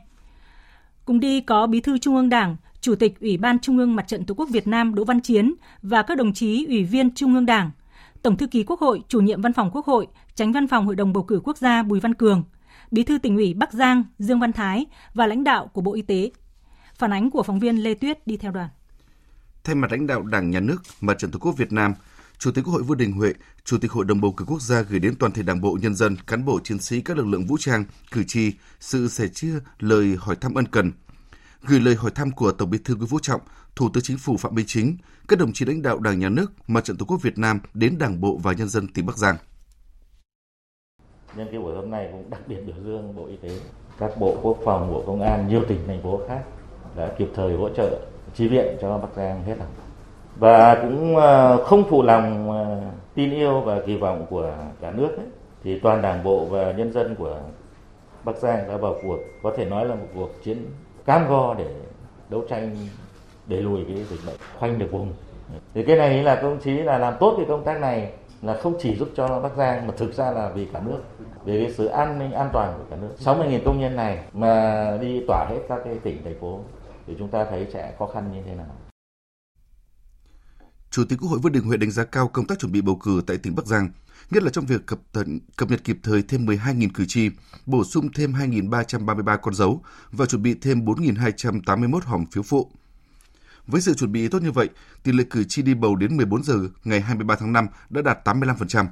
Cùng 1.04 1.20
đi 1.20 1.40
có 1.40 1.66
Bí 1.66 1.80
thư 1.80 1.98
Trung 1.98 2.16
ương 2.16 2.28
Đảng, 2.28 2.56
Chủ 2.80 2.94
tịch 2.94 3.20
Ủy 3.20 3.36
ban 3.36 3.58
Trung 3.58 3.78
ương 3.78 3.96
Mặt 3.96 4.08
trận 4.08 4.24
Tổ 4.24 4.34
quốc 4.34 4.48
Việt 4.50 4.66
Nam 4.66 4.94
Đỗ 4.94 5.04
Văn 5.04 5.20
Chiến 5.20 5.54
và 5.82 6.02
các 6.02 6.18
đồng 6.18 6.32
chí 6.32 6.66
Ủy 6.66 6.84
viên 6.84 7.14
Trung 7.14 7.34
ương 7.34 7.46
Đảng, 7.46 7.70
Tổng 8.22 8.36
thư 8.36 8.46
ký 8.46 8.64
Quốc 8.64 8.80
hội, 8.80 9.02
Chủ 9.08 9.20
nhiệm 9.20 9.42
Văn 9.42 9.52
phòng 9.52 9.70
Quốc 9.72 9.86
hội, 9.86 10.06
Tránh 10.34 10.52
Văn 10.52 10.68
phòng 10.68 10.86
Hội 10.86 10.96
đồng 10.96 11.12
bầu 11.12 11.22
cử 11.22 11.40
quốc 11.44 11.58
gia 11.58 11.82
Bùi 11.82 12.00
Văn 12.00 12.14
Cường, 12.14 12.44
Bí 12.90 13.02
thư 13.02 13.18
tỉnh 13.18 13.36
ủy 13.36 13.54
Bắc 13.54 13.72
Giang 13.72 14.04
Dương 14.18 14.40
Văn 14.40 14.52
Thái 14.52 14.86
và 15.14 15.26
lãnh 15.26 15.44
đạo 15.44 15.66
của 15.66 15.80
Bộ 15.80 15.94
Y 15.94 16.02
tế. 16.02 16.30
Phản 16.94 17.12
ánh 17.12 17.30
của 17.30 17.42
phóng 17.42 17.58
viên 17.58 17.76
Lê 17.76 17.94
Tuyết 17.94 18.26
đi 18.26 18.36
theo 18.36 18.52
đoàn. 18.52 18.68
Thay 19.64 19.74
mặt 19.74 19.92
lãnh 19.92 20.06
đạo 20.06 20.22
Đảng, 20.22 20.50
Nhà 20.50 20.60
nước, 20.60 20.82
Mặt 21.00 21.18
trận 21.18 21.30
Tổ 21.30 21.38
quốc 21.38 21.52
Việt 21.52 21.72
Nam, 21.72 21.94
Chủ 22.38 22.50
tịch 22.50 22.64
Quốc 22.64 22.72
hội 22.72 22.82
Vương 22.82 22.98
Đình 22.98 23.12
Huệ, 23.12 23.32
Chủ 23.64 23.78
tịch 23.78 23.92
Hội 23.92 24.04
đồng 24.04 24.20
bầu 24.20 24.32
cử 24.32 24.44
quốc 24.44 24.62
gia 24.62 24.82
gửi 24.82 25.00
đến 25.00 25.14
toàn 25.18 25.32
thể 25.32 25.42
Đảng 25.42 25.60
bộ, 25.60 25.78
nhân 25.82 25.94
dân, 25.94 26.16
cán 26.26 26.44
bộ 26.44 26.60
chiến 26.64 26.78
sĩ 26.78 27.00
các 27.00 27.16
lực 27.16 27.26
lượng 27.26 27.46
vũ 27.46 27.56
trang, 27.60 27.84
cử 28.12 28.24
tri 28.26 28.52
sự 28.80 29.08
sẻ 29.08 29.28
chia 29.28 29.54
lời 29.78 30.16
hỏi 30.18 30.36
thăm 30.40 30.54
ân 30.54 30.66
cần, 30.66 30.92
gửi 31.62 31.80
lời 31.80 31.94
hỏi 31.94 32.10
thăm 32.10 32.30
của 32.30 32.52
Tổng 32.52 32.70
Bí 32.70 32.78
thư 32.78 32.94
Nguyễn 32.94 33.08
Phú 33.08 33.18
Trọng, 33.22 33.40
Thủ 33.76 33.88
tướng 33.94 34.02
Chính 34.02 34.18
phủ 34.18 34.36
Phạm 34.36 34.54
Minh 34.54 34.64
Chính, 34.68 34.96
các 35.28 35.38
đồng 35.38 35.52
chí 35.52 35.64
lãnh 35.64 35.82
đạo 35.82 35.98
Đảng, 35.98 36.18
Nhà 36.18 36.28
nước, 36.28 36.52
Mặt 36.66 36.84
trận 36.84 36.96
Tổ 36.96 37.04
quốc 37.04 37.22
Việt 37.22 37.38
Nam 37.38 37.60
đến 37.74 37.98
Đảng 37.98 38.20
bộ 38.20 38.38
và 38.42 38.52
nhân 38.52 38.68
dân 38.68 38.88
tỉnh 38.88 39.06
Bắc 39.06 39.18
Giang. 39.18 39.36
Nhân 41.36 41.48
cái 41.50 41.60
buổi 41.60 41.76
hôm 41.76 41.90
nay 41.90 42.08
cũng 42.12 42.30
đặc 42.30 42.40
biệt 42.48 42.56
biểu 42.66 42.76
dương 42.84 43.16
Bộ 43.16 43.26
Y 43.26 43.36
tế, 43.36 43.60
các 43.98 44.10
bộ 44.20 44.40
quốc 44.42 44.58
phòng, 44.64 44.92
bộ 44.92 45.04
công 45.06 45.22
an, 45.22 45.48
nhiều 45.48 45.64
tỉnh 45.68 45.80
thành 45.86 46.02
phố 46.02 46.20
khác 46.28 46.42
đã 46.96 47.14
kịp 47.18 47.28
thời 47.34 47.56
hỗ 47.56 47.68
trợ 47.76 48.06
chi 48.34 48.48
viện 48.48 48.76
cho 48.80 48.98
Bắc 48.98 49.08
Giang 49.16 49.44
hết 49.44 49.54
lòng 49.58 49.68
và 50.38 50.74
cũng 50.82 51.16
ờ, 51.16 51.64
không 51.64 51.84
phụ 51.88 52.02
lòng 52.02 52.50
ờ, 52.50 52.80
tin 53.14 53.30
yêu 53.30 53.60
và 53.60 53.80
kỳ 53.86 53.96
vọng 53.96 54.26
của 54.30 54.52
cả 54.80 54.90
nước 54.90 55.16
ấy, 55.16 55.26
thì 55.64 55.78
toàn 55.78 56.02
đảng 56.02 56.24
bộ 56.24 56.44
và 56.44 56.72
nhân 56.72 56.92
dân 56.92 57.14
của 57.14 57.36
Bắc 58.24 58.36
Giang 58.36 58.68
đã 58.68 58.76
vào 58.76 58.94
cuộc 59.02 59.18
có 59.42 59.52
thể 59.56 59.64
nói 59.64 59.84
là 59.84 59.94
một 59.94 60.06
cuộc 60.14 60.30
chiến 60.44 60.66
cam 61.06 61.28
go 61.28 61.54
để 61.54 61.66
đấu 62.28 62.44
tranh 62.48 62.76
để 63.46 63.56
lùi 63.56 63.84
cái 63.84 63.96
dịch 63.96 64.20
bệnh 64.26 64.36
khoanh 64.58 64.78
được 64.78 64.88
vùng. 64.92 65.12
Thì 65.74 65.84
cái 65.84 65.96
này 65.96 66.22
là 66.22 66.36
công 66.42 66.58
chí 66.58 66.70
là 66.70 66.98
làm 66.98 67.14
tốt 67.20 67.34
cái 67.36 67.46
công 67.48 67.64
tác 67.64 67.80
này 67.80 68.12
là 68.42 68.54
không 68.54 68.74
chỉ 68.80 68.96
giúp 68.96 69.08
cho 69.14 69.40
Bắc 69.40 69.56
Giang 69.56 69.86
mà 69.86 69.94
thực 69.96 70.14
ra 70.14 70.30
là 70.30 70.48
vì 70.48 70.64
cả 70.64 70.80
nước 70.86 71.02
về 71.44 71.60
cái 71.62 71.72
sự 71.72 71.86
an 71.86 72.18
ninh 72.18 72.32
an 72.32 72.50
toàn 72.52 72.74
của 72.78 72.84
cả 72.90 72.96
nước. 73.00 73.14
60.000 73.18 73.60
công 73.64 73.80
nhân 73.80 73.96
này 73.96 74.18
mà 74.32 74.92
đi 75.00 75.24
tỏa 75.28 75.46
hết 75.50 75.60
các 75.68 75.80
cái 75.84 75.94
tỉnh 76.02 76.24
thành 76.24 76.40
phố 76.40 76.58
thì 77.06 77.14
chúng 77.18 77.28
ta 77.28 77.44
thấy 77.44 77.66
sẽ 77.72 77.92
khó 77.98 78.06
khăn 78.06 78.24
như 78.32 78.42
thế 78.46 78.54
nào? 78.54 78.66
Chủ 80.90 81.04
tịch 81.04 81.18
Quốc 81.22 81.28
hội 81.28 81.38
Vương 81.38 81.52
Đình 81.52 81.62
Huệ 81.62 81.76
đánh 81.76 81.90
giá 81.90 82.04
cao 82.04 82.28
công 82.28 82.46
tác 82.46 82.58
chuẩn 82.58 82.72
bị 82.72 82.80
bầu 82.80 82.96
cử 82.96 83.22
tại 83.26 83.38
tỉnh 83.38 83.54
Bắc 83.54 83.66
Giang, 83.66 83.90
nhất 84.30 84.42
là 84.42 84.50
trong 84.50 84.66
việc 84.66 84.86
cập, 84.86 84.98
tận, 85.12 85.40
cập 85.56 85.70
nhật 85.70 85.84
kịp 85.84 85.98
thời 86.02 86.22
thêm 86.22 86.46
12.000 86.46 86.88
cử 86.94 87.04
tri, 87.08 87.30
bổ 87.66 87.84
sung 87.84 88.12
thêm 88.12 88.32
2.333 88.32 89.38
con 89.42 89.54
dấu 89.54 89.82
và 90.12 90.26
chuẩn 90.26 90.42
bị 90.42 90.54
thêm 90.54 90.84
4.281 90.84 92.00
hòm 92.04 92.26
phiếu 92.26 92.42
phụ. 92.42 92.70
Với 93.66 93.80
sự 93.80 93.94
chuẩn 93.94 94.12
bị 94.12 94.28
tốt 94.28 94.42
như 94.42 94.52
vậy, 94.52 94.68
tỷ 95.02 95.12
lệ 95.12 95.24
cử 95.30 95.44
tri 95.44 95.62
đi 95.62 95.74
bầu 95.74 95.96
đến 95.96 96.16
14 96.16 96.42
giờ 96.42 96.68
ngày 96.84 97.00
23 97.00 97.36
tháng 97.36 97.52
5 97.52 97.66
đã 97.90 98.02
đạt 98.02 98.28
85%. 98.28 98.86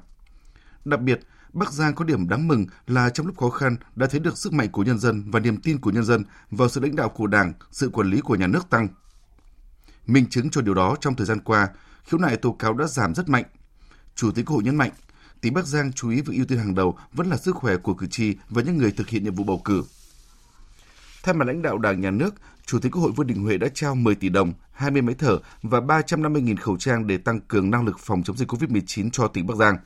Đặc 0.84 1.00
biệt, 1.00 1.20
Bắc 1.52 1.72
Giang 1.72 1.94
có 1.94 2.04
điểm 2.04 2.28
đáng 2.28 2.48
mừng 2.48 2.66
là 2.86 3.10
trong 3.10 3.26
lúc 3.26 3.38
khó 3.38 3.50
khăn 3.50 3.76
đã 3.94 4.06
thấy 4.06 4.20
được 4.20 4.38
sức 4.38 4.52
mạnh 4.52 4.68
của 4.68 4.82
nhân 4.82 4.98
dân 4.98 5.30
và 5.30 5.40
niềm 5.40 5.56
tin 5.56 5.78
của 5.80 5.90
nhân 5.90 6.04
dân 6.04 6.24
vào 6.50 6.68
sự 6.68 6.80
lãnh 6.80 6.96
đạo 6.96 7.08
của 7.08 7.26
Đảng, 7.26 7.52
sự 7.70 7.88
quản 7.88 8.10
lý 8.10 8.20
của 8.20 8.34
nhà 8.34 8.46
nước 8.46 8.70
tăng. 8.70 8.88
Minh 10.06 10.26
chứng 10.30 10.50
cho 10.50 10.60
điều 10.60 10.74
đó 10.74 10.96
trong 11.00 11.14
thời 11.14 11.26
gian 11.26 11.40
qua, 11.40 11.68
khiếu 12.04 12.20
nại 12.20 12.36
tố 12.36 12.52
cáo 12.52 12.74
đã 12.74 12.86
giảm 12.86 13.14
rất 13.14 13.28
mạnh. 13.28 13.44
Chủ 14.14 14.30
tịch 14.30 14.46
Quốc 14.46 14.54
hội 14.54 14.64
nhấn 14.64 14.76
mạnh, 14.76 14.90
tỉnh 15.40 15.54
Bắc 15.54 15.66
Giang 15.66 15.92
chú 15.92 16.10
ý 16.10 16.20
việc 16.20 16.36
ưu 16.36 16.46
tiên 16.46 16.58
hàng 16.58 16.74
đầu 16.74 16.98
vẫn 17.12 17.28
là 17.28 17.36
sức 17.36 17.56
khỏe 17.56 17.76
của 17.76 17.94
cử 17.94 18.06
tri 18.06 18.36
và 18.48 18.62
những 18.62 18.76
người 18.76 18.92
thực 18.92 19.08
hiện 19.08 19.24
nhiệm 19.24 19.34
vụ 19.34 19.44
bầu 19.44 19.60
cử. 19.64 19.82
Thay 21.22 21.34
mặt 21.34 21.44
lãnh 21.44 21.62
đạo 21.62 21.78
Đảng, 21.78 22.00
Nhà 22.00 22.10
nước, 22.10 22.34
Chủ 22.66 22.78
tịch 22.78 22.92
Quốc 22.92 23.02
hội 23.02 23.12
Vương 23.12 23.26
Đình 23.26 23.42
Huệ 23.42 23.58
đã 23.58 23.68
trao 23.74 23.94
10 23.94 24.14
tỷ 24.14 24.28
đồng, 24.28 24.52
20 24.72 25.02
máy 25.02 25.14
thở 25.18 25.38
và 25.62 25.80
350.000 25.80 26.56
khẩu 26.56 26.76
trang 26.76 27.06
để 27.06 27.18
tăng 27.18 27.40
cường 27.40 27.70
năng 27.70 27.84
lực 27.84 27.98
phòng 27.98 28.22
chống 28.22 28.36
dịch 28.36 28.52
COVID-19 28.52 29.10
cho 29.10 29.28
tỉnh 29.28 29.46
Bắc 29.46 29.56
Giang. 29.56 29.76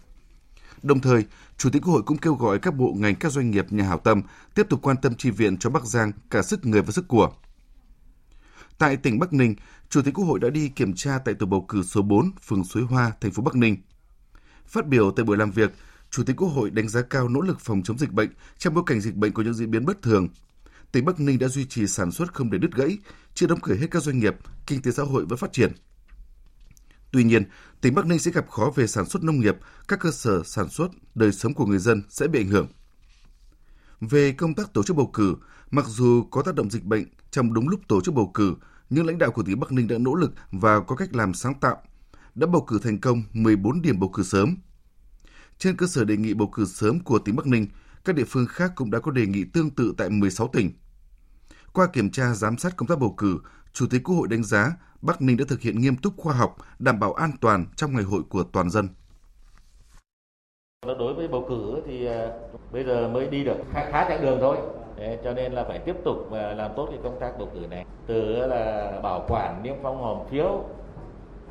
Đồng 0.83 1.01
thời, 1.01 1.25
Chủ 1.57 1.71
tịch 1.71 1.83
Quốc 1.83 1.93
hội 1.93 2.03
cũng 2.03 2.19
kêu 2.19 2.35
gọi 2.35 2.59
các 2.59 2.75
bộ 2.75 2.95
ngành 2.97 3.15
các 3.15 3.33
doanh 3.33 3.51
nghiệp 3.51 3.73
nhà 3.73 3.85
hảo 3.85 3.99
tâm 3.99 4.23
tiếp 4.55 4.67
tục 4.69 4.83
quan 4.83 4.97
tâm 4.97 5.15
chi 5.15 5.31
viện 5.31 5.57
cho 5.57 5.71
Bắc 5.71 5.85
Giang 5.85 6.13
cả 6.31 6.43
sức 6.43 6.67
người 6.67 6.83
và 6.83 6.93
sức 6.93 7.09
của. 7.09 7.33
Tại 8.79 8.97
tỉnh 8.97 9.19
Bắc 9.19 9.33
Ninh, 9.33 9.55
Chủ 9.91 10.03
tịch 10.03 10.15
Quốc 10.15 10.25
hội 10.25 10.39
đã 10.39 10.51
đi 10.51 10.69
kiểm 10.69 10.95
tra 10.95 11.19
tại 11.25 11.35
tổ 11.35 11.47
bầu 11.47 11.65
cử 11.69 11.83
số 11.83 12.03
4, 12.03 12.31
phường 12.43 12.65
Suối 12.65 12.83
Hoa, 12.83 13.13
thành 13.21 13.33
phố 13.33 13.43
Bắc 13.43 13.55
Ninh. 13.55 13.77
Phát 14.67 14.87
biểu 14.87 15.11
tại 15.11 15.25
buổi 15.25 15.37
làm 15.37 15.51
việc, 15.51 15.73
Chủ 16.11 16.25
tịch 16.25 16.37
Quốc 16.37 16.49
hội 16.49 16.71
đánh 16.71 16.89
giá 16.89 17.03
cao 17.03 17.29
nỗ 17.29 17.41
lực 17.41 17.61
phòng 17.61 17.83
chống 17.83 17.99
dịch 17.99 18.13
bệnh 18.13 18.31
trong 18.59 18.75
bối 18.75 18.85
cảnh 18.87 19.01
dịch 19.01 19.15
bệnh 19.15 19.33
có 19.33 19.43
những 19.43 19.55
diễn 19.55 19.71
biến 19.71 19.85
bất 19.85 20.03
thường. 20.03 20.29
Tỉnh 20.93 21.05
Bắc 21.05 21.21
Ninh 21.21 21.39
đã 21.39 21.49
duy 21.49 21.67
trì 21.67 21.87
sản 21.87 22.13
xuất 22.13 22.35
không 22.35 22.51
để 22.51 22.59
đứt 22.59 22.75
gãy, 22.75 22.99
chưa 23.35 23.47
đóng 23.47 23.61
cửa 23.63 23.75
hết 23.75 23.87
các 23.91 24.03
doanh 24.03 24.19
nghiệp, 24.19 24.37
kinh 24.67 24.83
tế 24.83 24.91
xã 24.91 25.03
hội 25.03 25.25
vẫn 25.25 25.39
phát 25.39 25.53
triển. 25.53 25.73
Tuy 27.13 27.25
nhiên, 27.25 27.45
tỉnh 27.81 27.95
Bắc 27.95 28.07
Ninh 28.07 28.19
sẽ 28.19 28.31
gặp 28.31 28.51
khó 28.51 28.73
về 28.75 28.87
sản 28.87 29.07
xuất 29.07 29.23
nông 29.23 29.41
nghiệp, 29.41 29.57
các 29.89 30.01
cơ 30.01 30.11
sở 30.11 30.43
sản 30.45 30.69
xuất, 30.69 30.89
đời 31.15 31.33
sống 31.33 31.55
của 31.55 31.67
người 31.67 31.79
dân 31.79 32.03
sẽ 32.09 32.29
bị 32.29 32.41
ảnh 32.41 32.49
hưởng. 32.49 32.69
Về 34.01 34.33
công 34.33 34.55
tác 34.55 34.73
tổ 34.73 34.83
chức 34.83 34.97
bầu 34.97 35.11
cử, 35.13 35.35
mặc 35.71 35.85
dù 35.89 36.25
có 36.31 36.43
tác 36.43 36.55
động 36.55 36.71
dịch 36.71 36.85
bệnh 36.85 37.05
trong 37.31 37.53
đúng 37.53 37.69
lúc 37.69 37.81
tổ 37.89 38.01
chức 38.01 38.15
bầu 38.15 38.31
cử, 38.35 38.55
nhưng 38.91 39.07
lãnh 39.07 39.19
đạo 39.19 39.31
của 39.31 39.43
tỉnh 39.43 39.61
Bắc 39.61 39.73
Ninh 39.73 39.89
đã 39.89 39.99
nỗ 39.99 40.15
lực 40.15 40.33
và 40.51 40.81
có 40.81 40.97
cách 40.97 41.09
làm 41.13 41.35
sáng 41.35 41.55
tạo, 41.55 41.77
đã 42.35 42.47
bầu 42.47 42.65
cử 42.67 42.81
thành 42.83 43.01
công 43.01 43.23
14 43.33 43.83
điểm 43.83 44.01
bầu 44.01 44.11
cử 44.11 44.23
sớm. 44.23 44.57
Trên 45.59 45.77
cơ 45.77 45.87
sở 45.87 46.05
đề 46.05 46.17
nghị 46.17 46.35
bầu 46.35 46.49
cử 46.49 46.65
sớm 46.65 47.01
của 47.01 47.19
tỉnh 47.19 47.37
Bắc 47.37 47.47
Ninh, 47.47 47.67
các 48.05 48.17
địa 48.17 48.25
phương 48.29 48.47
khác 48.47 48.73
cũng 48.75 48.91
đã 48.91 48.99
có 48.99 49.11
đề 49.11 49.27
nghị 49.27 49.45
tương 49.45 49.71
tự 49.71 49.95
tại 49.99 50.11
16 50.11 50.49
tỉnh. 50.49 50.71
Qua 51.73 51.87
kiểm 51.87 52.11
tra 52.11 52.35
giám 52.35 52.59
sát 52.59 52.77
công 52.77 52.89
tác 52.89 52.99
bầu 52.99 53.15
cử, 53.17 53.39
Chủ 53.73 53.87
tịch 53.91 54.03
Quốc 54.05 54.17
hội 54.17 54.29
đánh 54.29 54.45
giá 54.45 54.73
Bắc 55.03 55.23
Ninh 55.23 55.37
đã 55.37 55.45
thực 55.49 55.61
hiện 55.61 55.81
nghiêm 55.81 55.97
túc 55.97 56.17
khoa 56.17 56.35
học, 56.35 56.57
đảm 56.79 57.01
bảo 57.01 57.13
an 57.13 57.31
toàn 57.41 57.67
trong 57.77 57.95
ngày 57.95 58.03
hội 58.03 58.23
của 58.29 58.43
toàn 58.43 58.71
dân. 58.71 58.89
Đối 60.87 61.15
với 61.15 61.29
bầu 61.29 61.47
cử 61.49 61.83
thì 61.87 62.07
à, 62.07 62.29
bây 62.73 62.85
giờ 62.85 63.09
mới 63.09 63.27
đi 63.27 63.45
được 63.45 63.57
khá, 63.73 63.91
khá 63.93 64.09
chặng 64.09 64.23
đường 64.23 64.39
thôi. 64.41 64.57
Đấy, 64.97 65.19
cho 65.25 65.33
nên 65.33 65.53
là 65.53 65.65
phải 65.65 65.79
tiếp 65.79 65.97
tục 66.05 66.33
à, 66.33 66.55
làm 66.57 66.71
tốt 66.77 66.87
cái 66.91 66.99
công 67.03 67.21
tác 67.21 67.39
bầu 67.39 67.49
cử 67.55 67.61
này. 67.71 67.85
Từ 68.07 68.47
là 68.47 68.93
bảo 69.03 69.25
quản 69.29 69.63
niêm 69.63 69.75
phong 69.83 70.03
hòm 70.03 70.27
phiếu, 70.27 70.65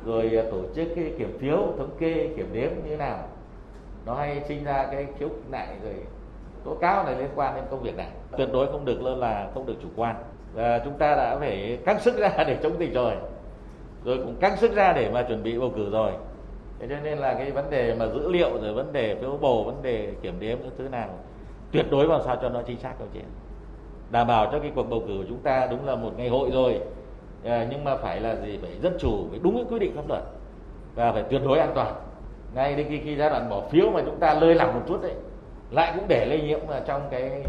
rồi 0.04 0.30
à, 0.36 0.42
tổ 0.50 0.62
chức 0.74 0.88
cái 0.96 1.12
kiểm 1.18 1.38
phiếu, 1.38 1.56
thống 1.56 1.90
kê, 1.98 2.28
kiểm 2.36 2.48
đếm 2.52 2.70
như 2.70 2.90
thế 2.90 2.96
nào. 2.96 3.18
Nó 4.06 4.14
hay 4.14 4.40
sinh 4.48 4.64
ra 4.64 4.86
cái 4.92 5.06
khiếu 5.18 5.28
nại 5.50 5.68
rồi 5.84 5.94
tố 6.64 6.74
cáo 6.74 7.04
này 7.04 7.14
liên 7.18 7.30
quan 7.34 7.54
đến 7.54 7.64
công 7.70 7.82
việc 7.82 7.96
này. 7.96 8.10
Tuyệt 8.36 8.48
đối 8.52 8.66
không 8.66 8.84
được 8.84 9.02
lơ 9.02 9.14
là, 9.14 9.50
không 9.54 9.66
được 9.66 9.76
chủ 9.82 9.88
quan. 9.96 10.16
Và 10.54 10.78
chúng 10.78 10.94
ta 10.98 11.16
đã 11.16 11.36
phải 11.38 11.78
căng 11.86 12.00
sức 12.00 12.16
ra 12.18 12.44
để 12.46 12.58
chống 12.62 12.78
dịch 12.78 12.94
rồi. 12.94 13.12
Rồi 14.04 14.16
cũng 14.16 14.36
căng 14.40 14.56
sức 14.56 14.74
ra 14.74 14.92
để 14.92 15.10
mà 15.10 15.22
chuẩn 15.22 15.42
bị 15.42 15.58
bầu 15.58 15.72
cử 15.76 15.90
rồi 15.90 16.12
thế 16.80 16.86
cho 16.90 16.96
nên 17.02 17.18
là 17.18 17.34
cái 17.34 17.50
vấn 17.50 17.70
đề 17.70 17.94
mà 17.94 18.06
dữ 18.06 18.28
liệu 18.28 18.50
rồi 18.62 18.74
vấn 18.74 18.92
đề 18.92 19.16
phiếu 19.20 19.38
bầu 19.40 19.64
vấn 19.64 19.82
đề 19.82 20.12
kiểm 20.22 20.40
đếm 20.40 20.58
những 20.58 20.70
thứ 20.78 20.88
nào 20.88 21.08
tuyệt 21.72 21.86
đối 21.90 22.06
làm 22.06 22.20
sao 22.24 22.36
cho 22.42 22.48
nó 22.48 22.62
chính 22.62 22.80
xác 22.80 22.94
câu 22.98 23.08
chuyện 23.12 23.24
đảm 24.10 24.26
bảo 24.26 24.48
cho 24.52 24.58
cái 24.58 24.72
cuộc 24.74 24.82
bầu 24.82 25.02
cử 25.06 25.14
của 25.18 25.24
chúng 25.28 25.42
ta 25.42 25.66
đúng 25.70 25.86
là 25.86 25.96
một 25.96 26.12
ngày 26.16 26.28
hội 26.28 26.50
rồi. 26.50 26.80
À, 27.44 27.66
nhưng 27.70 27.84
mà 27.84 27.96
phải 27.96 28.20
là 28.20 28.36
gì? 28.46 28.58
Phải 28.62 28.78
dân 28.82 28.96
chủ 29.00 29.26
phải 29.30 29.38
đúng 29.42 29.54
cái 29.54 29.64
quy 29.70 29.78
định 29.78 29.96
pháp 29.96 30.08
luật. 30.08 30.22
Và 30.94 31.12
phải 31.12 31.24
tuyệt 31.30 31.42
đối 31.44 31.58
an 31.58 31.72
toàn. 31.74 31.94
Ngay 32.54 32.76
đến 32.76 32.86
khi, 32.88 33.00
khi 33.04 33.16
giai 33.16 33.30
đoạn 33.30 33.50
bỏ 33.50 33.68
phiếu 33.70 33.90
mà 33.90 34.02
chúng 34.06 34.20
ta 34.20 34.34
lơi 34.34 34.54
lỏng 34.54 34.74
một 34.74 34.82
chút 34.88 35.02
đấy 35.02 35.14
lại 35.70 35.92
cũng 35.96 36.08
để 36.08 36.26
lây 36.26 36.42
nhiễm 36.42 36.60
mà 36.68 36.80
trong 36.86 37.08
cái 37.10 37.42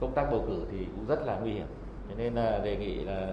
công 0.00 0.12
tác 0.12 0.30
bầu 0.30 0.44
cử 0.46 0.66
thì 0.70 0.78
cũng 0.96 1.06
rất 1.06 1.26
là 1.26 1.36
nguy 1.36 1.52
hiểm. 1.52 1.66
Cho 2.08 2.14
nên 2.16 2.34
là 2.34 2.58
đề 2.58 2.76
nghị 2.76 2.94
là 2.94 3.28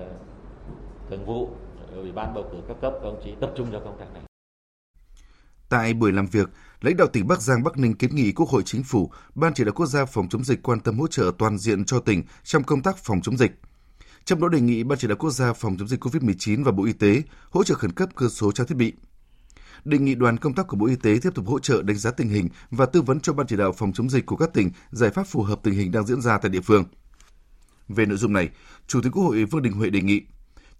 thường 1.09 1.25
vụ 1.25 1.49
ủy 1.95 2.11
ban 2.11 2.33
bầu 2.33 2.43
cử 2.51 2.57
các 2.67 2.77
cấp 2.81 2.93
các 3.01 3.07
ông 3.07 3.21
chí 3.23 3.35
tập 3.39 3.51
trung 3.55 3.67
cho 3.71 3.79
công 3.79 3.97
tác 3.99 4.05
này. 4.13 4.23
Tại 5.69 5.93
buổi 5.93 6.11
làm 6.11 6.25
việc, 6.25 6.49
lãnh 6.81 6.97
đạo 6.97 7.07
tỉnh 7.07 7.27
Bắc 7.27 7.41
Giang, 7.41 7.63
Bắc 7.63 7.77
Ninh 7.77 7.93
kiến 7.93 8.15
nghị 8.15 8.31
Quốc 8.31 8.49
hội 8.49 8.63
Chính 8.65 8.83
phủ, 8.83 9.11
Ban 9.35 9.53
chỉ 9.53 9.63
đạo 9.63 9.73
quốc 9.73 9.85
gia 9.85 10.05
phòng 10.05 10.29
chống 10.29 10.43
dịch 10.43 10.63
quan 10.63 10.79
tâm 10.79 10.99
hỗ 10.99 11.07
trợ 11.07 11.31
toàn 11.37 11.57
diện 11.57 11.85
cho 11.85 11.99
tỉnh 11.99 12.23
trong 12.43 12.63
công 12.63 12.81
tác 12.81 12.97
phòng 12.97 13.21
chống 13.21 13.37
dịch. 13.37 13.51
Trong 14.25 14.41
đó 14.41 14.47
đề 14.47 14.61
nghị 14.61 14.83
Ban 14.83 14.99
chỉ 14.99 15.07
đạo 15.07 15.17
quốc 15.17 15.29
gia 15.29 15.53
phòng 15.53 15.77
chống 15.79 15.87
dịch 15.87 16.03
COVID-19 16.03 16.63
và 16.63 16.71
Bộ 16.71 16.85
Y 16.85 16.93
tế 16.93 17.21
hỗ 17.49 17.63
trợ 17.63 17.75
khẩn 17.75 17.91
cấp 17.91 18.09
cơ 18.15 18.29
số 18.29 18.51
trang 18.51 18.67
thiết 18.67 18.77
bị. 18.77 18.93
Đề 19.85 19.97
nghị 19.97 20.15
đoàn 20.15 20.37
công 20.37 20.53
tác 20.53 20.67
của 20.67 20.77
Bộ 20.77 20.87
Y 20.87 20.95
tế 20.95 21.17
tiếp 21.21 21.29
tục 21.35 21.47
hỗ 21.47 21.59
trợ 21.59 21.81
đánh 21.81 21.97
giá 21.97 22.11
tình 22.11 22.29
hình 22.29 22.49
và 22.71 22.85
tư 22.85 23.01
vấn 23.01 23.19
cho 23.19 23.33
Ban 23.33 23.47
chỉ 23.47 23.55
đạo 23.55 23.71
phòng 23.71 23.93
chống 23.93 24.09
dịch 24.09 24.25
của 24.25 24.35
các 24.35 24.53
tỉnh 24.53 24.71
giải 24.91 25.09
pháp 25.09 25.27
phù 25.27 25.43
hợp 25.43 25.59
tình 25.63 25.73
hình 25.73 25.91
đang 25.91 26.05
diễn 26.05 26.21
ra 26.21 26.37
tại 26.37 26.49
địa 26.49 26.61
phương. 26.61 26.83
Về 27.87 28.05
nội 28.05 28.17
dung 28.17 28.33
này, 28.33 28.49
Chủ 28.87 29.01
tịch 29.01 29.11
Quốc 29.11 29.23
hội 29.23 29.45
Vương 29.45 29.61
Đình 29.61 29.73
Huệ 29.73 29.89
đề 29.89 30.01
nghị 30.01 30.21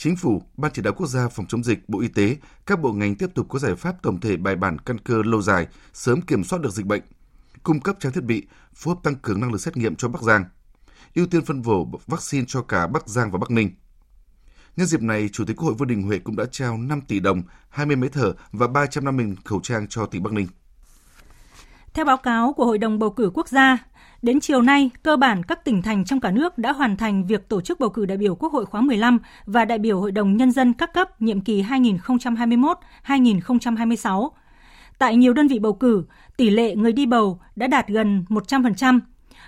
Chính 0.04 0.16
phủ, 0.16 0.42
Ban 0.58 0.72
chỉ 0.74 0.82
đạo 0.82 0.94
quốc 0.94 1.08
gia 1.08 1.28
phòng 1.28 1.46
chống 1.46 1.64
dịch, 1.64 1.90
Bộ 1.90 2.00
Y 2.02 2.08
tế, 2.08 2.38
các 2.66 2.82
bộ 2.82 2.94
ngành 2.94 3.16
tiếp 3.16 3.30
tục 3.36 3.46
có 3.50 3.60
giải 3.60 3.76
pháp 3.76 4.02
tổng 4.02 4.20
thể 4.20 4.38
bài 4.38 4.56
bản 4.56 4.80
căn 4.80 4.98
cơ 4.98 5.22
lâu 5.26 5.42
dài, 5.42 5.68
sớm 5.94 6.22
kiểm 6.22 6.44
soát 6.44 6.62
được 6.62 6.70
dịch 6.70 6.86
bệnh, 6.86 7.02
cung 7.64 7.80
cấp 7.80 7.96
trang 8.00 8.12
thiết 8.12 8.24
bị, 8.24 8.48
phù 8.74 8.92
hợp 8.92 8.98
tăng 9.04 9.16
cường 9.16 9.40
năng 9.42 9.52
lực 9.52 9.62
xét 9.62 9.78
nghiệm 9.78 9.96
cho 9.96 10.08
Bắc 10.08 10.22
Giang, 10.22 10.46
ưu 11.16 11.28
tiên 11.28 11.46
phân 11.46 11.62
bổ 11.62 11.88
vaccine 12.08 12.46
cho 12.48 12.62
cả 12.62 12.88
Bắc 12.88 13.08
Giang 13.08 13.32
và 13.32 13.38
Bắc 13.38 13.52
Ninh. 13.52 13.70
Nhân 14.76 14.88
dịp 14.88 15.02
này, 15.02 15.30
Chủ 15.34 15.46
tịch 15.46 15.58
Quốc 15.58 15.66
hội 15.66 15.74
Vương 15.74 15.88
Đình 15.88 16.04
Huệ 16.04 16.20
cũng 16.20 16.36
đã 16.36 16.46
trao 16.52 16.78
5 16.78 17.02
tỷ 17.02 17.20
đồng, 17.20 17.44
20 17.70 17.96
máy 17.96 18.10
thở 18.14 18.34
và 18.52 18.68
350.000 18.68 19.36
khẩu 19.46 19.60
trang 19.64 19.88
cho 19.88 20.06
tỉnh 20.06 20.24
Bắc 20.24 20.34
Ninh. 20.34 20.48
Theo 21.94 22.06
báo 22.06 22.18
cáo 22.18 22.54
của 22.54 22.66
Hội 22.66 22.78
đồng 22.78 23.00
bầu 23.00 23.10
cử 23.10 23.32
quốc 23.34 23.48
gia, 23.48 23.78
Đến 24.22 24.40
chiều 24.40 24.62
nay, 24.62 24.90
cơ 25.04 25.18
bản 25.18 25.44
các 25.44 25.66
tỉnh 25.66 25.82
thành 25.82 26.06
trong 26.06 26.20
cả 26.20 26.32
nước 26.32 26.58
đã 26.58 26.72
hoàn 26.72 26.98
thành 26.98 27.26
việc 27.26 27.50
tổ 27.50 27.62
chức 27.62 27.80
bầu 27.80 27.90
cử 27.90 28.06
đại 28.06 28.18
biểu 28.18 28.36
Quốc 28.36 28.54
hội 28.54 28.66
khóa 28.66 28.82
15 28.82 29.20
và 29.46 29.66
đại 29.66 29.80
biểu 29.80 30.00
Hội 30.00 30.12
đồng 30.12 30.38
Nhân 30.38 30.52
dân 30.52 30.74
các 30.74 30.94
cấp 30.94 31.22
nhiệm 31.22 31.42
kỳ 31.42 31.64
2021-2026. 31.64 34.30
Tại 35.00 35.16
nhiều 35.16 35.34
đơn 35.34 35.48
vị 35.48 35.60
bầu 35.60 35.74
cử, 35.74 36.04
tỷ 36.38 36.50
lệ 36.50 36.76
người 36.76 36.92
đi 36.92 37.06
bầu 37.06 37.40
đã 37.56 37.68
đạt 37.68 37.88
gần 37.88 38.26
100%, 38.30 39.00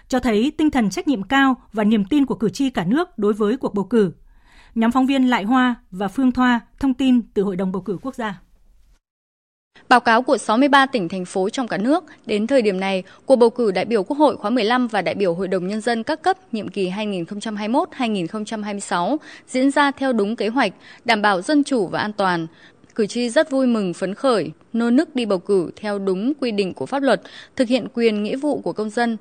cho 0.08 0.20
thấy 0.20 0.52
tinh 0.58 0.72
thần 0.72 0.90
trách 0.90 1.08
nhiệm 1.08 1.24
cao 1.24 1.56
và 1.74 1.84
niềm 1.84 2.06
tin 2.06 2.26
của 2.26 2.36
cử 2.36 2.50
tri 2.50 2.70
cả 2.70 2.86
nước 2.86 3.18
đối 3.18 3.34
với 3.34 3.58
cuộc 3.58 3.74
bầu 3.74 3.86
cử. 3.86 4.14
Nhóm 4.76 4.92
phóng 4.92 5.06
viên 5.06 5.30
Lại 5.30 5.44
Hoa 5.44 5.76
và 5.92 6.08
Phương 6.08 6.32
Thoa 6.32 6.60
thông 6.80 6.94
tin 6.94 7.22
từ 7.34 7.44
Hội 7.44 7.56
đồng 7.56 7.72
bầu 7.72 7.82
cử 7.82 7.98
quốc 8.02 8.16
gia. 8.16 8.40
Báo 9.94 10.00
cáo 10.00 10.22
của 10.22 10.38
63 10.38 10.86
tỉnh 10.86 11.10
thành 11.10 11.26
phố 11.26 11.50
trong 11.50 11.68
cả 11.68 11.78
nước, 11.78 12.04
đến 12.26 12.48
thời 12.48 12.62
điểm 12.62 12.80
này, 12.80 13.04
cuộc 13.26 13.36
bầu 13.36 13.50
cử 13.50 13.72
đại 13.72 13.86
biểu 13.86 14.04
Quốc 14.04 14.18
hội 14.18 14.38
khóa 14.38 14.50
15 14.50 14.88
và 14.88 15.02
đại 15.02 15.16
biểu 15.16 15.34
Hội 15.34 15.48
đồng 15.48 15.68
Nhân 15.68 15.82
dân 15.82 16.04
các 16.04 16.22
cấp 16.22 16.38
nhiệm 16.52 16.68
kỳ 16.68 16.90
2021-2026 16.90 19.18
diễn 19.48 19.72
ra 19.72 19.92
theo 19.92 20.14
đúng 20.14 20.36
kế 20.36 20.48
hoạch, 20.48 20.74
đảm 21.06 21.22
bảo 21.22 21.42
dân 21.42 21.64
chủ 21.64 21.88
và 21.88 22.00
an 22.00 22.14
toàn. 22.14 22.48
Cử 22.96 23.08
tri 23.08 23.30
rất 23.30 23.52
vui 23.52 23.68
mừng 23.68 23.94
phấn 23.94 24.16
khởi, 24.16 24.52
nô 24.74 24.90
nức 24.90 25.16
đi 25.16 25.26
bầu 25.26 25.40
cử 25.40 25.72
theo 25.76 26.00
đúng 26.00 26.34
quy 26.40 26.52
định 26.52 26.74
của 26.74 26.86
pháp 26.86 27.04
luật, 27.04 27.22
thực 27.56 27.68
hiện 27.68 27.88
quyền 27.94 28.24
nghĩa 28.24 28.36
vụ 28.36 28.60
của 28.60 28.74
công 28.74 28.90
dân. 28.90 29.18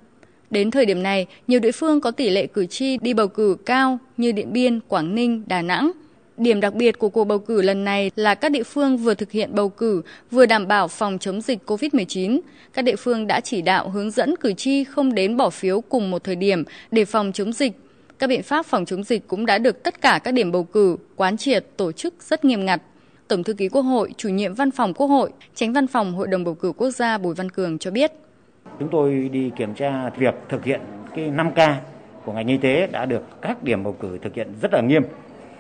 Đến 0.51 0.71
thời 0.71 0.87
điểm 0.87 1.03
này, 1.03 1.27
nhiều 1.47 1.61
địa 1.61 1.73
phương 1.73 2.01
có 2.01 2.11
tỷ 2.11 2.31
lệ 2.31 2.47
cử 2.47 2.67
tri 2.67 2.97
đi 2.97 3.15
bầu 3.15 3.29
cử 3.29 3.57
cao 3.67 3.99
như 4.17 4.33
Điện 4.33 4.53
Biên, 4.53 4.81
Quảng 4.89 5.15
Ninh, 5.15 5.43
Đà 5.47 5.63
Nẵng– 5.63 5.93
Điểm 6.37 6.61
đặc 6.61 6.75
biệt 6.75 6.99
của 6.99 7.09
cuộc 7.09 7.25
bầu 7.25 7.39
cử 7.39 7.63
lần 7.63 7.85
này 7.85 8.11
là 8.17 8.35
các 8.35 8.53
địa 8.53 8.63
phương 8.63 8.97
vừa 8.97 9.15
thực 9.15 9.31
hiện 9.31 9.55
bầu 9.55 9.69
cử, 9.69 10.03
vừa 10.31 10.47
đảm 10.47 10.69
bảo 10.69 10.89
phòng 10.89 11.19
chống 11.19 11.41
dịch 11.41 11.59
COVID-19. 11.67 12.41
Các 12.73 12.83
địa 12.83 12.97
phương 12.97 13.27
đã 13.27 13.41
chỉ 13.41 13.63
đạo 13.63 13.89
hướng 13.89 14.11
dẫn 14.11 14.35
cử 14.37 14.53
tri 14.53 14.85
không 14.85 15.15
đến 15.15 15.37
bỏ 15.37 15.51
phiếu 15.51 15.81
cùng 15.81 16.11
một 16.11 16.25
thời 16.25 16.37
điểm 16.37 16.65
để 16.91 17.05
phòng 17.05 17.33
chống 17.33 17.53
dịch. 17.53 17.73
Các 18.19 18.27
biện 18.27 18.43
pháp 18.43 18.67
phòng 18.67 18.85
chống 18.85 19.05
dịch 19.05 19.29
cũng 19.29 19.47
đã 19.47 19.59
được 19.59 19.83
tất 19.83 20.01
cả 20.01 20.21
các 20.25 20.35
điểm 20.35 20.53
bầu 20.53 20.65
cử 20.65 20.97
quán 21.17 21.37
triệt 21.37 21.67
tổ 21.77 21.93
chức 21.93 22.15
rất 22.21 22.45
nghiêm 22.45 22.65
ngặt. 22.65 22.83
Tổng 23.29 23.45
thư 23.45 23.55
ký 23.55 23.69
Quốc 23.69 23.83
hội, 23.83 24.13
chủ 24.17 24.29
nhiệm 24.29 24.55
văn 24.55 24.71
phòng 24.71 24.95
Quốc 24.95 25.07
hội, 25.07 25.31
tránh 25.55 25.73
văn 25.73 25.87
phòng 25.87 26.15
Hội 26.15 26.29
đồng 26.29 26.45
bầu 26.45 26.55
cử 26.55 26.73
quốc 26.77 26.91
gia 26.91 27.19
Bùi 27.19 27.35
Văn 27.35 27.51
Cường 27.51 27.79
cho 27.79 27.91
biết. 27.91 28.13
Chúng 28.79 28.89
tôi 28.93 29.31
đi 29.33 29.51
kiểm 29.57 29.75
tra 29.75 30.11
việc 30.19 30.35
thực 30.49 30.65
hiện 30.65 30.81
cái 31.17 31.31
5K 31.31 31.75
của 32.25 32.33
ngành 32.33 32.49
y 32.49 32.57
tế 32.57 32.89
đã 32.93 33.07
được 33.07 33.23
các 33.43 33.63
điểm 33.63 33.85
bầu 33.85 33.97
cử 34.01 34.19
thực 34.23 34.35
hiện 34.35 34.49
rất 34.63 34.73
là 34.73 34.81
nghiêm 34.81 35.03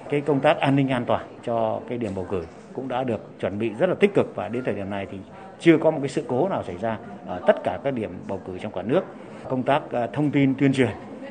cái 0.08 0.20
công 0.20 0.40
tác 0.40 0.60
an 0.60 0.76
ninh 0.76 0.88
an 0.88 1.04
toàn 1.04 1.26
cho 1.44 1.80
cái 1.88 1.98
điểm 1.98 2.12
bầu 2.16 2.26
cử 2.30 2.44
cũng 2.72 2.88
đã 2.88 3.04
được 3.04 3.40
chuẩn 3.40 3.58
bị 3.58 3.70
rất 3.78 3.88
là 3.88 3.94
tích 3.94 4.14
cực 4.14 4.32
và 4.34 4.48
đến 4.48 4.64
thời 4.64 4.74
điểm 4.74 4.90
này 4.90 5.06
thì 5.10 5.18
chưa 5.60 5.78
có 5.78 5.90
một 5.90 5.98
cái 6.00 6.08
sự 6.08 6.22
cố 6.28 6.48
nào 6.48 6.62
xảy 6.62 6.76
ra 6.80 6.98
ở 7.26 7.40
tất 7.46 7.56
cả 7.64 7.78
các 7.84 7.94
điểm 7.94 8.10
bầu 8.28 8.40
cử 8.46 8.58
trong 8.58 8.72
cả 8.72 8.82
nước. 8.82 9.02
Công 9.48 9.62
tác 9.62 9.92
à, 9.92 10.06
thông 10.12 10.30
tin 10.30 10.54
tuyên 10.54 10.72
truyền 10.72 10.90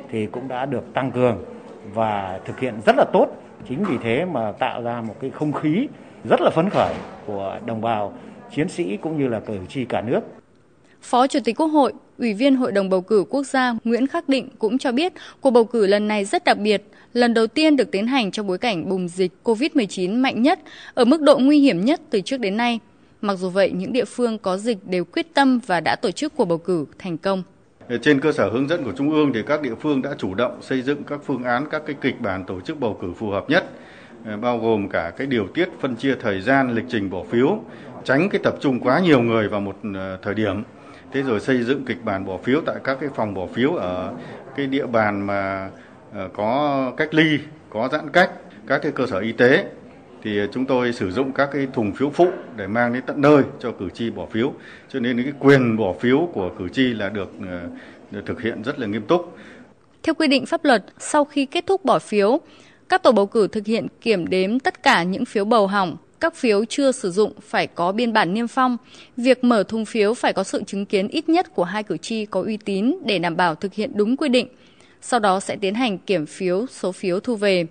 thì 0.10 0.25
cũng 0.25 0.47
đã 0.47 0.65
được 0.65 0.93
tăng 0.93 1.12
cường 1.12 1.43
và 1.93 2.39
thực 2.45 2.60
hiện 2.60 2.73
rất 2.86 2.95
là 2.95 3.05
tốt. 3.13 3.27
Chính 3.69 3.84
vì 3.84 3.97
thế 4.03 4.25
mà 4.25 4.51
tạo 4.51 4.81
ra 4.81 5.01
một 5.01 5.15
cái 5.19 5.29
không 5.29 5.53
khí 5.53 5.88
rất 6.29 6.41
là 6.41 6.49
phấn 6.49 6.69
khởi 6.69 6.93
của 7.25 7.60
đồng 7.65 7.81
bào 7.81 8.13
chiến 8.51 8.69
sĩ 8.69 8.97
cũng 8.97 9.17
như 9.17 9.27
là 9.27 9.39
cử 9.39 9.57
tri 9.69 9.86
cả 9.86 10.01
nước. 10.01 10.19
Phó 11.01 11.27
Chủ 11.27 11.39
tịch 11.43 11.57
Quốc 11.57 11.67
hội, 11.67 11.93
Ủy 12.21 12.34
viên 12.34 12.55
Hội 12.55 12.71
đồng 12.71 12.89
bầu 12.89 13.01
cử 13.01 13.25
quốc 13.29 13.43
gia 13.43 13.75
Nguyễn 13.84 14.07
Khắc 14.07 14.29
Định 14.29 14.49
cũng 14.60 14.77
cho 14.77 14.91
biết 14.91 15.13
cuộc 15.41 15.51
bầu 15.51 15.65
cử 15.65 15.88
lần 15.88 16.07
này 16.07 16.25
rất 16.25 16.43
đặc 16.43 16.57
biệt 16.57 16.84
lần 17.13 17.34
đầu 17.34 17.47
tiên 17.47 17.75
được 17.75 17.91
tiến 17.91 18.07
hành 18.07 18.31
trong 18.31 18.47
bối 18.47 18.57
cảnh 18.57 18.89
bùng 18.89 19.07
dịch 19.07 19.31
COVID-19 19.43 20.21
mạnh 20.21 20.41
nhất, 20.41 20.60
ở 20.93 21.05
mức 21.05 21.21
độ 21.21 21.38
nguy 21.38 21.60
hiểm 21.60 21.86
nhất 21.86 22.01
từ 22.10 22.21
trước 22.21 22.39
đến 22.39 22.57
nay. 22.57 22.79
Mặc 23.21 23.36
dù 23.36 23.49
vậy, 23.49 23.71
những 23.71 23.93
địa 23.93 24.05
phương 24.05 24.38
có 24.38 24.57
dịch 24.57 24.77
đều 24.86 25.05
quyết 25.05 25.34
tâm 25.34 25.60
và 25.65 25.79
đã 25.79 25.95
tổ 25.95 26.12
chức 26.12 26.34
cuộc 26.36 26.45
bầu 26.45 26.57
cử 26.57 26.86
thành 26.99 27.17
công. 27.17 27.43
Ờ, 27.88 27.97
trên 27.97 28.19
cơ 28.19 28.31
sở 28.31 28.49
hướng 28.49 28.67
dẫn 28.67 28.84
của 28.84 28.91
Trung 28.97 29.12
ương 29.12 29.34
thì 29.34 29.39
các 29.47 29.62
địa 29.62 29.75
phương 29.79 30.01
đã 30.01 30.10
chủ 30.17 30.36
động 30.36 30.62
xây 30.62 30.81
dựng 30.81 31.03
các 31.03 31.19
phương 31.25 31.43
án, 31.43 31.65
các 31.71 31.81
cái 31.86 31.95
kịch 32.01 32.21
bản 32.21 32.43
tổ 32.47 32.62
chức 32.62 32.79
bầu 32.79 32.97
cử 33.01 33.07
phù 33.17 33.29
hợp 33.29 33.49
nhất, 33.49 33.65
ờ, 34.25 34.38
bao 34.38 34.60
gồm 34.60 34.89
cả 34.89 35.12
cái 35.17 35.27
điều 35.27 35.47
tiết 35.53 35.69
phân 35.79 35.95
chia 35.95 36.15
thời 36.21 36.41
gian 36.41 36.75
lịch 36.75 36.86
trình 36.89 37.10
bỏ 37.10 37.23
phiếu, 37.31 37.60
tránh 38.03 38.29
cái 38.29 38.41
tập 38.43 38.55
trung 38.62 38.79
quá 38.79 38.99
nhiều 38.99 39.21
người 39.21 39.47
vào 39.47 39.62
một 39.62 39.75
ờ, 39.95 40.17
thời 40.21 40.34
điểm. 40.34 40.63
Thế 41.13 41.21
rồi 41.21 41.39
xây 41.39 41.63
dựng 41.63 41.86
kịch 41.86 42.04
bản 42.04 42.26
bỏ 42.26 42.38
phiếu 42.38 42.62
tại 42.65 42.76
các 42.84 42.97
cái 43.02 43.10
phòng 43.15 43.34
bỏ 43.34 43.47
phiếu 43.47 43.74
ở 43.74 44.13
cái 44.56 44.67
địa 44.67 44.86
bàn 44.86 45.28
mà 45.28 45.69
ờ, 46.13 46.30
có 46.34 46.91
cách 46.97 47.13
ly, 47.13 47.39
có 47.69 47.89
giãn 47.91 48.10
cách, 48.10 48.32
các 48.67 48.82
cái 48.82 48.91
cơ 48.91 49.08
sở 49.08 49.19
y 49.19 49.32
tế 49.32 49.65
thì 50.24 50.39
chúng 50.52 50.65
tôi 50.65 50.93
sử 50.93 51.12
dụng 51.12 51.32
các 51.32 51.50
cái 51.54 51.67
thùng 51.74 51.91
phiếu 51.91 52.10
phụ 52.10 52.28
để 52.56 52.67
mang 52.67 52.93
đến 52.93 53.04
tận 53.08 53.21
nơi 53.21 53.43
cho 53.60 53.71
cử 53.71 53.89
tri 53.89 54.10
bỏ 54.10 54.26
phiếu. 54.26 54.54
Cho 54.89 55.00
nên 55.00 55.24
cái 55.24 55.34
quyền 55.39 55.78
bỏ 55.78 55.93
phiếu 55.93 56.30
của 56.34 56.52
cử 56.60 56.69
tri 56.69 56.93
là 56.93 57.10
được, 57.10 57.32
ờ, 57.47 57.62
được 58.12 58.21
thực 58.26 58.41
hiện 58.41 58.63
rất 58.63 58.80
là 58.80 58.88
nghiêm 58.88 59.02
túc. 59.02 59.38
Theo 60.04 60.13
quy 60.13 60.28
định 60.28 60.45
pháp 60.45 60.65
luật, 60.65 60.86
sau 61.00 61.26
khi 61.26 61.45
kết 61.45 61.63
thúc 61.67 61.86
bỏ 61.86 62.00
phiếu, 62.00 62.39
các 62.89 63.04
tổ 63.04 63.12
bầu 63.12 63.26
cử 63.26 63.47
thực 63.47 63.65
hiện 63.65 63.88
kiểm 64.02 64.28
đếm 64.28 64.60
tất 64.60 64.84
cả 64.84 65.04
những 65.04 65.26
phiếu 65.26 65.45
bầu 65.45 65.67
hỏng, 65.67 65.97
các 66.21 66.36
phiếu 66.36 66.65
chưa 66.65 66.91
sử 66.91 67.12
dụng 67.12 67.34
phải 67.41 67.67
có 67.67 67.91
biên 67.91 68.13
bản 68.13 68.34
niêm 68.34 68.47
phong. 68.47 68.77
Việc 69.17 69.43
mở 69.43 69.63
thùng 69.63 69.86
phiếu 69.86 70.13
phải 70.13 70.34
có 70.34 70.43
sự 70.43 70.63
chứng 70.67 70.86
kiến 70.86 71.07
ít 71.07 71.29
nhất 71.29 71.55
của 71.55 71.63
hai 71.63 71.84
cử 71.84 71.97
tri 71.97 72.25
có 72.25 72.41
uy 72.41 72.57
tín 72.57 72.95
để 73.05 73.19
đảm 73.19 73.38
bảo 73.38 73.55
thực 73.55 73.73
hiện 73.73 73.91
đúng 73.95 74.17
quy 74.17 74.29
định 74.29 74.47
sau 75.01 75.19
đó 75.19 75.39
sẽ 75.39 75.55
tiến 75.55 75.75
hành 75.75 75.97
kiểm 75.97 76.25
phiếu 76.25 76.65
số 76.67 76.91
phiếu 76.91 77.19
thu 77.19 77.36
về. 77.36 77.65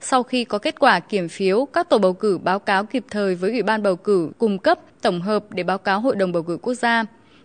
Sau 0.00 0.22
khi 0.22 0.44
có 0.44 0.58
kết 0.58 0.80
quả 0.80 1.00
kiểm 1.00 1.28
phiếu, 1.28 1.64
các 1.64 1.88
tổ 1.88 1.98
bầu 1.98 2.12
cử 2.12 2.38
báo 2.38 2.58
cáo 2.58 2.84
kịp 2.84 3.04
thời 3.10 3.34
với 3.34 3.50
Ủy 3.50 3.62
ban 3.62 3.82
bầu 3.82 3.96
cử 3.96 4.30
cung 4.38 4.58
cấp 4.58 4.78
tổng 5.02 5.20
hợp 5.20 5.44
để 5.50 5.62
báo 5.62 5.78
cáo 5.78 6.00
Hội 6.00 6.16
đồng 6.16 6.32
bầu 6.32 6.42
cử 6.42 6.58
quốc 6.62 6.74
gia. 6.74 7.04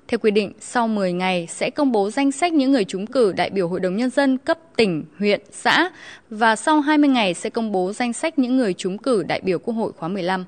Theo 0.10 0.20
quy 0.20 0.32
định, 0.32 0.54
sau 0.60 0.88
10 0.88 1.14
ngày 1.14 1.48
sẽ 1.48 1.70
công 1.70 1.92
bố 1.92 2.10
danh 2.10 2.32
sách 2.32 2.54
những 2.54 2.72
người 2.72 2.86
trúng 2.86 3.08
cử 3.08 3.34
đại 3.34 3.50
biểu 3.50 3.68
Hội 3.68 3.80
đồng 3.80 3.96
Nhân 3.96 4.10
dân 4.10 4.38
cấp 4.38 4.58
tỉnh, 4.76 5.06
huyện, 5.20 5.42
xã 5.52 5.90
và 6.30 6.56
sau 6.56 6.82
20 6.82 7.10
ngày 7.10 7.34
sẽ 7.34 7.50
công 7.50 7.72
bố 7.72 7.94
danh 7.94 8.14
sách 8.14 8.40
những 8.40 8.58
người 8.58 8.74
trúng 8.74 8.98
cử 8.98 9.24
đại 9.24 9.42
biểu 9.44 9.60
Quốc 9.60 9.74
hội 9.74 9.92
khóa 9.92 10.10
15. 10.10 10.46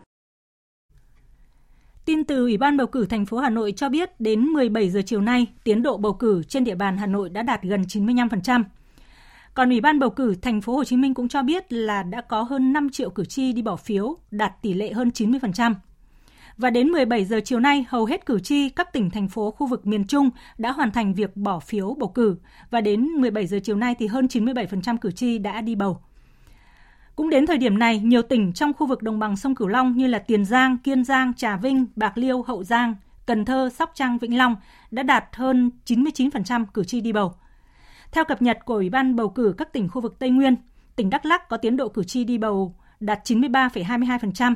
Tin 2.06 2.24
từ 2.24 2.44
Ủy 2.44 2.58
ban 2.58 2.78
bầu 2.78 2.88
cử 2.88 3.06
thành 3.06 3.26
phố 3.26 3.38
Hà 3.38 3.50
Nội 3.50 3.74
cho 3.76 3.90
biết 3.90 4.22
đến 4.22 4.42
17 4.42 4.90
giờ 4.90 5.02
chiều 5.06 5.22
nay, 5.22 5.48
tiến 5.64 5.84
độ 5.84 5.98
bầu 5.98 6.14
cử 6.14 6.44
trên 6.44 6.64
địa 6.64 6.76
bàn 6.76 6.98
Hà 6.98 7.08
Nội 7.08 7.30
đã 7.30 7.42
đạt 7.42 7.62
gần 7.64 7.82
95%. 7.82 8.64
Còn 9.54 9.70
Ủy 9.70 9.82
ban 9.82 10.00
bầu 10.00 10.10
cử 10.10 10.36
thành 10.42 10.62
phố 10.62 10.76
Hồ 10.76 10.84
Chí 10.84 10.98
Minh 10.98 11.14
cũng 11.14 11.28
cho 11.28 11.44
biết 11.44 11.74
là 11.74 12.04
đã 12.04 12.22
có 12.22 12.42
hơn 12.42 12.74
5 12.74 12.90
triệu 12.90 13.10
cử 13.10 13.26
tri 13.26 13.54
đi 13.54 13.62
bỏ 13.62 13.76
phiếu, 13.76 14.18
đạt 14.32 14.62
tỷ 14.62 14.74
lệ 14.74 14.92
hơn 14.92 15.10
90%. 15.14 15.74
Và 16.62 16.70
đến 16.70 16.88
17 16.88 17.26
giờ 17.26 17.40
chiều 17.46 17.60
nay, 17.60 17.86
hầu 17.90 18.06
hết 18.06 18.26
cử 18.26 18.40
tri 18.40 18.70
các 18.70 18.94
tỉnh 18.94 19.10
thành 19.10 19.28
phố 19.28 19.52
khu 19.52 19.68
vực 19.68 19.88
miền 19.88 20.08
Trung 20.08 20.30
đã 20.58 20.72
hoàn 20.72 20.92
thành 20.92 21.14
việc 21.14 21.38
bỏ 21.38 21.60
phiếu 21.60 21.94
bầu 21.94 22.10
cử 22.10 22.36
và 22.72 22.82
đến 22.82 23.06
17 23.06 23.48
giờ 23.48 23.60
chiều 23.64 23.76
nay 23.76 23.96
thì 24.00 24.08
hơn 24.08 24.26
97% 24.26 24.98
cử 24.98 25.12
tri 25.12 25.38
đã 25.38 25.62
đi 25.62 25.76
bầu. 25.76 26.02
Cũng 27.16 27.30
đến 27.30 27.48
thời 27.48 27.58
điểm 27.58 27.80
này, 27.80 28.00
nhiều 28.00 28.22
tỉnh 28.22 28.54
trong 28.54 28.74
khu 28.74 28.88
vực 28.88 29.02
đồng 29.02 29.20
bằng 29.20 29.38
sông 29.38 29.56
Cửu 29.56 29.68
Long 29.68 29.98
như 29.98 30.08
là 30.08 30.20
Tiền 30.20 30.46
Giang, 30.46 30.78
Kiên 30.78 31.04
Giang, 31.04 31.34
Trà 31.34 31.58
Vinh, 31.58 31.86
Bạc 31.96 32.18
Liêu, 32.18 32.42
Hậu 32.42 32.64
Giang, 32.64 32.96
Cần 33.26 33.46
Thơ, 33.46 33.70
Sóc 33.70 33.92
Trăng, 33.94 34.18
Vĩnh 34.18 34.38
Long 34.38 34.56
đã 34.92 35.04
đạt 35.04 35.26
hơn 35.34 35.72
99% 35.86 36.66
cử 36.74 36.84
tri 36.84 37.02
đi 37.02 37.12
bầu. 37.12 37.34
Theo 38.12 38.26
cập 38.26 38.42
nhật 38.42 38.58
của 38.66 38.74
Ủy 38.74 38.90
ban 38.90 39.16
bầu 39.16 39.30
cử 39.30 39.54
các 39.58 39.74
tỉnh 39.74 39.90
khu 39.90 40.02
vực 40.02 40.20
Tây 40.20 40.30
Nguyên, 40.30 40.56
tỉnh 40.96 41.10
Đắk 41.10 41.26
Lắk 41.26 41.50
có 41.50 41.58
tiến 41.58 41.78
độ 41.78 41.90
cử 41.90 42.04
tri 42.04 42.24
đi 42.24 42.38
bầu 42.38 42.76
đạt 43.00 43.20
93,22% 43.30 44.56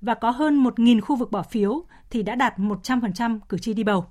và 0.00 0.14
có 0.14 0.30
hơn 0.30 0.64
1.000 0.64 1.00
khu 1.00 1.16
vực 1.16 1.30
bỏ 1.30 1.42
phiếu 1.42 1.84
thì 2.10 2.22
đã 2.22 2.34
đạt 2.34 2.58
100% 2.58 3.38
cử 3.48 3.58
tri 3.58 3.74
đi 3.74 3.84
bầu. 3.84 4.06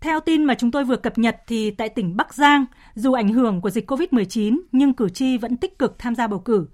Theo 0.00 0.20
tin 0.20 0.44
mà 0.44 0.54
chúng 0.54 0.70
tôi 0.70 0.84
vừa 0.84 0.96
cập 0.96 1.18
nhật 1.18 1.36
thì 1.46 1.70
tại 1.70 1.88
tỉnh 1.88 2.16
Bắc 2.16 2.34
Giang, 2.34 2.64
dù 2.94 3.12
ảnh 3.12 3.28
hưởng 3.28 3.60
của 3.60 3.70
dịch 3.70 3.90
COVID-19 3.90 4.60
nhưng 4.72 4.92
cử 4.92 5.08
tri 5.08 5.38
vẫn 5.38 5.56
tích 5.56 5.78
cực 5.78 5.98
tham 5.98 6.14
gia 6.14 6.26
bầu 6.26 6.38
cử. 6.38 6.68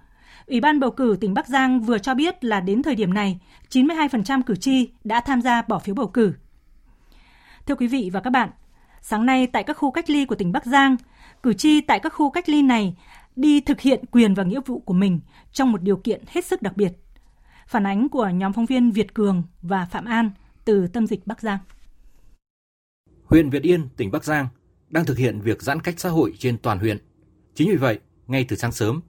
Ủy 0.46 0.60
ban 0.60 0.80
bầu 0.80 0.90
cử 0.90 1.16
tỉnh 1.20 1.34
Bắc 1.34 1.48
Giang 1.48 1.80
vừa 1.80 1.98
cho 1.98 2.14
biết 2.14 2.44
là 2.44 2.60
đến 2.60 2.82
thời 2.82 2.94
điểm 2.94 3.14
này, 3.14 3.40
92% 3.70 4.42
cử 4.42 4.56
tri 4.56 4.90
đã 5.04 5.20
tham 5.20 5.42
gia 5.42 5.62
bỏ 5.62 5.78
phiếu 5.78 5.94
bầu 5.94 6.06
cử– 6.08 6.32
Thưa 7.66 7.74
quý 7.74 7.86
vị 7.86 8.10
và 8.12 8.20
các 8.20 8.30
bạn, 8.30 8.50
sáng 9.00 9.26
nay 9.26 9.46
tại 9.46 9.62
các 9.62 9.76
khu 9.76 9.90
cách 9.90 10.10
ly 10.10 10.24
của 10.24 10.34
tỉnh 10.34 10.52
Bắc 10.52 10.66
Giang, 10.66 10.96
cử 11.42 11.52
tri 11.52 11.80
tại 11.80 12.00
các 12.00 12.08
khu 12.08 12.30
cách 12.30 12.48
ly 12.48 12.62
này 12.62 12.96
đi 13.36 13.60
thực 13.60 13.80
hiện 13.80 14.04
quyền 14.10 14.34
và 14.34 14.42
nghĩa 14.42 14.60
vụ 14.66 14.78
của 14.78 14.94
mình 14.94 15.20
trong 15.52 15.72
một 15.72 15.82
điều 15.82 15.96
kiện 15.96 16.22
hết 16.28 16.44
sức 16.44 16.62
đặc 16.62 16.76
biệt. 16.76 16.92
Phản 17.66 17.86
ánh 17.86 18.08
của 18.08 18.28
nhóm 18.28 18.52
phóng 18.52 18.66
viên 18.66 18.90
Việt 18.90 19.14
Cường 19.14 19.42
và 19.62 19.86
Phạm 19.90 20.04
An 20.04 20.30
từ 20.64 20.86
tâm 20.86 21.06
dịch 21.06 21.26
Bắc 21.26 21.40
Giang. 21.40 21.58
Huyện 23.24 23.50
Việt 23.50 23.62
Yên, 23.62 23.88
tỉnh 23.96 24.10
Bắc 24.10 24.24
Giang 24.24 24.48
đang 24.90 25.04
thực 25.04 25.18
hiện 25.18 25.40
việc 25.40 25.62
giãn 25.62 25.80
cách 25.80 26.00
xã 26.00 26.08
hội 26.08 26.32
trên 26.38 26.58
toàn 26.58 26.78
huyện. 26.78 26.98
Chính 27.54 27.70
vì 27.70 27.76
vậy, 27.76 27.98
ngay 28.26 28.44
từ 28.48 28.56
sáng 28.56 28.72
sớm, 28.72 29.00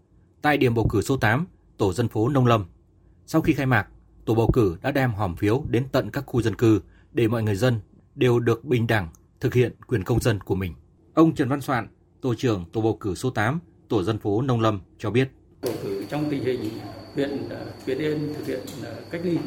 tại 0.42 0.58
điểm 0.58 0.74
bầu 0.74 0.88
cử 0.92 1.02
số 1.02 1.18
8, 1.18 1.46
tổ 1.78 1.94
dân 1.94 2.08
phố 2.08 2.30
Nông 2.30 2.46
Lâm, 2.46 2.66
sau 3.26 3.42
khi 3.42 3.54
khai 3.54 3.66
mạc, 3.66 3.88
tổ 4.26 4.36
bầu 4.36 4.50
cử 4.54 4.78
đã 4.82 4.92
đem 4.92 5.14
hòm 5.14 5.36
phiếu 5.36 5.64
đến 5.70 5.86
tận 5.92 6.12
các 6.12 6.24
khu 6.26 6.42
dân 6.42 6.56
cư 6.56 6.82
để 7.12 7.28
mọi 7.28 7.44
người 7.44 7.56
dân 7.56 7.80
đều 8.16 8.40
được 8.40 8.66
bình 8.66 8.88
đẳng 8.88 9.10
thực 9.40 9.54
hiện 9.54 9.76
quyền 9.88 10.04
công 10.04 10.20
dân 10.20 10.40
của 10.40 10.56
mình. 10.56 10.74
Ông 11.14 11.36
Trần 11.36 11.50
Văn 11.50 11.62
Soạn, 11.62 11.88
tổ 12.22 12.36
trưởng 12.36 12.66
tổ 12.74 12.82
bầu 12.82 12.98
cử 13.00 13.16
số 13.16 13.30
8, 13.30 13.60
tổ 13.90 14.04
dân 14.04 14.20
phố 14.20 14.42
Nông 14.42 14.62
Lâm 14.62 14.82
cho 14.98 15.12
biết. 15.12 15.32
Bầu 15.62 15.74
cử 15.84 16.06
trong 16.10 16.30
tình 16.30 16.44
hình 16.44 16.80
huyện 17.16 17.50
ờ, 17.50 17.66
Việt 17.86 18.00
Yên 18.00 18.34
thực 18.38 18.48
hiện 18.48 18.60
ờ, 18.84 18.96
cách 19.12 19.22
ly. 19.24 19.38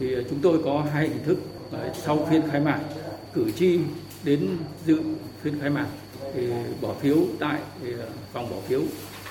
Thì 0.00 0.14
ờ, 0.14 0.22
chúng 0.30 0.38
tôi 0.42 0.58
có 0.64 0.86
hai 0.92 1.08
hình 1.08 1.24
thức 1.24 1.38
sau 2.04 2.26
phiên 2.30 2.42
khai 2.50 2.60
mạc 2.60 2.80
cử 3.34 3.50
tri 3.50 3.78
đến 4.24 4.48
dự 4.86 4.98
phiên 5.42 5.60
khai 5.60 5.70
mạc 5.70 5.86
thì 6.34 6.48
bỏ 6.80 6.94
phiếu 6.94 7.16
tại 7.38 7.58
phòng 8.32 8.50
bỏ 8.50 8.56
phiếu 8.68 8.82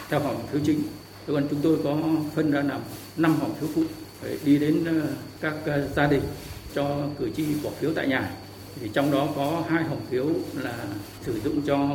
theo 0.09 0.19
phòng 0.19 0.47
phiếu 0.51 0.61
chính. 0.65 0.81
Còn 1.27 1.47
chúng 1.49 1.59
tôi 1.61 1.77
có 1.83 1.97
phân 2.35 2.51
ra 2.51 2.61
làm 2.61 2.81
năm 3.17 3.35
phòng 3.39 3.55
phiếu 3.55 3.69
phụ 3.75 3.83
để 4.23 4.37
đi 4.45 4.59
đến 4.59 4.85
các 5.41 5.53
gia 5.95 6.07
đình 6.07 6.21
cho 6.75 7.07
cử 7.19 7.29
tri 7.35 7.45
bỏ 7.63 7.69
phiếu 7.69 7.93
tại 7.93 8.07
nhà. 8.07 8.31
Thì 8.81 8.89
trong 8.93 9.11
đó 9.11 9.27
có 9.35 9.63
hai 9.67 9.83
hòm 9.83 9.97
phiếu 10.09 10.25
là 10.61 10.77
sử 11.21 11.39
dụng 11.39 11.61
cho 11.61 11.89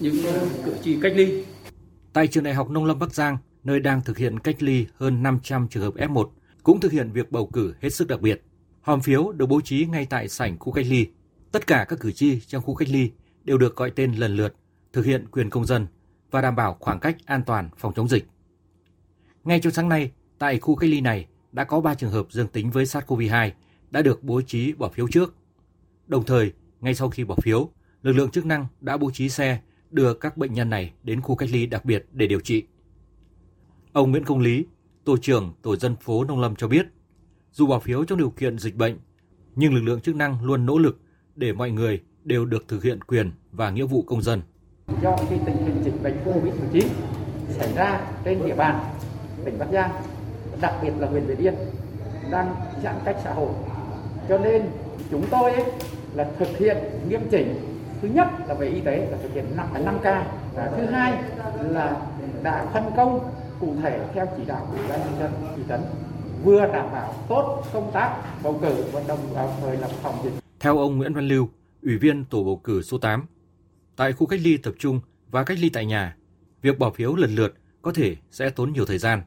những 0.00 0.16
cử 0.64 0.72
tri 0.84 0.96
cách 1.02 1.12
ly. 1.16 1.44
Tại 2.12 2.26
trường 2.26 2.44
Đại 2.44 2.54
học 2.54 2.70
Nông 2.70 2.84
Lâm 2.84 2.98
Bắc 2.98 3.14
Giang, 3.14 3.36
nơi 3.66 3.80
đang 3.80 4.02
thực 4.02 4.18
hiện 4.18 4.38
cách 4.38 4.62
ly 4.62 4.86
hơn 4.96 5.22
500 5.22 5.68
trường 5.68 5.82
hợp 5.82 5.94
F1, 5.94 6.28
cũng 6.62 6.80
thực 6.80 6.92
hiện 6.92 7.12
việc 7.12 7.32
bầu 7.32 7.46
cử 7.46 7.74
hết 7.80 7.90
sức 7.90 8.08
đặc 8.08 8.20
biệt. 8.20 8.42
Hòm 8.80 9.00
phiếu 9.00 9.32
được 9.32 9.46
bố 9.46 9.60
trí 9.60 9.86
ngay 9.86 10.06
tại 10.10 10.28
sảnh 10.28 10.58
khu 10.58 10.72
cách 10.72 10.86
ly. 10.88 11.06
Tất 11.52 11.66
cả 11.66 11.86
các 11.88 12.00
cử 12.00 12.12
tri 12.12 12.40
trong 12.40 12.62
khu 12.62 12.74
cách 12.74 12.88
ly 12.88 13.10
đều 13.44 13.58
được 13.58 13.76
gọi 13.76 13.90
tên 13.90 14.12
lần 14.12 14.36
lượt, 14.36 14.54
thực 14.92 15.04
hiện 15.04 15.26
quyền 15.30 15.50
công 15.50 15.66
dân 15.66 15.86
và 16.30 16.40
đảm 16.40 16.56
bảo 16.56 16.76
khoảng 16.80 17.00
cách 17.00 17.16
an 17.24 17.42
toàn 17.46 17.68
phòng 17.78 17.92
chống 17.96 18.08
dịch. 18.08 18.26
Ngay 19.44 19.60
trong 19.60 19.72
sáng 19.72 19.88
nay, 19.88 20.10
tại 20.38 20.58
khu 20.58 20.76
cách 20.76 20.90
ly 20.90 21.00
này 21.00 21.26
đã 21.52 21.64
có 21.64 21.80
3 21.80 21.94
trường 21.94 22.10
hợp 22.10 22.26
dương 22.30 22.48
tính 22.48 22.70
với 22.70 22.84
SARS-CoV-2 22.84 23.50
đã 23.90 24.02
được 24.02 24.22
bố 24.22 24.40
trí 24.40 24.72
bỏ 24.72 24.88
phiếu 24.88 25.08
trước. 25.08 25.34
Đồng 26.06 26.24
thời, 26.24 26.52
ngay 26.80 26.94
sau 26.94 27.10
khi 27.10 27.24
bỏ 27.24 27.36
phiếu, 27.42 27.70
lực 28.02 28.12
lượng 28.12 28.30
chức 28.30 28.46
năng 28.46 28.66
đã 28.80 28.96
bố 28.96 29.10
trí 29.10 29.28
xe 29.28 29.60
đưa 29.90 30.14
các 30.14 30.36
bệnh 30.36 30.52
nhân 30.52 30.70
này 30.70 30.92
đến 31.02 31.20
khu 31.20 31.36
cách 31.36 31.48
ly 31.52 31.66
đặc 31.66 31.84
biệt 31.84 32.06
để 32.12 32.26
điều 32.26 32.40
trị. 32.40 32.64
Ông 33.96 34.10
Nguyễn 34.10 34.24
Công 34.24 34.40
Lý, 34.40 34.66
tổ 35.04 35.16
trưởng 35.16 35.52
tổ 35.62 35.76
dân 35.76 35.96
phố 35.96 36.24
Nông 36.24 36.40
Lâm 36.40 36.56
cho 36.56 36.68
biết, 36.68 36.86
dù 37.52 37.66
bỏ 37.66 37.78
phiếu 37.78 38.04
trong 38.04 38.18
điều 38.18 38.30
kiện 38.30 38.58
dịch 38.58 38.76
bệnh, 38.76 38.98
nhưng 39.54 39.74
lực 39.74 39.82
lượng 39.82 40.00
chức 40.00 40.16
năng 40.16 40.44
luôn 40.44 40.66
nỗ 40.66 40.78
lực 40.78 41.00
để 41.36 41.52
mọi 41.52 41.70
người 41.70 42.02
đều 42.24 42.44
được 42.44 42.68
thực 42.68 42.82
hiện 42.82 43.04
quyền 43.04 43.32
và 43.52 43.70
nghĩa 43.70 43.84
vụ 43.84 44.02
công 44.02 44.22
dân. 44.22 44.42
Do 45.02 45.16
cái 45.30 45.40
tình 45.46 45.56
hình 45.56 45.82
dịch 45.84 46.02
bệnh 46.02 46.16
COVID-19 46.24 46.86
xảy 47.48 47.72
ra 47.74 48.00
trên 48.24 48.46
địa 48.46 48.54
bàn 48.54 48.84
tỉnh 49.44 49.58
Bắc 49.58 49.66
Giang, 49.72 49.90
đặc 50.60 50.74
biệt 50.82 50.92
là 50.98 51.08
huyện 51.08 51.26
Việt 51.26 51.38
Yên 51.38 51.54
đang 52.30 52.54
giãn 52.82 52.96
cách 53.04 53.16
xã 53.24 53.34
hội. 53.34 53.50
Cho 54.28 54.38
nên 54.38 54.62
chúng 55.10 55.24
tôi 55.30 55.52
ấy, 55.52 55.64
là 56.14 56.30
thực 56.38 56.58
hiện 56.58 56.76
nghiêm 57.08 57.20
chỉnh 57.30 57.54
thứ 58.02 58.08
nhất 58.08 58.28
là 58.48 58.54
về 58.54 58.68
y 58.68 58.80
tế 58.80 59.08
là 59.10 59.18
thực 59.22 59.34
hiện 59.34 59.44
5, 59.56 59.66
5 59.84 59.98
k 59.98 60.04
và 60.54 60.72
thứ 60.76 60.86
hai 60.86 61.12
là 61.70 62.06
đã 62.42 62.66
phân 62.72 62.84
công 62.96 63.30
cụ 63.60 63.76
thể 63.82 64.08
theo 64.14 64.26
chỉ 64.36 64.44
đạo 64.46 64.68
của 64.70 64.78
ban 64.88 65.00
nhân 65.00 65.18
dân 65.18 65.32
thị 65.56 65.62
trấn 65.68 65.80
vừa 66.44 66.60
đảm 66.60 66.86
bảo 66.92 67.14
tốt 67.28 67.64
công 67.72 67.90
tác 67.92 68.22
bầu 68.42 68.58
cử 68.62 68.84
và 68.92 69.02
đồng 69.08 69.18
thời 69.60 69.76
à, 69.76 69.80
là 69.80 69.88
phòng 69.88 70.20
dịch. 70.24 70.32
Theo 70.60 70.78
ông 70.78 70.98
Nguyễn 70.98 71.14
Văn 71.14 71.28
Lưu, 71.28 71.48
Ủy 71.82 71.98
viên 71.98 72.24
tổ 72.24 72.44
bầu 72.44 72.60
cử 72.64 72.82
số 72.82 72.98
8, 72.98 73.26
tại 73.96 74.12
khu 74.12 74.26
cách 74.26 74.40
ly 74.42 74.56
tập 74.56 74.74
trung 74.78 75.00
và 75.30 75.44
cách 75.44 75.58
ly 75.60 75.68
tại 75.68 75.86
nhà, 75.86 76.16
việc 76.62 76.78
bỏ 76.78 76.90
phiếu 76.90 77.14
lần 77.16 77.34
lượt 77.34 77.54
có 77.82 77.92
thể 77.92 78.16
sẽ 78.30 78.50
tốn 78.50 78.72
nhiều 78.72 78.86
thời 78.86 78.98
gian. 78.98 79.22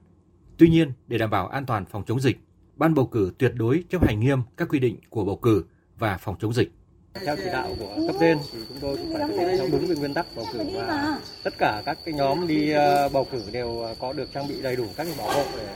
Tuy 0.58 0.70
nhiên, 0.70 0.92
để 1.08 1.18
đảm 1.18 1.30
bảo 1.30 1.48
an 1.48 1.66
toàn 1.66 1.86
phòng 1.86 2.04
chống 2.08 2.20
dịch, 2.20 2.38
ban 2.76 2.94
bầu 2.94 3.06
cử 3.06 3.32
tuyệt 3.38 3.52
đối 3.56 3.84
chấp 3.90 4.08
hành 4.08 4.20
nghiêm 4.20 4.40
các 4.58 4.70
quy 4.70 4.80
định 4.80 4.98
của 5.10 5.26
bầu 5.26 5.36
cử 5.36 5.64
và 5.98 6.18
phòng 6.18 6.36
chống 6.40 6.54
dịch. 6.54 6.72
Theo 7.14 7.36
chỉ 7.36 7.49
đạo 7.53 7.76
của 7.80 7.95
cấp 8.07 8.16
trên 8.20 8.38
thì 8.51 8.60
chúng 8.70 8.78
tôi 8.82 8.97
cũng 8.97 9.14
phải 9.14 9.28
thực 9.28 9.34
hiện 9.38 9.57
theo 9.57 9.68
đúng 9.72 9.88
cái 9.88 9.97
nguyên 9.97 10.14
tắc 10.14 10.26
bầu 10.36 10.45
cử 10.53 10.60
và 10.74 11.20
tất 11.43 11.53
cả 11.57 11.82
các 11.86 11.97
cái 12.05 12.14
nhóm 12.14 12.47
đi 12.47 12.72
ờ, 12.72 13.10
bầu 13.10 13.28
cử 13.32 13.43
đều 13.51 13.80
ờ, 13.80 13.95
có 13.99 14.14
được 14.14 14.34
trang 14.34 14.47
bị 14.47 14.62
đầy 14.62 14.76
đủ 14.76 14.86
các 14.97 15.03
cái 15.03 15.14
bảo 15.18 15.28
hộ 15.34 15.43
để 15.57 15.68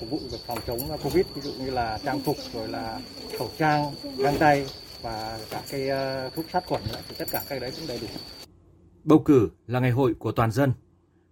phục 0.00 0.10
vụ 0.10 0.18
việc 0.30 0.38
phòng 0.46 0.58
chống 0.66 0.90
ờ, 0.90 0.96
Covid 1.02 1.26
ví 1.34 1.42
dụ 1.42 1.52
như 1.52 1.70
là 1.70 1.98
trang 2.04 2.20
phục 2.20 2.36
rồi 2.52 2.68
là 2.68 3.00
khẩu 3.38 3.50
trang, 3.58 3.94
găng 4.18 4.38
tay 4.38 4.66
và 5.02 5.38
các 5.50 5.62
cái 5.70 5.88
thuốc 6.36 6.44
sát 6.52 6.66
khuẩn 6.66 6.82
thì 7.08 7.14
tất 7.18 7.28
cả 7.30 7.42
các 7.48 7.60
đấy 7.60 7.72
cũng 7.76 7.86
đầy 7.88 7.98
đủ. 8.00 8.06
Bầu 9.04 9.18
cử 9.18 9.50
là 9.66 9.80
ngày 9.80 9.90
hội 9.90 10.14
của 10.14 10.32
toàn 10.32 10.50
dân. 10.50 10.72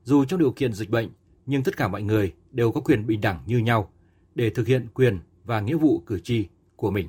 Dù 0.04 0.24
trong 0.24 0.40
điều 0.40 0.52
kiện 0.52 0.72
dịch 0.72 0.90
bệnh, 0.90 1.08
nhưng 1.46 1.62
tất 1.62 1.76
cả 1.76 1.88
mọi 1.88 2.02
người 2.02 2.34
đều 2.50 2.72
có 2.72 2.80
quyền 2.80 3.06
bình 3.06 3.20
đẳng 3.20 3.42
như 3.46 3.58
nhau 3.58 3.90
để 4.34 4.50
thực 4.50 4.66
hiện 4.66 4.86
quyền 4.94 5.18
và 5.44 5.60
nghĩa 5.60 5.76
vụ 5.76 6.02
cử 6.06 6.18
tri 6.20 6.48
của 6.76 6.90
mình. 6.90 7.08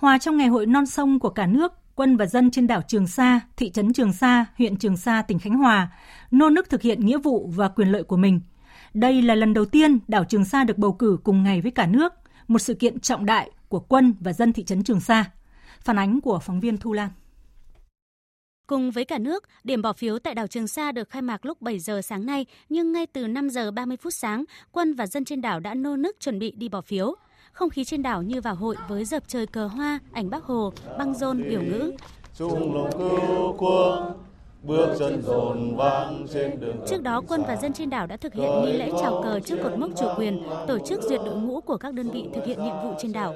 Hòa 0.00 0.18
trong 0.18 0.36
ngày 0.36 0.48
hội 0.48 0.66
non 0.66 0.86
sông 0.86 1.18
của 1.18 1.30
cả 1.30 1.46
nước, 1.46 1.72
quân 1.94 2.16
và 2.16 2.26
dân 2.26 2.50
trên 2.50 2.66
đảo 2.66 2.82
Trường 2.88 3.06
Sa, 3.06 3.40
thị 3.56 3.70
trấn 3.70 3.92
Trường 3.92 4.12
Sa, 4.12 4.46
huyện 4.58 4.76
Trường 4.76 4.96
Sa, 4.96 5.22
tỉnh 5.22 5.38
Khánh 5.38 5.58
Hòa, 5.58 5.88
nô 6.30 6.50
nức 6.50 6.70
thực 6.70 6.82
hiện 6.82 7.06
nghĩa 7.06 7.18
vụ 7.18 7.50
và 7.56 7.68
quyền 7.68 7.88
lợi 7.88 8.02
của 8.02 8.16
mình. 8.16 8.40
Đây 8.94 9.22
là 9.22 9.34
lần 9.34 9.54
đầu 9.54 9.64
tiên 9.64 9.98
đảo 10.08 10.24
Trường 10.24 10.44
Sa 10.44 10.64
được 10.64 10.78
bầu 10.78 10.92
cử 10.92 11.18
cùng 11.24 11.42
ngày 11.42 11.60
với 11.60 11.70
cả 11.70 11.86
nước, 11.86 12.12
một 12.48 12.58
sự 12.58 12.74
kiện 12.74 13.00
trọng 13.00 13.26
đại 13.26 13.50
của 13.68 13.80
quân 13.80 14.14
và 14.20 14.32
dân 14.32 14.52
thị 14.52 14.64
trấn 14.64 14.82
Trường 14.82 15.00
Sa. 15.00 15.24
Phản 15.80 15.98
ánh 15.98 16.20
của 16.20 16.38
phóng 16.38 16.60
viên 16.60 16.76
Thu 16.76 16.92
Lan. 16.92 17.10
Cùng 18.66 18.90
với 18.90 19.04
cả 19.04 19.18
nước, 19.18 19.44
điểm 19.64 19.82
bỏ 19.82 19.92
phiếu 19.92 20.18
tại 20.18 20.34
đảo 20.34 20.46
Trường 20.46 20.68
Sa 20.68 20.92
được 20.92 21.10
khai 21.10 21.22
mạc 21.22 21.46
lúc 21.46 21.62
7 21.62 21.78
giờ 21.78 22.02
sáng 22.02 22.26
nay, 22.26 22.46
nhưng 22.68 22.92
ngay 22.92 23.06
từ 23.06 23.26
5 23.26 23.50
giờ 23.50 23.70
30 23.70 23.96
phút 23.96 24.14
sáng, 24.14 24.44
quân 24.72 24.94
và 24.94 25.06
dân 25.06 25.24
trên 25.24 25.40
đảo 25.40 25.60
đã 25.60 25.74
nô 25.74 25.96
nức 25.96 26.16
chuẩn 26.20 26.38
bị 26.38 26.52
đi 26.56 26.68
bỏ 26.68 26.80
phiếu. 26.80 27.16
Không 27.52 27.70
khí 27.70 27.84
trên 27.84 28.02
đảo 28.02 28.22
như 28.22 28.40
vào 28.40 28.54
hội 28.54 28.76
với 28.88 29.04
dập 29.04 29.22
trời 29.26 29.46
cờ 29.46 29.66
hoa, 29.66 29.98
ảnh 30.12 30.30
bác 30.30 30.44
Hồ, 30.44 30.72
băng 30.98 31.14
rôn 31.14 31.42
biểu 31.48 31.62
ngữ. 31.62 31.92
Bước 34.62 34.96
chân 34.98 35.22
dồn 35.22 35.76
vang 35.76 36.26
trên 36.32 36.60
đường 36.60 36.76
Trước 36.88 37.02
đó, 37.02 37.22
quân 37.28 37.42
và 37.46 37.56
dân 37.56 37.72
trên 37.72 37.90
đảo 37.90 38.06
đã 38.06 38.16
thực 38.16 38.34
hiện 38.34 38.50
nghi 38.64 38.72
lễ 38.72 38.90
chào 39.00 39.22
cờ 39.22 39.40
trước 39.40 39.56
cột 39.62 39.78
mốc 39.78 39.90
chủ 40.00 40.06
quyền, 40.16 40.42
tổ 40.68 40.78
chức 40.78 41.02
duyệt 41.02 41.20
đội 41.24 41.36
ngũ 41.36 41.60
của 41.60 41.76
các 41.76 41.94
đơn 41.94 42.10
vị 42.10 42.28
thực 42.34 42.44
hiện 42.46 42.62
nhiệm 42.64 42.74
vụ 42.84 42.94
trên 42.98 43.12
đảo. 43.12 43.34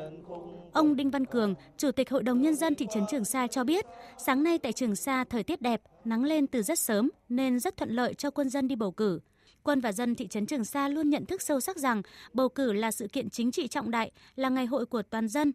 Ông 0.72 0.96
Đinh 0.96 1.10
Văn 1.10 1.26
Cường, 1.26 1.54
Chủ 1.76 1.92
tịch 1.92 2.10
Hội 2.10 2.22
đồng 2.22 2.42
Nhân 2.42 2.54
dân 2.54 2.74
thị 2.74 2.86
trấn 2.94 3.04
Trường 3.10 3.24
Sa 3.24 3.46
cho 3.46 3.64
biết, 3.64 3.86
sáng 4.18 4.42
nay 4.42 4.58
tại 4.58 4.72
Trường 4.72 4.96
Sa 4.96 5.24
thời 5.24 5.42
tiết 5.42 5.62
đẹp, 5.62 5.82
nắng 6.04 6.24
lên 6.24 6.46
từ 6.46 6.62
rất 6.62 6.78
sớm 6.78 7.10
nên 7.28 7.60
rất 7.60 7.76
thuận 7.76 7.90
lợi 7.90 8.14
cho 8.14 8.30
quân 8.30 8.50
dân 8.50 8.68
đi 8.68 8.76
bầu 8.76 8.90
cử. 8.90 9.20
Quân 9.64 9.80
và 9.80 9.92
dân 9.92 10.14
thị 10.14 10.26
trấn 10.26 10.46
Trường 10.46 10.64
Sa 10.64 10.88
luôn 10.88 11.10
nhận 11.10 11.26
thức 11.26 11.42
sâu 11.42 11.60
sắc 11.60 11.76
rằng 11.76 12.02
bầu 12.32 12.48
cử 12.48 12.72
là 12.72 12.90
sự 12.90 13.08
kiện 13.12 13.30
chính 13.30 13.50
trị 13.50 13.68
trọng 13.68 13.90
đại, 13.90 14.10
là 14.36 14.48
ngày 14.48 14.66
hội 14.66 14.86
của 14.86 15.02
toàn 15.02 15.28
dân. 15.28 15.52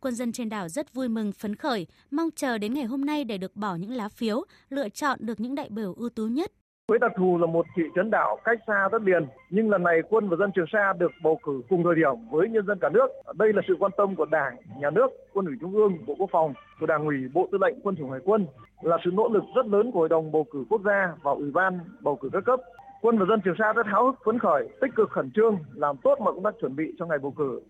Quân 0.00 0.14
dân 0.14 0.32
trên 0.32 0.48
đảo 0.48 0.68
rất 0.68 0.94
vui 0.94 1.08
mừng, 1.08 1.32
phấn 1.32 1.56
khởi, 1.56 1.86
mong 2.10 2.28
chờ 2.36 2.58
đến 2.58 2.74
ngày 2.74 2.84
hôm 2.84 3.04
nay 3.04 3.24
để 3.24 3.38
được 3.38 3.56
bỏ 3.56 3.74
những 3.74 3.90
lá 3.90 4.08
phiếu, 4.08 4.44
lựa 4.70 4.88
chọn 4.88 5.18
được 5.22 5.40
những 5.40 5.54
đại 5.54 5.68
biểu 5.70 5.94
ưu 5.96 6.08
tú 6.08 6.26
nhất. 6.26 6.52
Với 6.88 6.98
đặc 6.98 7.12
thù 7.18 7.38
là 7.38 7.46
một 7.46 7.66
thị 7.76 7.82
trấn 7.94 8.10
đảo 8.10 8.38
cách 8.44 8.58
xa 8.66 8.88
đất 8.92 9.02
liền, 9.02 9.26
nhưng 9.50 9.70
lần 9.70 9.82
này 9.82 10.00
quân 10.10 10.28
và 10.28 10.36
dân 10.36 10.50
Trường 10.54 10.66
Sa 10.72 10.92
được 10.98 11.10
bầu 11.22 11.40
cử 11.42 11.62
cùng 11.68 11.84
thời 11.84 11.94
điểm 11.94 12.30
với 12.30 12.48
nhân 12.48 12.66
dân 12.66 12.78
cả 12.80 12.88
nước. 12.88 13.06
Đây 13.34 13.52
là 13.52 13.62
sự 13.68 13.74
quan 13.78 13.92
tâm 13.96 14.16
của 14.16 14.24
Đảng, 14.24 14.56
Nhà 14.80 14.90
nước, 14.90 15.06
Quân 15.32 15.46
ủy 15.46 15.54
Trung 15.60 15.74
ương, 15.74 16.06
Bộ 16.06 16.14
Quốc 16.18 16.30
phòng, 16.32 16.54
của 16.80 16.86
Đảng 16.86 17.04
ủy, 17.04 17.16
Bộ 17.34 17.48
Tư 17.52 17.58
lệnh 17.60 17.80
Quân 17.82 17.96
chủng 17.96 18.10
Hải 18.10 18.20
quân, 18.24 18.46
là 18.82 18.96
sự 19.04 19.10
nỗ 19.12 19.28
lực 19.28 19.42
rất 19.56 19.66
lớn 19.66 19.90
của 19.92 19.98
Hội 19.98 20.08
đồng 20.08 20.32
bầu 20.32 20.46
cử 20.52 20.64
quốc 20.70 20.80
gia 20.84 21.14
và 21.22 21.30
Ủy 21.32 21.50
ban 21.50 21.80
bầu 22.00 22.16
cử 22.16 22.28
các 22.32 22.44
cấp 22.46 22.60
Quân 23.02 23.18
và 23.18 23.24
dân 23.28 23.40
Trường 23.44 23.54
Sa 23.58 23.72
rất 23.72 23.86
háo 23.86 24.04
hức 24.06 24.14
phấn 24.24 24.38
khởi, 24.38 24.68
tích 24.80 24.90
cực 24.96 25.10
khẩn 25.10 25.30
trương, 25.34 25.58
làm 25.74 25.96
tốt 26.04 26.14
mọi 26.20 26.32
công 26.34 26.44
tác 26.44 26.54
chuẩn 26.60 26.76
bị 26.76 26.84
cho 26.98 27.06
ngày 27.06 27.18
bầu 27.22 27.34
cử. 27.38 27.60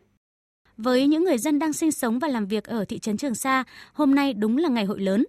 Với 0.77 1.07
những 1.07 1.25
người 1.25 1.39
dân 1.39 1.59
đang 1.59 1.73
sinh 1.73 1.93
sống 1.93 2.19
và 2.19 2.29
làm 2.29 2.47
việc 2.47 2.65
ở 2.65 2.85
thị 2.89 2.99
trấn 2.99 3.17
Trường 3.17 3.35
Sa, 3.35 3.65
hôm 3.95 4.15
nay 4.15 4.35
đúng 4.35 4.57
là 4.57 4.69
ngày 4.69 4.85
hội 4.85 5.01
lớn. 5.01 5.25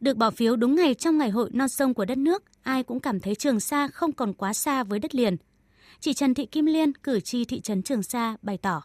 Được 0.00 0.16
bỏ 0.16 0.30
phiếu 0.30 0.56
đúng 0.56 0.74
ngày 0.74 0.94
trong 0.94 1.18
ngày 1.18 1.30
hội 1.30 1.50
non 1.52 1.68
sông 1.68 1.94
của 1.94 2.04
đất 2.04 2.18
nước, 2.18 2.42
ai 2.62 2.82
cũng 2.82 3.00
cảm 3.00 3.20
thấy 3.20 3.34
Trường 3.34 3.60
Sa 3.60 3.88
không 3.88 4.12
còn 4.12 4.32
quá 4.32 4.52
xa 4.52 4.84
với 4.84 4.98
đất 4.98 5.14
liền. 5.14 5.36
Chị 6.00 6.12
Trần 6.12 6.34
Thị 6.34 6.46
Kim 6.46 6.66
Liên, 6.66 6.92
cử 6.92 7.20
tri 7.20 7.44
thị 7.44 7.60
trấn 7.60 7.82
Trường 7.82 8.02
Sa 8.02 8.36
bày 8.42 8.58
tỏ. 8.62 8.82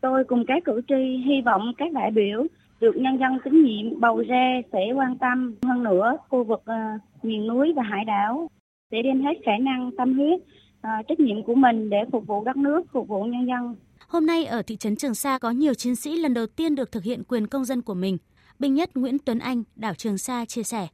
Tôi 0.00 0.24
cùng 0.24 0.44
các 0.48 0.62
cử 0.64 0.80
tri 0.88 0.94
hy 1.26 1.40
vọng 1.44 1.72
các 1.78 1.92
đại 1.92 2.10
biểu 2.10 2.46
được 2.80 2.96
nhân 2.96 3.18
dân 3.20 3.38
tín 3.44 3.64
nhiệm 3.64 4.00
bầu 4.00 4.22
ra 4.28 4.60
sẽ 4.72 4.92
quan 4.96 5.18
tâm 5.18 5.54
hơn 5.62 5.84
nữa 5.84 6.16
khu 6.28 6.44
vực 6.44 6.60
uh, 6.60 7.24
miền 7.24 7.46
núi 7.46 7.72
và 7.76 7.82
hải 7.82 8.04
đảo 8.04 8.48
sẽ 8.90 9.02
đem 9.02 9.24
hết 9.24 9.34
khả 9.44 9.52
năng 9.60 9.90
tâm 9.98 10.18
huyết 10.18 10.40
à, 10.82 11.02
trách 11.08 11.20
nhiệm 11.20 11.42
của 11.42 11.54
mình 11.54 11.90
để 11.90 11.98
phục 12.12 12.26
vụ 12.26 12.44
đất 12.44 12.56
nước, 12.56 12.82
phục 12.92 13.08
vụ 13.08 13.24
nhân 13.24 13.46
dân. 13.46 13.76
Hôm 14.08 14.26
nay 14.26 14.44
ở 14.44 14.62
thị 14.62 14.76
trấn 14.76 14.96
Trường 14.96 15.14
Sa 15.14 15.38
có 15.38 15.50
nhiều 15.50 15.74
chiến 15.74 15.96
sĩ 15.96 16.16
lần 16.16 16.34
đầu 16.34 16.46
tiên 16.46 16.74
được 16.74 16.92
thực 16.92 17.04
hiện 17.04 17.22
quyền 17.28 17.46
công 17.46 17.64
dân 17.64 17.82
của 17.82 17.94
mình. 17.94 18.18
binh 18.58 18.74
nhất 18.74 18.90
Nguyễn 18.94 19.18
Tuấn 19.18 19.38
Anh, 19.38 19.62
đảo 19.76 19.94
Trường 19.94 20.18
Sa 20.18 20.44
chia 20.44 20.62
sẻ. 20.62 20.86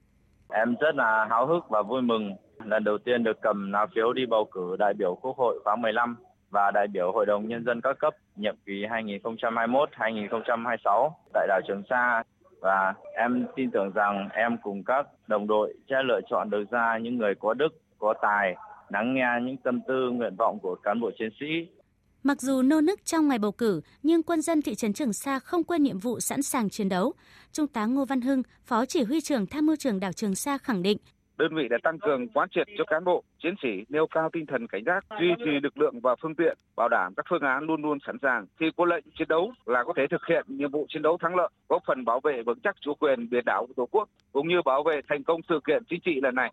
Em 0.49 0.75
rất 0.81 0.95
là 0.95 1.27
háo 1.31 1.47
hức 1.47 1.65
và 1.69 1.83
vui 1.83 2.03
mừng 2.03 2.31
lần 2.65 2.85
đầu 2.85 2.99
tiên 3.05 3.25
được 3.25 3.41
cầm 3.43 3.73
lá 3.73 3.87
phiếu 3.95 4.13
đi 4.13 4.27
bầu 4.27 4.49
cử 4.53 4.77
đại 4.79 4.95
biểu 4.99 5.15
Quốc 5.23 5.37
hội 5.37 5.61
khóa 5.65 5.77
15 5.77 6.17
và 6.51 6.71
đại 6.75 6.87
biểu 6.93 7.13
Hội 7.13 7.27
đồng 7.27 7.49
Nhân 7.49 7.65
dân 7.65 7.81
các 7.81 7.99
cấp 7.99 8.15
nhiệm 8.37 8.55
kỳ 8.67 8.73
2021-2026 8.73 11.11
tại 11.33 11.47
đảo 11.49 11.61
Trường 11.69 11.83
Sa 11.91 12.23
và 12.61 12.95
em 13.15 13.47
tin 13.57 13.71
tưởng 13.71 13.91
rằng 13.95 14.29
em 14.33 14.57
cùng 14.63 14.85
các 14.85 15.07
đồng 15.27 15.47
đội 15.47 15.75
sẽ 15.91 15.97
lựa 16.05 16.21
chọn 16.31 16.51
được 16.51 16.65
ra 16.71 16.99
những 16.99 17.19
người 17.19 17.35
có 17.41 17.55
đức, 17.55 17.69
có 17.99 18.15
tài, 18.23 18.57
lắng 18.89 19.15
nghe 19.15 19.27
những 19.43 19.57
tâm 19.57 19.81
tư, 19.89 20.11
nguyện 20.11 20.37
vọng 20.39 20.59
của 20.63 20.77
cán 20.83 21.01
bộ 21.01 21.11
chiến 21.19 21.31
sĩ. 21.41 21.47
Mặc 22.23 22.41
dù 22.41 22.63
nô 22.63 22.81
nức 22.81 23.05
trong 23.05 23.29
ngày 23.29 23.39
bầu 23.39 23.53
cử, 23.53 23.81
nhưng 24.03 24.23
quân 24.23 24.43
dân 24.43 24.63
thị 24.63 24.75
trấn 24.75 24.93
Trường 24.93 25.13
Sa 25.13 25.39
không 25.39 25.65
quên 25.65 25.83
nhiệm 25.83 25.99
vụ 25.99 26.21
sẵn 26.21 26.43
sàng 26.43 26.71
chiến 26.71 26.89
đấu. 26.89 27.13
Trung 27.53 27.67
tá 27.67 27.87
Ngô 27.87 28.05
Văn 28.05 28.21
Hưng, 28.21 28.43
Phó 28.65 28.87
Chỉ 28.87 29.03
huy 29.03 29.21
trưởng 29.21 29.47
Tham 29.47 29.67
mưu 29.67 29.77
trưởng 29.77 30.01
đảo 30.01 30.13
Trường 30.13 30.35
Sa 30.35 30.59
khẳng 30.59 30.83
định, 30.83 30.99
đơn 31.41 31.55
vị 31.55 31.69
đã 31.69 31.79
tăng 31.83 31.99
cường 31.99 32.29
quán 32.29 32.49
triệt 32.49 32.67
cho 32.79 32.85
cán 32.85 33.05
bộ, 33.05 33.23
chiến 33.43 33.55
sĩ 33.63 33.69
nêu 33.89 34.07
cao 34.07 34.31
tinh 34.33 34.47
thần 34.47 34.67
cảnh 34.67 34.83
giác, 34.87 35.05
duy 35.21 35.29
trì 35.45 35.51
lực 35.63 35.79
lượng 35.79 36.01
và 36.01 36.17
phương 36.23 36.35
tiện, 36.35 36.59
bảo 36.77 36.89
đảm 36.89 37.15
các 37.17 37.27
phương 37.31 37.43
án 37.43 37.65
luôn 37.65 37.83
luôn 37.83 37.99
sẵn 38.07 38.17
sàng. 38.23 38.47
Khi 38.61 38.71
có 38.77 38.85
lệnh 38.85 39.05
chiến 39.19 39.29
đấu 39.29 39.53
là 39.67 39.85
có 39.85 39.93
thể 39.97 40.07
thực 40.11 40.27
hiện 40.29 40.45
nhiệm 40.49 40.71
vụ 40.71 40.87
chiến 40.89 41.03
đấu 41.03 41.19
thắng 41.21 41.37
lợi, 41.37 41.49
góp 41.69 41.83
phần 41.87 42.05
bảo 42.05 42.21
vệ 42.21 42.43
vững 42.43 42.61
chắc 42.61 42.77
chủ 42.81 42.95
quyền 42.95 43.31
biển 43.31 43.45
đảo 43.47 43.67
của 43.67 43.75
Tổ 43.77 43.87
quốc, 43.91 44.09
cũng 44.33 44.49
như 44.49 44.63
bảo 44.65 44.83
vệ 44.83 45.01
thành 45.09 45.25
công 45.25 45.41
sự 45.49 45.61
kiện 45.67 45.83
chính 45.91 46.01
trị 46.01 46.21
lần 46.23 46.35
này 46.35 46.53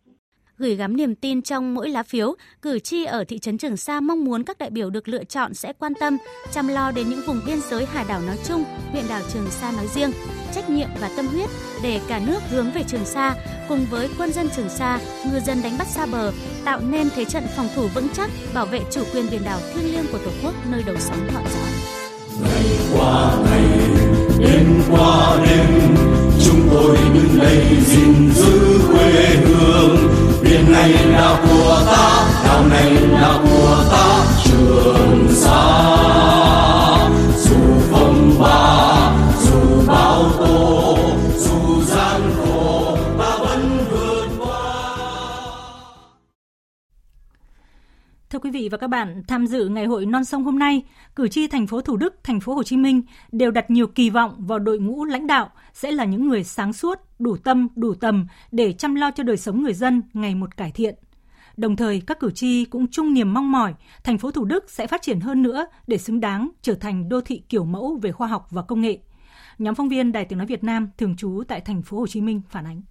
gửi 0.60 0.76
gắm 0.76 0.98
niềm 0.98 1.16
tin 1.16 1.42
trong 1.42 1.74
mỗi 1.74 1.90
lá 1.90 2.04
phiếu, 2.04 2.36
cử 2.62 2.80
tri 2.80 3.04
ở 3.04 3.24
thị 3.24 3.40
trấn 3.40 3.58
Trường 3.58 3.78
Sa 3.78 4.00
mong 4.00 4.26
muốn 4.26 4.44
các 4.44 4.58
đại 4.58 4.70
biểu 4.70 4.90
được 4.90 5.08
lựa 5.08 5.24
chọn 5.24 5.54
sẽ 5.54 5.74
quan 5.80 5.94
tâm, 6.00 6.18
chăm 6.52 6.68
lo 6.68 6.92
đến 6.92 7.10
những 7.10 7.22
vùng 7.28 7.42
biên 7.46 7.60
giới 7.70 7.86
hải 7.86 8.06
đảo 8.10 8.22
nói 8.22 8.38
chung, 8.48 8.64
huyện 8.92 9.04
đảo 9.10 9.22
Trường 9.34 9.52
Sa 9.52 9.72
nói 9.72 9.88
riêng, 9.96 10.12
trách 10.56 10.70
nhiệm 10.70 10.90
và 11.02 11.10
tâm 11.18 11.28
huyết 11.28 11.50
để 11.84 12.02
cả 12.08 12.20
nước 12.28 12.40
hướng 12.50 12.72
về 12.72 12.84
Trường 12.88 13.06
Sa, 13.06 13.36
cùng 13.70 13.86
với 13.92 14.10
quân 14.18 14.34
dân 14.34 14.50
Trường 14.56 14.70
Sa, 14.70 15.00
ngư 15.32 15.40
dân 15.40 15.62
đánh 15.64 15.78
bắt 15.78 15.88
xa 15.88 16.06
bờ, 16.06 16.32
tạo 16.66 16.82
nên 16.90 17.10
thế 17.16 17.26
trận 17.26 17.44
phòng 17.56 17.68
thủ 17.76 17.88
vững 17.96 18.08
chắc, 18.14 18.30
bảo 18.54 18.66
vệ 18.66 18.82
chủ 18.92 19.04
quyền 19.14 19.26
biển 19.32 19.42
đảo 19.46 19.60
thiêng 19.74 19.94
liêng 19.94 20.06
của 20.12 20.18
Tổ 20.18 20.32
quốc 20.44 20.54
nơi 20.72 20.84
đầu 20.86 20.96
sóng 21.00 21.28
ngọn 21.34 21.44
gió. 21.54 21.60
Ngày 22.42 22.66
qua 22.94 23.38
ngày, 23.46 23.64
đêm 24.40 24.82
qua 24.92 25.38
đêm, 25.46 25.96
chúng 26.46 26.70
tôi 26.72 26.98
đứng 27.14 27.40
đây 27.40 27.68
gìn 27.86 28.32
này 30.94 31.08
là 31.08 31.42
của 31.50 31.82
ta 31.86 32.28
đảo 32.44 32.68
này 32.68 32.92
là 32.92 33.40
của 33.44 33.84
ta 33.92 34.26
trường 34.44 35.28
sa 35.32 35.88
dù 37.38 37.56
phong 37.92 38.40
ba 38.40 39.12
dù 39.42 39.88
bao 39.88 40.24
tố 40.38 40.98
dù 41.38 41.82
gian 41.84 42.22
khổ 42.38 42.98
ta 43.20 43.38
vẫn 43.40 43.78
vượt 43.92 44.28
qua 44.40 44.98
Thưa 48.30 48.40
quý 48.40 48.52
vị 48.52 48.70
và 48.72 48.78
các 48.78 48.88
bạn, 48.88 49.24
tham 49.28 49.48
dự 49.48 49.68
ngày 49.68 49.86
hội 49.86 50.06
non 50.06 50.26
sông 50.26 50.44
hôm 50.44 50.60
nay, 50.60 50.84
cử 51.16 51.28
tri 51.28 51.48
thành 51.48 51.68
phố 51.68 51.82
Thủ 51.82 51.98
Đức, 51.98 52.16
thành 52.24 52.40
phố 52.40 52.54
Hồ 52.54 52.64
Chí 52.64 52.78
Minh 52.78 53.02
đều 53.32 53.52
đặt 53.52 53.72
nhiều 53.72 53.88
kỳ 53.88 54.10
vọng 54.10 54.36
vào 54.38 54.60
đội 54.60 54.80
ngũ 54.80 55.06
lãnh 55.06 55.28
đạo 55.28 55.50
sẽ 55.74 55.92
là 55.92 56.06
những 56.06 56.30
người 56.30 56.44
sáng 56.44 56.74
suốt, 56.74 57.07
đủ 57.20 57.38
tâm, 57.38 57.68
đủ 57.76 57.94
tầm 57.94 58.28
để 58.52 58.74
chăm 58.74 58.96
lo 58.96 59.12
cho 59.12 59.24
đời 59.24 59.38
sống 59.38 59.64
người 59.64 59.74
dân 59.74 60.02
ngày 60.14 60.36
một 60.36 60.58
cải 60.58 60.72
thiện. 60.72 60.96
Đồng 61.58 61.76
thời, 61.76 62.02
các 62.08 62.20
cử 62.20 62.32
tri 62.32 62.66
cũng 62.66 62.88
chung 62.92 63.14
niềm 63.14 63.34
mong 63.34 63.52
mỏi 63.52 63.74
thành 64.04 64.18
phố 64.18 64.32
Thủ 64.32 64.46
Đức 64.46 64.70
sẽ 64.70 64.88
phát 64.88 65.02
triển 65.02 65.20
hơn 65.20 65.44
nữa 65.44 65.66
để 65.88 65.98
xứng 65.98 66.20
đáng 66.20 66.50
trở 66.62 66.74
thành 66.74 67.10
đô 67.10 67.22
thị 67.22 67.42
kiểu 67.50 67.66
mẫu 67.66 68.00
về 68.02 68.12
khoa 68.12 68.28
học 68.28 68.48
và 68.52 68.62
công 68.62 68.82
nghệ. 68.82 69.00
Nhóm 69.58 69.76
phóng 69.76 69.90
viên 69.90 70.12
Đài 70.12 70.26
Tiếng 70.26 70.38
nói 70.38 70.48
Việt 70.48 70.64
Nam 70.64 70.90
thường 70.98 71.16
trú 71.16 71.44
tại 71.48 71.62
thành 71.62 71.82
phố 71.82 72.00
Hồ 72.00 72.08
Chí 72.08 72.22
Minh 72.22 72.42
phản 72.50 72.66
ánh. 72.66 72.82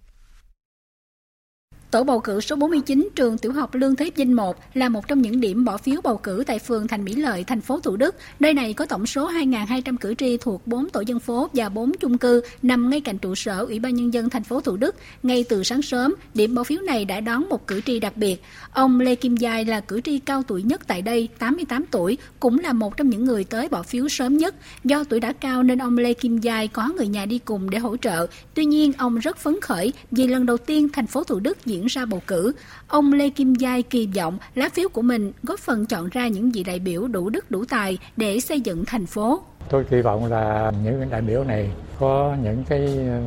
Tổ 1.91 2.03
bầu 2.03 2.19
cử 2.19 2.41
số 2.41 2.55
49 2.55 3.09
trường 3.15 3.37
tiểu 3.37 3.53
học 3.53 3.75
Lương 3.75 3.95
Thế 3.95 4.11
Vinh 4.15 4.35
1 4.35 4.57
là 4.73 4.89
một 4.89 5.07
trong 5.07 5.21
những 5.21 5.41
điểm 5.41 5.65
bỏ 5.65 5.77
phiếu 5.77 6.01
bầu 6.03 6.17
cử 6.17 6.43
tại 6.47 6.59
phường 6.59 6.87
Thành 6.87 7.05
Mỹ 7.05 7.15
Lợi, 7.15 7.43
thành 7.43 7.61
phố 7.61 7.79
Thủ 7.79 7.95
Đức. 7.95 8.15
Nơi 8.39 8.53
này 8.53 8.73
có 8.73 8.85
tổng 8.85 9.05
số 9.05 9.31
2.200 9.31 9.97
cử 9.97 10.13
tri 10.15 10.37
thuộc 10.37 10.67
4 10.67 10.89
tổ 10.89 11.01
dân 11.01 11.19
phố 11.19 11.49
và 11.53 11.69
4 11.69 11.91
chung 11.99 12.17
cư 12.17 12.41
nằm 12.61 12.89
ngay 12.89 13.01
cạnh 13.01 13.17
trụ 13.17 13.35
sở 13.35 13.59
Ủy 13.59 13.79
ban 13.79 13.95
Nhân 13.95 14.13
dân 14.13 14.29
thành 14.29 14.43
phố 14.43 14.61
Thủ 14.61 14.77
Đức. 14.77 14.95
Ngay 15.23 15.45
từ 15.49 15.63
sáng 15.63 15.81
sớm, 15.81 16.15
điểm 16.33 16.55
bỏ 16.55 16.63
phiếu 16.63 16.81
này 16.81 17.05
đã 17.05 17.19
đón 17.19 17.49
một 17.49 17.67
cử 17.67 17.81
tri 17.81 17.99
đặc 17.99 18.17
biệt. 18.17 18.41
Ông 18.71 18.99
Lê 18.99 19.15
Kim 19.15 19.37
Giai 19.37 19.65
là 19.65 19.79
cử 19.79 20.01
tri 20.01 20.19
cao 20.19 20.43
tuổi 20.47 20.63
nhất 20.63 20.87
tại 20.87 21.01
đây, 21.01 21.29
88 21.39 21.85
tuổi, 21.91 22.17
cũng 22.39 22.59
là 22.59 22.73
một 22.73 22.97
trong 22.97 23.09
những 23.09 23.25
người 23.25 23.43
tới 23.43 23.69
bỏ 23.69 23.83
phiếu 23.83 24.07
sớm 24.07 24.37
nhất. 24.37 24.55
Do 24.83 25.03
tuổi 25.03 25.19
đã 25.19 25.33
cao 25.33 25.63
nên 25.63 25.81
ông 25.81 25.97
Lê 25.97 26.13
Kim 26.13 26.37
Giai 26.37 26.67
có 26.67 26.89
người 26.97 27.07
nhà 27.07 27.25
đi 27.25 27.39
cùng 27.39 27.69
để 27.69 27.77
hỗ 27.77 27.97
trợ. 27.97 28.27
Tuy 28.53 28.65
nhiên, 28.65 28.93
ông 28.97 29.19
rất 29.19 29.37
phấn 29.37 29.61
khởi 29.61 29.93
vì 30.11 30.27
lần 30.27 30.45
đầu 30.45 30.57
tiên 30.57 30.89
thành 30.93 31.07
phố 31.07 31.23
Thủ 31.23 31.39
Đức 31.39 31.65
diễn 31.65 31.76
ra 31.85 32.05
bầu 32.05 32.21
cử. 32.27 32.53
Ông 32.87 33.13
Lê 33.13 33.29
Kim 33.29 33.55
Giai 33.55 33.83
kỳ 33.83 34.07
vọng 34.07 34.37
lá 34.55 34.69
phiếu 34.69 34.89
của 34.89 35.01
mình 35.01 35.31
góp 35.43 35.59
phần 35.59 35.85
chọn 35.85 36.09
ra 36.09 36.27
những 36.27 36.51
vị 36.51 36.63
đại 36.63 36.79
biểu 36.79 37.07
đủ 37.07 37.29
đức 37.29 37.51
đủ 37.51 37.65
tài 37.69 37.97
để 38.17 38.39
xây 38.39 38.61
dựng 38.61 38.85
thành 38.85 39.05
phố. 39.05 39.41
Tôi 39.69 39.83
kỳ 39.83 40.01
vọng 40.01 40.25
là 40.25 40.71
những 40.83 41.09
đại 41.09 41.21
biểu 41.21 41.43
này 41.43 41.71
có 41.99 42.35
những 42.43 42.63
cái 42.69 42.97
ờ, 43.07 43.21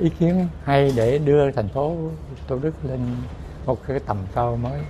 ý 0.00 0.10
kiến 0.18 0.46
hay 0.64 0.92
để 0.96 1.18
đưa 1.18 1.50
thành 1.50 1.68
phố 1.68 1.96
Tô 2.48 2.58
Đức 2.62 2.74
lên 2.88 3.00
một 3.66 3.86
cái 3.86 4.00
tầm 4.06 4.16
cao 4.34 4.56
mới. 4.56 4.80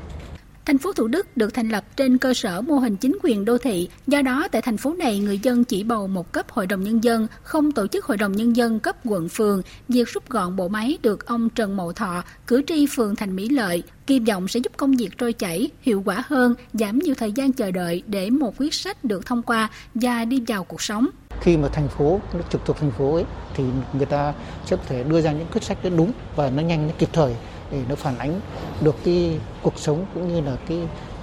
Thành 0.67 0.79
phố 0.79 0.93
Thủ 0.93 1.07
Đức 1.07 1.37
được 1.37 1.55
thành 1.55 1.69
lập 1.69 1.85
trên 1.97 2.19
cơ 2.19 2.35
sở 2.35 2.61
mô 2.61 2.75
hình 2.75 2.97
chính 2.97 3.19
quyền 3.23 3.45
đô 3.45 3.59
thị, 3.59 3.89
do 4.07 4.23
đó 4.23 4.49
tại 4.53 4.63
thành 4.63 4.77
phố 4.77 4.95
này 4.95 5.19
người 5.19 5.39
dân 5.39 5.65
chỉ 5.65 5.85
bầu 5.85 6.07
một 6.07 6.33
cấp 6.33 6.51
hội 6.51 6.67
đồng 6.67 6.85
nhân 6.85 7.05
dân, 7.05 7.27
không 7.43 7.73
tổ 7.73 7.87
chức 7.87 8.05
hội 8.05 8.17
đồng 8.17 8.33
nhân 8.33 8.57
dân 8.57 8.81
cấp 8.81 8.97
quận 9.05 9.29
phường. 9.29 9.63
Việc 9.89 10.09
rút 10.09 10.29
gọn 10.29 10.57
bộ 10.57 10.69
máy 10.69 10.99
được 11.03 11.27
ông 11.27 11.49
Trần 11.51 11.77
Mậu 11.77 11.93
Thọ, 11.93 12.23
cử 12.47 12.63
tri 12.67 12.87
phường 12.87 13.17
Thành 13.17 13.37
Mỹ 13.37 13.49
Lợi, 13.49 13.83
kỳ 14.07 14.19
vọng 14.19 14.49
sẽ 14.49 14.61
giúp 14.61 14.73
công 14.77 14.97
việc 14.97 15.19
trôi 15.19 15.33
chảy, 15.33 15.69
hiệu 15.81 16.03
quả 16.07 16.23
hơn, 16.27 16.55
giảm 16.73 16.99
nhiều 16.99 17.15
thời 17.15 17.33
gian 17.33 17.53
chờ 17.53 17.71
đợi 17.71 18.03
để 18.07 18.31
một 18.31 18.55
quyết 18.59 18.75
sách 18.75 19.05
được 19.05 19.27
thông 19.27 19.43
qua 19.43 19.71
và 19.95 20.25
đi 20.25 20.43
vào 20.47 20.65
cuộc 20.65 20.83
sống. 20.83 21.07
Khi 21.41 21.57
mà 21.57 21.69
thành 21.69 21.89
phố, 21.89 22.21
nó 22.35 22.41
trực 22.53 22.65
thuộc 22.65 22.77
thành 22.81 22.91
phố 22.91 23.15
ấy, 23.15 23.25
thì 23.55 23.65
người 23.93 24.07
ta 24.07 24.35
sẽ 24.67 24.77
có 24.77 24.83
thể 24.89 25.05
đưa 25.05 25.21
ra 25.21 25.33
những 25.33 25.47
quyết 25.53 25.63
sách 25.63 25.79
đúng 25.97 26.13
và 26.37 26.51
nó 26.51 26.63
nhanh, 26.63 26.87
nó 26.87 26.93
kịp 26.99 27.09
thời 27.13 27.35
để 27.73 27.79
nó 27.89 27.95
phản 27.95 28.19
ánh 28.19 28.41
được 28.83 28.97
cái 29.05 29.39
cuộc 29.63 29.79
sống 29.79 30.07
cũng 30.15 30.35
như 30.35 30.41
là 30.41 30.57
cái 30.69 30.79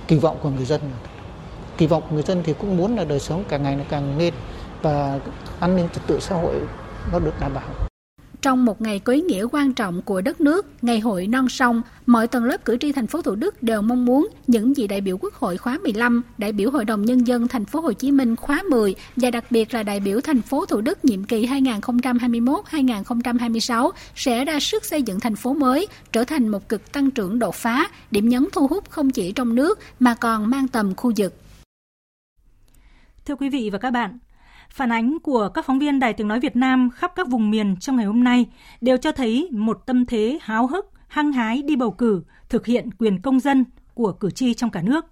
kỳ 0.07 0.17
vọng 0.17 0.37
của 0.41 0.49
người 0.49 0.65
dân. 0.65 0.81
Kỳ 1.77 1.87
vọng 1.87 2.03
của 2.09 2.13
người 2.13 2.23
dân 2.23 2.41
thì 2.43 2.53
cũng 2.53 2.77
muốn 2.77 2.95
là 2.95 3.03
đời 3.03 3.19
sống 3.19 3.43
càng 3.49 3.63
ngày 3.63 3.75
nó 3.75 3.83
càng 3.89 4.17
lên 4.17 4.33
và 4.81 5.19
an 5.59 5.75
ninh 5.75 5.89
trật 5.93 6.07
tự 6.07 6.19
xã 6.19 6.35
hội 6.35 6.55
nó 7.11 7.19
được 7.19 7.33
đảm 7.39 7.53
bảo 7.53 7.88
trong 8.41 8.65
một 8.65 8.81
ngày 8.81 8.99
có 8.99 9.13
ý 9.13 9.21
nghĩa 9.21 9.45
quan 9.51 9.73
trọng 9.73 10.01
của 10.01 10.21
đất 10.21 10.41
nước, 10.41 10.65
ngày 10.81 10.99
hội 10.99 11.27
non 11.27 11.49
sông, 11.49 11.81
mọi 12.05 12.27
tầng 12.27 12.43
lớp 12.43 12.65
cử 12.65 12.77
tri 12.77 12.91
thành 12.91 13.07
phố 13.07 13.21
Thủ 13.21 13.35
Đức 13.35 13.63
đều 13.63 13.81
mong 13.81 14.05
muốn 14.05 14.27
những 14.47 14.73
vị 14.73 14.87
đại 14.87 15.01
biểu 15.01 15.17
Quốc 15.17 15.33
hội 15.33 15.57
khóa 15.57 15.77
15, 15.83 16.23
đại 16.37 16.51
biểu 16.51 16.71
Hội 16.71 16.85
đồng 16.85 17.05
nhân 17.05 17.27
dân 17.27 17.47
thành 17.47 17.65
phố 17.65 17.79
Hồ 17.79 17.93
Chí 17.93 18.11
Minh 18.11 18.35
khóa 18.35 18.63
10 18.69 18.95
và 19.15 19.31
đặc 19.31 19.45
biệt 19.49 19.73
là 19.73 19.83
đại 19.83 19.99
biểu 19.99 20.21
thành 20.21 20.41
phố 20.41 20.65
Thủ 20.65 20.81
Đức 20.81 21.05
nhiệm 21.05 21.23
kỳ 21.23 21.47
2021-2026 21.47 23.91
sẽ 24.15 24.45
ra 24.45 24.59
sức 24.59 24.85
xây 24.85 25.03
dựng 25.03 25.19
thành 25.19 25.35
phố 25.35 25.53
mới, 25.53 25.87
trở 26.11 26.23
thành 26.23 26.47
một 26.47 26.69
cực 26.69 26.91
tăng 26.91 27.11
trưởng 27.11 27.39
đột 27.39 27.55
phá, 27.55 27.87
điểm 28.11 28.29
nhấn 28.29 28.47
thu 28.51 28.67
hút 28.67 28.89
không 28.89 29.09
chỉ 29.09 29.31
trong 29.31 29.55
nước 29.55 29.79
mà 29.99 30.15
còn 30.15 30.49
mang 30.49 30.67
tầm 30.67 30.95
khu 30.95 31.11
vực. 31.17 31.33
Thưa 33.25 33.35
quý 33.35 33.49
vị 33.49 33.69
và 33.69 33.77
các 33.77 33.91
bạn, 33.91 34.17
Phản 34.69 34.91
ánh 34.91 35.17
của 35.19 35.49
các 35.53 35.65
phóng 35.65 35.79
viên 35.79 35.99
Đài 35.99 36.13
Tiếng 36.13 36.27
Nói 36.27 36.39
Việt 36.39 36.55
Nam 36.55 36.89
khắp 36.89 37.11
các 37.15 37.27
vùng 37.27 37.51
miền 37.51 37.75
trong 37.79 37.95
ngày 37.95 38.05
hôm 38.05 38.23
nay 38.23 38.45
đều 38.81 38.97
cho 38.97 39.11
thấy 39.11 39.49
một 39.51 39.81
tâm 39.85 40.05
thế 40.05 40.39
háo 40.41 40.67
hức, 40.67 40.85
hăng 41.07 41.31
hái 41.31 41.61
đi 41.61 41.75
bầu 41.75 41.91
cử, 41.91 42.23
thực 42.49 42.65
hiện 42.65 42.91
quyền 42.91 43.21
công 43.21 43.39
dân 43.39 43.65
của 43.93 44.11
cử 44.11 44.31
tri 44.31 44.53
trong 44.53 44.69
cả 44.69 44.81
nước. 44.81 45.05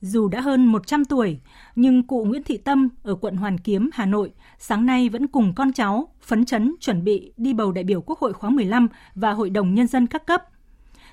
Dù 0.00 0.28
đã 0.28 0.40
hơn 0.40 0.66
100 0.66 1.04
tuổi, 1.04 1.40
nhưng 1.76 2.06
cụ 2.06 2.24
Nguyễn 2.24 2.42
Thị 2.42 2.56
Tâm 2.56 2.88
ở 3.02 3.14
quận 3.14 3.36
Hoàn 3.36 3.58
Kiếm, 3.58 3.90
Hà 3.92 4.06
Nội 4.06 4.32
sáng 4.58 4.86
nay 4.86 5.08
vẫn 5.08 5.26
cùng 5.26 5.54
con 5.54 5.72
cháu 5.72 6.08
phấn 6.20 6.44
chấn 6.44 6.74
chuẩn 6.80 7.04
bị 7.04 7.32
đi 7.36 7.52
bầu 7.52 7.72
đại 7.72 7.84
biểu 7.84 8.00
Quốc 8.00 8.18
hội 8.18 8.32
khóa 8.32 8.50
15 8.50 8.88
và 9.14 9.32
Hội 9.32 9.50
đồng 9.50 9.74
Nhân 9.74 9.86
dân 9.86 10.06
các 10.06 10.26
cấp. 10.26 10.42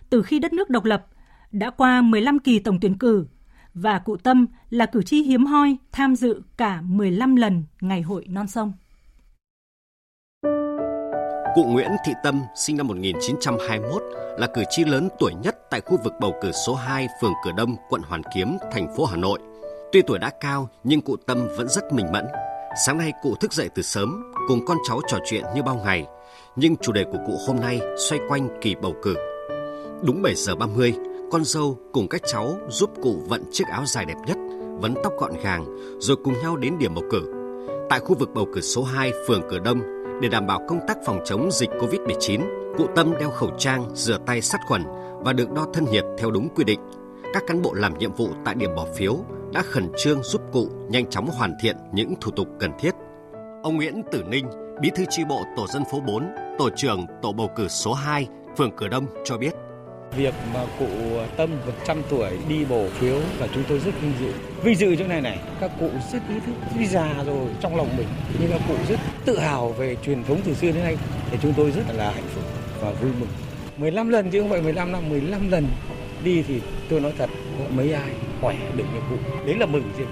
Từ 0.09 0.21
khi 0.21 0.39
đất 0.39 0.53
nước 0.53 0.69
độc 0.69 0.85
lập, 0.85 1.05
đã 1.51 1.69
qua 1.69 2.01
15 2.01 2.39
kỳ 2.39 2.59
tổng 2.59 2.79
tuyển 2.81 2.97
cử, 2.97 3.27
và 3.81 3.99
cụ 3.99 4.17
Tâm 4.17 4.47
là 4.69 4.85
cử 4.85 5.03
tri 5.03 5.23
hiếm 5.23 5.45
hoi 5.45 5.77
tham 5.91 6.15
dự 6.15 6.41
cả 6.57 6.81
15 6.81 7.35
lần 7.35 7.63
Ngày 7.81 8.01
hội 8.01 8.25
non 8.29 8.47
sông. 8.47 8.73
Cụ 11.55 11.63
Nguyễn 11.63 11.91
Thị 12.05 12.13
Tâm 12.23 12.41
sinh 12.55 12.77
năm 12.77 12.87
1921 12.87 14.03
là 14.37 14.47
cử 14.53 14.63
tri 14.69 14.83
lớn 14.85 15.09
tuổi 15.19 15.33
nhất 15.43 15.57
tại 15.69 15.81
khu 15.81 15.97
vực 16.03 16.13
bầu 16.21 16.35
cử 16.41 16.51
số 16.51 16.75
2 16.75 17.07
phường 17.21 17.33
Cửa 17.45 17.51
Đông, 17.57 17.75
quận 17.89 18.01
Hoàn 18.01 18.21
Kiếm, 18.35 18.57
thành 18.71 18.95
phố 18.95 19.05
Hà 19.05 19.17
Nội. 19.17 19.39
Tuy 19.91 20.01
tuổi 20.01 20.19
đã 20.19 20.31
cao 20.39 20.69
nhưng 20.83 21.01
cụ 21.01 21.15
Tâm 21.27 21.47
vẫn 21.57 21.67
rất 21.69 21.93
minh 21.93 22.11
mẫn. 22.11 22.25
Sáng 22.85 22.97
nay 22.97 23.11
cụ 23.21 23.35
thức 23.35 23.53
dậy 23.53 23.69
từ 23.75 23.81
sớm 23.81 24.33
cùng 24.47 24.65
con 24.65 24.77
cháu 24.87 25.01
trò 25.07 25.17
chuyện 25.25 25.43
như 25.55 25.63
bao 25.63 25.75
ngày, 25.85 26.05
nhưng 26.55 26.75
chủ 26.77 26.91
đề 26.91 27.03
của 27.03 27.19
cụ 27.27 27.37
hôm 27.47 27.59
nay 27.59 27.79
xoay 28.09 28.21
quanh 28.29 28.49
kỳ 28.61 28.75
bầu 28.81 28.95
cử. 29.03 29.15
Đúng 30.03 30.21
7 30.21 30.35
giờ 30.35 30.55
30, 30.55 30.93
con 31.31 31.43
dâu 31.43 31.77
cùng 31.91 32.07
các 32.07 32.21
cháu 32.25 32.57
giúp 32.69 32.89
cụ 33.01 33.15
vận 33.27 33.43
chiếc 33.51 33.63
áo 33.71 33.83
dài 33.85 34.05
đẹp 34.05 34.15
nhất, 34.27 34.37
vấn 34.79 34.93
tóc 35.03 35.13
gọn 35.17 35.31
gàng, 35.43 35.65
rồi 35.99 36.17
cùng 36.23 36.33
nhau 36.41 36.57
đến 36.57 36.77
điểm 36.79 36.95
bầu 36.95 37.03
cử. 37.11 37.33
Tại 37.89 37.99
khu 37.99 38.15
vực 38.15 38.29
bầu 38.33 38.47
cử 38.53 38.61
số 38.61 38.83
2, 38.83 39.11
phường 39.27 39.41
Cửa 39.49 39.59
Đông, 39.59 39.81
Để 40.21 40.29
đảm 40.29 40.47
bảo 40.47 40.61
công 40.67 40.79
tác 40.87 40.97
phòng 41.05 41.19
chống 41.25 41.49
dịch 41.51 41.69
COVID-19, 41.69 42.41
cụ 42.77 42.87
Tâm 42.95 43.13
đeo 43.19 43.29
khẩu 43.29 43.49
trang, 43.57 43.85
rửa 43.93 44.17
tay 44.25 44.41
sát 44.41 44.59
khuẩn 44.67 44.83
và 45.19 45.33
được 45.33 45.51
đo 45.51 45.67
thân 45.73 45.85
nhiệt 45.91 46.05
theo 46.17 46.31
đúng 46.31 46.49
quy 46.55 46.63
định. 46.63 46.79
Các 47.33 47.43
cán 47.47 47.61
bộ 47.61 47.73
làm 47.73 47.97
nhiệm 47.97 48.13
vụ 48.13 48.29
tại 48.45 48.55
điểm 48.55 48.75
bỏ 48.75 48.85
phiếu 48.95 49.17
đã 49.53 49.61
khẩn 49.61 49.89
trương 49.97 50.23
giúp 50.23 50.41
cụ 50.51 50.67
nhanh 50.89 51.09
chóng 51.09 51.27
hoàn 51.27 51.53
thiện 51.61 51.77
những 51.93 52.13
thủ 52.21 52.31
tục 52.31 52.47
cần 52.59 52.71
thiết. 52.79 52.91
Ông 53.63 53.75
Nguyễn 53.75 54.01
Tử 54.11 54.23
Ninh, 54.23 54.45
Bí 54.81 54.89
thư 54.95 55.03
chi 55.09 55.23
bộ 55.29 55.43
tổ 55.57 55.67
dân 55.67 55.83
phố 55.91 55.99
4, 55.99 56.27
tổ 56.59 56.69
trưởng 56.75 57.05
tổ 57.21 57.31
bầu 57.31 57.49
cử 57.55 57.67
số 57.67 57.93
2, 57.93 58.27
phường 58.57 58.71
Cửa 58.77 58.87
Đông 58.87 59.05
cho 59.25 59.37
biết. 59.37 59.53
Việc 60.15 60.33
mà 60.53 60.65
cụ 60.79 60.87
Tâm 61.37 61.49
100 61.65 62.01
tuổi 62.09 62.31
đi 62.49 62.65
bỏ 62.65 62.77
phiếu 62.93 63.15
là 63.39 63.47
chúng 63.53 63.63
tôi 63.69 63.79
rất 63.79 63.91
vinh 64.01 64.13
dự. 64.21 64.33
Vinh 64.63 64.75
dự 64.75 64.95
chỗ 64.95 65.07
này 65.07 65.21
này, 65.21 65.39
các 65.59 65.71
cụ 65.79 65.89
rất 66.13 66.19
ý 66.29 66.35
thức, 66.45 66.53
tuy 66.75 66.87
già 66.87 67.23
rồi 67.25 67.47
trong 67.61 67.75
lòng 67.75 67.97
mình. 67.97 68.07
Nhưng 68.39 68.51
các 68.51 68.61
cụ 68.67 68.73
rất 68.89 68.99
tự 69.25 69.39
hào 69.39 69.69
về 69.69 69.95
truyền 70.05 70.23
thống 70.23 70.41
từ 70.45 70.53
xưa 70.53 70.71
đến 70.71 70.83
nay. 70.83 70.97
Thì 71.31 71.37
chúng 71.41 71.53
tôi 71.57 71.71
rất 71.71 71.83
là 71.93 72.11
hạnh 72.11 72.27
phúc 72.35 72.43
và 72.81 72.91
vui 72.91 73.11
mừng. 73.19 73.29
15 73.77 74.09
lần 74.09 74.31
chứ 74.31 74.41
không 74.41 74.49
phải 74.49 74.61
15 74.61 74.91
năm, 74.91 75.09
15 75.09 75.51
lần 75.51 75.67
đi 76.23 76.43
thì 76.47 76.61
tôi 76.89 76.99
nói 76.99 77.13
thật, 77.17 77.29
mấy 77.69 77.93
ai 77.93 78.11
khỏe 78.41 78.55
được 78.75 78.83
như 78.93 78.99
cụ. 79.09 79.15
Đấy 79.45 79.55
là 79.59 79.65
mừng 79.65 79.91
gì? 79.97 80.03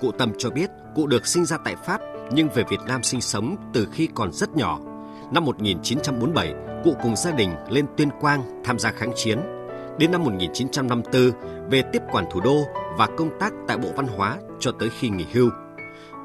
Cụ 0.00 0.10
Tâm 0.18 0.32
cho 0.38 0.50
biết 0.50 0.70
cụ 0.94 1.06
được 1.06 1.26
sinh 1.26 1.44
ra 1.44 1.56
tại 1.64 1.74
Pháp 1.86 2.00
nhưng 2.32 2.48
về 2.48 2.64
Việt 2.70 2.80
Nam 2.88 3.02
sinh 3.02 3.20
sống 3.20 3.56
từ 3.74 3.88
khi 3.92 4.08
còn 4.14 4.32
rất 4.32 4.56
nhỏ. 4.56 4.78
Năm 5.30 5.44
1947, 5.44 6.54
cụ 6.84 6.94
cùng 7.02 7.16
gia 7.16 7.30
đình 7.30 7.50
lên 7.68 7.86
Tuyên 7.96 8.08
Quang 8.20 8.62
tham 8.64 8.78
gia 8.78 8.90
kháng 8.90 9.12
chiến. 9.16 9.38
Đến 9.98 10.12
năm 10.12 10.24
1954, 10.24 11.30
về 11.70 11.82
tiếp 11.92 12.02
quản 12.12 12.24
thủ 12.32 12.40
đô 12.40 12.64
và 12.98 13.08
công 13.16 13.30
tác 13.40 13.52
tại 13.68 13.78
Bộ 13.78 13.88
Văn 13.96 14.06
hóa 14.06 14.36
cho 14.60 14.72
tới 14.72 14.88
khi 14.98 15.08
nghỉ 15.08 15.24
hưu. 15.32 15.50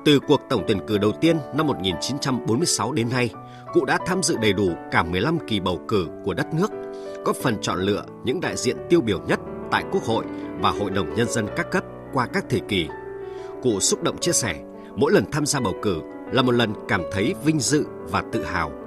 Từ 0.05 0.19
cuộc 0.27 0.41
tổng 0.49 0.63
tuyển 0.67 0.79
cử 0.87 0.97
đầu 0.97 1.11
tiên 1.21 1.37
năm 1.55 1.67
1946 1.67 2.91
đến 2.91 3.09
nay, 3.09 3.29
cụ 3.73 3.85
đã 3.85 3.99
tham 4.05 4.23
dự 4.23 4.37
đầy 4.41 4.53
đủ 4.53 4.69
cả 4.91 5.03
15 5.03 5.37
kỳ 5.47 5.59
bầu 5.59 5.79
cử 5.87 6.07
của 6.25 6.33
đất 6.33 6.53
nước, 6.53 6.71
có 7.25 7.33
phần 7.33 7.57
chọn 7.61 7.79
lựa 7.79 8.03
những 8.23 8.41
đại 8.41 8.57
diện 8.57 8.77
tiêu 8.89 9.01
biểu 9.01 9.19
nhất 9.27 9.39
tại 9.71 9.83
Quốc 9.91 10.03
hội 10.03 10.25
và 10.59 10.71
Hội 10.71 10.89
đồng 10.89 11.15
Nhân 11.15 11.29
dân 11.29 11.47
các 11.55 11.71
cấp 11.71 11.83
qua 12.13 12.27
các 12.33 12.45
thời 12.49 12.61
kỳ. 12.67 12.87
Cụ 13.63 13.79
xúc 13.79 14.03
động 14.03 14.17
chia 14.17 14.31
sẻ, 14.31 14.55
mỗi 14.95 15.11
lần 15.11 15.25
tham 15.31 15.45
gia 15.45 15.59
bầu 15.59 15.73
cử 15.81 16.01
là 16.31 16.41
một 16.41 16.51
lần 16.51 16.73
cảm 16.87 17.01
thấy 17.11 17.35
vinh 17.45 17.59
dự 17.59 17.85
và 18.11 18.23
tự 18.31 18.43
hào. 18.43 18.80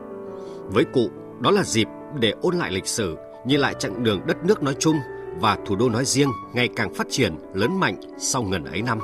Với 0.67 0.85
cụ, 0.85 1.11
đó 1.41 1.51
là 1.51 1.63
dịp 1.63 1.87
để 2.21 2.33
ôn 2.43 2.55
lại 2.55 2.73
lịch 2.73 2.87
sử, 2.87 3.17
nhìn 3.47 3.61
lại 3.61 3.75
chặng 3.79 4.03
đường 4.03 4.21
đất 4.27 4.45
nước 4.45 4.63
nói 4.63 4.75
chung 4.79 4.97
và 5.41 5.59
thủ 5.67 5.77
đô 5.77 5.89
nói 5.89 6.05
riêng 6.05 6.29
ngày 6.55 6.69
càng 6.77 6.95
phát 6.95 7.07
triển 7.11 7.37
lớn 7.55 7.81
mạnh 7.81 7.97
sau 8.19 8.43
ngần 8.43 8.65
ấy 8.65 8.83
năm. 8.83 8.99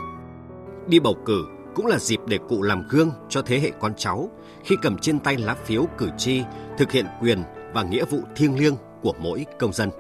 Đi 0.87 1.01
bầu 1.01 1.17
cử 1.27 1.45
cũng 1.75 1.87
là 1.87 1.99
dịp 1.99 2.21
để 2.27 2.39
cụ 2.49 2.63
làm 2.63 2.83
gương 2.91 3.11
cho 3.29 3.43
thế 3.43 3.61
hệ 3.61 3.71
con 3.81 3.95
cháu 3.97 4.31
khi 4.65 4.77
cầm 4.83 4.99
trên 4.99 5.19
tay 5.19 5.37
lá 5.37 5.55
phiếu 5.55 5.87
cử 5.99 6.09
tri 6.19 6.43
thực 6.79 6.93
hiện 6.93 7.07
quyền 7.21 7.43
và 7.73 7.83
nghĩa 7.83 8.05
vụ 8.05 8.19
thiêng 8.37 8.59
liêng 8.59 8.75
của 9.03 9.15
mỗi 9.19 9.47
công 9.59 9.73
dân. 9.73 9.91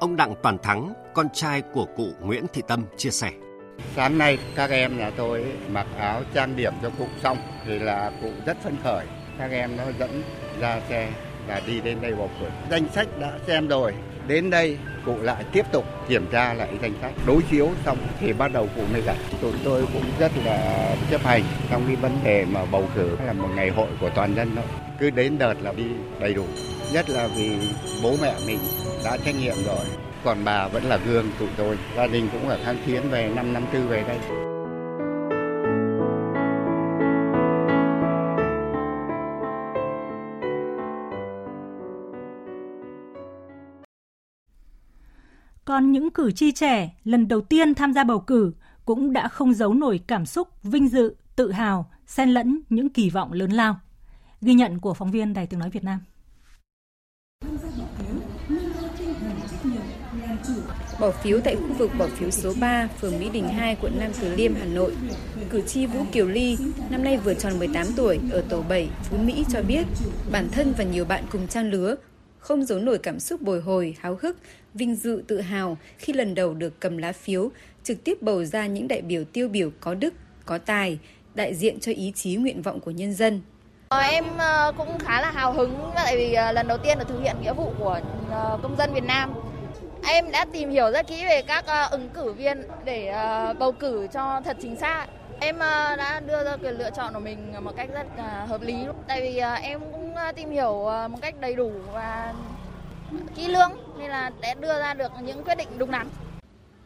Ông 0.00 0.16
Đặng 0.16 0.34
Toàn 0.42 0.58
Thắng, 0.58 0.92
con 1.14 1.26
trai 1.32 1.62
của 1.74 1.86
cụ 1.96 2.08
Nguyễn 2.20 2.46
Thị 2.52 2.62
Tâm 2.68 2.84
chia 2.96 3.10
sẻ. 3.10 3.32
Sáng 3.96 4.18
nay 4.18 4.38
các 4.54 4.70
em 4.70 4.98
nhà 4.98 5.10
tôi 5.16 5.46
mặc 5.70 5.86
áo 5.98 6.22
trang 6.34 6.56
điểm 6.56 6.72
cho 6.82 6.90
cụ 6.98 7.06
xong 7.22 7.38
thì 7.66 7.78
là 7.78 8.12
cụ 8.22 8.30
rất 8.46 8.56
phấn 8.62 8.76
khởi. 8.84 9.06
Các 9.38 9.50
em 9.50 9.76
nó 9.76 9.84
dẫn 9.98 10.22
ra 10.60 10.80
xe 10.88 11.08
và 11.46 11.60
đi 11.66 11.80
đến 11.80 11.98
đây 12.00 12.12
bầu 12.12 12.30
cử. 12.40 12.46
Danh 12.70 12.88
sách 12.88 13.08
đã 13.20 13.32
xem 13.46 13.68
rồi, 13.68 13.94
đến 14.26 14.50
đây 14.50 14.78
cụ 15.04 15.16
lại 15.22 15.44
tiếp 15.52 15.66
tục 15.72 15.84
kiểm 16.08 16.26
tra 16.32 16.54
lại 16.54 16.68
danh 16.82 16.94
sách. 17.02 17.12
Đối 17.26 17.42
chiếu 17.50 17.70
xong 17.84 17.98
thì 18.20 18.32
bắt 18.32 18.52
đầu 18.52 18.68
cụ 18.76 18.82
mới 18.92 19.02
giải. 19.02 19.16
Tụi 19.40 19.52
tôi 19.64 19.86
cũng 19.92 20.04
rất 20.18 20.32
là 20.44 20.88
chấp 21.10 21.20
hành 21.24 21.42
trong 21.70 21.82
cái 21.86 21.96
vấn 21.96 22.12
đề 22.24 22.44
mà 22.44 22.64
bầu 22.64 22.88
cử. 22.94 23.16
Là 23.26 23.32
một 23.32 23.48
ngày 23.56 23.70
hội 23.70 23.88
của 24.00 24.10
toàn 24.10 24.34
dân 24.34 24.50
thôi 24.56 24.64
cứ 25.00 25.10
đến 25.10 25.38
đợt 25.38 25.54
là 25.62 25.72
đi 25.72 25.86
đầy 26.20 26.34
đủ. 26.34 26.44
Nhất 26.92 27.10
là 27.10 27.28
vì 27.36 27.56
bố 28.02 28.16
mẹ 28.22 28.34
mình 28.46 28.58
đã 29.04 29.16
trách 29.24 29.34
nhiệm 29.40 29.56
rồi. 29.64 29.84
Còn 30.24 30.44
bà 30.44 30.68
vẫn 30.68 30.84
là 30.84 30.98
gương 31.06 31.30
tụi 31.38 31.48
tôi. 31.56 31.78
Gia 31.96 32.06
đình 32.06 32.28
cũng 32.32 32.48
ở 32.48 32.58
kháng 32.64 32.76
chiến 32.86 33.02
về 33.10 33.30
năm 33.34 33.52
năm 33.52 33.64
tư 33.72 33.86
về 33.86 34.04
đây. 34.08 34.18
Còn 45.66 45.92
những 45.92 46.10
cử 46.10 46.32
tri 46.32 46.52
trẻ 46.52 46.90
lần 47.04 47.28
đầu 47.28 47.40
tiên 47.40 47.74
tham 47.74 47.92
gia 47.92 48.04
bầu 48.04 48.20
cử 48.20 48.52
cũng 48.84 49.12
đã 49.12 49.28
không 49.28 49.54
giấu 49.54 49.74
nổi 49.74 50.00
cảm 50.06 50.26
xúc 50.26 50.48
vinh 50.62 50.88
dự, 50.88 51.14
tự 51.36 51.52
hào, 51.52 51.90
xen 52.06 52.28
lẫn 52.28 52.60
những 52.68 52.88
kỳ 52.88 53.10
vọng 53.10 53.32
lớn 53.32 53.50
lao. 53.50 53.80
Ghi 54.40 54.54
nhận 54.54 54.78
của 54.78 54.94
phóng 54.94 55.10
viên 55.10 55.32
Đài 55.32 55.46
Tiếng 55.46 55.60
Nói 55.60 55.70
Việt 55.70 55.84
Nam. 55.84 56.00
Bỏ 61.00 61.10
phiếu 61.10 61.40
tại 61.40 61.56
khu 61.56 61.74
vực 61.78 61.90
bỏ 61.98 62.06
phiếu 62.06 62.30
số 62.30 62.52
3, 62.60 62.88
phường 63.00 63.18
Mỹ 63.18 63.30
Đình 63.32 63.48
2, 63.48 63.76
quận 63.80 63.92
Nam 63.98 64.10
Từ 64.20 64.34
Liêm, 64.36 64.54
Hà 64.54 64.64
Nội. 64.64 64.96
Cử 65.50 65.60
tri 65.60 65.86
Vũ 65.86 66.04
Kiều 66.12 66.28
Ly, 66.28 66.56
năm 66.90 67.04
nay 67.04 67.16
vừa 67.16 67.34
tròn 67.34 67.58
18 67.58 67.86
tuổi, 67.96 68.18
ở 68.30 68.44
tổ 68.48 68.62
7, 68.68 68.88
Phú 69.02 69.16
Mỹ 69.18 69.44
cho 69.48 69.62
biết, 69.62 69.86
bản 70.32 70.48
thân 70.52 70.72
và 70.78 70.84
nhiều 70.84 71.04
bạn 71.04 71.24
cùng 71.32 71.48
trang 71.48 71.70
lứa 71.70 71.96
không 72.46 72.64
giấu 72.64 72.78
nổi 72.78 72.98
cảm 72.98 73.20
xúc 73.20 73.42
bồi 73.42 73.60
hồi, 73.60 73.96
háo 74.00 74.18
hức, 74.22 74.36
vinh 74.76 74.94
dự, 74.94 75.22
tự 75.26 75.40
hào 75.40 75.76
khi 75.98 76.12
lần 76.12 76.34
đầu 76.34 76.54
được 76.54 76.80
cầm 76.80 76.98
lá 76.98 77.12
phiếu, 77.12 77.50
trực 77.84 78.04
tiếp 78.04 78.22
bầu 78.22 78.44
ra 78.44 78.66
những 78.66 78.88
đại 78.88 79.02
biểu 79.02 79.24
tiêu 79.24 79.48
biểu 79.48 79.70
có 79.80 79.94
đức, 79.94 80.14
có 80.44 80.58
tài, 80.58 80.98
đại 81.34 81.54
diện 81.54 81.80
cho 81.80 81.92
ý 81.92 82.12
chí 82.14 82.36
nguyện 82.36 82.62
vọng 82.62 82.80
của 82.80 82.90
nhân 82.90 83.14
dân. 83.14 83.40
Ờ, 83.88 84.00
em 84.00 84.24
ờ, 84.38 84.72
cũng 84.76 84.98
khá 84.98 85.20
là 85.20 85.30
hào 85.30 85.52
hứng 85.52 85.90
tại 85.94 86.16
vì 86.16 86.32
ờ, 86.32 86.52
lần 86.52 86.68
đầu 86.68 86.78
tiên 86.78 86.98
được 86.98 87.08
thực 87.08 87.20
hiện 87.22 87.36
nghĩa 87.42 87.52
vụ 87.52 87.72
của 87.78 88.00
công 88.62 88.76
dân 88.78 88.94
Việt 88.94 89.04
Nam. 89.04 89.34
Em 90.08 90.30
đã 90.30 90.44
tìm 90.52 90.70
hiểu 90.70 90.90
rất 90.90 91.06
kỹ 91.06 91.24
về 91.24 91.42
các 91.42 91.64
ứng 91.90 92.08
cử 92.14 92.32
viên 92.32 92.62
để 92.84 93.12
bầu 93.58 93.72
cử 93.72 94.06
cho 94.12 94.40
thật 94.44 94.56
chính 94.62 94.76
xác. 94.76 95.06
Em 95.40 95.58
đã 95.98 96.20
đưa 96.26 96.44
ra 96.44 96.56
quyền 96.56 96.78
lựa 96.78 96.90
chọn 96.90 97.14
của 97.14 97.20
mình 97.20 97.52
một 97.60 97.76
cách 97.76 97.88
rất 97.94 98.06
hợp 98.46 98.62
lý 98.62 98.74
tại 99.08 99.20
vì 99.20 99.40
em 99.62 99.80
cũng 99.92 100.14
tìm 100.36 100.50
hiểu 100.50 100.72
một 101.08 101.18
cách 101.20 101.40
đầy 101.40 101.54
đủ 101.54 101.72
và 101.92 102.34
kỹ 103.36 103.48
lưỡng 103.48 103.72
nên 103.98 104.10
là 104.10 104.30
để 104.42 104.54
đưa 104.60 104.78
ra 104.78 104.94
được 104.94 105.12
những 105.22 105.44
quyết 105.44 105.54
định 105.58 105.68
đúng 105.78 105.90
đắn. 105.90 106.06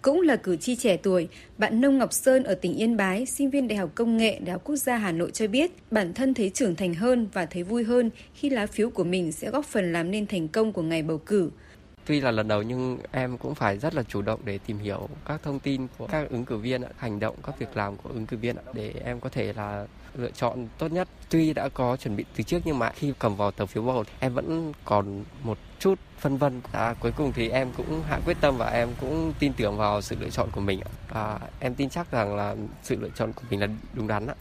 Cũng 0.02 0.20
là 0.20 0.36
cử 0.36 0.56
tri 0.56 0.76
trẻ 0.76 0.96
tuổi, 0.96 1.28
bạn 1.58 1.80
Nông 1.80 1.98
Ngọc 1.98 2.12
Sơn 2.12 2.44
ở 2.44 2.54
tỉnh 2.54 2.74
Yên 2.74 2.96
Bái, 2.96 3.26
sinh 3.26 3.50
viên 3.50 3.68
Đại 3.68 3.78
học 3.78 3.90
Công 3.94 4.16
nghệ 4.16 4.38
Đại 4.38 4.52
học 4.52 4.60
Quốc 4.64 4.76
gia 4.76 4.96
Hà 4.96 5.12
Nội 5.12 5.30
cho 5.30 5.46
biết, 5.46 5.70
bản 5.90 6.14
thân 6.14 6.34
thấy 6.34 6.50
trưởng 6.50 6.76
thành 6.76 6.94
hơn 6.94 7.28
và 7.32 7.46
thấy 7.46 7.62
vui 7.62 7.84
hơn 7.84 8.10
khi 8.34 8.50
lá 8.50 8.66
phiếu 8.66 8.90
của 8.90 9.04
mình 9.04 9.32
sẽ 9.32 9.50
góp 9.50 9.64
phần 9.64 9.92
làm 9.92 10.10
nên 10.10 10.26
thành 10.26 10.48
công 10.48 10.72
của 10.72 10.82
ngày 10.82 11.02
bầu 11.02 11.18
cử. 11.18 11.50
Tuy 12.06 12.20
là 12.20 12.30
lần 12.30 12.48
đầu 12.48 12.62
nhưng 12.62 12.98
em 13.12 13.38
cũng 13.38 13.54
phải 13.54 13.78
rất 13.78 13.94
là 13.94 14.02
chủ 14.02 14.22
động 14.22 14.40
để 14.44 14.58
tìm 14.66 14.78
hiểu 14.78 15.08
các 15.26 15.42
thông 15.42 15.60
tin 15.60 15.86
của 15.98 16.06
các 16.06 16.30
ứng 16.30 16.44
cử 16.44 16.56
viên, 16.56 16.82
hành 16.96 17.20
động, 17.20 17.36
các 17.46 17.58
việc 17.58 17.76
làm 17.76 17.96
của 17.96 18.10
ứng 18.14 18.26
cử 18.26 18.36
viên 18.36 18.56
để 18.74 18.94
em 19.04 19.20
có 19.20 19.28
thể 19.28 19.52
là 19.52 19.86
lựa 20.16 20.30
chọn 20.30 20.66
tốt 20.78 20.92
nhất. 20.92 21.08
Tuy 21.30 21.52
đã 21.52 21.68
có 21.68 21.96
chuẩn 21.96 22.16
bị 22.16 22.24
từ 22.36 22.44
trước 22.44 22.58
nhưng 22.64 22.78
mà 22.78 22.90
khi 22.90 23.12
cầm 23.18 23.36
vào 23.36 23.50
tờ 23.50 23.66
phiếu 23.66 23.82
bầu 23.82 24.04
em 24.20 24.34
vẫn 24.34 24.72
còn 24.84 25.24
một 25.42 25.58
chút 25.78 25.98
phân 26.18 26.36
vân. 26.36 26.60
À, 26.72 26.94
cuối 27.00 27.12
cùng 27.16 27.32
thì 27.32 27.48
em 27.48 27.68
cũng 27.76 28.02
hạ 28.08 28.20
quyết 28.26 28.36
tâm 28.40 28.56
và 28.56 28.70
em 28.70 28.88
cũng 29.00 29.32
tin 29.38 29.52
tưởng 29.52 29.76
vào 29.76 30.02
sự 30.02 30.16
lựa 30.20 30.30
chọn 30.30 30.48
của 30.52 30.60
mình. 30.60 30.80
Và 31.08 31.40
em 31.60 31.74
tin 31.74 31.88
chắc 31.88 32.12
rằng 32.12 32.36
là 32.36 32.56
sự 32.82 32.96
lựa 33.00 33.10
chọn 33.14 33.32
của 33.32 33.42
mình 33.50 33.60
là 33.60 33.68
đúng 33.94 34.06
đắn. 34.06 34.26
Ạ. 34.26 34.34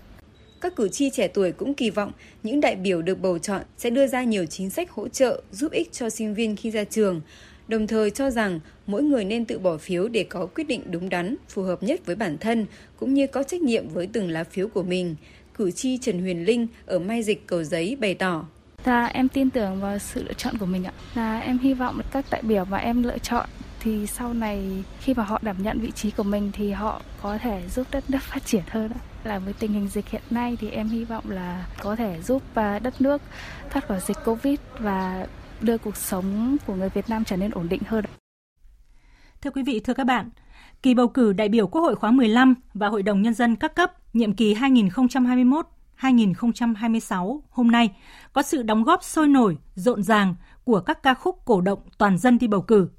Các 0.61 0.75
cử 0.75 0.89
tri 0.89 1.09
trẻ 1.09 1.27
tuổi 1.27 1.51
cũng 1.51 1.73
kỳ 1.73 1.89
vọng 1.89 2.11
những 2.43 2.61
đại 2.61 2.75
biểu 2.75 3.01
được 3.01 3.19
bầu 3.19 3.39
chọn 3.39 3.61
sẽ 3.77 3.89
đưa 3.89 4.07
ra 4.07 4.23
nhiều 4.23 4.45
chính 4.45 4.69
sách 4.69 4.91
hỗ 4.91 5.07
trợ 5.07 5.41
giúp 5.51 5.71
ích 5.71 5.91
cho 5.91 6.09
sinh 6.09 6.33
viên 6.33 6.55
khi 6.55 6.71
ra 6.71 6.83
trường, 6.83 7.21
đồng 7.67 7.87
thời 7.87 8.11
cho 8.11 8.29
rằng 8.29 8.59
mỗi 8.87 9.03
người 9.03 9.25
nên 9.25 9.45
tự 9.45 9.59
bỏ 9.59 9.77
phiếu 9.77 10.07
để 10.07 10.23
có 10.23 10.45
quyết 10.45 10.63
định 10.63 10.91
đúng 10.91 11.09
đắn, 11.09 11.35
phù 11.49 11.63
hợp 11.63 11.83
nhất 11.83 12.05
với 12.05 12.15
bản 12.15 12.37
thân, 12.37 12.65
cũng 12.97 13.13
như 13.13 13.27
có 13.27 13.43
trách 13.43 13.61
nhiệm 13.61 13.89
với 13.89 14.09
từng 14.13 14.29
lá 14.29 14.43
phiếu 14.43 14.67
của 14.67 14.83
mình. 14.83 15.15
Cử 15.59 15.71
tri 15.71 15.97
Trần 15.97 16.21
Huyền 16.21 16.45
Linh 16.45 16.67
ở 16.85 16.99
Mai 16.99 17.23
Dịch 17.23 17.47
Cầu 17.47 17.63
Giấy 17.63 17.97
bày 17.99 18.13
tỏ. 18.13 18.45
Dạ, 18.85 19.05
em 19.05 19.29
tin 19.29 19.49
tưởng 19.49 19.81
vào 19.81 19.99
sự 19.99 20.23
lựa 20.23 20.33
chọn 20.33 20.57
của 20.57 20.65
mình 20.65 20.83
ạ. 20.83 20.93
Là 21.15 21.39
em 21.39 21.57
hy 21.57 21.73
vọng 21.73 22.01
các 22.11 22.25
đại 22.31 22.41
biểu 22.41 22.65
mà 22.65 22.77
em 22.77 23.03
lựa 23.03 23.17
chọn 23.17 23.49
thì 23.79 24.07
sau 24.07 24.33
này 24.33 24.83
khi 24.99 25.13
mà 25.13 25.23
họ 25.23 25.39
đảm 25.41 25.55
nhận 25.63 25.79
vị 25.79 25.91
trí 25.91 26.11
của 26.11 26.23
mình 26.23 26.51
thì 26.53 26.71
họ 26.71 27.01
có 27.21 27.37
thể 27.37 27.63
giúp 27.69 27.87
đất 27.91 28.09
nước 28.09 28.21
phát 28.21 28.45
triển 28.45 28.63
hơn 28.67 28.91
ạ. 28.91 29.01
Là 29.23 29.39
với 29.39 29.53
tình 29.53 29.73
hình 29.73 29.87
dịch 29.87 30.09
hiện 30.09 30.21
nay 30.29 30.57
thì 30.61 30.69
em 30.69 30.89
hy 30.89 31.05
vọng 31.05 31.31
là 31.31 31.67
có 31.79 31.95
thể 31.95 32.21
giúp 32.21 32.43
à, 32.53 32.79
đất 32.79 33.01
nước 33.01 33.21
thoát 33.69 33.87
khỏi 33.87 33.99
dịch 34.07 34.17
Covid 34.25 34.59
và 34.79 35.27
đưa 35.61 35.77
cuộc 35.77 35.97
sống 35.97 36.57
của 36.67 36.75
người 36.75 36.89
Việt 36.89 37.09
Nam 37.09 37.23
trở 37.25 37.35
nên 37.35 37.51
ổn 37.51 37.69
định 37.69 37.81
hơn. 37.85 38.05
Thưa 39.41 39.51
quý 39.51 39.63
vị, 39.63 39.79
thưa 39.79 39.93
các 39.93 40.03
bạn, 40.03 40.29
kỳ 40.83 40.93
bầu 40.93 41.07
cử 41.07 41.33
đại 41.33 41.49
biểu 41.49 41.67
Quốc 41.67 41.81
hội 41.81 41.95
khóa 41.95 42.11
15 42.11 42.55
và 42.73 42.87
Hội 42.87 43.03
đồng 43.03 43.21
Nhân 43.21 43.33
dân 43.33 43.55
các 43.55 43.75
cấp 43.75 43.93
nhiệm 44.13 44.33
kỳ 44.33 44.53
2021-2026 44.53 47.39
hôm 47.49 47.71
nay 47.71 47.89
có 48.33 48.41
sự 48.41 48.63
đóng 48.63 48.83
góp 48.83 49.03
sôi 49.03 49.27
nổi, 49.27 49.57
rộn 49.75 50.03
ràng 50.03 50.35
của 50.63 50.79
các 50.79 51.03
ca 51.03 51.13
khúc 51.13 51.41
cổ 51.45 51.61
động 51.61 51.79
toàn 51.97 52.17
dân 52.17 52.37
đi 52.37 52.47
bầu 52.47 52.61
cử. 52.61 52.89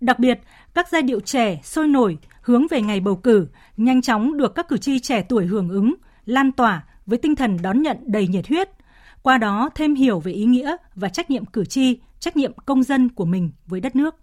Đặc 0.00 0.18
biệt, 0.18 0.40
các 0.74 0.88
giai 0.88 1.02
điệu 1.02 1.20
trẻ 1.20 1.60
sôi 1.62 1.88
nổi 1.88 2.18
hướng 2.42 2.66
về 2.70 2.82
ngày 2.82 3.00
bầu 3.00 3.16
cử 3.16 3.48
nhanh 3.76 4.02
chóng 4.02 4.36
được 4.36 4.54
các 4.54 4.68
cử 4.68 4.76
tri 4.76 4.98
trẻ 4.98 5.22
tuổi 5.22 5.46
hưởng 5.46 5.68
ứng, 5.68 5.94
lan 6.24 6.52
tỏa 6.52 6.84
với 7.06 7.18
tinh 7.18 7.36
thần 7.36 7.56
đón 7.62 7.82
nhận 7.82 7.96
đầy 8.06 8.28
nhiệt 8.28 8.48
huyết, 8.48 8.70
qua 9.22 9.38
đó 9.38 9.70
thêm 9.74 9.94
hiểu 9.94 10.20
về 10.20 10.32
ý 10.32 10.44
nghĩa 10.44 10.76
và 10.94 11.08
trách 11.08 11.30
nhiệm 11.30 11.44
cử 11.44 11.64
tri, 11.64 12.00
trách 12.18 12.36
nhiệm 12.36 12.52
công 12.66 12.82
dân 12.82 13.08
của 13.08 13.24
mình 13.24 13.50
với 13.66 13.80
đất 13.80 13.96
nước. 13.96 14.14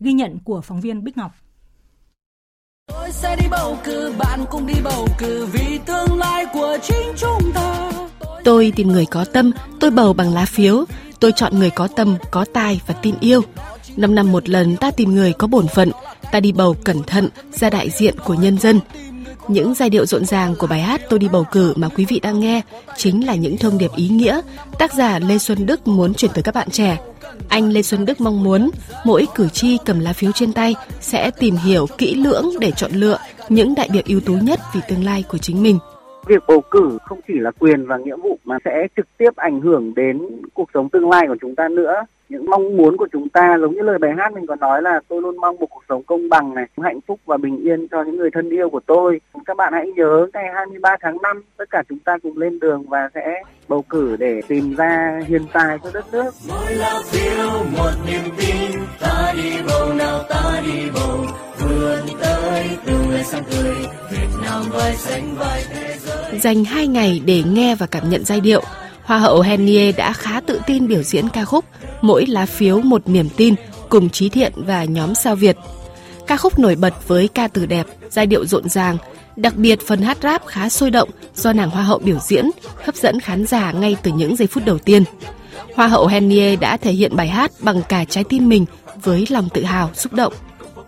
Ghi 0.00 0.12
nhận 0.12 0.38
của 0.44 0.60
phóng 0.60 0.80
viên 0.80 1.04
Bích 1.04 1.16
Ngọc. 1.16 1.32
Tôi 2.90 3.12
sẽ 3.12 3.36
đi 3.36 3.46
bầu 3.50 3.78
cử, 3.84 4.14
bạn 4.18 4.44
cũng 4.50 4.66
đi 4.66 4.74
bầu 4.84 5.08
cử 5.18 5.46
vì 5.52 5.78
tương 5.86 6.18
lai 6.18 6.46
của 6.52 6.78
chính 6.82 7.12
chúng 7.16 7.52
ta. 7.54 7.90
Tôi 8.44 8.72
tìm 8.76 8.88
người 8.88 9.06
có 9.06 9.24
tâm, 9.24 9.50
tôi 9.80 9.90
bầu 9.90 10.12
bằng 10.12 10.34
lá 10.34 10.44
phiếu. 10.44 10.84
Tôi 11.20 11.32
chọn 11.36 11.58
người 11.58 11.70
có 11.70 11.88
tâm, 11.96 12.16
có 12.30 12.44
tài 12.52 12.80
và 12.86 12.94
tin 12.94 13.14
yêu. 13.20 13.42
Năm 13.96 14.14
năm 14.14 14.32
một 14.32 14.48
lần 14.48 14.76
ta 14.76 14.90
tìm 14.90 15.14
người 15.14 15.32
có 15.32 15.46
bổn 15.46 15.68
phận, 15.68 15.90
ta 16.32 16.40
đi 16.40 16.52
bầu 16.52 16.76
cẩn 16.84 17.02
thận 17.02 17.28
ra 17.52 17.70
đại 17.70 17.90
diện 17.90 18.14
của 18.24 18.34
nhân 18.34 18.58
dân. 18.58 18.80
Những 19.48 19.74
giai 19.74 19.90
điệu 19.90 20.06
rộn 20.06 20.24
ràng 20.24 20.54
của 20.58 20.66
bài 20.66 20.80
hát 20.80 21.00
Tôi 21.10 21.18
đi 21.18 21.28
bầu 21.28 21.44
cử 21.52 21.72
mà 21.76 21.88
quý 21.88 22.04
vị 22.04 22.20
đang 22.20 22.40
nghe 22.40 22.60
chính 22.96 23.26
là 23.26 23.34
những 23.34 23.58
thông 23.58 23.78
điệp 23.78 23.90
ý 23.96 24.08
nghĩa 24.08 24.40
tác 24.78 24.94
giả 24.94 25.18
Lê 25.18 25.38
Xuân 25.38 25.66
Đức 25.66 25.88
muốn 25.88 26.14
truyền 26.14 26.30
tới 26.34 26.42
các 26.42 26.54
bạn 26.54 26.70
trẻ. 26.70 26.98
Anh 27.48 27.72
Lê 27.72 27.82
Xuân 27.82 28.06
Đức 28.06 28.20
mong 28.20 28.44
muốn 28.44 28.70
mỗi 29.04 29.26
cử 29.34 29.48
tri 29.48 29.78
cầm 29.84 30.00
lá 30.00 30.12
phiếu 30.12 30.32
trên 30.32 30.52
tay 30.52 30.74
sẽ 31.00 31.30
tìm 31.30 31.54
hiểu 31.54 31.86
kỹ 31.98 32.14
lưỡng 32.14 32.46
để 32.60 32.70
chọn 32.70 32.90
lựa 32.94 33.18
những 33.48 33.74
đại 33.76 33.88
biểu 33.92 34.02
ưu 34.06 34.20
tú 34.20 34.32
nhất 34.42 34.60
vì 34.74 34.80
tương 34.88 35.04
lai 35.04 35.24
của 35.28 35.38
chính 35.38 35.62
mình. 35.62 35.78
Việc 36.26 36.42
bầu 36.48 36.60
cử 36.70 36.98
không 37.04 37.20
chỉ 37.28 37.34
là 37.36 37.50
quyền 37.58 37.86
và 37.86 37.96
nghĩa 37.96 38.16
vụ 38.16 38.38
mà 38.44 38.58
sẽ 38.64 38.86
trực 38.96 39.06
tiếp 39.18 39.30
ảnh 39.36 39.60
hưởng 39.60 39.94
đến 39.94 40.20
cuộc 40.54 40.68
sống 40.74 40.88
tương 40.88 41.10
lai 41.10 41.24
của 41.28 41.36
chúng 41.40 41.54
ta 41.54 41.68
nữa 41.68 41.94
những 42.30 42.50
mong 42.50 42.76
muốn 42.76 42.96
của 42.96 43.08
chúng 43.12 43.28
ta 43.28 43.58
giống 43.60 43.74
như 43.74 43.82
lời 43.82 43.98
bài 43.98 44.10
hát 44.18 44.32
mình 44.32 44.46
có 44.46 44.56
nói 44.56 44.82
là 44.82 45.00
tôi 45.08 45.22
luôn 45.22 45.36
mong 45.36 45.56
một 45.60 45.66
cuộc 45.70 45.82
sống 45.88 46.02
công 46.02 46.28
bằng 46.28 46.54
này 46.54 46.66
hạnh 46.82 47.00
phúc 47.06 47.20
và 47.26 47.36
bình 47.36 47.56
yên 47.56 47.88
cho 47.88 48.02
những 48.02 48.16
người 48.16 48.30
thân 48.30 48.50
yêu 48.50 48.70
của 48.70 48.80
tôi. 48.86 49.20
Các 49.46 49.56
bạn 49.56 49.72
hãy 49.72 49.86
nhớ 49.96 50.26
ngày 50.32 50.44
23 50.54 50.96
tháng 51.00 51.16
5 51.22 51.42
tất 51.56 51.64
cả 51.70 51.82
chúng 51.88 51.98
ta 51.98 52.18
cùng 52.22 52.38
lên 52.38 52.60
đường 52.60 52.82
và 52.88 53.08
sẽ 53.14 53.42
bầu 53.68 53.82
cử 53.82 54.16
để 54.16 54.40
tìm 54.48 54.74
ra 54.76 55.20
hiền 55.26 55.42
tài 55.52 55.78
cho 55.84 55.90
đất 55.94 56.04
nước. 56.12 56.30
Mỗi 56.48 56.74
lá 56.74 57.00
phiếu 57.04 57.48
một 57.76 57.90
niềm 58.06 58.34
tin. 58.38 58.80
Ta 59.00 59.32
đi 59.36 59.50
bầu 59.68 59.94
nào 59.94 60.20
ta 60.28 60.62
đi 60.66 60.90
bầu. 60.94 61.18
Vươn 61.58 62.00
tới 62.22 62.64
tương 62.86 63.10
lai 63.10 63.24
sáng 63.24 63.42
tươi. 63.50 63.74
Việt 64.10 64.28
Nam 64.42 64.62
vai 64.72 64.92
xanh 64.92 65.34
vai 65.38 65.62
thế 65.74 65.96
giới. 65.98 66.38
Dành 66.38 66.64
hai 66.64 66.86
ngày 66.86 67.22
để 67.26 67.42
nghe 67.46 67.74
và 67.74 67.86
cảm 67.90 68.10
nhận 68.10 68.24
giai 68.24 68.40
điệu 68.40 68.62
Hoa 69.10 69.18
hậu 69.18 69.40
Henie 69.40 69.92
đã 69.92 70.12
khá 70.12 70.40
tự 70.40 70.60
tin 70.66 70.88
biểu 70.88 71.02
diễn 71.02 71.28
ca 71.28 71.44
khúc 71.44 71.64
Mỗi 72.02 72.26
lá 72.26 72.46
phiếu 72.46 72.80
một 72.80 73.08
niềm 73.08 73.28
tin 73.36 73.54
cùng 73.88 74.10
Trí 74.10 74.28
Thiện 74.28 74.52
và 74.56 74.84
nhóm 74.84 75.14
sao 75.14 75.36
Việt. 75.36 75.56
Ca 76.26 76.36
khúc 76.36 76.58
nổi 76.58 76.76
bật 76.76 77.08
với 77.08 77.28
ca 77.28 77.48
từ 77.48 77.66
đẹp, 77.66 77.86
giai 78.10 78.26
điệu 78.26 78.46
rộn 78.46 78.68
ràng, 78.68 78.96
đặc 79.36 79.56
biệt 79.56 79.80
phần 79.86 80.02
hát 80.02 80.18
rap 80.22 80.46
khá 80.46 80.68
sôi 80.68 80.90
động 80.90 81.08
do 81.34 81.52
nàng 81.52 81.70
Hoa 81.70 81.82
hậu 81.82 81.98
biểu 81.98 82.18
diễn, 82.18 82.50
hấp 82.84 82.94
dẫn 82.94 83.20
khán 83.20 83.46
giả 83.46 83.72
ngay 83.72 83.96
từ 84.02 84.12
những 84.12 84.36
giây 84.36 84.48
phút 84.48 84.64
đầu 84.64 84.78
tiên. 84.78 85.04
Hoa 85.74 85.86
hậu 85.86 86.06
Henie 86.06 86.56
đã 86.56 86.76
thể 86.76 86.92
hiện 86.92 87.16
bài 87.16 87.28
hát 87.28 87.50
bằng 87.60 87.82
cả 87.88 88.04
trái 88.04 88.24
tim 88.24 88.48
mình 88.48 88.64
với 89.02 89.26
lòng 89.30 89.48
tự 89.48 89.64
hào, 89.64 89.90
xúc 89.94 90.12
động. 90.12 90.32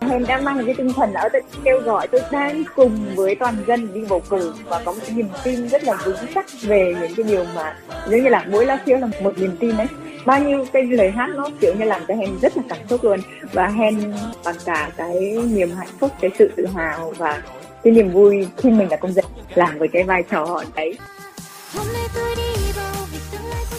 Hèn 0.08 0.24
đang 0.26 0.44
mang 0.44 0.66
cái 0.66 0.74
tinh 0.74 0.92
thần 0.92 1.12
ở 1.12 1.28
tôi 1.32 1.42
kêu 1.64 1.80
gọi 1.80 2.08
tôi 2.08 2.20
đang 2.30 2.64
cùng 2.76 3.14
với 3.14 3.34
toàn 3.34 3.56
dân 3.66 3.94
đi 3.94 4.00
bầu 4.08 4.22
cử 4.30 4.54
và 4.64 4.82
có 4.84 4.92
một 4.92 4.98
cái 5.06 5.16
niềm 5.16 5.28
tin 5.44 5.68
rất 5.68 5.84
là 5.84 5.96
vững 6.04 6.16
chắc 6.34 6.46
về 6.62 6.94
những 7.00 7.14
cái 7.14 7.24
điều 7.24 7.44
mà 7.54 7.76
giống 8.08 8.22
như 8.22 8.28
là 8.28 8.46
mỗi 8.50 8.66
lá 8.66 8.78
phiếu 8.86 8.98
là 8.98 9.08
một 9.22 9.38
niềm 9.38 9.56
tin 9.60 9.76
đấy. 9.76 9.86
Bao 10.26 10.40
nhiêu 10.40 10.66
cái 10.72 10.82
lời 10.82 11.10
hát 11.10 11.30
nó 11.34 11.48
kiểu 11.60 11.74
như 11.78 11.84
làm 11.84 12.02
cho 12.08 12.14
Hen 12.14 12.30
rất 12.42 12.56
là 12.56 12.62
cảm 12.68 12.78
xúc 12.90 13.04
luôn. 13.04 13.20
Và 13.52 13.68
Hen 13.68 14.12
bằng 14.44 14.56
cả 14.64 14.90
cái 14.96 15.38
niềm 15.50 15.70
hạnh 15.78 15.88
phúc 16.00 16.10
cái 16.20 16.30
sự 16.38 16.50
tự 16.56 16.66
hào 16.74 17.12
và 17.18 17.42
cái 17.84 17.92
niềm 17.92 18.10
vui 18.12 18.46
khi 18.56 18.70
mình 18.70 18.88
là 18.90 18.96
công 18.96 19.12
dân 19.12 19.24
làm 19.54 19.78
với 19.78 19.88
cái 19.88 20.02
vai 20.02 20.22
trò 20.30 20.62
đấy. 20.76 20.98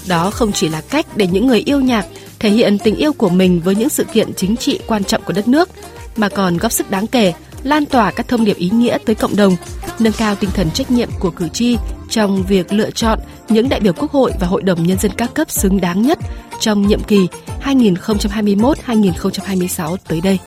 Đó 0.10 0.30
không 0.34 0.52
chỉ 0.52 0.70
là 0.70 0.82
cách 0.90 1.06
để 1.16 1.28
những 1.28 1.48
người 1.48 1.64
yêu 1.66 1.80
nhạc 1.80 2.06
thể 2.40 2.50
hiện 2.50 2.78
tình 2.84 2.96
yêu 2.96 3.14
của 3.14 3.30
mình 3.30 3.62
với 3.66 3.76
những 3.76 3.90
sự 3.90 4.04
kiện 4.14 4.34
chính 4.34 4.58
trị 4.58 4.80
quan 4.88 5.04
trọng 5.04 5.22
của 5.24 5.34
đất 5.34 5.48
nước 5.48 5.70
mà 6.18 6.30
còn 6.30 6.58
góp 6.58 6.72
sức 6.72 6.92
đáng 6.92 7.08
kể 7.08 7.34
lan 7.64 7.86
tỏa 7.86 8.12
các 8.12 8.28
thông 8.28 8.46
điệp 8.46 8.58
ý 8.58 8.70
nghĩa 8.70 8.98
tới 9.06 9.16
cộng 9.16 9.36
đồng, 9.36 9.56
nâng 10.00 10.14
cao 10.18 10.36
tinh 10.36 10.50
thần 10.54 10.72
trách 10.72 10.92
nhiệm 10.92 11.10
của 11.20 11.32
cử 11.32 11.48
tri 11.48 11.78
trong 12.10 12.44
việc 12.44 12.74
lựa 12.74 12.92
chọn 12.92 13.20
những 13.50 13.70
đại 13.70 13.80
biểu 13.80 13.94
Quốc 13.94 14.12
hội 14.12 14.32
và 14.40 14.48
Hội 14.48 14.62
đồng 14.62 14.84
Nhân 14.84 14.98
dân 14.98 15.12
các 15.18 15.34
cấp 15.34 15.52
xứng 15.52 15.82
đáng 15.82 16.02
nhất 16.02 16.20
trong 16.60 16.88
nhiệm 16.88 17.04
kỳ 17.04 17.28
2021-2026 17.64 19.98
tới 20.08 20.22
đây. 20.22 20.40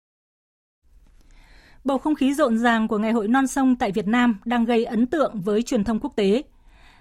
Bầu 1.84 1.98
không 1.98 2.14
khí 2.14 2.34
rộn 2.34 2.58
ràng 2.58 2.88
của 2.88 2.98
Ngày 2.98 3.12
hội 3.12 3.28
non 3.28 3.46
sông 3.46 3.76
tại 3.76 3.92
Việt 3.92 4.06
Nam 4.06 4.38
đang 4.44 4.64
gây 4.64 4.84
ấn 4.84 5.06
tượng 5.06 5.40
với 5.40 5.62
truyền 5.62 5.84
thông 5.84 6.00
quốc 6.00 6.12
tế. 6.16 6.42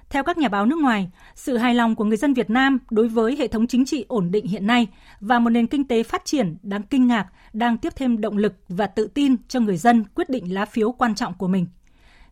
Theo 0.10 0.24
các 0.24 0.38
nhà 0.38 0.48
báo 0.48 0.66
nước 0.66 0.80
ngoài, 0.80 1.10
sự 1.36 1.58
hài 1.58 1.74
lòng 1.76 1.96
của 1.96 2.04
người 2.04 2.18
dân 2.18 2.34
Việt 2.34 2.50
Nam 2.50 2.80
đối 2.90 3.08
với 3.08 3.36
hệ 3.36 3.48
thống 3.48 3.68
chính 3.68 3.86
trị 3.86 4.06
ổn 4.08 4.32
định 4.32 4.48
hiện 4.48 4.68
nay 4.68 4.88
và 5.20 5.40
một 5.40 5.50
nền 5.50 5.68
kinh 5.68 5.88
tế 5.88 6.04
phát 6.04 6.26
triển 6.26 6.58
đáng 6.62 6.84
kinh 6.84 7.08
ngạc 7.08 7.28
đang 7.54 7.78
tiếp 7.78 7.94
thêm 7.96 8.22
động 8.22 8.38
lực 8.38 8.54
và 8.70 8.88
tự 8.88 9.08
tin 9.08 9.36
cho 9.48 9.60
người 9.60 9.78
dân 9.78 10.04
quyết 10.16 10.30
định 10.30 10.54
lá 10.54 10.66
phiếu 10.66 10.92
quan 10.92 11.16
trọng 11.16 11.34
của 11.34 11.48
mình. 11.48 11.68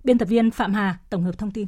Biên 0.03 0.17
tập 0.17 0.26
viên 0.26 0.51
Phạm 0.51 0.74
Hà 0.74 0.97
tổng 1.09 1.24
hợp 1.24 1.38
thông 1.38 1.51
tin. 1.51 1.67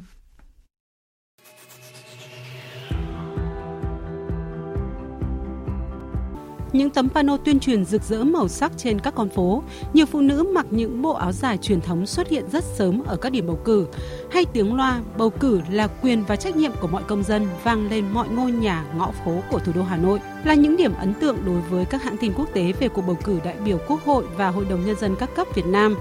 Những 6.76 6.90
tấm 6.90 7.08
pano 7.08 7.36
tuyên 7.36 7.60
truyền 7.60 7.84
rực 7.84 8.02
rỡ 8.02 8.24
màu 8.24 8.48
sắc 8.48 8.72
trên 8.76 8.98
các 8.98 9.14
con 9.14 9.28
phố, 9.28 9.62
nhiều 9.92 10.06
phụ 10.06 10.20
nữ 10.20 10.46
mặc 10.54 10.66
những 10.70 11.02
bộ 11.02 11.12
áo 11.12 11.32
dài 11.32 11.58
truyền 11.58 11.80
thống 11.80 12.06
xuất 12.06 12.28
hiện 12.28 12.44
rất 12.52 12.64
sớm 12.64 13.02
ở 13.06 13.16
các 13.16 13.32
điểm 13.32 13.46
bầu 13.46 13.58
cử, 13.64 13.86
hay 14.30 14.44
tiếng 14.44 14.76
loa 14.76 15.00
bầu 15.18 15.30
cử 15.30 15.60
là 15.70 15.86
quyền 15.86 16.24
và 16.24 16.36
trách 16.36 16.56
nhiệm 16.56 16.72
của 16.80 16.88
mọi 16.88 17.02
công 17.02 17.22
dân 17.22 17.46
vang 17.64 17.90
lên 17.90 18.04
mọi 18.12 18.28
ngôi 18.28 18.52
nhà, 18.52 18.84
ngõ 18.98 19.10
phố 19.24 19.42
của 19.50 19.58
thủ 19.58 19.72
đô 19.74 19.82
Hà 19.82 19.96
Nội, 19.96 20.20
là 20.44 20.54
những 20.54 20.76
điểm 20.76 20.92
ấn 20.94 21.14
tượng 21.14 21.36
đối 21.46 21.60
với 21.60 21.84
các 21.84 22.02
hãng 22.02 22.16
tin 22.16 22.32
quốc 22.32 22.48
tế 22.52 22.72
về 22.80 22.88
cuộc 22.88 23.02
bầu 23.02 23.16
cử 23.24 23.40
đại 23.44 23.56
biểu 23.64 23.78
Quốc 23.88 24.04
hội 24.04 24.24
và 24.36 24.48
Hội 24.48 24.64
đồng 24.70 24.86
Nhân 24.86 24.96
dân 25.00 25.16
các 25.16 25.30
cấp 25.36 25.46
Việt 25.54 25.66
Nam. 25.66 25.96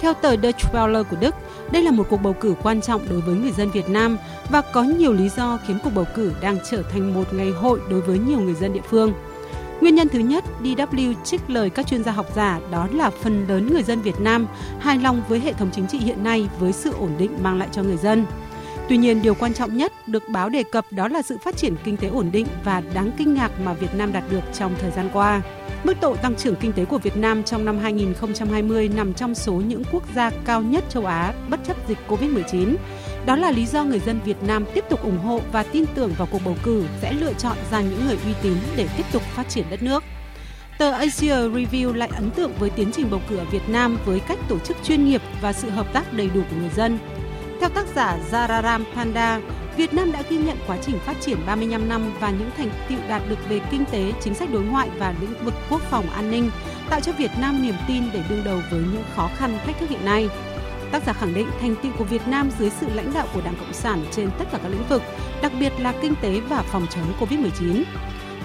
Theo 0.00 0.14
tờ 0.14 0.36
Deutsche 0.36 0.70
Welle 0.72 1.04
của 1.04 1.16
Đức, 1.20 1.34
đây 1.70 1.82
là 1.82 1.90
một 1.90 2.06
cuộc 2.10 2.22
bầu 2.22 2.32
cử 2.40 2.54
quan 2.62 2.80
trọng 2.80 3.08
đối 3.08 3.20
với 3.20 3.34
người 3.34 3.52
dân 3.52 3.70
Việt 3.70 3.88
Nam 3.88 4.18
và 4.50 4.60
có 4.60 4.82
nhiều 4.82 5.12
lý 5.12 5.28
do 5.28 5.58
khiến 5.66 5.78
cuộc 5.84 5.90
bầu 5.94 6.04
cử 6.14 6.32
đang 6.40 6.58
trở 6.70 6.82
thành 6.82 7.14
một 7.14 7.34
ngày 7.34 7.50
hội 7.50 7.80
đối 7.90 8.00
với 8.00 8.18
nhiều 8.18 8.40
người 8.40 8.54
dân 8.54 8.72
địa 8.72 8.80
phương. 8.90 9.12
Nguyên 9.80 9.94
nhân 9.94 10.08
thứ 10.08 10.18
nhất, 10.18 10.44
DW 10.62 11.14
trích 11.24 11.50
lời 11.50 11.70
các 11.70 11.86
chuyên 11.86 12.04
gia 12.04 12.12
học 12.12 12.26
giả 12.36 12.60
đó 12.70 12.88
là 12.92 13.10
phần 13.10 13.46
lớn 13.48 13.72
người 13.72 13.82
dân 13.82 14.02
Việt 14.02 14.20
Nam 14.20 14.46
hài 14.80 14.98
lòng 14.98 15.22
với 15.28 15.40
hệ 15.40 15.52
thống 15.52 15.70
chính 15.72 15.86
trị 15.86 15.98
hiện 15.98 16.24
nay 16.24 16.48
với 16.58 16.72
sự 16.72 16.92
ổn 16.92 17.10
định 17.18 17.30
mang 17.42 17.58
lại 17.58 17.68
cho 17.72 17.82
người 17.82 17.96
dân. 17.96 18.26
Tuy 18.88 18.96
nhiên, 18.96 19.22
điều 19.22 19.34
quan 19.34 19.54
trọng 19.54 19.76
nhất 19.76 19.92
được 20.08 20.28
báo 20.28 20.48
đề 20.48 20.62
cập 20.62 20.84
đó 20.90 21.08
là 21.08 21.22
sự 21.22 21.38
phát 21.38 21.56
triển 21.56 21.76
kinh 21.84 21.96
tế 21.96 22.08
ổn 22.08 22.28
định 22.32 22.46
và 22.64 22.82
đáng 22.94 23.10
kinh 23.16 23.34
ngạc 23.34 23.60
mà 23.60 23.72
Việt 23.72 23.94
Nam 23.94 24.12
đạt 24.12 24.24
được 24.30 24.42
trong 24.58 24.74
thời 24.80 24.90
gian 24.90 25.08
qua. 25.12 25.42
Mức 25.84 25.94
độ 26.00 26.16
tăng 26.16 26.34
trưởng 26.34 26.56
kinh 26.56 26.72
tế 26.72 26.84
của 26.84 26.98
Việt 26.98 27.16
Nam 27.16 27.42
trong 27.42 27.64
năm 27.64 27.78
2020 27.78 28.90
nằm 28.96 29.14
trong 29.14 29.34
số 29.34 29.52
những 29.52 29.82
quốc 29.92 30.02
gia 30.14 30.30
cao 30.30 30.62
nhất 30.62 30.84
châu 30.88 31.06
Á 31.06 31.34
bất 31.48 31.60
chấp 31.66 31.76
dịch 31.88 31.98
Covid-19. 32.08 32.74
Đó 33.26 33.36
là 33.36 33.50
lý 33.50 33.66
do 33.66 33.84
người 33.84 33.98
dân 33.98 34.20
Việt 34.24 34.42
Nam 34.42 34.64
tiếp 34.74 34.84
tục 34.90 35.02
ủng 35.02 35.18
hộ 35.18 35.40
và 35.52 35.62
tin 35.62 35.84
tưởng 35.94 36.12
vào 36.18 36.28
cuộc 36.30 36.40
bầu 36.44 36.56
cử 36.62 36.84
sẽ 37.02 37.12
lựa 37.12 37.32
chọn 37.32 37.56
ra 37.70 37.80
những 37.80 38.06
người 38.06 38.18
uy 38.24 38.32
tín 38.42 38.54
để 38.76 38.88
tiếp 38.96 39.04
tục 39.12 39.22
phát 39.22 39.48
triển 39.48 39.64
đất 39.70 39.82
nước. 39.82 40.04
Tờ 40.78 40.92
Asia 40.92 41.34
Review 41.34 41.92
lại 41.92 42.08
ấn 42.14 42.30
tượng 42.30 42.52
với 42.58 42.70
tiến 42.70 42.90
trình 42.92 43.10
bầu 43.10 43.20
cử 43.28 43.36
ở 43.36 43.44
Việt 43.44 43.68
Nam 43.68 43.98
với 44.04 44.20
cách 44.20 44.38
tổ 44.48 44.58
chức 44.58 44.76
chuyên 44.84 45.04
nghiệp 45.04 45.22
và 45.40 45.52
sự 45.52 45.70
hợp 45.70 45.92
tác 45.92 46.12
đầy 46.12 46.30
đủ 46.34 46.40
của 46.50 46.56
người 46.56 46.70
dân. 46.76 46.98
Theo 47.60 47.68
tác 47.68 47.86
giả 47.94 48.18
Zararam 48.30 48.84
Panda, 48.94 49.40
Việt 49.76 49.94
Nam 49.94 50.12
đã 50.12 50.22
ghi 50.30 50.36
nhận 50.36 50.56
quá 50.66 50.76
trình 50.82 50.98
phát 50.98 51.16
triển 51.20 51.38
35 51.46 51.88
năm 51.88 52.12
và 52.20 52.30
những 52.30 52.50
thành 52.56 52.70
tựu 52.88 52.98
đạt 53.08 53.22
được 53.28 53.48
về 53.48 53.60
kinh 53.70 53.84
tế, 53.92 54.12
chính 54.20 54.34
sách 54.34 54.48
đối 54.52 54.62
ngoại 54.62 54.88
và 54.98 55.14
lĩnh 55.20 55.44
vực 55.44 55.54
quốc 55.70 55.82
phòng 55.90 56.10
an 56.10 56.30
ninh, 56.30 56.50
tạo 56.90 57.00
cho 57.00 57.12
Việt 57.12 57.30
Nam 57.40 57.62
niềm 57.62 57.74
tin 57.88 58.02
để 58.12 58.22
đương 58.28 58.44
đầu 58.44 58.60
với 58.70 58.80
những 58.80 59.04
khó 59.16 59.30
khăn 59.36 59.58
thách 59.66 59.78
thức 59.78 59.90
hiện 59.90 60.04
nay. 60.04 60.28
Tác 60.92 61.02
giả 61.06 61.12
khẳng 61.12 61.34
định 61.34 61.46
thành 61.60 61.74
tựu 61.82 61.92
của 61.98 62.04
Việt 62.04 62.28
Nam 62.28 62.50
dưới 62.58 62.70
sự 62.70 62.86
lãnh 62.94 63.12
đạo 63.14 63.26
của 63.34 63.40
Đảng 63.44 63.56
Cộng 63.60 63.72
sản 63.72 64.04
trên 64.10 64.30
tất 64.38 64.44
cả 64.52 64.58
các 64.62 64.68
lĩnh 64.68 64.88
vực, 64.88 65.02
đặc 65.42 65.52
biệt 65.60 65.72
là 65.78 65.94
kinh 66.02 66.14
tế 66.22 66.40
và 66.40 66.62
phòng 66.62 66.86
chống 66.90 67.12
Covid-19. 67.20 67.82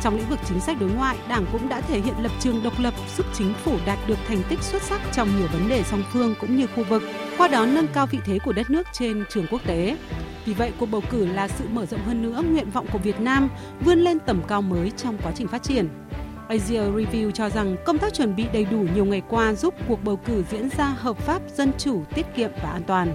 Trong 0.03 0.17
lĩnh 0.17 0.29
vực 0.29 0.39
chính 0.45 0.59
sách 0.59 0.77
đối 0.79 0.89
ngoại, 0.89 1.17
Đảng 1.29 1.45
cũng 1.51 1.69
đã 1.69 1.81
thể 1.81 1.99
hiện 1.99 2.13
lập 2.21 2.31
trường 2.39 2.63
độc 2.63 2.73
lập 2.79 2.93
giúp 3.17 3.25
chính 3.33 3.53
phủ 3.53 3.77
đạt 3.85 3.99
được 4.07 4.17
thành 4.27 4.43
tích 4.49 4.63
xuất 4.63 4.81
sắc 4.81 5.01
trong 5.13 5.29
nhiều 5.37 5.47
vấn 5.53 5.69
đề 5.69 5.83
song 5.83 6.03
phương 6.13 6.35
cũng 6.41 6.55
như 6.55 6.67
khu 6.75 6.83
vực, 6.83 7.03
qua 7.37 7.47
đó 7.47 7.65
nâng 7.65 7.87
cao 7.87 8.05
vị 8.05 8.19
thế 8.25 8.39
của 8.45 8.53
đất 8.53 8.69
nước 8.69 8.87
trên 8.93 9.23
trường 9.29 9.45
quốc 9.51 9.61
tế. 9.65 9.97
Vì 10.45 10.53
vậy, 10.53 10.71
cuộc 10.79 10.85
bầu 10.85 11.03
cử 11.09 11.25
là 11.25 11.47
sự 11.47 11.65
mở 11.71 11.85
rộng 11.85 12.03
hơn 12.05 12.21
nữa 12.21 12.43
nguyện 12.51 12.71
vọng 12.71 12.87
của 12.91 12.99
Việt 12.99 13.19
Nam 13.19 13.49
vươn 13.85 13.99
lên 13.99 14.19
tầm 14.19 14.41
cao 14.47 14.61
mới 14.61 14.91
trong 14.97 15.17
quá 15.23 15.31
trình 15.35 15.47
phát 15.47 15.63
triển. 15.63 15.89
Asia 16.51 16.81
Review 16.81 17.31
cho 17.31 17.49
rằng 17.49 17.75
công 17.85 17.97
tác 17.97 18.13
chuẩn 18.13 18.35
bị 18.35 18.45
đầy 18.53 18.65
đủ 18.65 18.77
nhiều 18.95 19.05
ngày 19.05 19.21
qua 19.29 19.53
giúp 19.53 19.73
cuộc 19.87 20.03
bầu 20.03 20.19
cử 20.25 20.43
diễn 20.51 20.69
ra 20.77 20.85
hợp 20.85 21.17
pháp, 21.17 21.41
dân 21.55 21.71
chủ, 21.77 22.03
tiết 22.15 22.25
kiệm 22.35 22.51
và 22.63 22.71
an 22.71 22.83
toàn. 22.87 23.13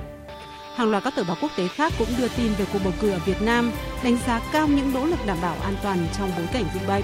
Hàng 0.74 0.90
loạt 0.90 1.04
các 1.04 1.12
tờ 1.16 1.24
báo 1.24 1.36
quốc 1.40 1.50
tế 1.56 1.68
khác 1.68 1.92
cũng 1.98 2.08
đưa 2.18 2.28
tin 2.28 2.52
về 2.58 2.64
cuộc 2.72 2.78
bầu 2.84 2.92
cử 3.00 3.10
ở 3.10 3.18
Việt 3.26 3.42
Nam, 3.42 3.72
đánh 4.04 4.18
giá 4.26 4.40
cao 4.52 4.68
những 4.68 4.94
nỗ 4.94 5.06
lực 5.06 5.18
đảm 5.26 5.38
bảo 5.42 5.56
an 5.62 5.74
toàn 5.82 5.98
trong 6.18 6.30
bối 6.36 6.46
cảnh 6.52 6.64
dịch 6.74 6.88
bệnh. 6.88 7.02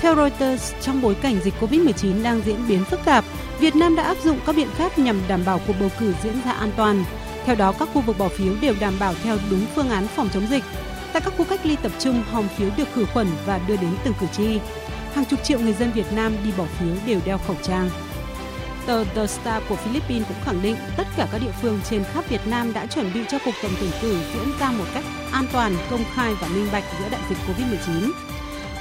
Theo 0.00 0.16
Reuters, 0.16 0.74
trong 0.80 1.02
bối 1.02 1.14
cảnh 1.14 1.40
dịch 1.44 1.54
COVID-19 1.60 2.22
đang 2.22 2.40
diễn 2.44 2.68
biến 2.68 2.84
phức 2.84 3.00
tạp, 3.04 3.24
Việt 3.60 3.76
Nam 3.76 3.96
đã 3.96 4.02
áp 4.02 4.16
dụng 4.24 4.38
các 4.46 4.56
biện 4.56 4.68
pháp 4.68 4.98
nhằm 4.98 5.20
đảm 5.28 5.40
bảo 5.46 5.60
cuộc 5.66 5.74
bầu 5.80 5.90
cử 5.98 6.14
diễn 6.22 6.34
ra 6.44 6.52
an 6.52 6.70
toàn. 6.76 7.04
Theo 7.44 7.54
đó, 7.56 7.72
các 7.78 7.88
khu 7.94 8.00
vực 8.00 8.18
bỏ 8.18 8.28
phiếu 8.28 8.52
đều 8.60 8.74
đảm 8.80 8.94
bảo 9.00 9.14
theo 9.22 9.36
đúng 9.50 9.66
phương 9.74 9.90
án 9.90 10.06
phòng 10.06 10.28
chống 10.34 10.46
dịch. 10.50 10.64
Tại 11.12 11.22
các 11.24 11.34
khu 11.38 11.44
cách 11.44 11.66
ly 11.66 11.76
tập 11.82 11.92
trung, 11.98 12.22
hòm 12.30 12.48
phiếu 12.48 12.68
được 12.76 12.88
khử 12.94 13.04
khuẩn 13.04 13.26
và 13.46 13.60
đưa 13.68 13.76
đến 13.76 13.90
từng 14.04 14.14
cử 14.20 14.26
tri. 14.32 14.58
Hàng 15.14 15.24
chục 15.24 15.44
triệu 15.44 15.60
người 15.60 15.72
dân 15.72 15.92
Việt 15.92 16.12
Nam 16.12 16.36
đi 16.44 16.50
bỏ 16.58 16.64
phiếu 16.78 16.94
đều 17.06 17.20
đeo 17.24 17.38
khẩu 17.38 17.56
trang. 17.62 17.90
Tờ 18.86 19.04
The 19.04 19.26
Star 19.26 19.62
của 19.68 19.76
Philippines 19.76 20.28
cũng 20.28 20.36
khẳng 20.44 20.62
định 20.62 20.76
tất 20.96 21.06
cả 21.16 21.28
các 21.32 21.38
địa 21.38 21.52
phương 21.62 21.80
trên 21.90 22.04
khắp 22.04 22.28
Việt 22.28 22.46
Nam 22.46 22.72
đã 22.72 22.86
chuẩn 22.86 23.14
bị 23.14 23.20
cho 23.28 23.38
cuộc 23.44 23.54
tổng 23.62 23.72
tuyển 23.80 23.90
cử 24.02 24.16
diễn 24.34 24.52
ra 24.60 24.70
một 24.70 24.84
cách 24.94 25.04
an 25.32 25.46
toàn, 25.52 25.76
công 25.90 26.04
khai 26.14 26.34
và 26.40 26.48
minh 26.48 26.68
bạch 26.72 26.84
giữa 27.00 27.08
đại 27.10 27.20
dịch 27.28 27.38
COVID-19. 27.38 28.10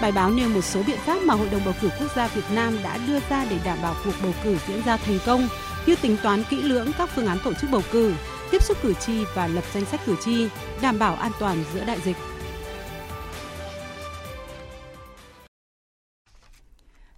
Bài 0.01 0.11
báo 0.11 0.29
nêu 0.29 0.49
một 0.49 0.61
số 0.61 0.83
biện 0.87 0.97
pháp 1.05 1.21
mà 1.21 1.33
Hội 1.33 1.49
đồng 1.49 1.61
bầu 1.65 1.73
cử 1.81 1.89
quốc 1.99 2.15
gia 2.15 2.27
Việt 2.27 2.51
Nam 2.51 2.77
đã 2.83 2.97
đưa 3.07 3.19
ra 3.29 3.45
để 3.49 3.57
đảm 3.63 3.77
bảo 3.81 3.95
cuộc 4.05 4.13
bầu 4.23 4.33
cử 4.43 4.57
diễn 4.67 4.81
ra 4.83 4.97
thành 4.97 5.19
công, 5.25 5.47
như 5.85 5.95
tính 5.95 6.17
toán 6.23 6.43
kỹ 6.49 6.61
lưỡng 6.61 6.91
các 6.97 7.09
phương 7.15 7.27
án 7.27 7.37
tổ 7.43 7.53
chức 7.53 7.69
bầu 7.71 7.81
cử, 7.91 8.13
tiếp 8.51 8.63
xúc 8.63 8.77
cử 8.81 8.93
tri 8.93 9.13
và 9.35 9.47
lập 9.47 9.63
danh 9.73 9.85
sách 9.85 10.01
cử 10.05 10.15
tri, 10.25 10.47
đảm 10.81 10.99
bảo 10.99 11.15
an 11.15 11.31
toàn 11.39 11.63
giữa 11.73 11.83
đại 11.83 11.99
dịch. 12.05 12.17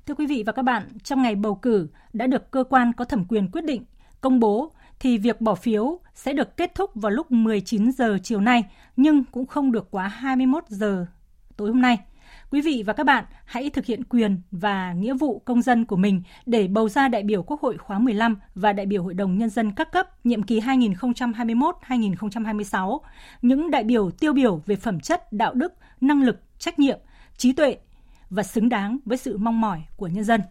Thưa 0.10 0.16
quý 0.16 0.28
vị 0.28 0.43
và 0.45 0.51
các 0.51 0.62
bạn, 0.62 0.84
trong 1.03 1.22
ngày 1.22 1.36
bầu 1.36 1.55
cử 1.55 1.88
đã 2.14 2.28
được 2.28 2.51
cơ 2.51 2.64
quan 2.64 2.93
có 2.93 3.05
thẩm 3.05 3.26
quyền 3.26 3.51
quyết 3.51 3.64
định, 3.64 3.84
công 4.22 4.39
bố 4.39 4.72
thì 4.99 5.18
việc 5.18 5.41
bỏ 5.41 5.55
phiếu 5.55 5.99
sẽ 6.14 6.34
được 6.34 6.57
kết 6.57 6.76
thúc 6.76 6.91
vào 6.95 7.12
lúc 7.12 7.32
19 7.32 7.91
giờ 7.91 8.18
chiều 8.24 8.41
nay 8.41 8.64
nhưng 8.95 9.24
cũng 9.24 9.45
không 9.45 9.72
được 9.72 9.91
quá 9.91 10.07
21 10.07 10.64
giờ 10.68 11.05
tối 11.57 11.70
hôm 11.70 11.82
nay. 11.82 11.97
Quý 12.51 12.62
vị 12.62 12.84
và 12.86 12.93
các 12.93 13.03
bạn 13.03 13.26
hãy 13.45 13.70
thực 13.70 13.86
hiện 13.86 14.03
quyền 14.03 14.41
và 14.51 14.93
nghĩa 14.93 15.14
vụ 15.14 15.41
công 15.45 15.62
dân 15.62 15.86
của 15.86 15.95
mình 15.95 16.22
để 16.45 16.68
bầu 16.68 16.89
ra 16.89 17.07
đại 17.07 17.24
biểu 17.24 17.43
Quốc 17.43 17.62
hội 17.62 17.78
khóa 17.78 17.99
15 17.99 18.38
và 18.55 18.74
đại 18.74 18.86
biểu 18.86 19.03
Hội 19.03 19.14
đồng 19.14 19.38
Nhân 19.38 19.49
dân 19.49 19.72
các 19.72 19.91
cấp 19.91 20.26
nhiệm 20.26 20.43
kỳ 20.43 20.60
2021-2026, 20.60 22.99
những 23.41 23.72
đại 23.72 23.84
biểu 23.84 24.12
tiêu 24.12 24.34
biểu 24.34 24.62
về 24.66 24.76
phẩm 24.76 24.99
chất, 24.99 25.34
đạo 25.34 25.53
đức, 25.53 25.74
năng 26.01 26.24
lực, 26.24 26.39
trách 26.60 26.80
nhiệm, 26.80 26.99
trí 27.38 27.53
tuệ 27.53 27.78
và 28.30 28.44
xứng 28.44 28.70
đáng 28.70 28.98
với 29.06 29.18
sự 29.18 29.38
mong 29.38 29.62
mỏi 29.62 29.84
của 29.96 30.08
nhân 30.08 30.24
dân. 30.24 30.42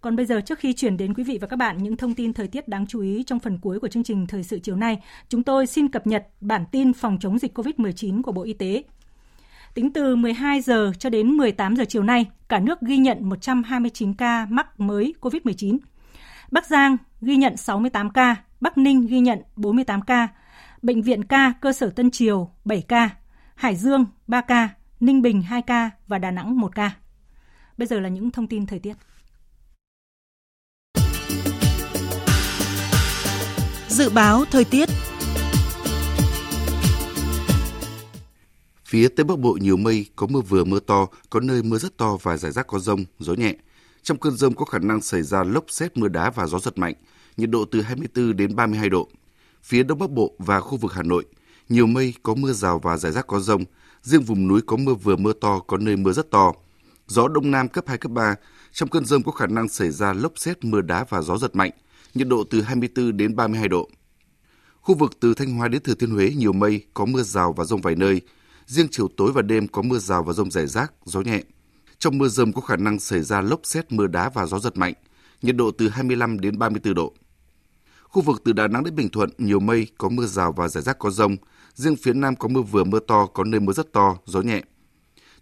Còn 0.00 0.16
bây 0.16 0.26
giờ 0.26 0.40
trước 0.40 0.58
khi 0.58 0.72
chuyển 0.72 0.96
đến 0.96 1.14
quý 1.14 1.24
vị 1.24 1.38
và 1.40 1.46
các 1.46 1.56
bạn 1.56 1.82
những 1.82 1.96
thông 1.96 2.14
tin 2.14 2.32
thời 2.32 2.48
tiết 2.48 2.68
đáng 2.68 2.86
chú 2.86 3.00
ý 3.00 3.22
trong 3.26 3.38
phần 3.38 3.58
cuối 3.58 3.80
của 3.80 3.88
chương 3.88 4.04
trình 4.04 4.26
thời 4.26 4.42
sự 4.42 4.58
chiều 4.58 4.76
nay, 4.76 5.02
chúng 5.28 5.42
tôi 5.42 5.66
xin 5.66 5.88
cập 5.88 6.06
nhật 6.06 6.28
bản 6.40 6.64
tin 6.72 6.92
phòng 6.92 7.18
chống 7.20 7.38
dịch 7.38 7.58
COVID-19 7.58 8.22
của 8.22 8.32
Bộ 8.32 8.42
Y 8.42 8.52
tế. 8.52 8.82
Tính 9.74 9.92
từ 9.92 10.16
12 10.16 10.60
giờ 10.60 10.92
cho 10.98 11.10
đến 11.10 11.28
18 11.30 11.76
giờ 11.76 11.84
chiều 11.88 12.02
nay, 12.02 12.26
cả 12.48 12.58
nước 12.58 12.80
ghi 12.80 12.96
nhận 12.96 13.28
129 13.28 14.14
ca 14.14 14.46
mắc 14.50 14.80
mới 14.80 15.14
COVID-19. 15.20 15.78
Bắc 16.50 16.66
Giang 16.66 16.96
ghi 17.20 17.36
nhận 17.36 17.56
68 17.56 18.10
ca, 18.10 18.36
Bắc 18.60 18.78
Ninh 18.78 19.06
ghi 19.06 19.20
nhận 19.20 19.38
48 19.56 20.02
ca, 20.02 20.28
Bệnh 20.82 21.02
viện 21.02 21.24
ca 21.24 21.52
cơ 21.60 21.72
sở 21.72 21.90
Tân 21.90 22.10
Triều 22.10 22.50
7 22.64 22.82
ca, 22.82 23.10
Hải 23.54 23.76
Dương 23.76 24.06
3 24.26 24.40
ca, 24.40 24.68
Ninh 25.00 25.22
Bình 25.22 25.42
2 25.42 25.62
ca 25.62 25.90
và 26.08 26.18
Đà 26.18 26.30
Nẵng 26.30 26.60
1 26.60 26.74
ca. 26.74 26.96
Bây 27.76 27.86
giờ 27.86 28.00
là 28.00 28.08
những 28.08 28.30
thông 28.30 28.46
tin 28.46 28.66
thời 28.66 28.78
tiết. 28.78 28.94
Dự 33.88 34.10
báo 34.10 34.44
thời 34.50 34.64
tiết 34.64 34.88
Phía 38.84 39.08
Tây 39.08 39.24
Bắc 39.24 39.38
Bộ 39.38 39.58
nhiều 39.60 39.76
mây, 39.76 40.06
có 40.16 40.26
mưa 40.26 40.40
vừa 40.40 40.64
mưa 40.64 40.80
to, 40.80 41.06
có 41.30 41.40
nơi 41.40 41.62
mưa 41.62 41.78
rất 41.78 41.96
to 41.96 42.16
và 42.22 42.36
rải 42.36 42.52
rác 42.52 42.66
có 42.66 42.78
rông, 42.78 43.04
gió 43.18 43.34
nhẹ. 43.34 43.54
Trong 44.02 44.18
cơn 44.18 44.36
rông 44.36 44.54
có 44.54 44.64
khả 44.64 44.78
năng 44.78 45.00
xảy 45.00 45.22
ra 45.22 45.44
lốc 45.44 45.64
xét 45.68 45.96
mưa 45.96 46.08
đá 46.08 46.30
và 46.30 46.46
gió 46.46 46.58
giật 46.58 46.78
mạnh, 46.78 46.94
nhiệt 47.36 47.50
độ 47.50 47.64
từ 47.64 47.82
24 47.82 48.36
đến 48.36 48.56
32 48.56 48.88
độ. 48.88 49.08
Phía 49.62 49.82
Đông 49.82 49.98
Bắc 49.98 50.10
Bộ 50.10 50.34
và 50.38 50.60
khu 50.60 50.76
vực 50.76 50.92
Hà 50.92 51.02
Nội, 51.02 51.24
nhiều 51.68 51.86
mây, 51.86 52.14
có 52.22 52.34
mưa 52.34 52.52
rào 52.52 52.78
và 52.78 52.96
rải 52.96 53.12
rác 53.12 53.26
có 53.26 53.40
rông, 53.40 53.64
riêng 54.02 54.22
vùng 54.22 54.48
núi 54.48 54.60
có 54.66 54.76
mưa 54.76 54.94
vừa 54.94 55.16
mưa 55.16 55.32
to, 55.32 55.58
có 55.58 55.76
nơi 55.76 55.96
mưa 55.96 56.12
rất 56.12 56.30
to. 56.30 56.52
Gió 57.06 57.28
Đông 57.28 57.50
Nam 57.50 57.68
cấp 57.68 57.84
2, 57.88 57.98
cấp 57.98 58.12
3, 58.12 58.34
trong 58.72 58.88
cơn 58.88 59.04
rông 59.04 59.22
có 59.22 59.32
khả 59.32 59.46
năng 59.46 59.68
xảy 59.68 59.90
ra 59.90 60.12
lốc 60.12 60.32
xét 60.36 60.64
mưa 60.64 60.80
đá 60.80 61.04
và 61.08 61.22
gió 61.22 61.38
giật 61.38 61.56
mạnh, 61.56 61.70
nhiệt 62.14 62.28
độ 62.28 62.44
từ 62.50 62.62
24 62.62 63.16
đến 63.16 63.36
32 63.36 63.68
độ. 63.68 63.88
Khu 64.80 64.94
vực 64.94 65.12
từ 65.20 65.34
Thanh 65.34 65.54
Hóa 65.54 65.68
đến 65.68 65.82
Thừa 65.82 65.94
Thiên 65.94 66.10
Huế 66.10 66.30
nhiều 66.36 66.52
mây, 66.52 66.84
có 66.94 67.04
mưa 67.04 67.22
rào 67.22 67.52
và 67.52 67.64
rông 67.64 67.80
vài 67.80 67.94
nơi, 67.94 68.22
Riêng 68.70 68.88
chiều 68.90 69.08
tối 69.16 69.32
và 69.32 69.42
đêm 69.42 69.68
có 69.68 69.82
mưa 69.82 69.98
rào 69.98 70.22
và 70.22 70.32
rông 70.32 70.50
rải 70.50 70.66
rác, 70.66 70.92
gió 71.04 71.20
nhẹ. 71.20 71.42
Trong 71.98 72.18
mưa 72.18 72.28
rông 72.28 72.52
có 72.52 72.60
khả 72.60 72.76
năng 72.76 72.98
xảy 72.98 73.22
ra 73.22 73.40
lốc 73.40 73.60
xét 73.62 73.92
mưa 73.92 74.06
đá 74.06 74.28
và 74.28 74.46
gió 74.46 74.58
giật 74.58 74.76
mạnh, 74.76 74.94
nhiệt 75.42 75.56
độ 75.56 75.70
từ 75.70 75.88
25 75.88 76.40
đến 76.40 76.58
34 76.58 76.94
độ. 76.94 77.12
Khu 78.02 78.22
vực 78.22 78.42
từ 78.44 78.52
Đà 78.52 78.68
Nẵng 78.68 78.84
đến 78.84 78.94
Bình 78.94 79.08
Thuận 79.08 79.30
nhiều 79.38 79.60
mây, 79.60 79.86
có 79.98 80.08
mưa 80.08 80.26
rào 80.26 80.52
và 80.52 80.68
rải 80.68 80.82
rác 80.82 80.98
có 80.98 81.10
rông. 81.10 81.36
Riêng 81.74 81.96
phía 81.96 82.12
Nam 82.12 82.36
có 82.36 82.48
mưa 82.48 82.62
vừa 82.62 82.84
mưa 82.84 83.00
to, 83.00 83.26
có 83.26 83.44
nơi 83.44 83.60
mưa 83.60 83.72
rất 83.72 83.92
to, 83.92 84.16
gió 84.26 84.40
nhẹ. 84.40 84.62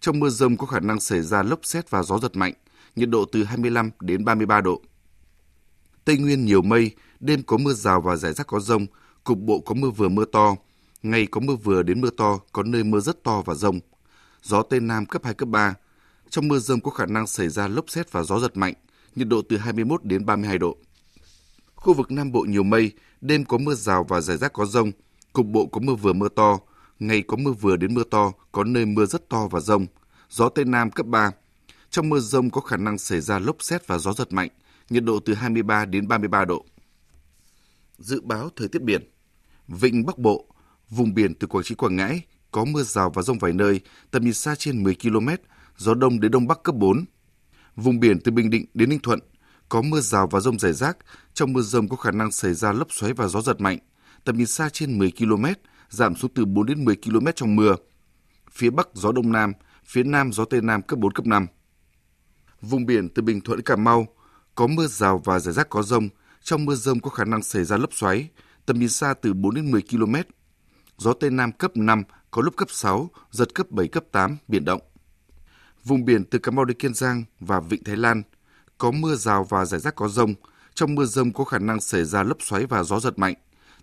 Trong 0.01 0.21
mưa 0.21 0.29
rông 0.29 0.57
có 0.57 0.67
khả 0.67 0.81
năng 0.81 1.01
xảy 1.01 1.23
ra 1.23 1.43
lốc 1.43 1.61
xét 1.63 1.91
và 1.91 2.03
gió 2.03 2.19
giật 2.19 2.37
mạnh, 2.37 2.53
nhiệt 2.97 3.09
độ 3.09 3.25
từ 3.25 3.45
25 3.45 3.91
đến 4.01 4.25
33 4.25 4.61
độ. 4.61 4.83
Tây 6.05 6.19
Nguyên 6.19 6.45
nhiều 6.45 6.63
mây, 6.63 6.91
đêm 7.21 7.43
có 7.43 7.57
mưa 7.57 7.73
rào 7.73 8.01
và 8.01 8.17
rải 8.17 8.33
rác 8.33 8.47
có 8.47 8.61
rông, 8.61 8.87
cục 9.25 9.39
bộ 9.39 9.61
có 9.61 9.75
mưa 9.75 9.91
vừa 9.91 10.09
mưa 10.09 10.25
to, 10.25 10.57
Ngày 11.03 11.27
có 11.27 11.41
mưa 11.41 11.57
vừa 11.57 11.83
đến 11.83 12.01
mưa 12.01 12.11
to, 12.11 12.39
có 12.53 12.63
nơi 12.63 12.85
mưa 12.85 13.01
rất 13.01 13.25
to 13.25 13.43
và 13.43 13.55
rông. 13.55 13.81
Gió 14.43 14.63
Tây 14.63 14.81
Nam 14.81 15.07
cấp 15.07 15.25
2, 15.25 15.35
cấp 15.35 15.49
3. 15.49 15.75
Trong 16.31 16.49
mưa 16.49 16.59
rông 16.59 16.81
có 16.81 16.91
khả 16.91 17.07
năng 17.07 17.27
xảy 17.27 17.49
ra 17.49 17.69
lốc 17.69 17.91
xét 17.91 18.13
và 18.13 18.23
gió 18.23 18.39
giật 18.39 18.57
mạnh, 18.57 18.75
nhiệt 19.15 19.29
độ 19.29 19.43
từ 19.49 19.57
21 19.57 20.05
đến 20.05 20.27
32 20.27 20.59
độ. 20.59 20.77
Khu 21.75 21.95
vực 21.95 22.11
Nam 22.11 22.33
Bộ 22.33 22.41
nhiều 22.41 22.63
mây, 22.63 22.93
đêm 23.21 23.45
có 23.45 23.59
mưa 23.59 23.75
rào 23.75 24.05
và 24.05 24.21
rải 24.21 24.37
rác 24.37 24.53
có 24.53 24.67
rông, 24.67 24.93
cục 25.33 25.47
bộ 25.47 25.67
có 25.67 25.81
mưa 25.81 25.95
vừa 25.95 26.13
mưa 26.13 26.29
to, 26.29 26.59
ngày 26.99 27.23
có 27.23 27.37
mưa 27.37 27.53
vừa 27.53 27.77
đến 27.77 27.95
mưa 27.95 28.05
to, 28.11 28.33
có 28.53 28.65
nơi 28.65 28.87
mưa 28.87 29.07
rất 29.07 29.29
to 29.29 29.49
và 29.51 29.61
rông. 29.61 29.87
Gió 30.31 30.49
Tây 30.49 30.65
Nam 30.65 30.91
cấp 30.91 31.07
3. 31.07 31.31
Trong 31.91 32.09
mưa 32.09 32.21
rông 32.21 32.51
có 32.51 32.61
khả 32.61 32.77
năng 32.77 32.99
xảy 32.99 33.21
ra 33.21 33.39
lốc 33.39 33.63
xét 33.63 33.87
và 33.87 33.99
gió 33.99 34.13
giật 34.13 34.33
mạnh, 34.33 34.49
nhiệt 34.91 35.05
độ 35.05 35.21
từ 35.21 35.35
23 35.35 35.85
đến 35.85 36.09
33 36.09 36.45
độ. 36.45 36.65
Dự 37.99 38.21
báo 38.21 38.49
thời 38.57 38.69
tiết 38.69 38.83
biển 38.83 39.11
Vịnh 39.69 40.07
Bắc 40.07 40.19
Bộ, 40.19 40.47
Vùng 40.91 41.15
biển 41.15 41.35
từ 41.35 41.47
Quảng 41.47 41.65
Trị 41.65 41.75
Quảng 41.75 41.97
Ngãi 41.97 42.23
có 42.51 42.65
mưa 42.65 42.83
rào 42.83 43.11
và 43.11 43.23
rông 43.23 43.39
vài 43.39 43.53
nơi, 43.53 43.81
tầm 44.11 44.25
nhìn 44.25 44.35
xa 44.35 44.55
trên 44.55 44.83
10 44.83 44.97
km, 45.03 45.29
gió 45.77 45.95
đông 45.95 46.21
đến 46.21 46.31
đông 46.31 46.47
bắc 46.47 46.63
cấp 46.63 46.75
4. 46.75 47.05
Vùng 47.77 48.01
biển 48.01 48.21
từ 48.21 48.33
Bình 48.33 48.51
Định 48.51 48.65
đến 48.75 48.89
Ninh 48.89 49.01
Thuận 49.01 49.21
có 49.69 49.83
mưa 49.83 50.01
rào 50.01 50.27
và 50.27 50.41
rông 50.41 50.59
rải 50.59 50.73
rác, 50.73 50.97
trong 51.35 51.53
mưa 51.53 51.61
rông 51.61 51.89
có 51.89 51.97
khả 51.97 52.11
năng 52.11 52.33
xảy 52.33 52.55
ra 52.55 52.73
lốc 52.73 52.93
xoáy 52.93 53.13
và 53.13 53.29
gió 53.29 53.41
giật 53.41 53.61
mạnh, 53.61 53.79
tầm 54.29 54.37
nhìn 54.37 54.47
xa 54.47 54.69
trên 54.69 54.99
10 54.99 55.13
km, 55.19 55.45
giảm 55.89 56.17
xuống 56.17 56.31
từ 56.35 56.45
4 56.45 56.67
đến 56.67 56.85
10 56.85 56.97
km 56.97 57.27
trong 57.37 57.57
mưa. 57.57 57.77
Phía 58.53 58.71
Bắc 58.71 58.89
gió 58.95 59.13
Đông 59.13 59.33
Nam, 59.33 59.53
phía 59.85 60.03
Nam 60.03 60.33
gió 60.33 60.45
Tây 60.45 60.61
Nam 60.61 60.83
cấp 60.83 60.99
4, 60.99 61.13
cấp 61.13 61.27
5. 61.27 61.47
Vùng 62.61 62.87
biển 62.87 63.09
từ 63.09 63.23
Bình 63.23 63.41
Thuận 63.41 63.59
đến 63.59 63.65
Cà 63.65 63.77
Mau 63.77 64.07
có 64.55 64.67
mưa 64.67 64.87
rào 64.87 65.19
và 65.25 65.39
rải 65.39 65.55
rác 65.55 65.71
có 65.71 65.83
rông, 65.83 66.09
trong 66.43 66.65
mưa 66.65 66.75
rông 66.75 67.01
có 67.01 67.11
khả 67.11 67.25
năng 67.25 67.43
xảy 67.43 67.65
ra 67.65 67.77
lốc 67.77 67.95
xoáy, 67.95 68.29
tầm 68.67 68.79
nhìn 68.79 68.89
xa 68.89 69.15
từ 69.15 69.35
4 69.35 69.55
đến 69.55 69.71
10 69.71 69.83
km, 69.91 70.15
gió 70.99 71.13
Tây 71.13 71.31
Nam 71.31 71.53
cấp 71.53 71.77
5, 71.77 72.03
có 72.31 72.43
lúc 72.43 72.57
cấp 72.57 72.69
6, 72.71 73.11
giật 73.31 73.55
cấp 73.55 73.71
7, 73.71 73.89
cấp 73.89 74.05
8, 74.13 74.37
biển 74.49 74.65
động. 74.65 74.81
Vùng 75.85 76.05
biển 76.05 76.25
từ 76.25 76.39
Cà 76.39 76.51
Mau 76.51 76.65
đến 76.65 76.77
Kiên 76.79 76.95
Giang 76.95 77.25
và 77.41 77.61
Vịnh 77.61 77.85
Thái 77.85 77.97
Lan 77.97 78.23
có 78.79 78.91
mưa 78.91 79.15
rào 79.15 79.45
và 79.45 79.65
rải 79.65 79.81
rác 79.81 79.95
có 79.95 80.09
rông. 80.09 80.35
Trong 80.75 80.95
mưa 80.95 81.05
rông 81.05 81.33
có 81.33 81.45
khả 81.45 81.59
năng 81.59 81.81
xảy 81.81 82.05
ra 82.05 82.23
lốc 82.23 82.43
xoáy 82.43 82.67
và 82.67 82.83
gió 82.83 83.01
giật 83.01 83.19
mạnh. 83.19 83.35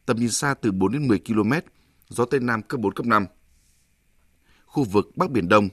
Tầm 0.05 0.19
nhìn 0.19 0.31
xa 0.31 0.53
từ 0.53 0.71
4 0.71 0.91
đến 0.91 1.07
10 1.07 1.19
km, 1.19 1.51
gió 2.09 2.25
Tây 2.25 2.39
Nam 2.39 2.61
cấp 2.61 2.79
4, 2.79 2.93
cấp 2.93 3.05
5. 3.05 3.25
Khu 4.65 4.83
vực 4.83 5.07
Bắc 5.15 5.31
Biển 5.31 5.49
Đông, 5.49 5.69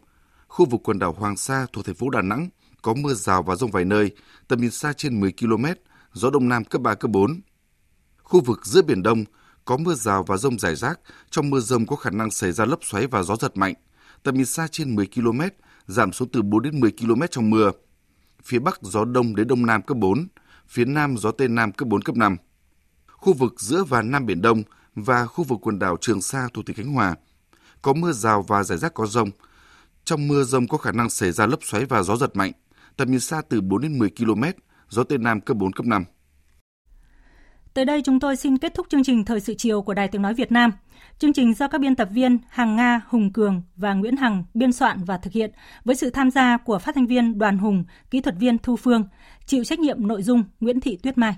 khu 0.49 0.67
vực 0.67 0.81
quần 0.85 0.99
đảo 0.99 1.13
Hoàng 1.13 1.37
Sa 1.37 1.67
thuộc 1.73 1.85
thành 1.85 1.95
phố 1.95 2.11
Đà 2.11 2.23
Nẵng 2.23 2.49
có 2.83 2.95
mưa 2.95 3.15
rào 3.15 3.43
và 3.43 3.57
rông 3.57 3.71
vài 3.71 3.85
nơi, 3.85 4.11
tầm 4.49 4.61
nhìn 4.61 4.71
xa 4.71 4.93
trên 4.93 5.21
10 5.21 5.33
km, 5.41 5.65
gió 6.13 6.31
Đông 6.31 6.49
Nam 6.49 6.65
cấp 6.65 6.83
3, 6.83 6.95
cấp 6.95 7.11
4. 7.11 7.41
Khu 8.23 8.41
vực 8.41 8.67
giữa 8.67 8.83
Biển 8.83 9.03
Đông, 9.03 9.25
có 9.65 9.77
mưa 9.77 9.95
rào 9.95 10.23
và 10.23 10.37
rông 10.37 10.59
rải 10.59 10.77
rác, 10.77 11.01
trong 11.31 11.51
mưa 11.51 11.61
rông 11.61 11.87
có 11.87 11.97
khả 11.97 12.11
năng 12.11 12.31
xảy 12.31 12.53
ra 12.53 12.65
lốc 12.65 12.85
xoáy 12.85 13.07
và 13.07 13.23
gió 13.23 13.37
giật 13.37 13.57
mạnh. 13.57 13.75
Tầm 14.23 14.35
nhìn 14.35 14.47
xa 14.47 14.69
trên 14.71 14.95
10 14.97 15.07
km, 15.15 15.41
giảm 15.87 16.13
xuống 16.13 16.29
từ 16.33 16.43
4 16.43 16.63
đến 16.63 16.81
10 16.81 16.93
km 17.01 17.23
trong 17.31 17.51
mưa. 17.51 17.71
Phía 18.43 18.59
Bắc 18.59 18.83
gió 18.83 19.05
đông 19.05 19.37
đến 19.37 19.49
đông 19.49 19.67
nam 19.67 19.83
cấp 19.83 19.97
4, 19.97 20.29
phía 20.69 20.85
Nam 20.85 21.17
gió 21.17 21.31
Tây 21.31 21.49
Nam 21.49 21.73
cấp 21.73 21.89
4, 21.89 22.03
cấp 22.03 22.17
5. 22.17 22.37
Khu 23.23 23.33
vực 23.33 23.61
giữa 23.61 23.85
và 23.85 24.03
Nam 24.03 24.27
Biển 24.27 24.43
Đông 24.43 24.63
và 24.95 25.27
khu 25.27 25.45
vực 25.45 25.59
quần 25.63 25.79
đảo 25.79 25.97
Trường 26.01 26.23
Sa 26.23 26.49
thuộc 26.55 26.67
tỉnh 26.67 26.77
Khánh 26.77 26.93
Hòa 26.93 27.15
có 27.83 27.93
mưa 27.93 28.13
rào 28.13 28.43
và 28.43 28.63
rải 28.63 28.79
rác 28.79 28.95
có 28.95 29.07
rông. 29.07 29.31
Trong 30.05 30.29
mưa 30.29 30.45
rông 30.45 30.69
có 30.69 30.79
khả 30.79 30.93
năng 30.93 31.11
xảy 31.11 31.33
ra 31.33 31.47
lốc 31.47 31.65
xoáy 31.65 31.85
và 31.85 32.03
gió 32.03 32.17
giật 32.17 32.37
mạnh, 32.37 32.53
tầm 32.97 33.11
nhìn 33.11 33.21
xa 33.21 33.43
từ 33.49 33.61
4 33.61 33.83
đến 33.83 33.99
10 33.99 34.11
km, 34.11 34.43
gió 34.89 35.05
Tây 35.05 35.19
Nam 35.19 35.41
cấp 35.41 35.57
4, 35.57 35.73
cấp 35.73 35.87
5. 35.87 36.05
Tới 37.75 37.85
đây 37.85 38.03
chúng 38.05 38.21
tôi 38.21 38.37
xin 38.37 38.59
kết 38.59 38.75
thúc 38.75 38.87
chương 38.91 39.05
trình 39.05 39.25
Thời 39.25 39.41
sự 39.41 39.55
chiều 39.59 39.83
của 39.83 39.95
Đài 39.95 40.09
Tiếng 40.09 40.23
Nói 40.23 40.35
Việt 40.35 40.53
Nam. 40.53 40.73
Chương 41.19 41.33
trình 41.33 41.55
do 41.55 41.69
các 41.69 41.81
biên 41.81 41.97
tập 41.97 42.09
viên 42.13 42.39
Hằng 42.49 42.77
Nga, 42.77 43.01
Hùng 43.09 43.33
Cường 43.33 43.63
và 43.77 43.95
Nguyễn 43.95 44.17
Hằng 44.17 44.45
biên 44.55 44.73
soạn 44.73 45.05
và 45.05 45.19
thực 45.19 45.33
hiện 45.33 45.51
với 45.85 45.97
sự 45.97 46.11
tham 46.11 46.31
gia 46.31 46.57
của 46.57 46.79
phát 46.79 46.95
thanh 46.95 47.07
viên 47.07 47.39
Đoàn 47.39 47.59
Hùng, 47.59 47.85
kỹ 48.11 48.21
thuật 48.21 48.35
viên 48.39 48.59
Thu 48.59 48.77
Phương, 48.77 49.05
chịu 49.47 49.65
trách 49.65 49.79
nhiệm 49.79 50.07
nội 50.07 50.23
dung 50.23 50.45
Nguyễn 50.61 50.81
Thị 50.81 50.99
Tuyết 51.03 51.19
Mai. 51.19 51.37